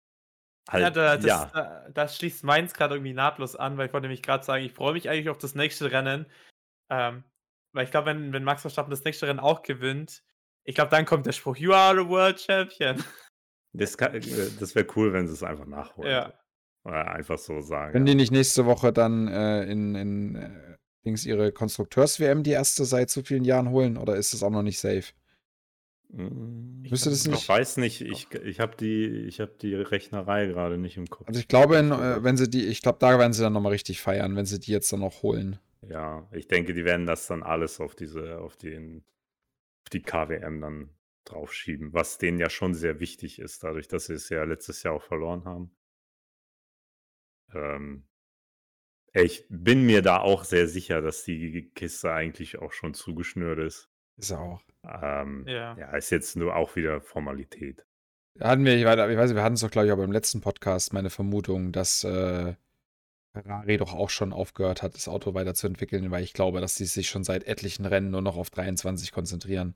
halt, 0.68 0.82
ja, 0.82 0.90
da, 0.90 1.16
das, 1.16 1.24
ja. 1.24 1.50
Da, 1.52 1.88
das 1.92 2.16
schließt 2.16 2.44
meins 2.44 2.74
gerade 2.74 2.94
irgendwie 2.94 3.12
nahtlos 3.12 3.56
an, 3.56 3.76
weil 3.76 3.86
ich 3.86 3.92
wollte 3.92 4.06
nämlich 4.06 4.22
gerade 4.22 4.44
sagen, 4.44 4.64
ich 4.64 4.72
freue 4.72 4.92
mich 4.92 5.08
eigentlich 5.08 5.28
auf 5.28 5.38
das 5.38 5.54
nächste 5.54 5.90
Rennen. 5.90 6.26
Ähm, 6.90 7.24
weil 7.72 7.84
ich 7.84 7.90
glaube, 7.90 8.06
wenn, 8.06 8.32
wenn 8.32 8.44
Max 8.44 8.60
Verstappen 8.62 8.90
das 8.90 9.04
nächste 9.04 9.26
Rennen 9.26 9.40
auch 9.40 9.62
gewinnt, 9.62 10.22
ich 10.64 10.74
glaube, 10.74 10.90
dann 10.90 11.04
kommt 11.04 11.26
der 11.26 11.32
Spruch, 11.32 11.56
You 11.56 11.72
are 11.72 12.02
the 12.02 12.08
World 12.08 12.40
Champion. 12.40 13.02
Das, 13.74 13.94
äh, 13.94 14.20
das 14.60 14.74
wäre 14.74 14.86
cool, 14.96 15.14
wenn 15.14 15.26
sie 15.26 15.32
es 15.32 15.42
einfach 15.42 15.64
nachholen. 15.64 16.10
Ja. 16.10 16.34
Oder 16.84 17.10
einfach 17.12 17.38
so 17.38 17.62
sagen. 17.62 17.92
Können 17.92 18.04
die 18.04 18.14
nicht 18.14 18.30
nächste 18.30 18.66
Woche 18.66 18.92
dann 18.92 19.28
äh, 19.28 19.64
in, 19.64 19.94
in 19.94 20.34
äh, 20.34 20.76
Dings 21.06 21.24
ihre 21.24 21.52
Konstrukteurs-WM 21.52 22.42
die 22.42 22.50
erste 22.50 22.84
seit 22.84 23.08
so 23.08 23.22
vielen 23.22 23.44
Jahren 23.44 23.70
holen? 23.70 23.96
Oder 23.96 24.16
ist 24.16 24.34
das 24.34 24.42
auch 24.42 24.50
noch 24.50 24.62
nicht 24.62 24.78
safe? 24.78 25.14
Müsste 26.14 27.08
das 27.08 27.26
nicht? 27.26 27.40
Ich 27.40 27.48
weiß 27.48 27.78
nicht, 27.78 28.02
ich, 28.02 28.30
ich 28.32 28.60
habe 28.60 28.76
die, 28.76 29.30
hab 29.30 29.58
die 29.58 29.74
Rechnerei 29.74 30.46
gerade 30.46 30.76
nicht 30.76 30.98
im 30.98 31.08
Kopf. 31.08 31.26
Also 31.26 31.40
ich 31.40 31.48
glaube, 31.48 31.76
in, 31.76 31.90
äh, 31.90 32.22
wenn 32.22 32.36
sie 32.36 32.50
die, 32.50 32.66
ich 32.66 32.82
glaube, 32.82 32.98
da 33.00 33.18
werden 33.18 33.32
sie 33.32 33.42
dann 33.42 33.54
nochmal 33.54 33.72
richtig 33.72 34.02
feiern, 34.02 34.36
wenn 34.36 34.44
sie 34.44 34.60
die 34.60 34.72
jetzt 34.72 34.92
dann 34.92 35.00
noch 35.00 35.22
holen. 35.22 35.58
Ja, 35.80 36.28
ich 36.32 36.48
denke, 36.48 36.74
die 36.74 36.84
werden 36.84 37.06
das 37.06 37.26
dann 37.26 37.42
alles 37.42 37.80
auf 37.80 37.94
diese, 37.94 38.38
auf 38.38 38.56
den, 38.56 39.04
auf 39.84 39.90
die 39.90 40.02
KWM 40.02 40.60
dann 40.60 40.90
draufschieben, 41.24 41.94
was 41.94 42.18
denen 42.18 42.38
ja 42.38 42.50
schon 42.50 42.74
sehr 42.74 43.00
wichtig 43.00 43.38
ist, 43.38 43.64
dadurch, 43.64 43.88
dass 43.88 44.06
sie 44.06 44.14
es 44.14 44.28
ja 44.28 44.44
letztes 44.44 44.82
Jahr 44.82 44.94
auch 44.94 45.02
verloren 45.02 45.44
haben. 45.44 45.74
Ähm, 47.54 48.06
ich 49.14 49.46
bin 49.48 49.84
mir 49.84 50.02
da 50.02 50.18
auch 50.20 50.44
sehr 50.44 50.68
sicher, 50.68 51.00
dass 51.00 51.24
die 51.24 51.70
Kiste 51.74 52.12
eigentlich 52.12 52.58
auch 52.58 52.72
schon 52.72 52.94
zugeschnürt 52.94 53.58
ist. 53.58 53.91
Ist 54.22 54.32
auch. 54.32 54.60
Ähm, 55.02 55.44
ja. 55.48 55.76
ja, 55.76 55.96
ist 55.96 56.10
jetzt 56.10 56.36
nur 56.36 56.54
auch 56.54 56.76
wieder 56.76 57.00
Formalität. 57.00 57.84
Hatten 58.40 58.64
wir, 58.64 58.76
ich 58.76 58.84
weiß 58.84 59.28
nicht, 59.28 59.36
wir 59.36 59.42
hatten 59.42 59.54
es 59.54 59.60
doch, 59.60 59.70
glaube 59.70 59.88
ich, 59.88 59.92
auch 59.92 59.98
beim 59.98 60.12
letzten 60.12 60.40
Podcast, 60.40 60.92
meine 60.92 61.10
Vermutung, 61.10 61.72
dass 61.72 62.04
äh, 62.04 62.54
Ferrari 63.34 63.76
doch 63.76 63.92
auch 63.92 64.10
schon 64.10 64.32
aufgehört 64.32 64.82
hat, 64.82 64.94
das 64.94 65.08
Auto 65.08 65.34
weiterzuentwickeln, 65.34 66.10
weil 66.10 66.22
ich 66.22 66.32
glaube, 66.32 66.60
dass 66.60 66.76
sie 66.76 66.86
sich 66.86 67.08
schon 67.08 67.24
seit 67.24 67.44
etlichen 67.44 67.84
Rennen 67.84 68.10
nur 68.10 68.22
noch 68.22 68.36
auf 68.36 68.48
23 68.50 69.12
konzentrieren. 69.12 69.74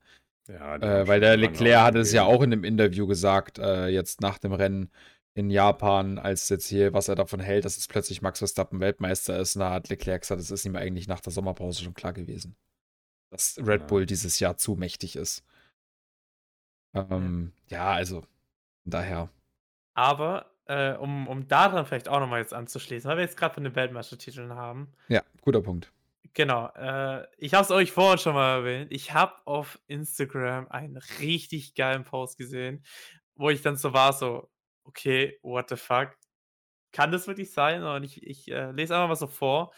Ja, 0.49 0.77
äh, 0.77 1.09
weil 1.09 1.21
der 1.21 1.37
Leclerc 1.37 1.83
hat 1.83 1.97
es 1.97 2.13
ja 2.13 2.23
auch 2.23 2.41
in 2.41 2.53
dem 2.53 2.63
Interview 2.63 3.07
gesagt, 3.07 3.59
äh, 3.59 3.89
jetzt 3.89 4.21
nach 4.21 4.39
dem 4.39 4.53
Rennen, 4.53 4.91
in 5.37 5.51
Japan, 5.51 6.19
als 6.19 6.49
jetzt 6.49 6.67
hier, 6.67 6.95
was 6.95 7.09
er 7.09 7.15
davon 7.15 7.41
hält, 7.41 7.67
dass 7.67 7.77
jetzt 7.77 7.91
plötzlich 7.91 8.23
Max 8.23 8.39
Verstappen 8.39 8.81
Weltmeister 8.81 9.39
ist. 9.39 9.55
Und 9.55 9.61
da 9.61 9.71
hat 9.71 9.91
Leclerc 9.91 10.23
gesagt, 10.23 10.41
das 10.41 10.51
ist 10.51 10.65
ihm 10.65 10.77
eigentlich 10.77 11.09
nach 11.09 11.21
der 11.21 11.33
Sommerpause 11.33 11.85
schon 11.85 11.93
klar 11.93 12.15
gewesen. 12.15 12.57
Dass 13.37 13.59
Red. 13.67 13.87
Bull 13.87 14.07
dieses 14.07 14.41
Jahr 14.41 14.57
zu 14.57 14.75
mächtig 14.75 15.17
ist. 15.17 15.45
Ähm, 16.95 17.53
ja, 17.69 17.93
also 17.93 18.25
daher. 18.85 19.29
Aber 19.95 20.51
äh, 20.67 20.95
um, 20.95 21.29
um 21.29 21.47
daran 21.49 21.87
vielleicht 21.87 22.09
auch 22.09 22.21
nochmal 22.21 22.41
jetzt 22.41 22.55
anzuschließen, 22.55 23.09
weil 23.09 23.19
wir 23.19 23.25
jetzt 23.25 23.37
gerade 23.37 23.55
von 23.55 23.65
den 23.65 23.77
Weltmeistertiteln 23.77 24.55
haben. 24.55 24.93
Ja, 25.09 25.23
guter 25.43 25.61
Punkt. 25.61 25.93
Genau. 26.35 26.69
Äh, 26.75 27.27
ich 27.39 27.55
habe 27.55 27.65
es 27.65 27.71
euch 27.71 27.93
vorhin 27.93 28.19
schon 28.19 28.35
mal 28.35 28.59
erwähnt. 28.59 28.93
Ich 28.93 29.15
habe 29.15 29.35
auf 29.47 29.79
Instagram 29.87 30.69
einen 30.69 30.99
richtig 31.21 31.75
geilen 31.75 32.05
Post 32.05 32.37
gesehen, 32.37 32.85
wo 33.35 33.51
ich 33.51 33.63
dann 33.63 33.77
so 33.77 33.93
war, 33.93 34.13
so, 34.13 34.51
okay, 34.85 35.39
what 35.43 35.69
the 35.69 35.77
fuck? 35.77 36.17
Kann 36.93 37.13
das 37.13 37.27
wirklich 37.27 37.53
sein? 37.53 37.83
Und 37.83 38.05
ich, 38.05 38.23
ich 38.23 38.51
äh, 38.51 38.71
lese 38.73 38.95
einfach 38.95 39.09
mal 39.09 39.17
so 39.17 39.27
vor, 39.27 39.73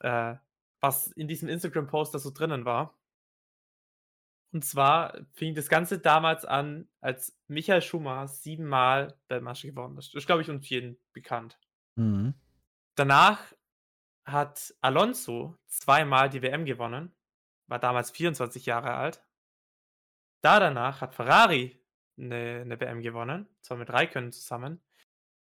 äh, 0.00 0.34
was 0.80 1.08
in 1.08 1.28
diesem 1.28 1.48
Instagram-Post 1.48 2.14
da 2.14 2.18
so 2.18 2.30
drinnen 2.30 2.64
war. 2.64 2.98
Und 4.52 4.64
zwar 4.64 5.18
fing 5.32 5.54
das 5.54 5.68
Ganze 5.68 5.98
damals 5.98 6.44
an, 6.44 6.88
als 7.00 7.38
Michael 7.48 7.82
Schumacher 7.82 8.28
siebenmal 8.28 9.18
Weltmeister 9.28 9.68
geworden 9.68 9.96
ist. 9.98 10.14
Das 10.14 10.22
ist, 10.22 10.26
glaube 10.26 10.42
ich, 10.42 10.48
uns 10.48 10.68
jeden 10.68 10.98
bekannt. 11.12 11.58
Mhm. 11.96 12.34
Danach 12.94 13.52
hat 14.24 14.74
Alonso 14.80 15.56
zweimal 15.66 16.28
die 16.30 16.42
WM 16.42 16.64
gewonnen, 16.64 17.14
war 17.66 17.78
damals 17.78 18.10
24 18.10 18.66
Jahre 18.66 18.94
alt. 18.94 19.24
Da 20.40 20.60
danach 20.60 21.00
hat 21.00 21.14
Ferrari 21.14 21.82
eine, 22.18 22.62
eine 22.62 22.80
WM 22.80 23.02
gewonnen, 23.02 23.48
zwar 23.60 23.76
mit 23.76 23.90
Raikkonen 23.90 24.32
zusammen. 24.32 24.82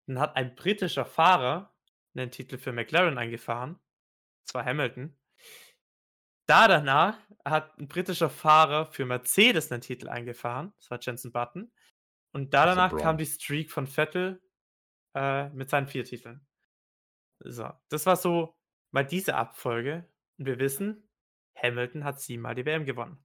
Dann 0.05 0.19
hat 0.19 0.35
ein 0.35 0.55
britischer 0.55 1.05
Fahrer 1.05 1.73
einen 2.15 2.31
Titel 2.31 2.57
für 2.57 2.71
McLaren 2.71 3.17
eingefahren, 3.17 3.79
zwar 4.43 4.65
Hamilton. 4.65 5.16
Da 6.47 6.67
danach 6.69 7.19
hat 7.43 7.77
ein 7.77 7.87
britischer 7.87 8.29
Fahrer 8.29 8.85
für 8.85 9.05
Mercedes 9.05 9.71
einen 9.71 9.81
Titel 9.81 10.07
eingefahren, 10.07 10.73
das 10.77 10.89
war 10.89 10.99
Jensen 11.01 11.31
Button. 11.31 11.71
Und 12.33 12.53
da 12.53 12.65
danach 12.65 12.91
also 12.91 13.03
kam 13.03 13.17
die 13.17 13.25
Streak 13.25 13.69
von 13.69 13.87
Vettel 13.87 14.41
äh, 15.13 15.49
mit 15.49 15.69
seinen 15.69 15.87
vier 15.87 16.05
Titeln. 16.05 16.45
So, 17.39 17.71
das 17.89 18.05
war 18.05 18.15
so 18.15 18.57
mal 18.91 19.05
diese 19.05 19.35
Abfolge. 19.35 20.09
Und 20.37 20.45
wir 20.45 20.59
wissen, 20.59 21.09
Hamilton 21.55 22.03
hat 22.03 22.21
siebenmal 22.21 22.55
die 22.55 22.65
WM 22.65 22.85
gewonnen. 22.85 23.23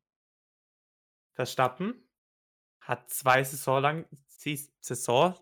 Verstappen 1.34 2.08
hat 2.80 3.08
zwei 3.10 3.44
Saison 3.44 3.80
lang, 3.80 4.06
Saison, 4.26 5.34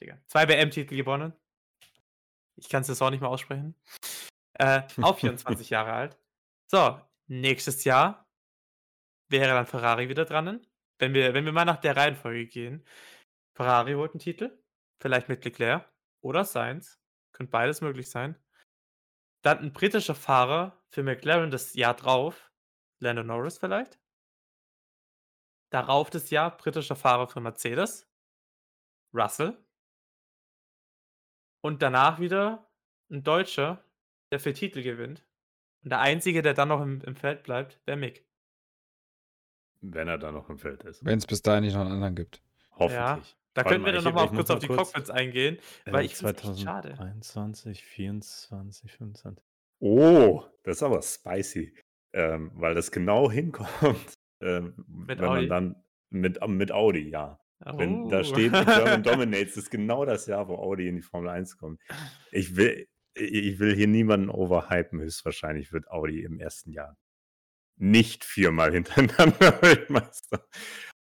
Digga, 0.00 0.18
zwei 0.26 0.48
WM-Titel 0.48 0.96
gewonnen. 0.96 1.32
Ich 2.56 2.68
kann 2.68 2.84
Saison 2.84 3.10
nicht 3.10 3.20
mehr 3.20 3.30
aussprechen. 3.30 3.74
Äh, 4.54 4.82
auch 5.02 5.18
24 5.18 5.70
Jahre 5.70 5.92
alt. 5.92 6.21
So, 6.74 6.98
nächstes 7.26 7.84
Jahr 7.84 8.26
wäre 9.28 9.52
dann 9.52 9.66
Ferrari 9.66 10.08
wieder 10.08 10.24
dran. 10.24 10.66
Wenn 10.98 11.12
wir, 11.12 11.34
wenn 11.34 11.44
wir 11.44 11.52
mal 11.52 11.66
nach 11.66 11.80
der 11.80 11.96
Reihenfolge 11.96 12.46
gehen. 12.46 12.86
Ferrari 13.54 13.92
holt 13.92 14.12
einen 14.12 14.20
Titel, 14.20 14.58
vielleicht 14.98 15.28
mit 15.28 15.44
Leclerc 15.44 15.92
oder 16.22 16.46
Sainz. 16.46 16.98
Könnte 17.32 17.50
beides 17.50 17.82
möglich 17.82 18.08
sein. 18.08 18.42
Dann 19.42 19.58
ein 19.58 19.72
britischer 19.74 20.14
Fahrer 20.14 20.82
für 20.88 21.02
McLaren 21.02 21.50
das 21.50 21.74
Jahr 21.74 21.94
drauf, 21.94 22.50
Lando 23.00 23.22
Norris 23.22 23.58
vielleicht. 23.58 24.00
Darauf 25.70 26.08
das 26.08 26.30
Jahr 26.30 26.56
britischer 26.56 26.96
Fahrer 26.96 27.28
für 27.28 27.40
Mercedes, 27.40 28.10
Russell. 29.12 29.62
Und 31.62 31.82
danach 31.82 32.18
wieder 32.18 32.70
ein 33.10 33.22
Deutscher, 33.22 33.84
der 34.30 34.40
für 34.40 34.54
Titel 34.54 34.82
gewinnt. 34.82 35.22
Und 35.82 35.90
der 35.90 36.00
Einzige, 36.00 36.42
der 36.42 36.54
dann 36.54 36.68
noch 36.68 36.80
im, 36.80 37.00
im 37.02 37.16
Feld 37.16 37.42
bleibt, 37.42 37.80
wäre 37.86 37.96
Mick. 37.96 38.24
Wenn 39.80 40.06
er 40.08 40.18
da 40.18 40.30
noch 40.30 40.48
im 40.48 40.58
Feld 40.58 40.84
ist. 40.84 41.04
Wenn 41.04 41.18
es 41.18 41.26
bis 41.26 41.42
dahin 41.42 41.64
nicht 41.64 41.74
noch 41.74 41.80
einen 41.82 41.92
anderen 41.92 42.14
gibt. 42.14 42.40
Hoffentlich. 42.72 43.36
Da 43.54 43.64
Warte 43.64 43.68
können 43.68 43.84
wir 43.84 43.92
mal, 43.92 43.96
dann 43.96 44.04
nochmal 44.04 44.28
kurz 44.30 44.48
auf 44.50 44.60
die 44.60 44.66
kurz- 44.68 44.78
Cockpits 44.92 45.10
eingehen, 45.10 45.58
weil 45.84 46.02
Äh, 46.02 46.06
ich 46.06 46.14
finde 46.16 46.32
es 46.32 46.60
schade. 46.62 46.94
2023, 46.94 47.84
24, 47.84 48.92
25. 48.92 49.44
Oh, 49.80 50.44
das 50.62 50.76
ist 50.76 50.82
aber 50.82 51.02
spicy. 51.02 51.74
Ähm, 52.14 52.50
weil 52.54 52.74
das 52.74 52.90
genau 52.92 53.30
hinkommt, 53.30 53.68
ähm, 54.40 54.74
wenn 54.86 55.20
Audi? 55.20 55.46
man 55.46 55.48
dann 55.48 55.84
mit, 56.10 56.46
mit 56.46 56.70
Audi, 56.72 57.08
ja. 57.10 57.38
Wenn 57.58 58.08
da 58.08 58.20
Oh. 58.20 58.24
steht, 58.24 58.52
German 58.52 59.02
Dominates, 59.02 59.56
ist 59.56 59.70
genau 59.70 60.04
das 60.04 60.26
Jahr, 60.26 60.48
wo 60.48 60.56
Audi 60.56 60.88
in 60.88 60.96
die 60.96 61.02
Formel 61.02 61.28
1 61.30 61.56
kommt. 61.58 61.80
Ich 62.30 62.56
will, 62.56 62.86
ich 63.14 63.58
will 63.58 63.74
hier 63.74 63.88
niemanden 63.88 64.30
overhypen, 64.30 65.00
höchstwahrscheinlich 65.00 65.72
wird 65.72 65.88
Audi 65.90 66.22
im 66.22 66.38
ersten 66.38 66.72
Jahr 66.72 66.96
nicht 67.76 68.24
viermal 68.24 68.72
hintereinander 68.72 69.60
Weltmeister. 69.62 70.46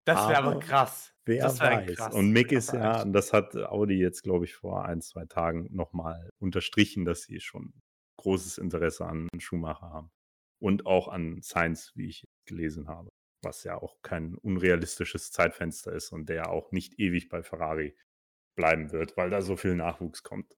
Das 0.06 0.28
wäre 0.30 0.38
aber 0.38 0.52
aber 0.52 0.60
krass. 0.60 1.14
Wer 1.26 1.44
Das 1.44 1.60
weiß. 1.60 1.96
krass- 1.96 2.14
und 2.14 2.32
Mick 2.32 2.52
ist 2.52 2.74
ja, 2.74 3.02
und 3.02 3.14
das 3.14 3.34
hat 3.34 3.56
Audi 3.56 3.96
jetzt, 3.96 4.22
glaube 4.22 4.46
ich, 4.46 4.54
vor 4.54 4.86
ein, 4.86 5.02
zwei 5.02 5.26
Tagen 5.26 5.68
nochmal 5.72 6.30
unterstrichen, 6.40 7.06
dass 7.06 7.24
sie 7.24 7.40
schon 7.40 7.74
großes 8.18 8.60
Interesse 8.60 9.06
an 9.08 9.28
Schumacher 9.40 9.90
haben. 9.90 10.12
Und 10.62 10.86
auch 10.86 11.08
an 11.08 11.42
Sainz, 11.42 11.92
wie 11.96 12.08
ich 12.08 12.26
gelesen 12.48 12.88
habe. 12.88 13.10
Was 13.44 13.64
ja 13.64 13.76
auch 13.76 14.02
kein 14.02 14.36
unrealistisches 14.36 15.32
Zeitfenster 15.32 15.92
ist 15.92 16.12
und 16.12 16.30
der 16.30 16.50
auch 16.50 16.72
nicht 16.72 17.00
ewig 17.00 17.30
bei 17.30 17.44
Ferrari 17.44 17.96
bleiben 18.56 18.92
wird, 18.92 19.18
weil 19.18 19.30
da 19.30 19.42
so 19.42 19.58
viel 19.58 19.76
Nachwuchs 19.76 20.24
kommt. 20.24 20.56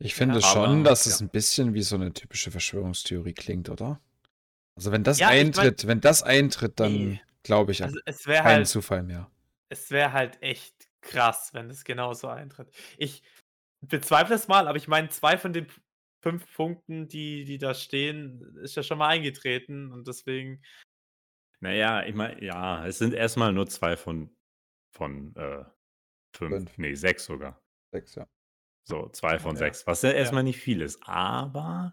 Ich 0.00 0.14
finde 0.14 0.36
Ja, 0.36 0.40
schon, 0.42 0.84
dass 0.84 1.06
es 1.06 1.20
ja. 1.20 1.26
ein 1.26 1.30
bisschen 1.30 1.74
wie 1.74 1.82
so 1.82 1.96
eine 1.96 2.12
typische 2.12 2.50
Verschwörungstheorie 2.50 3.32
klingt, 3.34 3.68
oder? 3.68 4.00
Also 4.76 4.92
wenn 4.92 5.02
das 5.02 5.18
Ja, 5.18 5.32
ich 5.32 5.38
mein- 5.38 5.46
eintritt, 5.46 5.86
wenn 5.86 6.00
das 6.00 6.22
eintritt, 6.22 6.78
dann 6.78 7.18
glaube 7.42 7.72
ich 7.72 7.82
an 7.82 7.88
Also 7.88 8.00
es 8.04 8.26
wäre 8.26 8.42
keinen 8.44 8.56
halt, 8.58 8.68
Zufall 8.68 9.02
mehr. 9.02 9.30
es 9.70 9.90
wäre 9.90 10.12
halt 10.12 10.40
echt 10.42 10.88
krass, 11.00 11.52
wenn 11.52 11.68
es 11.70 11.84
genauso 11.84 12.28
eintritt. 12.28 12.70
Ich 12.96 13.22
bezweifle 13.80 14.36
es 14.36 14.46
mal, 14.46 14.68
aber 14.68 14.76
ich 14.76 14.86
meine, 14.88 15.08
zwei 15.08 15.36
von 15.36 15.52
den 15.52 15.66
fünf 16.22 16.52
Punkten, 16.54 17.08
die, 17.08 17.44
die 17.44 17.58
da 17.58 17.74
stehen, 17.74 18.56
ist 18.62 18.76
ja 18.76 18.82
schon 18.84 18.98
mal 18.98 19.08
eingetreten 19.08 19.92
und 19.92 20.06
deswegen, 20.06 20.62
Naja, 21.60 22.04
ich 22.06 22.14
meine, 22.14 22.42
ja, 22.44 22.86
es 22.86 22.98
sind 22.98 23.14
erstmal 23.14 23.52
nur 23.52 23.66
zwei 23.68 23.96
von, 23.96 24.30
von 24.92 25.34
äh, 25.34 25.64
fünf, 26.36 26.54
Fünf. 26.54 26.78
nee, 26.78 26.94
sechs 26.94 27.24
sogar. 27.24 27.60
Sechs, 27.92 28.14
ja. 28.14 28.28
So, 28.88 29.08
zwei 29.10 29.38
von 29.38 29.52
Ja. 29.54 29.58
sechs, 29.58 29.86
was 29.86 30.02
ja 30.02 30.10
erstmal 30.12 30.42
nicht 30.42 30.60
viel 30.60 30.80
ist. 30.80 30.98
Aber 31.06 31.92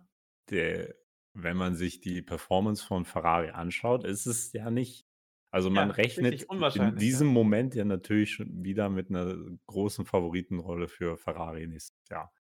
der, 0.50 0.96
wenn 1.34 1.58
man 1.58 1.76
sich 1.76 2.00
die 2.00 2.22
Performance 2.22 2.86
von 2.86 3.04
Ferrari 3.04 3.50
anschaut, 3.50 4.06
ist 4.06 4.26
es 4.26 4.54
ja 4.54 4.72
nicht. 4.72 5.06
Also 5.52 5.70
man 5.70 5.90
Ja, 5.90 5.96
rechnet 5.96 6.44
in 6.76 6.96
diesem 6.98 7.28
Moment 7.28 7.76
ja 7.76 7.84
natürlich 7.86 8.34
schon 8.34 8.64
wieder 8.64 8.90
mit 8.90 9.10
einer 9.10 9.36
großen 9.68 10.06
Favoritenrolle 10.06 10.88
für 10.88 11.18
Ferrari 11.18 11.68
nächstes 11.68 11.98
Jahr. 12.10 12.32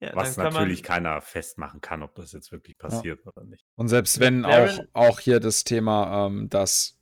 ja, 0.00 0.14
Was 0.14 0.36
natürlich 0.36 0.82
man, 0.82 0.86
keiner 0.86 1.20
festmachen 1.20 1.80
kann, 1.80 2.02
ob 2.02 2.14
das 2.16 2.32
jetzt 2.32 2.50
wirklich 2.52 2.76
passiert 2.78 3.24
oder 3.26 3.44
nicht. 3.44 3.64
Und 3.76 3.88
selbst 3.88 4.18
wenn 4.18 4.44
auch, 4.44 4.84
auch 4.94 5.20
hier 5.20 5.40
das 5.40 5.64
Thema, 5.64 6.26
ähm, 6.26 6.48
dass 6.48 6.98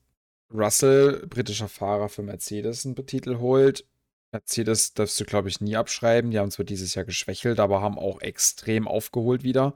Russell, 0.53 1.27
britischer 1.27 1.69
Fahrer 1.69 2.09
für 2.09 2.23
Mercedes, 2.23 2.85
einen 2.87 2.95
Titel 2.95 3.39
holt. 3.39 3.87
Mercedes 4.33 4.93
darfst 4.95 5.19
du, 5.21 5.25
glaube 5.25 5.49
ich, 5.49 5.61
nie 5.61 5.77
abschreiben. 5.77 6.31
Die 6.31 6.39
haben 6.39 6.51
zwar 6.51 6.65
dieses 6.67 6.95
Jahr 6.95 7.05
geschwächelt, 7.05 7.61
aber 7.61 7.81
haben 7.81 7.99
auch 7.99 8.21
extrem 8.21 8.87
aufgeholt 8.87 9.43
wieder. 9.43 9.75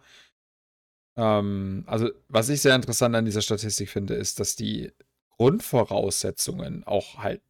Ähm, 1.16 1.84
also, 1.86 2.10
was 2.28 2.48
ich 2.48 2.60
sehr 2.62 2.74
interessant 2.74 3.14
an 3.14 3.24
dieser 3.24 3.42
Statistik 3.42 3.88
finde, 3.88 4.14
ist, 4.14 4.40
dass 4.40 4.56
die 4.56 4.92
Grundvoraussetzungen 5.38 6.84
auch 6.84 7.18
halt 7.18 7.42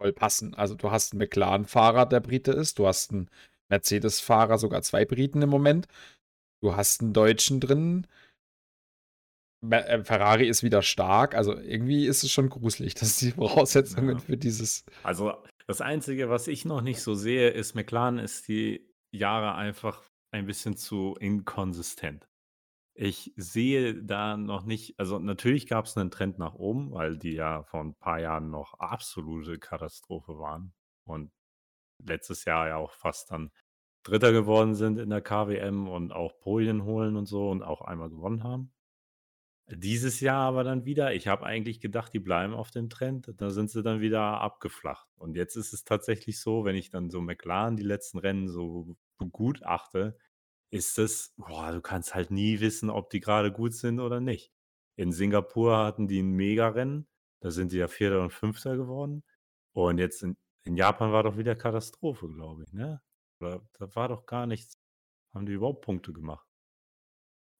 voll 0.00 0.12
passen. 0.12 0.54
Also, 0.54 0.74
du 0.74 0.90
hast 0.90 1.12
einen 1.12 1.18
McLaren-Fahrer, 1.20 2.06
der 2.06 2.20
Brite 2.20 2.52
ist. 2.52 2.78
Du 2.78 2.86
hast 2.86 3.12
einen 3.12 3.30
Mercedes-Fahrer, 3.68 4.58
sogar 4.58 4.82
zwei 4.82 5.04
Briten 5.04 5.42
im 5.42 5.50
Moment. 5.50 5.86
Du 6.62 6.74
hast 6.76 7.00
einen 7.00 7.12
Deutschen 7.12 7.60
drin. 7.60 8.06
Äh, 9.70 10.02
Ferrari 10.04 10.48
ist 10.48 10.62
wieder 10.62 10.82
stark. 10.82 11.34
Also 11.34 11.56
irgendwie 11.56 12.06
ist 12.06 12.24
es 12.24 12.32
schon 12.32 12.48
gruselig, 12.48 12.94
dass 12.96 13.16
die 13.18 13.32
Voraussetzungen 13.32 14.18
Ja. 14.18 14.24
für 14.24 14.36
dieses. 14.36 14.84
Also 15.02 15.34
das 15.70 15.80
Einzige, 15.80 16.28
was 16.28 16.48
ich 16.48 16.64
noch 16.64 16.80
nicht 16.80 17.00
so 17.00 17.14
sehe, 17.14 17.50
ist, 17.50 17.76
McLaren 17.76 18.18
ist 18.18 18.48
die 18.48 18.92
Jahre 19.12 19.54
einfach 19.54 20.02
ein 20.32 20.44
bisschen 20.44 20.76
zu 20.76 21.14
inkonsistent. 21.20 22.28
Ich 22.92 23.32
sehe 23.36 24.02
da 24.02 24.36
noch 24.36 24.64
nicht, 24.64 24.98
also 24.98 25.20
natürlich 25.20 25.68
gab 25.68 25.84
es 25.84 25.96
einen 25.96 26.10
Trend 26.10 26.40
nach 26.40 26.54
oben, 26.54 26.90
weil 26.90 27.18
die 27.18 27.34
ja 27.34 27.62
vor 27.62 27.84
ein 27.84 27.94
paar 27.94 28.18
Jahren 28.18 28.50
noch 28.50 28.74
absolute 28.80 29.60
Katastrophe 29.60 30.40
waren 30.40 30.72
und 31.04 31.30
letztes 32.04 32.44
Jahr 32.46 32.66
ja 32.66 32.76
auch 32.76 32.90
fast 32.90 33.30
dann 33.30 33.52
Dritter 34.02 34.32
geworden 34.32 34.74
sind 34.74 34.98
in 34.98 35.10
der 35.10 35.22
KWM 35.22 35.86
und 35.86 36.12
auch 36.12 36.36
Polien 36.40 36.82
holen 36.82 37.14
und 37.14 37.26
so 37.26 37.48
und 37.48 37.62
auch 37.62 37.82
einmal 37.82 38.10
gewonnen 38.10 38.42
haben. 38.42 38.72
Dieses 39.72 40.20
Jahr 40.20 40.48
aber 40.48 40.64
dann 40.64 40.84
wieder, 40.84 41.14
ich 41.14 41.28
habe 41.28 41.46
eigentlich 41.46 41.80
gedacht, 41.80 42.12
die 42.12 42.18
bleiben 42.18 42.54
auf 42.54 42.70
dem 42.70 42.88
Trend, 42.88 43.32
da 43.36 43.50
sind 43.50 43.70
sie 43.70 43.82
dann 43.82 44.00
wieder 44.00 44.40
abgeflacht. 44.40 45.08
Und 45.16 45.36
jetzt 45.36 45.56
ist 45.56 45.72
es 45.72 45.84
tatsächlich 45.84 46.40
so, 46.40 46.64
wenn 46.64 46.74
ich 46.74 46.90
dann 46.90 47.10
so 47.10 47.20
McLaren 47.20 47.76
die 47.76 47.84
letzten 47.84 48.18
Rennen 48.18 48.48
so 48.48 48.96
begutachte, 49.18 50.16
ist 50.70 50.98
es, 50.98 51.34
boah, 51.36 51.72
du 51.72 51.80
kannst 51.80 52.14
halt 52.14 52.30
nie 52.30 52.60
wissen, 52.60 52.90
ob 52.90 53.10
die 53.10 53.20
gerade 53.20 53.52
gut 53.52 53.74
sind 53.74 54.00
oder 54.00 54.20
nicht. 54.20 54.52
In 54.96 55.12
Singapur 55.12 55.78
hatten 55.78 56.08
die 56.08 56.20
ein 56.20 56.32
Mega-Rennen, 56.32 57.08
da 57.40 57.50
sind 57.50 57.72
die 57.72 57.78
ja 57.78 57.88
Vierter 57.88 58.22
und 58.22 58.32
Fünfter 58.32 58.76
geworden. 58.76 59.24
Und 59.72 59.98
jetzt 59.98 60.22
in, 60.22 60.36
in 60.64 60.76
Japan 60.76 61.12
war 61.12 61.22
doch 61.22 61.36
wieder 61.38 61.54
Katastrophe, 61.56 62.28
glaube 62.28 62.64
ich, 62.64 62.72
ne? 62.72 63.00
Oder 63.40 63.62
da 63.78 63.94
war 63.94 64.08
doch 64.08 64.26
gar 64.26 64.46
nichts. 64.46 64.78
Haben 65.32 65.46
die 65.46 65.52
überhaupt 65.52 65.82
Punkte 65.84 66.12
gemacht? 66.12 66.49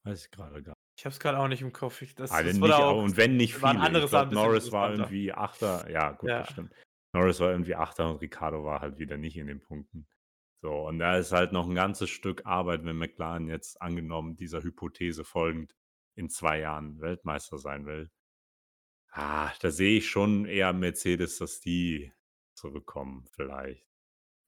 Weiß 0.03 0.25
ich 0.25 0.31
gerade 0.31 0.63
gar 0.63 0.71
nicht. 0.71 0.77
ich 0.97 1.05
habe 1.05 1.13
es 1.13 1.19
gerade 1.19 1.37
auch 1.39 1.47
nicht 1.47 1.61
im 1.61 1.71
Kopf. 1.73 2.01
Ich, 2.01 2.15
das, 2.15 2.31
Also 2.31 2.47
das 2.49 2.57
nicht, 2.59 2.73
auch, 2.73 3.03
und 3.03 3.17
wenn 3.17 3.37
nicht 3.37 3.55
viele. 3.55 3.67
andere 3.79 4.05
ich 4.05 4.09
glaub, 4.09 4.27
ein 4.27 4.33
Norris 4.33 4.71
war 4.71 4.91
irgendwie 4.91 5.31
Achter. 5.33 5.89
Ja, 5.89 6.11
gut, 6.11 6.29
Ja. 6.29 6.39
das 6.39 6.49
stimmt. 6.51 6.73
Norris 7.13 7.39
war 7.39 7.51
irgendwie 7.51 7.75
Achter 7.75 8.09
und 8.09 8.21
Ricardo 8.21 8.63
war 8.63 8.81
halt 8.81 8.97
wieder 8.97 9.17
nicht 9.17 9.37
in 9.37 9.47
den 9.47 9.59
Punkten. 9.59 10.07
So, 10.63 10.87
und 10.87 10.99
da 10.99 11.17
ist 11.17 11.31
halt 11.31 11.51
noch 11.51 11.67
ein 11.67 11.75
ganzes 11.75 12.09
Stück 12.09 12.45
Arbeit, 12.45 12.83
wenn 12.85 12.95
McLaren 12.97 13.47
jetzt 13.47 13.81
angenommen 13.81 14.35
dieser 14.35 14.61
Hypothese 14.63 15.23
folgend 15.23 15.75
in 16.15 16.29
zwei 16.29 16.59
Jahren 16.59 16.99
Weltmeister 17.01 17.57
sein 17.57 17.85
will. 17.85 18.11
Ah, 19.11 19.51
da 19.61 19.71
sehe 19.71 19.97
ich 19.97 20.09
schon 20.09 20.45
eher 20.45 20.71
Mercedes, 20.73 21.37
dass 21.37 21.59
die 21.59 22.13
zurückkommen, 22.53 23.25
vielleicht. 23.31 23.85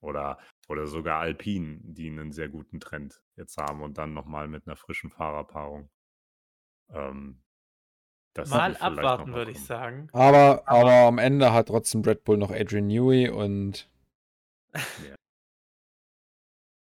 Oder, 0.03 0.37
oder 0.67 0.85
sogar 0.85 1.21
Alpine, 1.21 1.79
die 1.81 2.09
einen 2.09 2.33
sehr 2.33 2.49
guten 2.49 2.79
Trend 2.79 3.21
jetzt 3.37 3.57
haben 3.57 3.81
und 3.81 3.97
dann 3.97 4.13
nochmal 4.13 4.47
mit 4.49 4.67
einer 4.67 4.75
frischen 4.75 5.09
Fahrerpaarung. 5.09 5.89
Ähm, 6.89 7.41
mal 8.49 8.75
abwarten, 8.77 9.31
mal 9.31 9.37
würde 9.37 9.51
ich 9.51 9.63
sagen. 9.63 10.09
Aber, 10.11 10.67
aber 10.67 11.07
am 11.07 11.19
Ende 11.19 11.53
hat 11.53 11.67
trotzdem 11.67 12.01
Red 12.01 12.25
Bull 12.25 12.37
noch 12.37 12.51
Adrian 12.51 12.87
Newey 12.87 13.29
und 13.29 13.89
Ja. 14.73 15.15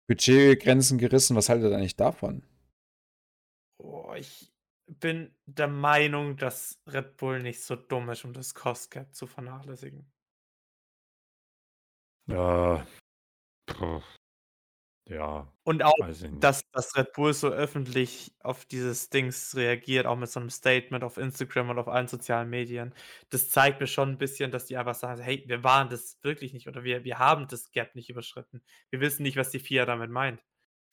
Budgetgrenzen 0.08 0.98
gerissen. 0.98 1.36
Was 1.36 1.50
haltet 1.50 1.72
ihr 1.72 1.78
eigentlich 1.78 1.98
davon? 1.98 2.44
Oh, 3.80 4.14
ich 4.16 4.52
bin 4.88 5.36
der 5.46 5.68
Meinung, 5.68 6.38
dass 6.38 6.82
Red 6.88 7.18
Bull 7.18 7.42
nicht 7.42 7.64
so 7.64 7.76
dumm 7.76 8.10
ist, 8.10 8.24
um 8.24 8.34
das 8.34 8.54
Cost 8.56 8.92
Cap 8.92 9.14
zu 9.14 9.28
vernachlässigen. 9.28 10.10
Ja. 12.28 12.86
Puh. 13.78 14.02
Ja, 15.10 15.52
Und 15.64 15.82
auch, 15.82 15.96
dass, 16.40 16.62
dass 16.72 16.96
Red 16.96 17.14
Bull 17.14 17.34
so 17.34 17.50
öffentlich 17.50 18.32
auf 18.42 18.66
dieses 18.66 19.10
Dings 19.10 19.56
reagiert, 19.56 20.06
auch 20.06 20.16
mit 20.16 20.30
so 20.30 20.40
einem 20.40 20.52
Statement 20.52 21.04
auf 21.04 21.18
Instagram 21.18 21.72
und 21.72 21.80
auf 21.80 21.88
allen 21.88 22.08
sozialen 22.08 22.48
Medien, 22.48 22.94
das 23.32 23.50
zeigt 23.50 23.82
mir 23.82 23.88
schon 23.88 24.10
ein 24.10 24.18
bisschen, 24.20 24.52
dass 24.52 24.68
die 24.68 24.78
einfach 24.78 24.94
sagen, 24.94 25.20
hey, 25.20 25.44
wir 25.48 25.64
waren 25.64 25.90
das 25.90 26.20
wirklich 26.22 26.54
nicht 26.54 26.68
oder 26.68 26.84
wir, 26.84 27.06
wir 27.06 27.18
haben 27.18 27.48
das 27.48 27.72
Gap 27.72 27.96
nicht 27.96 28.12
überschritten. 28.12 28.62
Wir 28.92 29.00
wissen 29.00 29.24
nicht, 29.24 29.36
was 29.36 29.50
die 29.50 29.60
FIA 29.60 29.88
damit 29.88 30.12
meint. 30.12 30.44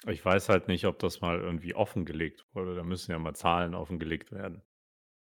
Ich 0.06 0.24
weiß 0.24 0.48
halt 0.48 0.66
nicht, 0.68 0.86
ob 0.86 0.98
das 0.98 1.20
mal 1.20 1.38
irgendwie 1.38 1.74
offengelegt 1.74 2.46
wurde. 2.54 2.74
Da 2.74 2.84
müssen 2.84 3.10
ja 3.10 3.18
mal 3.18 3.34
Zahlen 3.34 3.74
offengelegt 3.74 4.32
werden. 4.32 4.62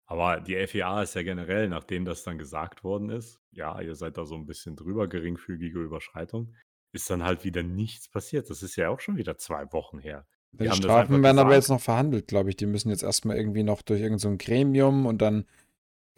Aber 0.07 0.41
die 0.41 0.57
FIA 0.67 1.03
ist 1.03 1.15
ja 1.15 1.23
generell, 1.23 1.69
nachdem 1.71 2.05
das 2.05 2.23
dann 2.23 2.37
gesagt 2.37 2.85
worden 2.85 3.09
ist, 3.09 3.41
ja, 3.51 3.81
ihr 3.81 3.95
seid 3.95 4.19
da 4.19 4.27
so 4.27 4.35
ein 4.35 4.45
bisschen 4.45 4.77
drüber, 4.77 5.09
geringfügige 5.09 5.79
Überschreitung, 5.79 6.55
ist 6.95 7.11
dann 7.11 7.23
halt 7.23 7.45
wieder 7.45 7.63
nichts 7.63 8.09
passiert. 8.09 8.49
Das 8.51 8.63
ist 8.63 8.77
ja 8.77 8.89
auch 8.89 9.01
schon 9.01 9.17
wieder 9.17 9.37
zwei 9.37 9.73
Wochen 9.73 9.99
her. 9.99 10.27
Die, 10.53 10.69
die 10.69 10.73
Strafen 10.73 11.23
werden 11.23 11.39
aber 11.39 11.55
jetzt 11.55 11.69
noch 11.69 11.81
verhandelt, 11.81 12.29
glaube 12.29 12.51
ich. 12.51 12.57
Die 12.57 12.67
müssen 12.67 12.91
jetzt 12.91 13.03
erstmal 13.03 13.37
irgendwie 13.37 13.65
noch 13.65 13.83
durch 13.83 14.01
irgendein 14.01 14.19
so 14.19 14.37
Gremium 14.39 15.07
und 15.07 15.21
dann 15.21 15.47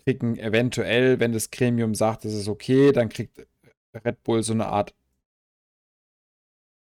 kriegen 0.04 0.38
eventuell, 0.38 1.18
wenn 1.18 1.32
das 1.32 1.50
Gremium 1.50 1.94
sagt, 1.94 2.24
es 2.24 2.34
ist 2.34 2.48
okay, 2.48 2.92
dann 2.92 3.08
kriegt 3.08 3.46
Red 4.04 4.22
Bull 4.22 4.42
so 4.42 4.52
eine 4.52 4.66
Art 4.66 4.94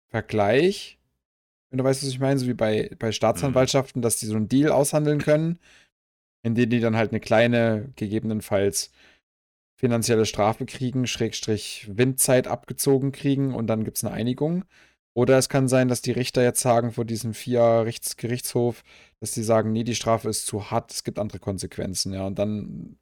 Vergleich. 0.09 0.99
Wenn 1.69 1.77
du 1.77 1.83
weißt, 1.83 2.01
was 2.01 2.09
ich 2.09 2.19
meine, 2.19 2.39
so 2.39 2.47
wie 2.47 2.53
bei, 2.53 2.95
bei 2.97 3.11
Staatsanwaltschaften, 3.11 3.99
mhm. 3.99 4.03
dass 4.03 4.17
die 4.17 4.25
so 4.25 4.35
einen 4.35 4.47
Deal 4.47 4.71
aushandeln 4.71 5.19
können, 5.19 5.59
in 6.43 6.55
dem 6.55 6.69
die 6.69 6.79
dann 6.79 6.95
halt 6.95 7.11
eine 7.11 7.19
kleine, 7.19 7.91
gegebenenfalls 7.95 8.91
finanzielle 9.79 10.25
Strafe 10.25 10.65
kriegen, 10.65 11.07
Schrägstrich 11.07 11.87
Windzeit 11.89 12.47
abgezogen 12.49 13.13
kriegen 13.13 13.55
und 13.55 13.67
dann 13.67 13.85
gibt 13.85 13.95
es 13.95 14.03
eine 14.03 14.13
Einigung. 14.13 14.65
Oder 15.13 15.37
es 15.37 15.47
kann 15.47 15.69
sein, 15.69 15.87
dass 15.87 16.01
die 16.01 16.11
Richter 16.11 16.43
jetzt 16.43 16.59
sagen 16.59 16.91
vor 16.91 17.05
diesem 17.05 17.33
vier 17.33 17.89
Gerichtshof, 18.17 18.83
dass 19.21 19.33
sie 19.33 19.43
sagen, 19.43 19.71
nee, 19.71 19.85
die 19.85 19.95
Strafe 19.95 20.27
ist 20.27 20.45
zu 20.45 20.69
hart, 20.69 20.91
es 20.91 21.05
gibt 21.05 21.17
andere 21.17 21.39
Konsequenzen, 21.39 22.13
ja. 22.13 22.27
Und 22.27 22.37
dann 22.37 22.97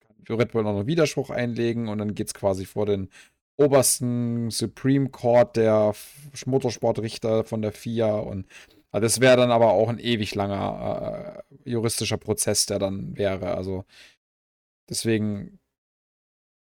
kann 0.00 0.36
Red 0.36 0.52
Bull 0.52 0.64
noch 0.64 0.76
einen 0.76 0.86
Widerspruch 0.86 1.30
einlegen 1.30 1.88
und 1.88 1.96
dann 1.96 2.14
geht 2.14 2.26
es 2.26 2.34
quasi 2.34 2.66
vor 2.66 2.84
den 2.84 3.08
obersten 3.56 4.50
Supreme 4.50 5.08
Court 5.08 5.56
der 5.56 5.94
Motorsportrichter 6.44 7.44
von 7.44 7.62
der 7.62 7.72
FIA 7.72 8.18
und 8.18 8.46
also 8.90 9.02
das 9.02 9.20
wäre 9.20 9.36
dann 9.38 9.50
aber 9.50 9.72
auch 9.72 9.88
ein 9.88 9.98
ewig 9.98 10.34
langer 10.34 11.42
äh, 11.64 11.70
juristischer 11.70 12.18
Prozess, 12.18 12.66
der 12.66 12.78
dann 12.78 13.16
wäre. 13.16 13.54
Also 13.54 13.84
deswegen 14.88 15.57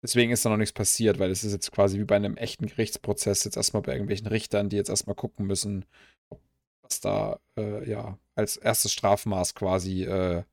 Deswegen 0.02 0.30
ist 0.30 0.44
da 0.44 0.50
noch 0.50 0.56
nichts 0.56 0.72
passiert, 0.72 1.18
weil 1.18 1.30
es 1.30 1.42
ist 1.42 1.52
jetzt 1.52 1.72
quasi 1.72 1.98
wie 1.98 2.04
bei 2.04 2.16
einem 2.16 2.36
echten 2.36 2.66
Gerichtsprozess 2.66 3.44
jetzt 3.44 3.56
erstmal 3.56 3.82
bei 3.82 3.92
irgendwelchen 3.92 4.28
Richtern, 4.28 4.68
die 4.68 4.76
jetzt 4.76 4.90
erstmal 4.90 5.16
gucken 5.16 5.46
müssen, 5.46 5.84
was 6.82 7.00
da 7.00 7.40
äh, 7.56 7.88
ja 7.88 8.18
als 8.36 8.56
erstes 8.56 8.92
Strafmaß 8.92 9.54
quasi 9.54 10.04
äh, 10.04 10.44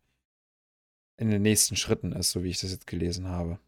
in 1.18 1.30
den 1.30 1.44
nächsten 1.44 1.76
Schritten 1.76 2.12
ist, 2.12 2.32
so 2.32 2.44
wie 2.44 2.50
ich 2.50 2.60
das 2.60 2.72
jetzt 2.72 2.88
gelesen 2.88 3.28
habe. 3.28 3.60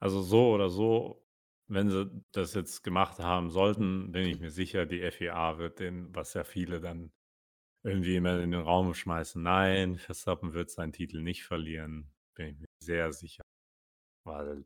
Also 0.00 0.22
so 0.22 0.52
oder 0.52 0.70
so, 0.70 1.22
wenn 1.68 1.90
sie 1.90 2.10
das 2.32 2.54
jetzt 2.54 2.82
gemacht 2.82 3.18
haben 3.18 3.50
sollten, 3.50 4.12
bin 4.12 4.26
ich 4.26 4.40
mir 4.40 4.50
sicher, 4.50 4.86
die 4.86 5.00
FIA 5.10 5.58
wird 5.58 5.78
den, 5.78 6.14
was 6.14 6.34
ja 6.34 6.44
viele 6.44 6.80
dann 6.80 7.12
irgendwie 7.82 8.16
immer 8.16 8.40
in 8.40 8.50
den 8.50 8.62
Raum 8.62 8.94
schmeißen, 8.94 9.42
nein, 9.42 9.98
Verstappen 9.98 10.54
wird 10.54 10.70
seinen 10.70 10.92
Titel 10.92 11.22
nicht 11.22 11.44
verlieren, 11.44 12.10
bin 12.34 12.48
ich 12.48 12.58
mir 12.58 12.66
sehr 12.80 13.12
sicher. 13.12 13.44
Weil 14.24 14.64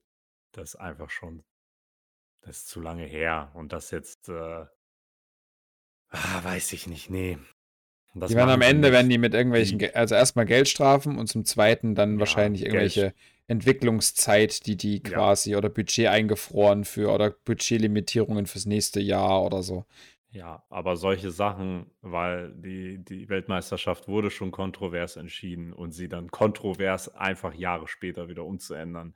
das 0.53 0.77
einfach 0.77 1.11
schon 1.11 1.45
das 2.43 2.59
ist 2.59 2.69
zu 2.69 2.81
lange 2.81 3.05
her 3.05 3.51
und 3.55 3.73
das 3.73 3.91
jetzt, 3.91 4.29
äh 4.29 4.65
ah, 6.11 6.45
weiß 6.45 6.73
ich 6.73 6.87
nicht, 6.87 7.11
ne. 7.11 7.39
Die 8.15 8.35
werden 8.35 8.51
am 8.51 8.63
Ende 8.63 8.91
werden 8.91 9.11
die 9.11 9.19
mit 9.19 9.35
irgendwelchen 9.35 9.79
Die 9.79 9.95
also 9.95 10.15
erstmal 10.15 10.47
Geldstrafen 10.47 11.19
und 11.19 11.27
zum 11.29 11.45
Zweiten 11.45 11.95
dann 11.95 12.13
Ja, 12.13 12.21
wahrscheinlich 12.21 12.63
Geld 12.63 12.73
irgendwelche 12.73 13.15
Entwicklungszeit, 13.49 14.67
die 14.67 14.77
die 14.77 15.03
Ja. 15.03 15.11
quasi 15.11 15.57
oder 15.57 15.69
Budget 15.69 16.07
eingefroren 16.09 16.85
für 16.85 17.11
oder 17.13 17.31
Budgetlimitierungen 17.31 18.47
fürs 18.47 18.67
nächste 18.67 19.01
Jahr 19.01 19.45
oder 19.45 19.63
so. 19.63 19.85
Ja, 20.31 20.63
aber 20.69 20.97
solche 20.97 21.31
Sachen, 21.31 21.91
weil 22.03 22.53
die 22.55 22.99
die 23.03 23.29
Weltmeisterschaft 23.31 24.09
wurde 24.09 24.31
schon 24.31 24.51
kontrovers 24.51 25.17
entschieden 25.17 25.73
und 25.73 25.93
sie 25.93 26.09
dann 26.09 26.31
kontrovers 26.31 27.09
einfach 27.15 27.55
Jahre 27.55 27.89
später 27.89 28.29
wieder 28.29 28.45
umzuändern 28.45 29.15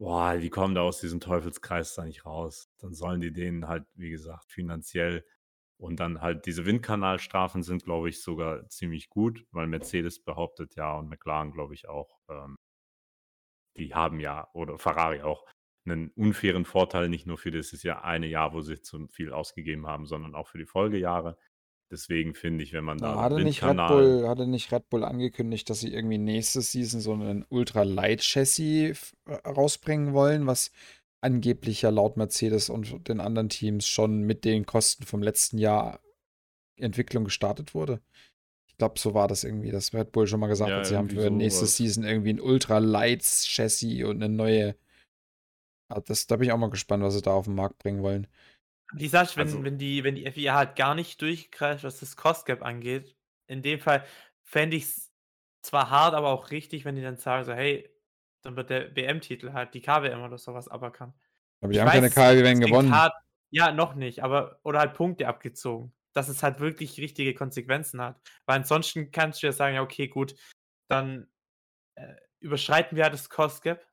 Boah, 0.00 0.36
die 0.36 0.50
kommen 0.50 0.74
da 0.74 0.82
aus 0.82 1.00
diesem 1.00 1.20
Teufelskreis 1.20 1.94
da 1.94 2.04
nicht 2.04 2.26
raus. 2.26 2.68
Dann 2.78 2.94
sollen 2.94 3.20
die 3.20 3.32
denen 3.32 3.68
halt, 3.68 3.84
wie 3.94 4.10
gesagt, 4.10 4.50
finanziell 4.52 5.24
und 5.78 6.00
dann 6.00 6.20
halt 6.20 6.46
diese 6.46 6.66
Windkanalstrafen 6.66 7.62
sind, 7.62 7.84
glaube 7.84 8.08
ich, 8.08 8.22
sogar 8.22 8.68
ziemlich 8.68 9.08
gut, 9.08 9.46
weil 9.52 9.66
Mercedes 9.66 10.22
behauptet 10.22 10.74
ja 10.76 10.96
und 10.98 11.08
McLaren, 11.08 11.52
glaube 11.52 11.74
ich, 11.74 11.88
auch, 11.88 12.18
ähm, 12.28 12.56
die 13.76 13.94
haben 13.94 14.20
ja, 14.20 14.48
oder 14.52 14.78
Ferrari 14.78 15.22
auch, 15.22 15.44
einen 15.86 16.08
unfairen 16.12 16.64
Vorteil, 16.64 17.08
nicht 17.10 17.26
nur 17.26 17.36
für 17.36 17.50
dieses 17.50 17.82
Jahr 17.82 18.04
eine 18.04 18.26
Jahr, 18.26 18.54
wo 18.54 18.62
sie 18.62 18.80
zu 18.80 19.06
viel 19.08 19.32
ausgegeben 19.34 19.86
haben, 19.86 20.06
sondern 20.06 20.34
auch 20.34 20.48
für 20.48 20.56
die 20.58 20.64
Folgejahre. 20.66 21.36
Deswegen 21.90 22.34
finde 22.34 22.64
ich, 22.64 22.72
wenn 22.72 22.84
man 22.84 22.98
da 22.98 23.20
hatte 23.20 23.42
nicht, 23.42 23.62
Red 23.62 23.76
Bull, 23.76 24.26
hatte 24.26 24.46
nicht 24.46 24.72
Red 24.72 24.88
Bull 24.88 25.04
angekündigt, 25.04 25.68
dass 25.68 25.80
sie 25.80 25.92
irgendwie 25.92 26.18
nächste 26.18 26.60
Season 26.62 27.00
so 27.00 27.12
ein 27.12 27.44
Ultra-Light-Chassis 27.48 29.14
äh, 29.26 29.34
rausbringen 29.48 30.12
wollen, 30.14 30.46
was 30.46 30.72
angeblich 31.20 31.82
ja 31.82 31.90
laut 31.90 32.16
Mercedes 32.16 32.68
und 32.68 33.08
den 33.08 33.20
anderen 33.20 33.48
Teams 33.48 33.86
schon 33.86 34.22
mit 34.22 34.44
den 34.44 34.66
Kosten 34.66 35.04
vom 35.04 35.22
letzten 35.22 35.58
Jahr 35.58 36.00
Entwicklung 36.76 37.24
gestartet 37.24 37.74
wurde? 37.74 38.00
Ich 38.66 38.78
glaube, 38.78 38.98
so 38.98 39.14
war 39.14 39.28
das 39.28 39.44
irgendwie, 39.44 39.70
dass 39.70 39.94
Red 39.94 40.10
Bull 40.10 40.26
schon 40.26 40.40
mal 40.40 40.48
gesagt 40.48 40.70
ja, 40.70 40.78
hat, 40.78 40.86
sie 40.86 40.96
haben 40.96 41.10
für 41.10 41.22
so 41.22 41.30
nächste 41.30 41.62
was. 41.62 41.76
Season 41.76 42.02
irgendwie 42.02 42.32
ein 42.32 42.40
Ultra-Light-Chassis 42.40 44.02
und 44.04 44.22
eine 44.22 44.28
neue. 44.34 44.74
Das, 46.06 46.26
da 46.26 46.36
bin 46.36 46.46
ich 46.48 46.52
auch 46.52 46.58
mal 46.58 46.70
gespannt, 46.70 47.04
was 47.04 47.14
sie 47.14 47.22
da 47.22 47.32
auf 47.32 47.44
den 47.44 47.54
Markt 47.54 47.78
bringen 47.78 48.02
wollen. 48.02 48.26
Die 48.92 49.08
Sache, 49.08 49.36
wenn, 49.36 49.46
Also 49.46 49.64
wenn, 49.64 49.78
die, 49.78 50.04
wenn 50.04 50.14
die 50.14 50.30
FIA 50.30 50.54
halt 50.54 50.76
gar 50.76 50.94
nicht 50.94 51.20
durchgreift, 51.20 51.84
was 51.84 52.00
das 52.00 52.16
Cost 52.16 52.46
Gap 52.46 52.62
angeht, 52.62 53.16
in 53.46 53.62
dem 53.62 53.80
Fall 53.80 54.04
fände 54.42 54.76
ich 54.76 54.84
es 54.84 55.12
zwar 55.62 55.90
hart, 55.90 56.14
aber 56.14 56.28
auch 56.28 56.50
richtig, 56.50 56.84
wenn 56.84 56.94
die 56.94 57.02
dann 57.02 57.16
sagen, 57.16 57.44
so, 57.44 57.52
hey, 57.52 57.90
dann 58.42 58.56
wird 58.56 58.70
der 58.70 58.94
WM-Titel 58.94 59.52
halt 59.52 59.74
die 59.74 59.80
KWM 59.80 60.22
oder 60.22 60.38
sowas 60.38 60.68
aberkannt. 60.68 61.14
Aber 61.60 61.72
die 61.72 61.78
Ich 61.78 61.82
haben 61.82 61.90
keine 61.90 62.10
KWM 62.10 62.60
gewonnen. 62.60 62.92
hart, 62.92 63.14
ja, 63.50 63.72
noch 63.72 63.94
nicht, 63.94 64.22
aber, 64.22 64.60
oder 64.62 64.80
halt 64.80 64.94
Punkte 64.94 65.26
abgezogen, 65.26 65.94
dass 66.12 66.28
es 66.28 66.42
halt 66.42 66.60
wirklich 66.60 66.98
richtige 66.98 67.34
Konsequenzen 67.34 68.00
hat. 68.00 68.20
Weil 68.44 68.56
ansonsten 68.58 69.10
kannst 69.10 69.42
du 69.42 69.46
ja 69.46 69.52
sagen, 69.52 69.76
ja, 69.76 69.82
okay, 69.82 70.08
gut, 70.08 70.34
dann 70.88 71.26
äh, 71.94 72.14
überschreiten 72.40 72.96
wir 72.96 73.04
halt 73.04 73.14
das 73.14 73.30
Cost 73.30 73.62
Gap, 73.62 73.86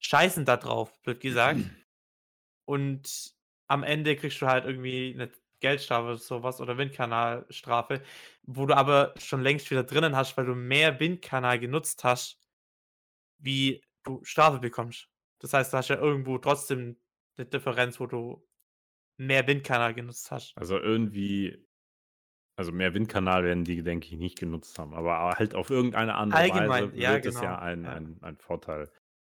scheißen 0.00 0.44
da 0.44 0.58
drauf, 0.58 1.00
blöd 1.02 1.20
gesagt, 1.20 1.60
und 2.66 3.34
am 3.72 3.82
Ende 3.82 4.16
kriegst 4.16 4.40
du 4.42 4.46
halt 4.46 4.66
irgendwie 4.66 5.14
eine 5.14 5.32
Geldstrafe 5.60 6.04
oder 6.08 6.18
sowas 6.18 6.60
oder 6.60 6.76
Windkanalstrafe, 6.76 8.02
wo 8.42 8.66
du 8.66 8.76
aber 8.76 9.14
schon 9.16 9.42
längst 9.42 9.70
wieder 9.70 9.84
drinnen 9.84 10.14
hast, 10.14 10.36
weil 10.36 10.44
du 10.44 10.54
mehr 10.54 11.00
Windkanal 11.00 11.58
genutzt 11.58 12.04
hast, 12.04 12.38
wie 13.38 13.82
du 14.02 14.20
Strafe 14.24 14.58
bekommst. 14.58 15.08
Das 15.38 15.54
heißt, 15.54 15.72
du 15.72 15.78
hast 15.78 15.88
ja 15.88 15.96
irgendwo 15.96 16.36
trotzdem 16.38 16.96
eine 17.36 17.46
Differenz, 17.46 17.98
wo 17.98 18.06
du 18.06 18.46
mehr 19.16 19.46
Windkanal 19.46 19.94
genutzt 19.94 20.30
hast. 20.30 20.52
Also 20.56 20.78
irgendwie, 20.78 21.66
also 22.56 22.72
mehr 22.72 22.92
Windkanal 22.92 23.44
werden 23.44 23.64
die, 23.64 23.82
denke 23.82 24.08
ich, 24.08 24.18
nicht 24.18 24.38
genutzt 24.38 24.78
haben, 24.78 24.92
aber 24.92 25.34
halt 25.38 25.54
auf 25.54 25.70
irgendeine 25.70 26.14
andere 26.14 26.40
Allgemein, 26.40 26.68
Weise 26.68 26.92
wird 26.92 27.02
ja, 27.02 27.18
genau. 27.18 27.36
es 27.36 27.42
ja 27.42 27.58
ein, 27.58 27.84
ja. 27.84 27.92
ein, 27.92 28.18
ein 28.20 28.36
Vorteil 28.36 28.90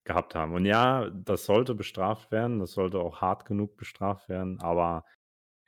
gehabt 0.06 0.36
haben. 0.36 0.54
Und 0.54 0.66
ja, 0.66 1.10
das 1.12 1.46
sollte 1.46 1.76
bestraft 1.76 2.32
werden, 2.32 2.60
das 2.60 2.72
sollte 2.74 3.00
auch 3.00 3.22
hart 3.22 3.46
genug 3.46 3.78
bestraft 3.78 4.30
werden, 4.30 4.60
aber 4.62 5.06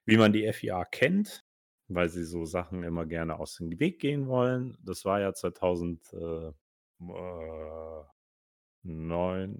wie 0.05 0.17
man 0.17 0.33
die 0.33 0.51
FIA 0.51 0.85
kennt, 0.85 1.43
weil 1.87 2.09
sie 2.09 2.25
so 2.25 2.45
Sachen 2.45 2.83
immer 2.83 3.05
gerne 3.05 3.39
aus 3.39 3.55
dem 3.55 3.79
Weg 3.79 3.99
gehen 3.99 4.27
wollen, 4.27 4.77
das 4.81 5.05
war 5.05 5.19
ja 5.21 5.33
2009, 5.33 6.53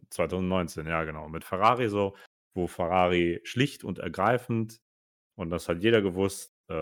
2019, 0.10 0.88
ja 0.88 1.04
genau, 1.04 1.30
mit 1.30 1.44
Ferrari 1.44 1.90
so, 1.90 2.16
wo 2.54 2.68
Ferrari 2.68 3.42
schlicht 3.44 3.84
und 3.84 4.00
ergreifend, 4.00 4.80
und 5.36 5.50
das 5.50 5.70
hat 5.70 5.84
jeder 5.84 6.02
gewusst, 6.02 6.56
äh, 6.70 6.74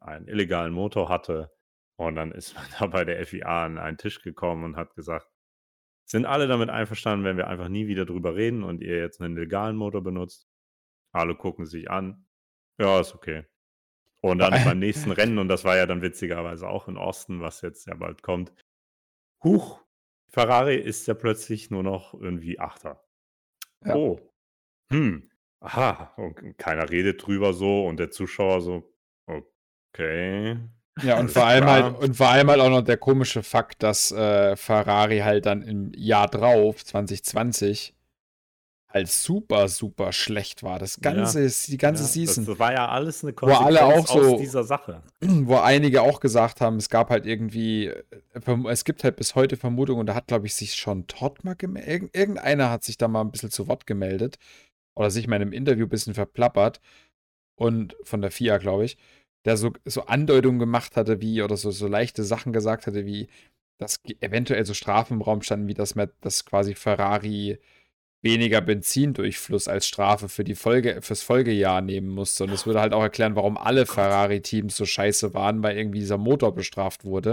einen 0.00 0.28
illegalen 0.28 0.72
Motor 0.72 1.08
hatte. 1.08 1.50
Und 1.96 2.16
dann 2.16 2.32
ist 2.32 2.54
man 2.56 2.66
da 2.78 2.86
bei 2.86 3.04
der 3.04 3.24
FIA 3.26 3.64
an 3.64 3.78
einen 3.78 3.98
Tisch 3.98 4.22
gekommen 4.22 4.64
und 4.64 4.76
hat 4.76 4.94
gesagt, 4.94 5.28
sind 6.04 6.26
alle 6.26 6.46
damit 6.48 6.70
einverstanden, 6.70 7.24
wenn 7.24 7.36
wir 7.36 7.48
einfach 7.48 7.68
nie 7.68 7.86
wieder 7.86 8.04
drüber 8.04 8.34
reden 8.34 8.62
und 8.62 8.82
ihr 8.82 8.98
jetzt 8.98 9.20
einen 9.20 9.36
legalen 9.36 9.76
Motor 9.76 10.02
benutzt? 10.02 10.48
Alle 11.12 11.34
gucken 11.34 11.66
sich 11.66 11.90
an. 11.90 12.26
Ja, 12.78 13.00
ist 13.00 13.14
okay. 13.14 13.44
Und 14.20 14.38
dann 14.38 14.52
beim 14.64 14.78
nächsten 14.78 15.10
Rennen, 15.12 15.38
und 15.38 15.48
das 15.48 15.64
war 15.64 15.76
ja 15.76 15.86
dann 15.86 16.02
witzigerweise 16.02 16.68
auch 16.68 16.88
in 16.88 16.96
Osten, 16.96 17.40
was 17.40 17.60
jetzt 17.60 17.86
ja 17.86 17.94
bald 17.94 18.22
kommt. 18.22 18.52
Huch, 19.42 19.82
Ferrari 20.28 20.76
ist 20.76 21.06
ja 21.06 21.14
plötzlich 21.14 21.70
nur 21.70 21.82
noch 21.82 22.14
irgendwie 22.14 22.58
Achter. 22.58 23.04
Ja. 23.84 23.96
Oh. 23.96 24.20
Hm. 24.90 25.30
Aha. 25.60 26.14
Und 26.16 26.58
keiner 26.58 26.90
redet 26.90 27.24
drüber 27.24 27.52
so 27.52 27.86
und 27.86 27.98
der 27.98 28.10
Zuschauer 28.10 28.60
so, 28.60 28.94
okay. 29.26 30.58
Ja, 31.02 31.18
und 31.18 31.30
vor, 31.32 31.46
allem 31.46 31.64
halt, 31.66 31.98
und 31.98 32.16
vor 32.16 32.28
allem 32.28 32.50
halt 32.50 32.60
auch 32.60 32.70
noch 32.70 32.82
der 32.82 32.96
komische 32.96 33.42
Fakt, 33.42 33.82
dass 33.82 34.10
äh, 34.10 34.56
Ferrari 34.56 35.20
halt 35.20 35.46
dann 35.46 35.62
im 35.62 35.92
Jahr 35.94 36.28
drauf, 36.28 36.84
2020, 36.84 37.94
halt 38.92 39.08
super, 39.08 39.68
super 39.68 40.12
schlecht 40.12 40.62
war. 40.62 40.78
Das 40.78 41.00
ganze, 41.00 41.44
ja. 41.44 41.50
die 41.68 41.78
ganze 41.78 42.02
ja, 42.02 42.08
Season. 42.08 42.44
Das 42.44 42.58
war 42.58 42.72
ja 42.72 42.88
alles 42.88 43.22
eine 43.24 43.32
Konsequenz 43.32 43.62
wo 43.62 43.66
alle 43.66 43.84
auch 43.84 44.06
so, 44.06 44.34
aus 44.34 44.40
dieser 44.40 44.64
Sache. 44.64 45.02
Wo 45.20 45.56
einige 45.56 46.02
auch 46.02 46.20
gesagt 46.20 46.60
haben, 46.60 46.76
es 46.76 46.88
gab 46.88 47.10
halt 47.10 47.26
irgendwie, 47.26 47.86
äh, 47.86 48.02
es 48.68 48.84
gibt 48.84 49.02
halt 49.04 49.16
bis 49.16 49.34
heute 49.34 49.56
Vermutungen, 49.56 50.00
und 50.00 50.06
da 50.06 50.14
hat, 50.14 50.26
glaube 50.26 50.46
ich, 50.46 50.54
sich 50.54 50.74
schon 50.74 51.06
Todd 51.06 51.44
mal 51.44 51.56
gemeldet. 51.56 52.14
Irgendeiner 52.14 52.70
hat 52.70 52.84
sich 52.84 52.98
da 52.98 53.08
mal 53.08 53.22
ein 53.22 53.30
bisschen 53.30 53.50
zu 53.50 53.66
Wort 53.68 53.86
gemeldet, 53.86 54.36
oder 54.94 55.10
sich 55.10 55.26
mal 55.26 55.36
in 55.36 55.42
einem 55.42 55.52
Interview 55.52 55.86
ein 55.86 55.90
bisschen 55.90 56.14
verplappert 56.14 56.80
und 57.56 57.96
von 58.02 58.20
der 58.20 58.30
FIA, 58.30 58.58
glaube 58.58 58.84
ich, 58.84 58.98
der 59.44 59.56
so, 59.56 59.72
so 59.84 60.02
Andeutungen 60.06 60.58
gemacht 60.58 60.96
hatte, 60.96 61.20
wie, 61.20 61.42
oder 61.42 61.56
so, 61.56 61.70
so 61.70 61.88
leichte 61.88 62.24
Sachen 62.24 62.52
gesagt 62.52 62.86
hatte, 62.86 63.06
wie, 63.06 63.28
dass 63.78 64.00
eventuell 64.20 64.64
so 64.64 64.74
Strafen 64.74 65.14
im 65.14 65.22
Raum 65.22 65.42
standen, 65.42 65.68
wie 65.68 65.74
das, 65.74 65.94
dass 66.20 66.44
quasi 66.44 66.74
Ferrari 66.74 67.58
weniger 68.22 68.60
Benzindurchfluss 68.60 69.66
als 69.68 69.86
Strafe 69.86 70.28
für 70.28 70.44
die 70.44 70.54
Folge, 70.54 71.02
fürs 71.02 71.22
Folgejahr 71.22 71.80
nehmen 71.80 72.08
musste. 72.08 72.44
Und 72.44 72.52
das 72.52 72.66
würde 72.66 72.80
halt 72.80 72.92
auch 72.92 73.02
erklären, 73.02 73.34
warum 73.34 73.58
alle 73.58 73.84
Ferrari-Teams 73.84 74.76
so 74.76 74.86
scheiße 74.86 75.34
waren, 75.34 75.62
weil 75.62 75.76
irgendwie 75.76 75.98
dieser 75.98 76.18
Motor 76.18 76.54
bestraft 76.54 77.04
wurde. 77.04 77.32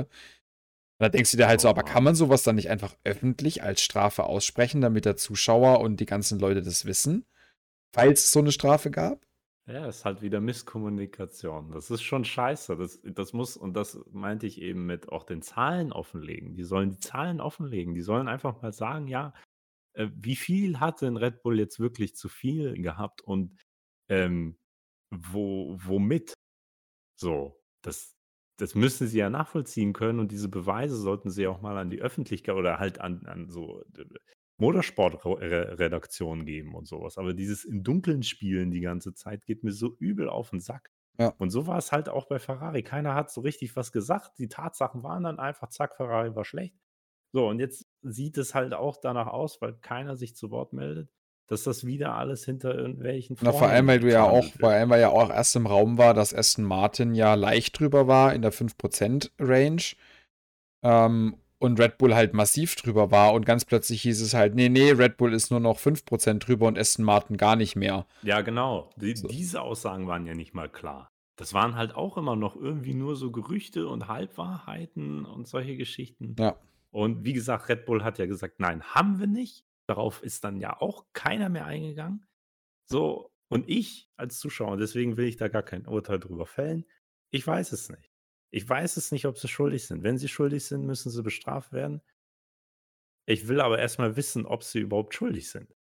Und 1.00 1.06
da 1.06 1.10
denkst 1.10 1.32
du 1.32 1.38
dir 1.38 1.48
halt 1.48 1.62
so, 1.62 1.70
aber 1.70 1.84
kann 1.84 2.04
man 2.04 2.16
sowas 2.16 2.44
dann 2.44 2.56
nicht 2.56 2.70
einfach 2.70 2.96
öffentlich 3.04 3.64
als 3.64 3.82
Strafe 3.82 4.24
aussprechen, 4.24 4.82
damit 4.82 5.06
der 5.06 5.16
Zuschauer 5.16 5.80
und 5.80 6.00
die 6.00 6.08
ganzen 6.08 6.40
Leute 6.40 6.62
das 6.62 6.86
wissen? 6.86 7.26
Falls 7.94 8.26
es 8.26 8.32
so 8.32 8.40
eine 8.40 8.52
Strafe 8.52 8.90
gab? 8.92 9.26
Ja, 9.70 9.86
ist 9.86 10.04
halt 10.04 10.24
wieder 10.24 10.40
Misskommunikation. 10.42 11.72
Das 11.72 11.92
ist 11.92 12.02
schon 12.02 12.26
scheiße. 12.26 12.76
Das, 12.76 13.00
das 13.04 13.34
muss, 13.34 13.56
und 13.56 13.76
das 13.76 14.00
meinte 14.12 14.48
ich 14.48 14.62
eben 14.62 14.88
mit 14.88 15.10
auch 15.10 15.24
den 15.24 15.44
Zahlen 15.44 15.92
offenlegen. 15.94 16.56
Die 16.56 16.64
sollen 16.64 16.90
die 16.90 16.98
Zahlen 17.00 17.40
offenlegen. 17.40 17.94
Die 17.94 18.02
sollen 18.02 18.28
einfach 18.28 18.64
mal 18.64 18.74
sagen, 18.74 19.08
ja, 19.08 19.32
äh, 19.94 20.10
wie 20.16 20.36
viel 20.36 20.80
hat 20.80 21.02
denn 21.02 21.18
Red 21.18 21.44
Bull 21.44 21.60
jetzt 21.60 21.80
wirklich 21.80 22.16
zu 22.16 22.30
viel 22.30 22.82
gehabt 22.82 23.22
und 23.22 23.62
ähm, 24.10 24.58
wo, 25.12 25.78
womit? 25.84 26.34
So, 27.18 27.62
das, 27.84 28.16
das 28.58 28.76
müssen 28.76 29.08
sie 29.08 29.20
ja 29.20 29.30
nachvollziehen 29.30 29.94
können 29.94 30.20
und 30.20 30.32
diese 30.32 30.50
Beweise 30.50 30.98
sollten 30.98 31.32
sie 31.32 31.48
auch 31.48 31.62
mal 31.62 31.78
an 31.78 31.92
die 31.92 32.02
Öffentlichkeit 32.02 32.56
oder 32.56 32.80
halt 32.80 33.02
an, 33.02 33.26
an 33.28 33.50
so 33.50 33.84
Motorsportredaktionen 34.60 36.46
geben 36.46 36.76
und 36.76 36.88
sowas. 36.88 37.18
Aber 37.18 37.34
dieses 37.34 37.66
im 37.66 37.84
Dunkeln 37.84 38.24
spielen 38.24 38.72
die 38.72 38.82
ganze 38.82 39.14
Zeit 39.14 39.46
geht 39.46 39.64
mir 39.64 39.72
so 39.72 39.96
übel 40.00 40.30
auf 40.30 40.50
den 40.52 40.60
Sack. 40.60 40.92
Ja. 41.18 41.34
Und 41.38 41.50
so 41.50 41.68
war 41.68 41.78
es 41.78 41.92
halt 41.92 42.08
auch 42.08 42.26
bei 42.26 42.40
Ferrari. 42.40 42.82
Keiner 42.82 43.14
hat 43.14 43.32
so 43.32 43.42
richtig 43.42 43.76
was 43.76 43.92
gesagt. 43.92 44.40
Die 44.40 44.48
Tatsachen 44.48 45.04
waren 45.04 45.24
dann 45.24 45.40
einfach, 45.40 45.70
zack, 45.70 45.96
Ferrari 45.96 46.34
war 46.36 46.46
schlecht. 46.46 46.76
So, 47.32 47.48
und 47.48 47.60
jetzt 47.60 47.86
sieht 48.02 48.38
es 48.38 48.56
halt 48.56 48.74
auch 48.74 48.98
danach 48.98 49.28
aus, 49.28 49.62
weil 49.62 49.74
keiner 49.74 50.16
sich 50.16 50.36
zu 50.36 50.50
Wort 50.50 50.74
meldet, 50.74 51.10
dass 51.48 51.64
das 51.64 51.86
wieder 51.86 52.16
alles 52.16 52.46
hinter 52.46 52.74
irgendwelchen 52.74 53.38
Na, 53.42 53.52
vor 53.52 53.68
allem, 53.68 53.88
weil 53.88 54.00
du 54.00 54.12
ja 54.12 54.24
auch, 54.24 54.46
vor 54.60 54.70
allem, 54.70 54.90
weil 54.90 55.02
ja 55.02 55.10
auch 55.10 55.30
erst 55.30 55.56
im 55.56 55.68
Raum 55.68 55.98
war, 55.98 56.14
dass 56.14 56.34
Aston 56.34 56.64
Martin 56.64 57.14
ja 57.14 57.36
leicht 57.36 57.80
drüber 57.80 58.08
war 58.08 58.34
in 58.34 58.42
der 58.42 58.54
5% 58.54 59.32
Range. 59.40 59.84
Ähm, 60.84 61.36
und 61.60 61.80
Red 61.80 61.98
Bull 61.98 62.16
halt 62.16 62.34
massiv 62.34 62.76
drüber 62.76 63.12
war 63.12 63.34
und 63.34 63.46
ganz 63.46 63.66
plötzlich 63.66 64.02
hieß 64.02 64.22
es 64.22 64.34
halt, 64.34 64.56
nee, 64.56 64.70
nee, 64.70 64.92
Red 64.92 65.18
Bull 65.18 65.34
ist 65.34 65.52
nur 65.52 65.60
noch 65.60 65.78
5% 65.78 66.40
drüber 66.40 66.68
und 66.68 66.80
Aston 66.80 67.06
Martin 67.06 67.38
gar 67.38 67.56
nicht 67.56 67.76
mehr. 67.76 68.08
Ja, 68.24 68.42
genau. 68.42 68.90
Die, 68.96 69.16
so. 69.16 69.28
Diese 69.28 69.62
Aussagen 69.62 70.08
waren 70.08 70.26
ja 70.26 70.34
nicht 70.34 70.54
mal 70.54 70.70
klar. 70.70 71.12
Das 71.36 71.54
waren 71.54 71.76
halt 71.76 71.96
auch 71.96 72.18
immer 72.18 72.36
noch 72.36 72.56
irgendwie 72.56 72.94
nur 72.94 73.16
so 73.16 73.32
Gerüchte 73.32 73.88
und 73.88 74.08
Halbwahrheiten 74.08 75.26
und 75.26 75.48
solche 75.48 75.78
Geschichten. 75.78 76.36
Ja. 76.40 76.58
Und 76.92 77.24
wie 77.24 77.34
gesagt, 77.34 77.70
Red 77.70 77.86
Bull 77.86 78.04
hat 78.04 78.18
ja 78.18 78.26
gesagt, 78.26 78.60
nein, 78.60 78.84
haben 78.84 79.20
wir 79.20 79.28
nicht. 79.28 79.66
Darauf 79.88 80.24
ist 80.24 80.44
dann 80.44 80.58
ja 80.58 80.82
auch 80.82 81.06
keiner 81.14 81.50
mehr 81.50 81.66
eingegangen. 81.66 82.26
So, 82.86 83.32
und 83.50 83.70
ich 83.70 84.10
als 84.18 84.40
Zuschauer, 84.40 84.78
deswegen 84.78 85.18
will 85.18 85.28
ich 85.28 85.38
da 85.38 85.48
gar 85.48 85.64
kein 85.64 85.88
Urteil 85.88 86.20
drüber 86.20 86.46
fällen, 86.46 86.86
ich 87.32 87.46
weiß 87.46 87.72
es 87.72 87.90
nicht. 87.90 88.09
Ich 88.52 88.68
weiß 88.68 88.98
es 88.98 89.12
nicht, 89.12 89.26
ob 89.26 89.38
sie 89.38 89.48
schuldig 89.48 89.86
sind. 89.86 90.04
Wenn 90.04 90.18
sie 90.18 90.28
schuldig 90.28 90.66
sind, 90.66 90.86
müssen 90.86 91.10
sie 91.10 91.24
bestraft 91.24 91.72
werden. 91.72 92.02
Ich 93.26 93.48
will 93.48 93.62
aber 93.62 93.78
erstmal 93.78 94.16
wissen, 94.16 94.46
ob 94.46 94.64
sie 94.64 94.80
überhaupt 94.80 95.14
schuldig 95.14 95.50
sind. 95.50 95.76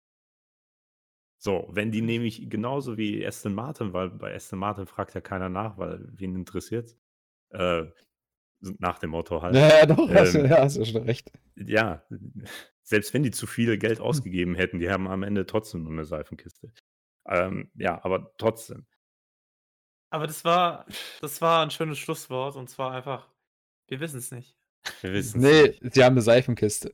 So, 1.40 1.68
wenn 1.72 1.92
die 1.92 2.02
nämlich 2.02 2.50
genauso 2.50 2.98
wie 2.98 3.26
Aston 3.26 3.54
Martin, 3.54 3.94
weil 3.94 4.10
bei 4.10 4.36
Aston 4.36 4.60
Martin 4.60 4.88
fragt 4.88 5.14
ja 5.14 5.22
keiner 5.22 5.50
nach, 5.50 5.78
weil 5.78 6.06
wen 6.12 6.36
interessiert 6.36 6.98
äh, 7.52 7.86
nach 8.80 9.00
dem 9.00 9.12
Motto 9.12 9.42
halt. 9.42 9.56
Ja, 9.56 9.86
doch, 9.86 10.10
ähm, 10.10 10.16
hast, 10.16 10.34
du, 10.34 10.40
ja, 10.40 10.64
hast 10.64 10.78
du 10.78 10.86
schon 10.86 11.04
recht. 11.04 11.32
Ja, 11.56 12.04
selbst 12.82 13.14
wenn 13.14 13.24
die 13.24 13.32
zu 13.32 13.48
viel 13.48 13.78
Geld 13.78 14.00
ausgegeben 14.02 14.56
hätten, 14.56 14.80
die 14.80 14.90
haben 14.90 15.08
am 15.08 15.24
Ende 15.24 15.46
trotzdem 15.46 15.84
nur 15.84 15.94
eine 15.94 16.06
Seifenkiste. 16.06 16.74
Ähm, 17.28 17.72
ja, 17.76 18.04
aber 18.04 18.34
trotzdem. 18.38 18.88
Aber 20.10 20.28
das 20.28 20.46
war, 20.46 20.86
das 21.22 21.42
war 21.42 21.64
ein 21.64 21.72
schönes 21.72 22.00
Schlusswort 22.00 22.56
und 22.56 22.70
zwar 22.70 22.92
einfach, 22.92 23.28
wir 23.88 24.00
wissen 24.00 24.20
es 24.20 24.32
nicht. 24.32 24.58
Wir 25.02 25.14
wissen 25.14 25.42
Nee, 25.42 25.76
nicht. 25.82 25.94
sie 25.94 26.04
haben 26.04 26.14
eine 26.14 26.22
Seifenkiste. 26.22 26.94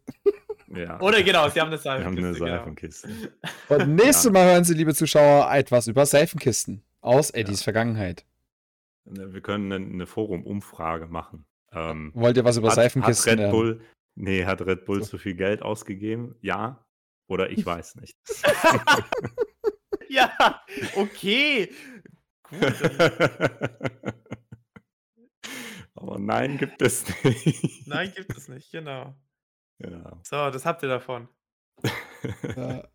Ja. 0.67 0.99
Oder 0.99 1.21
genau, 1.21 1.47
sie 1.49 1.61
haben 1.61 1.67
eine 1.67 1.77
Seifenkiste. 1.77 2.23
Wir 2.23 2.49
haben 2.49 2.51
eine 2.51 2.57
Seifenkiste. 2.57 3.07
Genau. 3.07 3.83
Und 3.83 3.95
nächstes 3.95 4.31
Mal 4.31 4.45
hören 4.51 4.63
Sie, 4.63 4.73
liebe 4.73 4.95
Zuschauer, 4.95 5.53
etwas 5.53 5.87
über 5.87 6.05
Seifenkisten 6.05 6.83
aus 7.01 7.29
Eddies 7.29 7.59
ja. 7.59 7.65
Vergangenheit. 7.65 8.25
Wir 9.05 9.41
können 9.41 9.71
eine, 9.71 9.85
eine 9.85 10.05
Forum-Umfrage 10.07 11.07
machen. 11.07 11.45
Ähm, 11.71 12.11
Wollt 12.15 12.37
ihr 12.37 12.45
was 12.45 12.57
über 12.57 12.69
hat, 12.69 12.75
Seifenkisten? 12.75 13.33
Hat 13.33 13.39
Red 13.39 13.51
Bull, 13.51 13.81
nee, 14.15 14.45
hat 14.45 14.61
Red 14.61 14.85
Bull 14.85 15.01
so. 15.01 15.11
zu 15.11 15.17
viel 15.17 15.35
Geld 15.35 15.61
ausgegeben? 15.61 16.35
Ja. 16.41 16.83
Oder 17.27 17.49
ich 17.49 17.65
weiß 17.65 17.95
nicht. 17.95 18.17
ja, 20.09 20.61
okay. 20.95 21.69
Aber 25.95 26.19
nein, 26.19 26.57
gibt 26.57 26.81
es 26.81 27.05
nicht. 27.23 27.87
Nein, 27.87 28.11
gibt 28.15 28.35
es 28.37 28.47
nicht, 28.49 28.71
genau. 28.71 29.15
Ja. 29.79 30.19
So, 30.23 30.49
das 30.49 30.65
habt 30.65 30.83
ihr 30.83 30.89
davon. 30.89 31.29
Ja. 32.55 32.87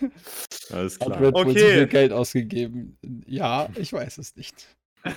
Alles 0.70 0.98
klar. 0.98 1.16
Hat 1.16 1.20
Red 1.20 1.34
Bull 1.34 1.48
okay. 1.48 1.58
so 1.58 1.66
viel 1.66 1.86
Geld 1.86 2.12
ausgegeben? 2.12 2.98
Ja, 3.26 3.68
ich 3.74 3.92
weiß 3.92 4.18
es 4.18 4.36
nicht. 4.36 4.76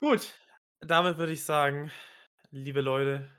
Gut, 0.00 0.34
damit 0.80 1.18
würde 1.18 1.32
ich 1.32 1.44
sagen, 1.44 1.90
liebe 2.50 2.80
Leute, 2.80 3.30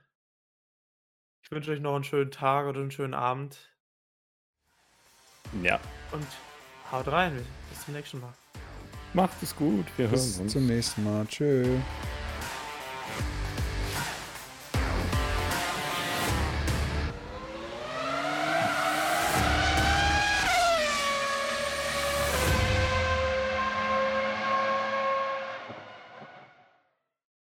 ich 1.43 1.51
wünsche 1.51 1.71
euch 1.71 1.79
noch 1.79 1.95
einen 1.95 2.03
schönen 2.03 2.31
Tag 2.31 2.67
oder 2.67 2.79
einen 2.81 2.91
schönen 2.91 3.13
Abend. 3.13 3.71
Ja. 5.61 5.79
Und 6.11 6.25
Haut 6.91 7.07
rein. 7.07 7.39
Bis 7.69 7.85
zum 7.85 7.93
nächsten 7.93 8.19
Mal. 8.21 8.33
Macht 9.13 9.41
es 9.41 9.55
gut. 9.55 9.85
Wir 9.97 10.07
Bis 10.07 10.21
hören 10.35 10.41
uns. 10.43 10.53
zum 10.53 10.67
nächsten 10.67 11.03
Mal. 11.03 11.25
Tschö. 11.27 11.77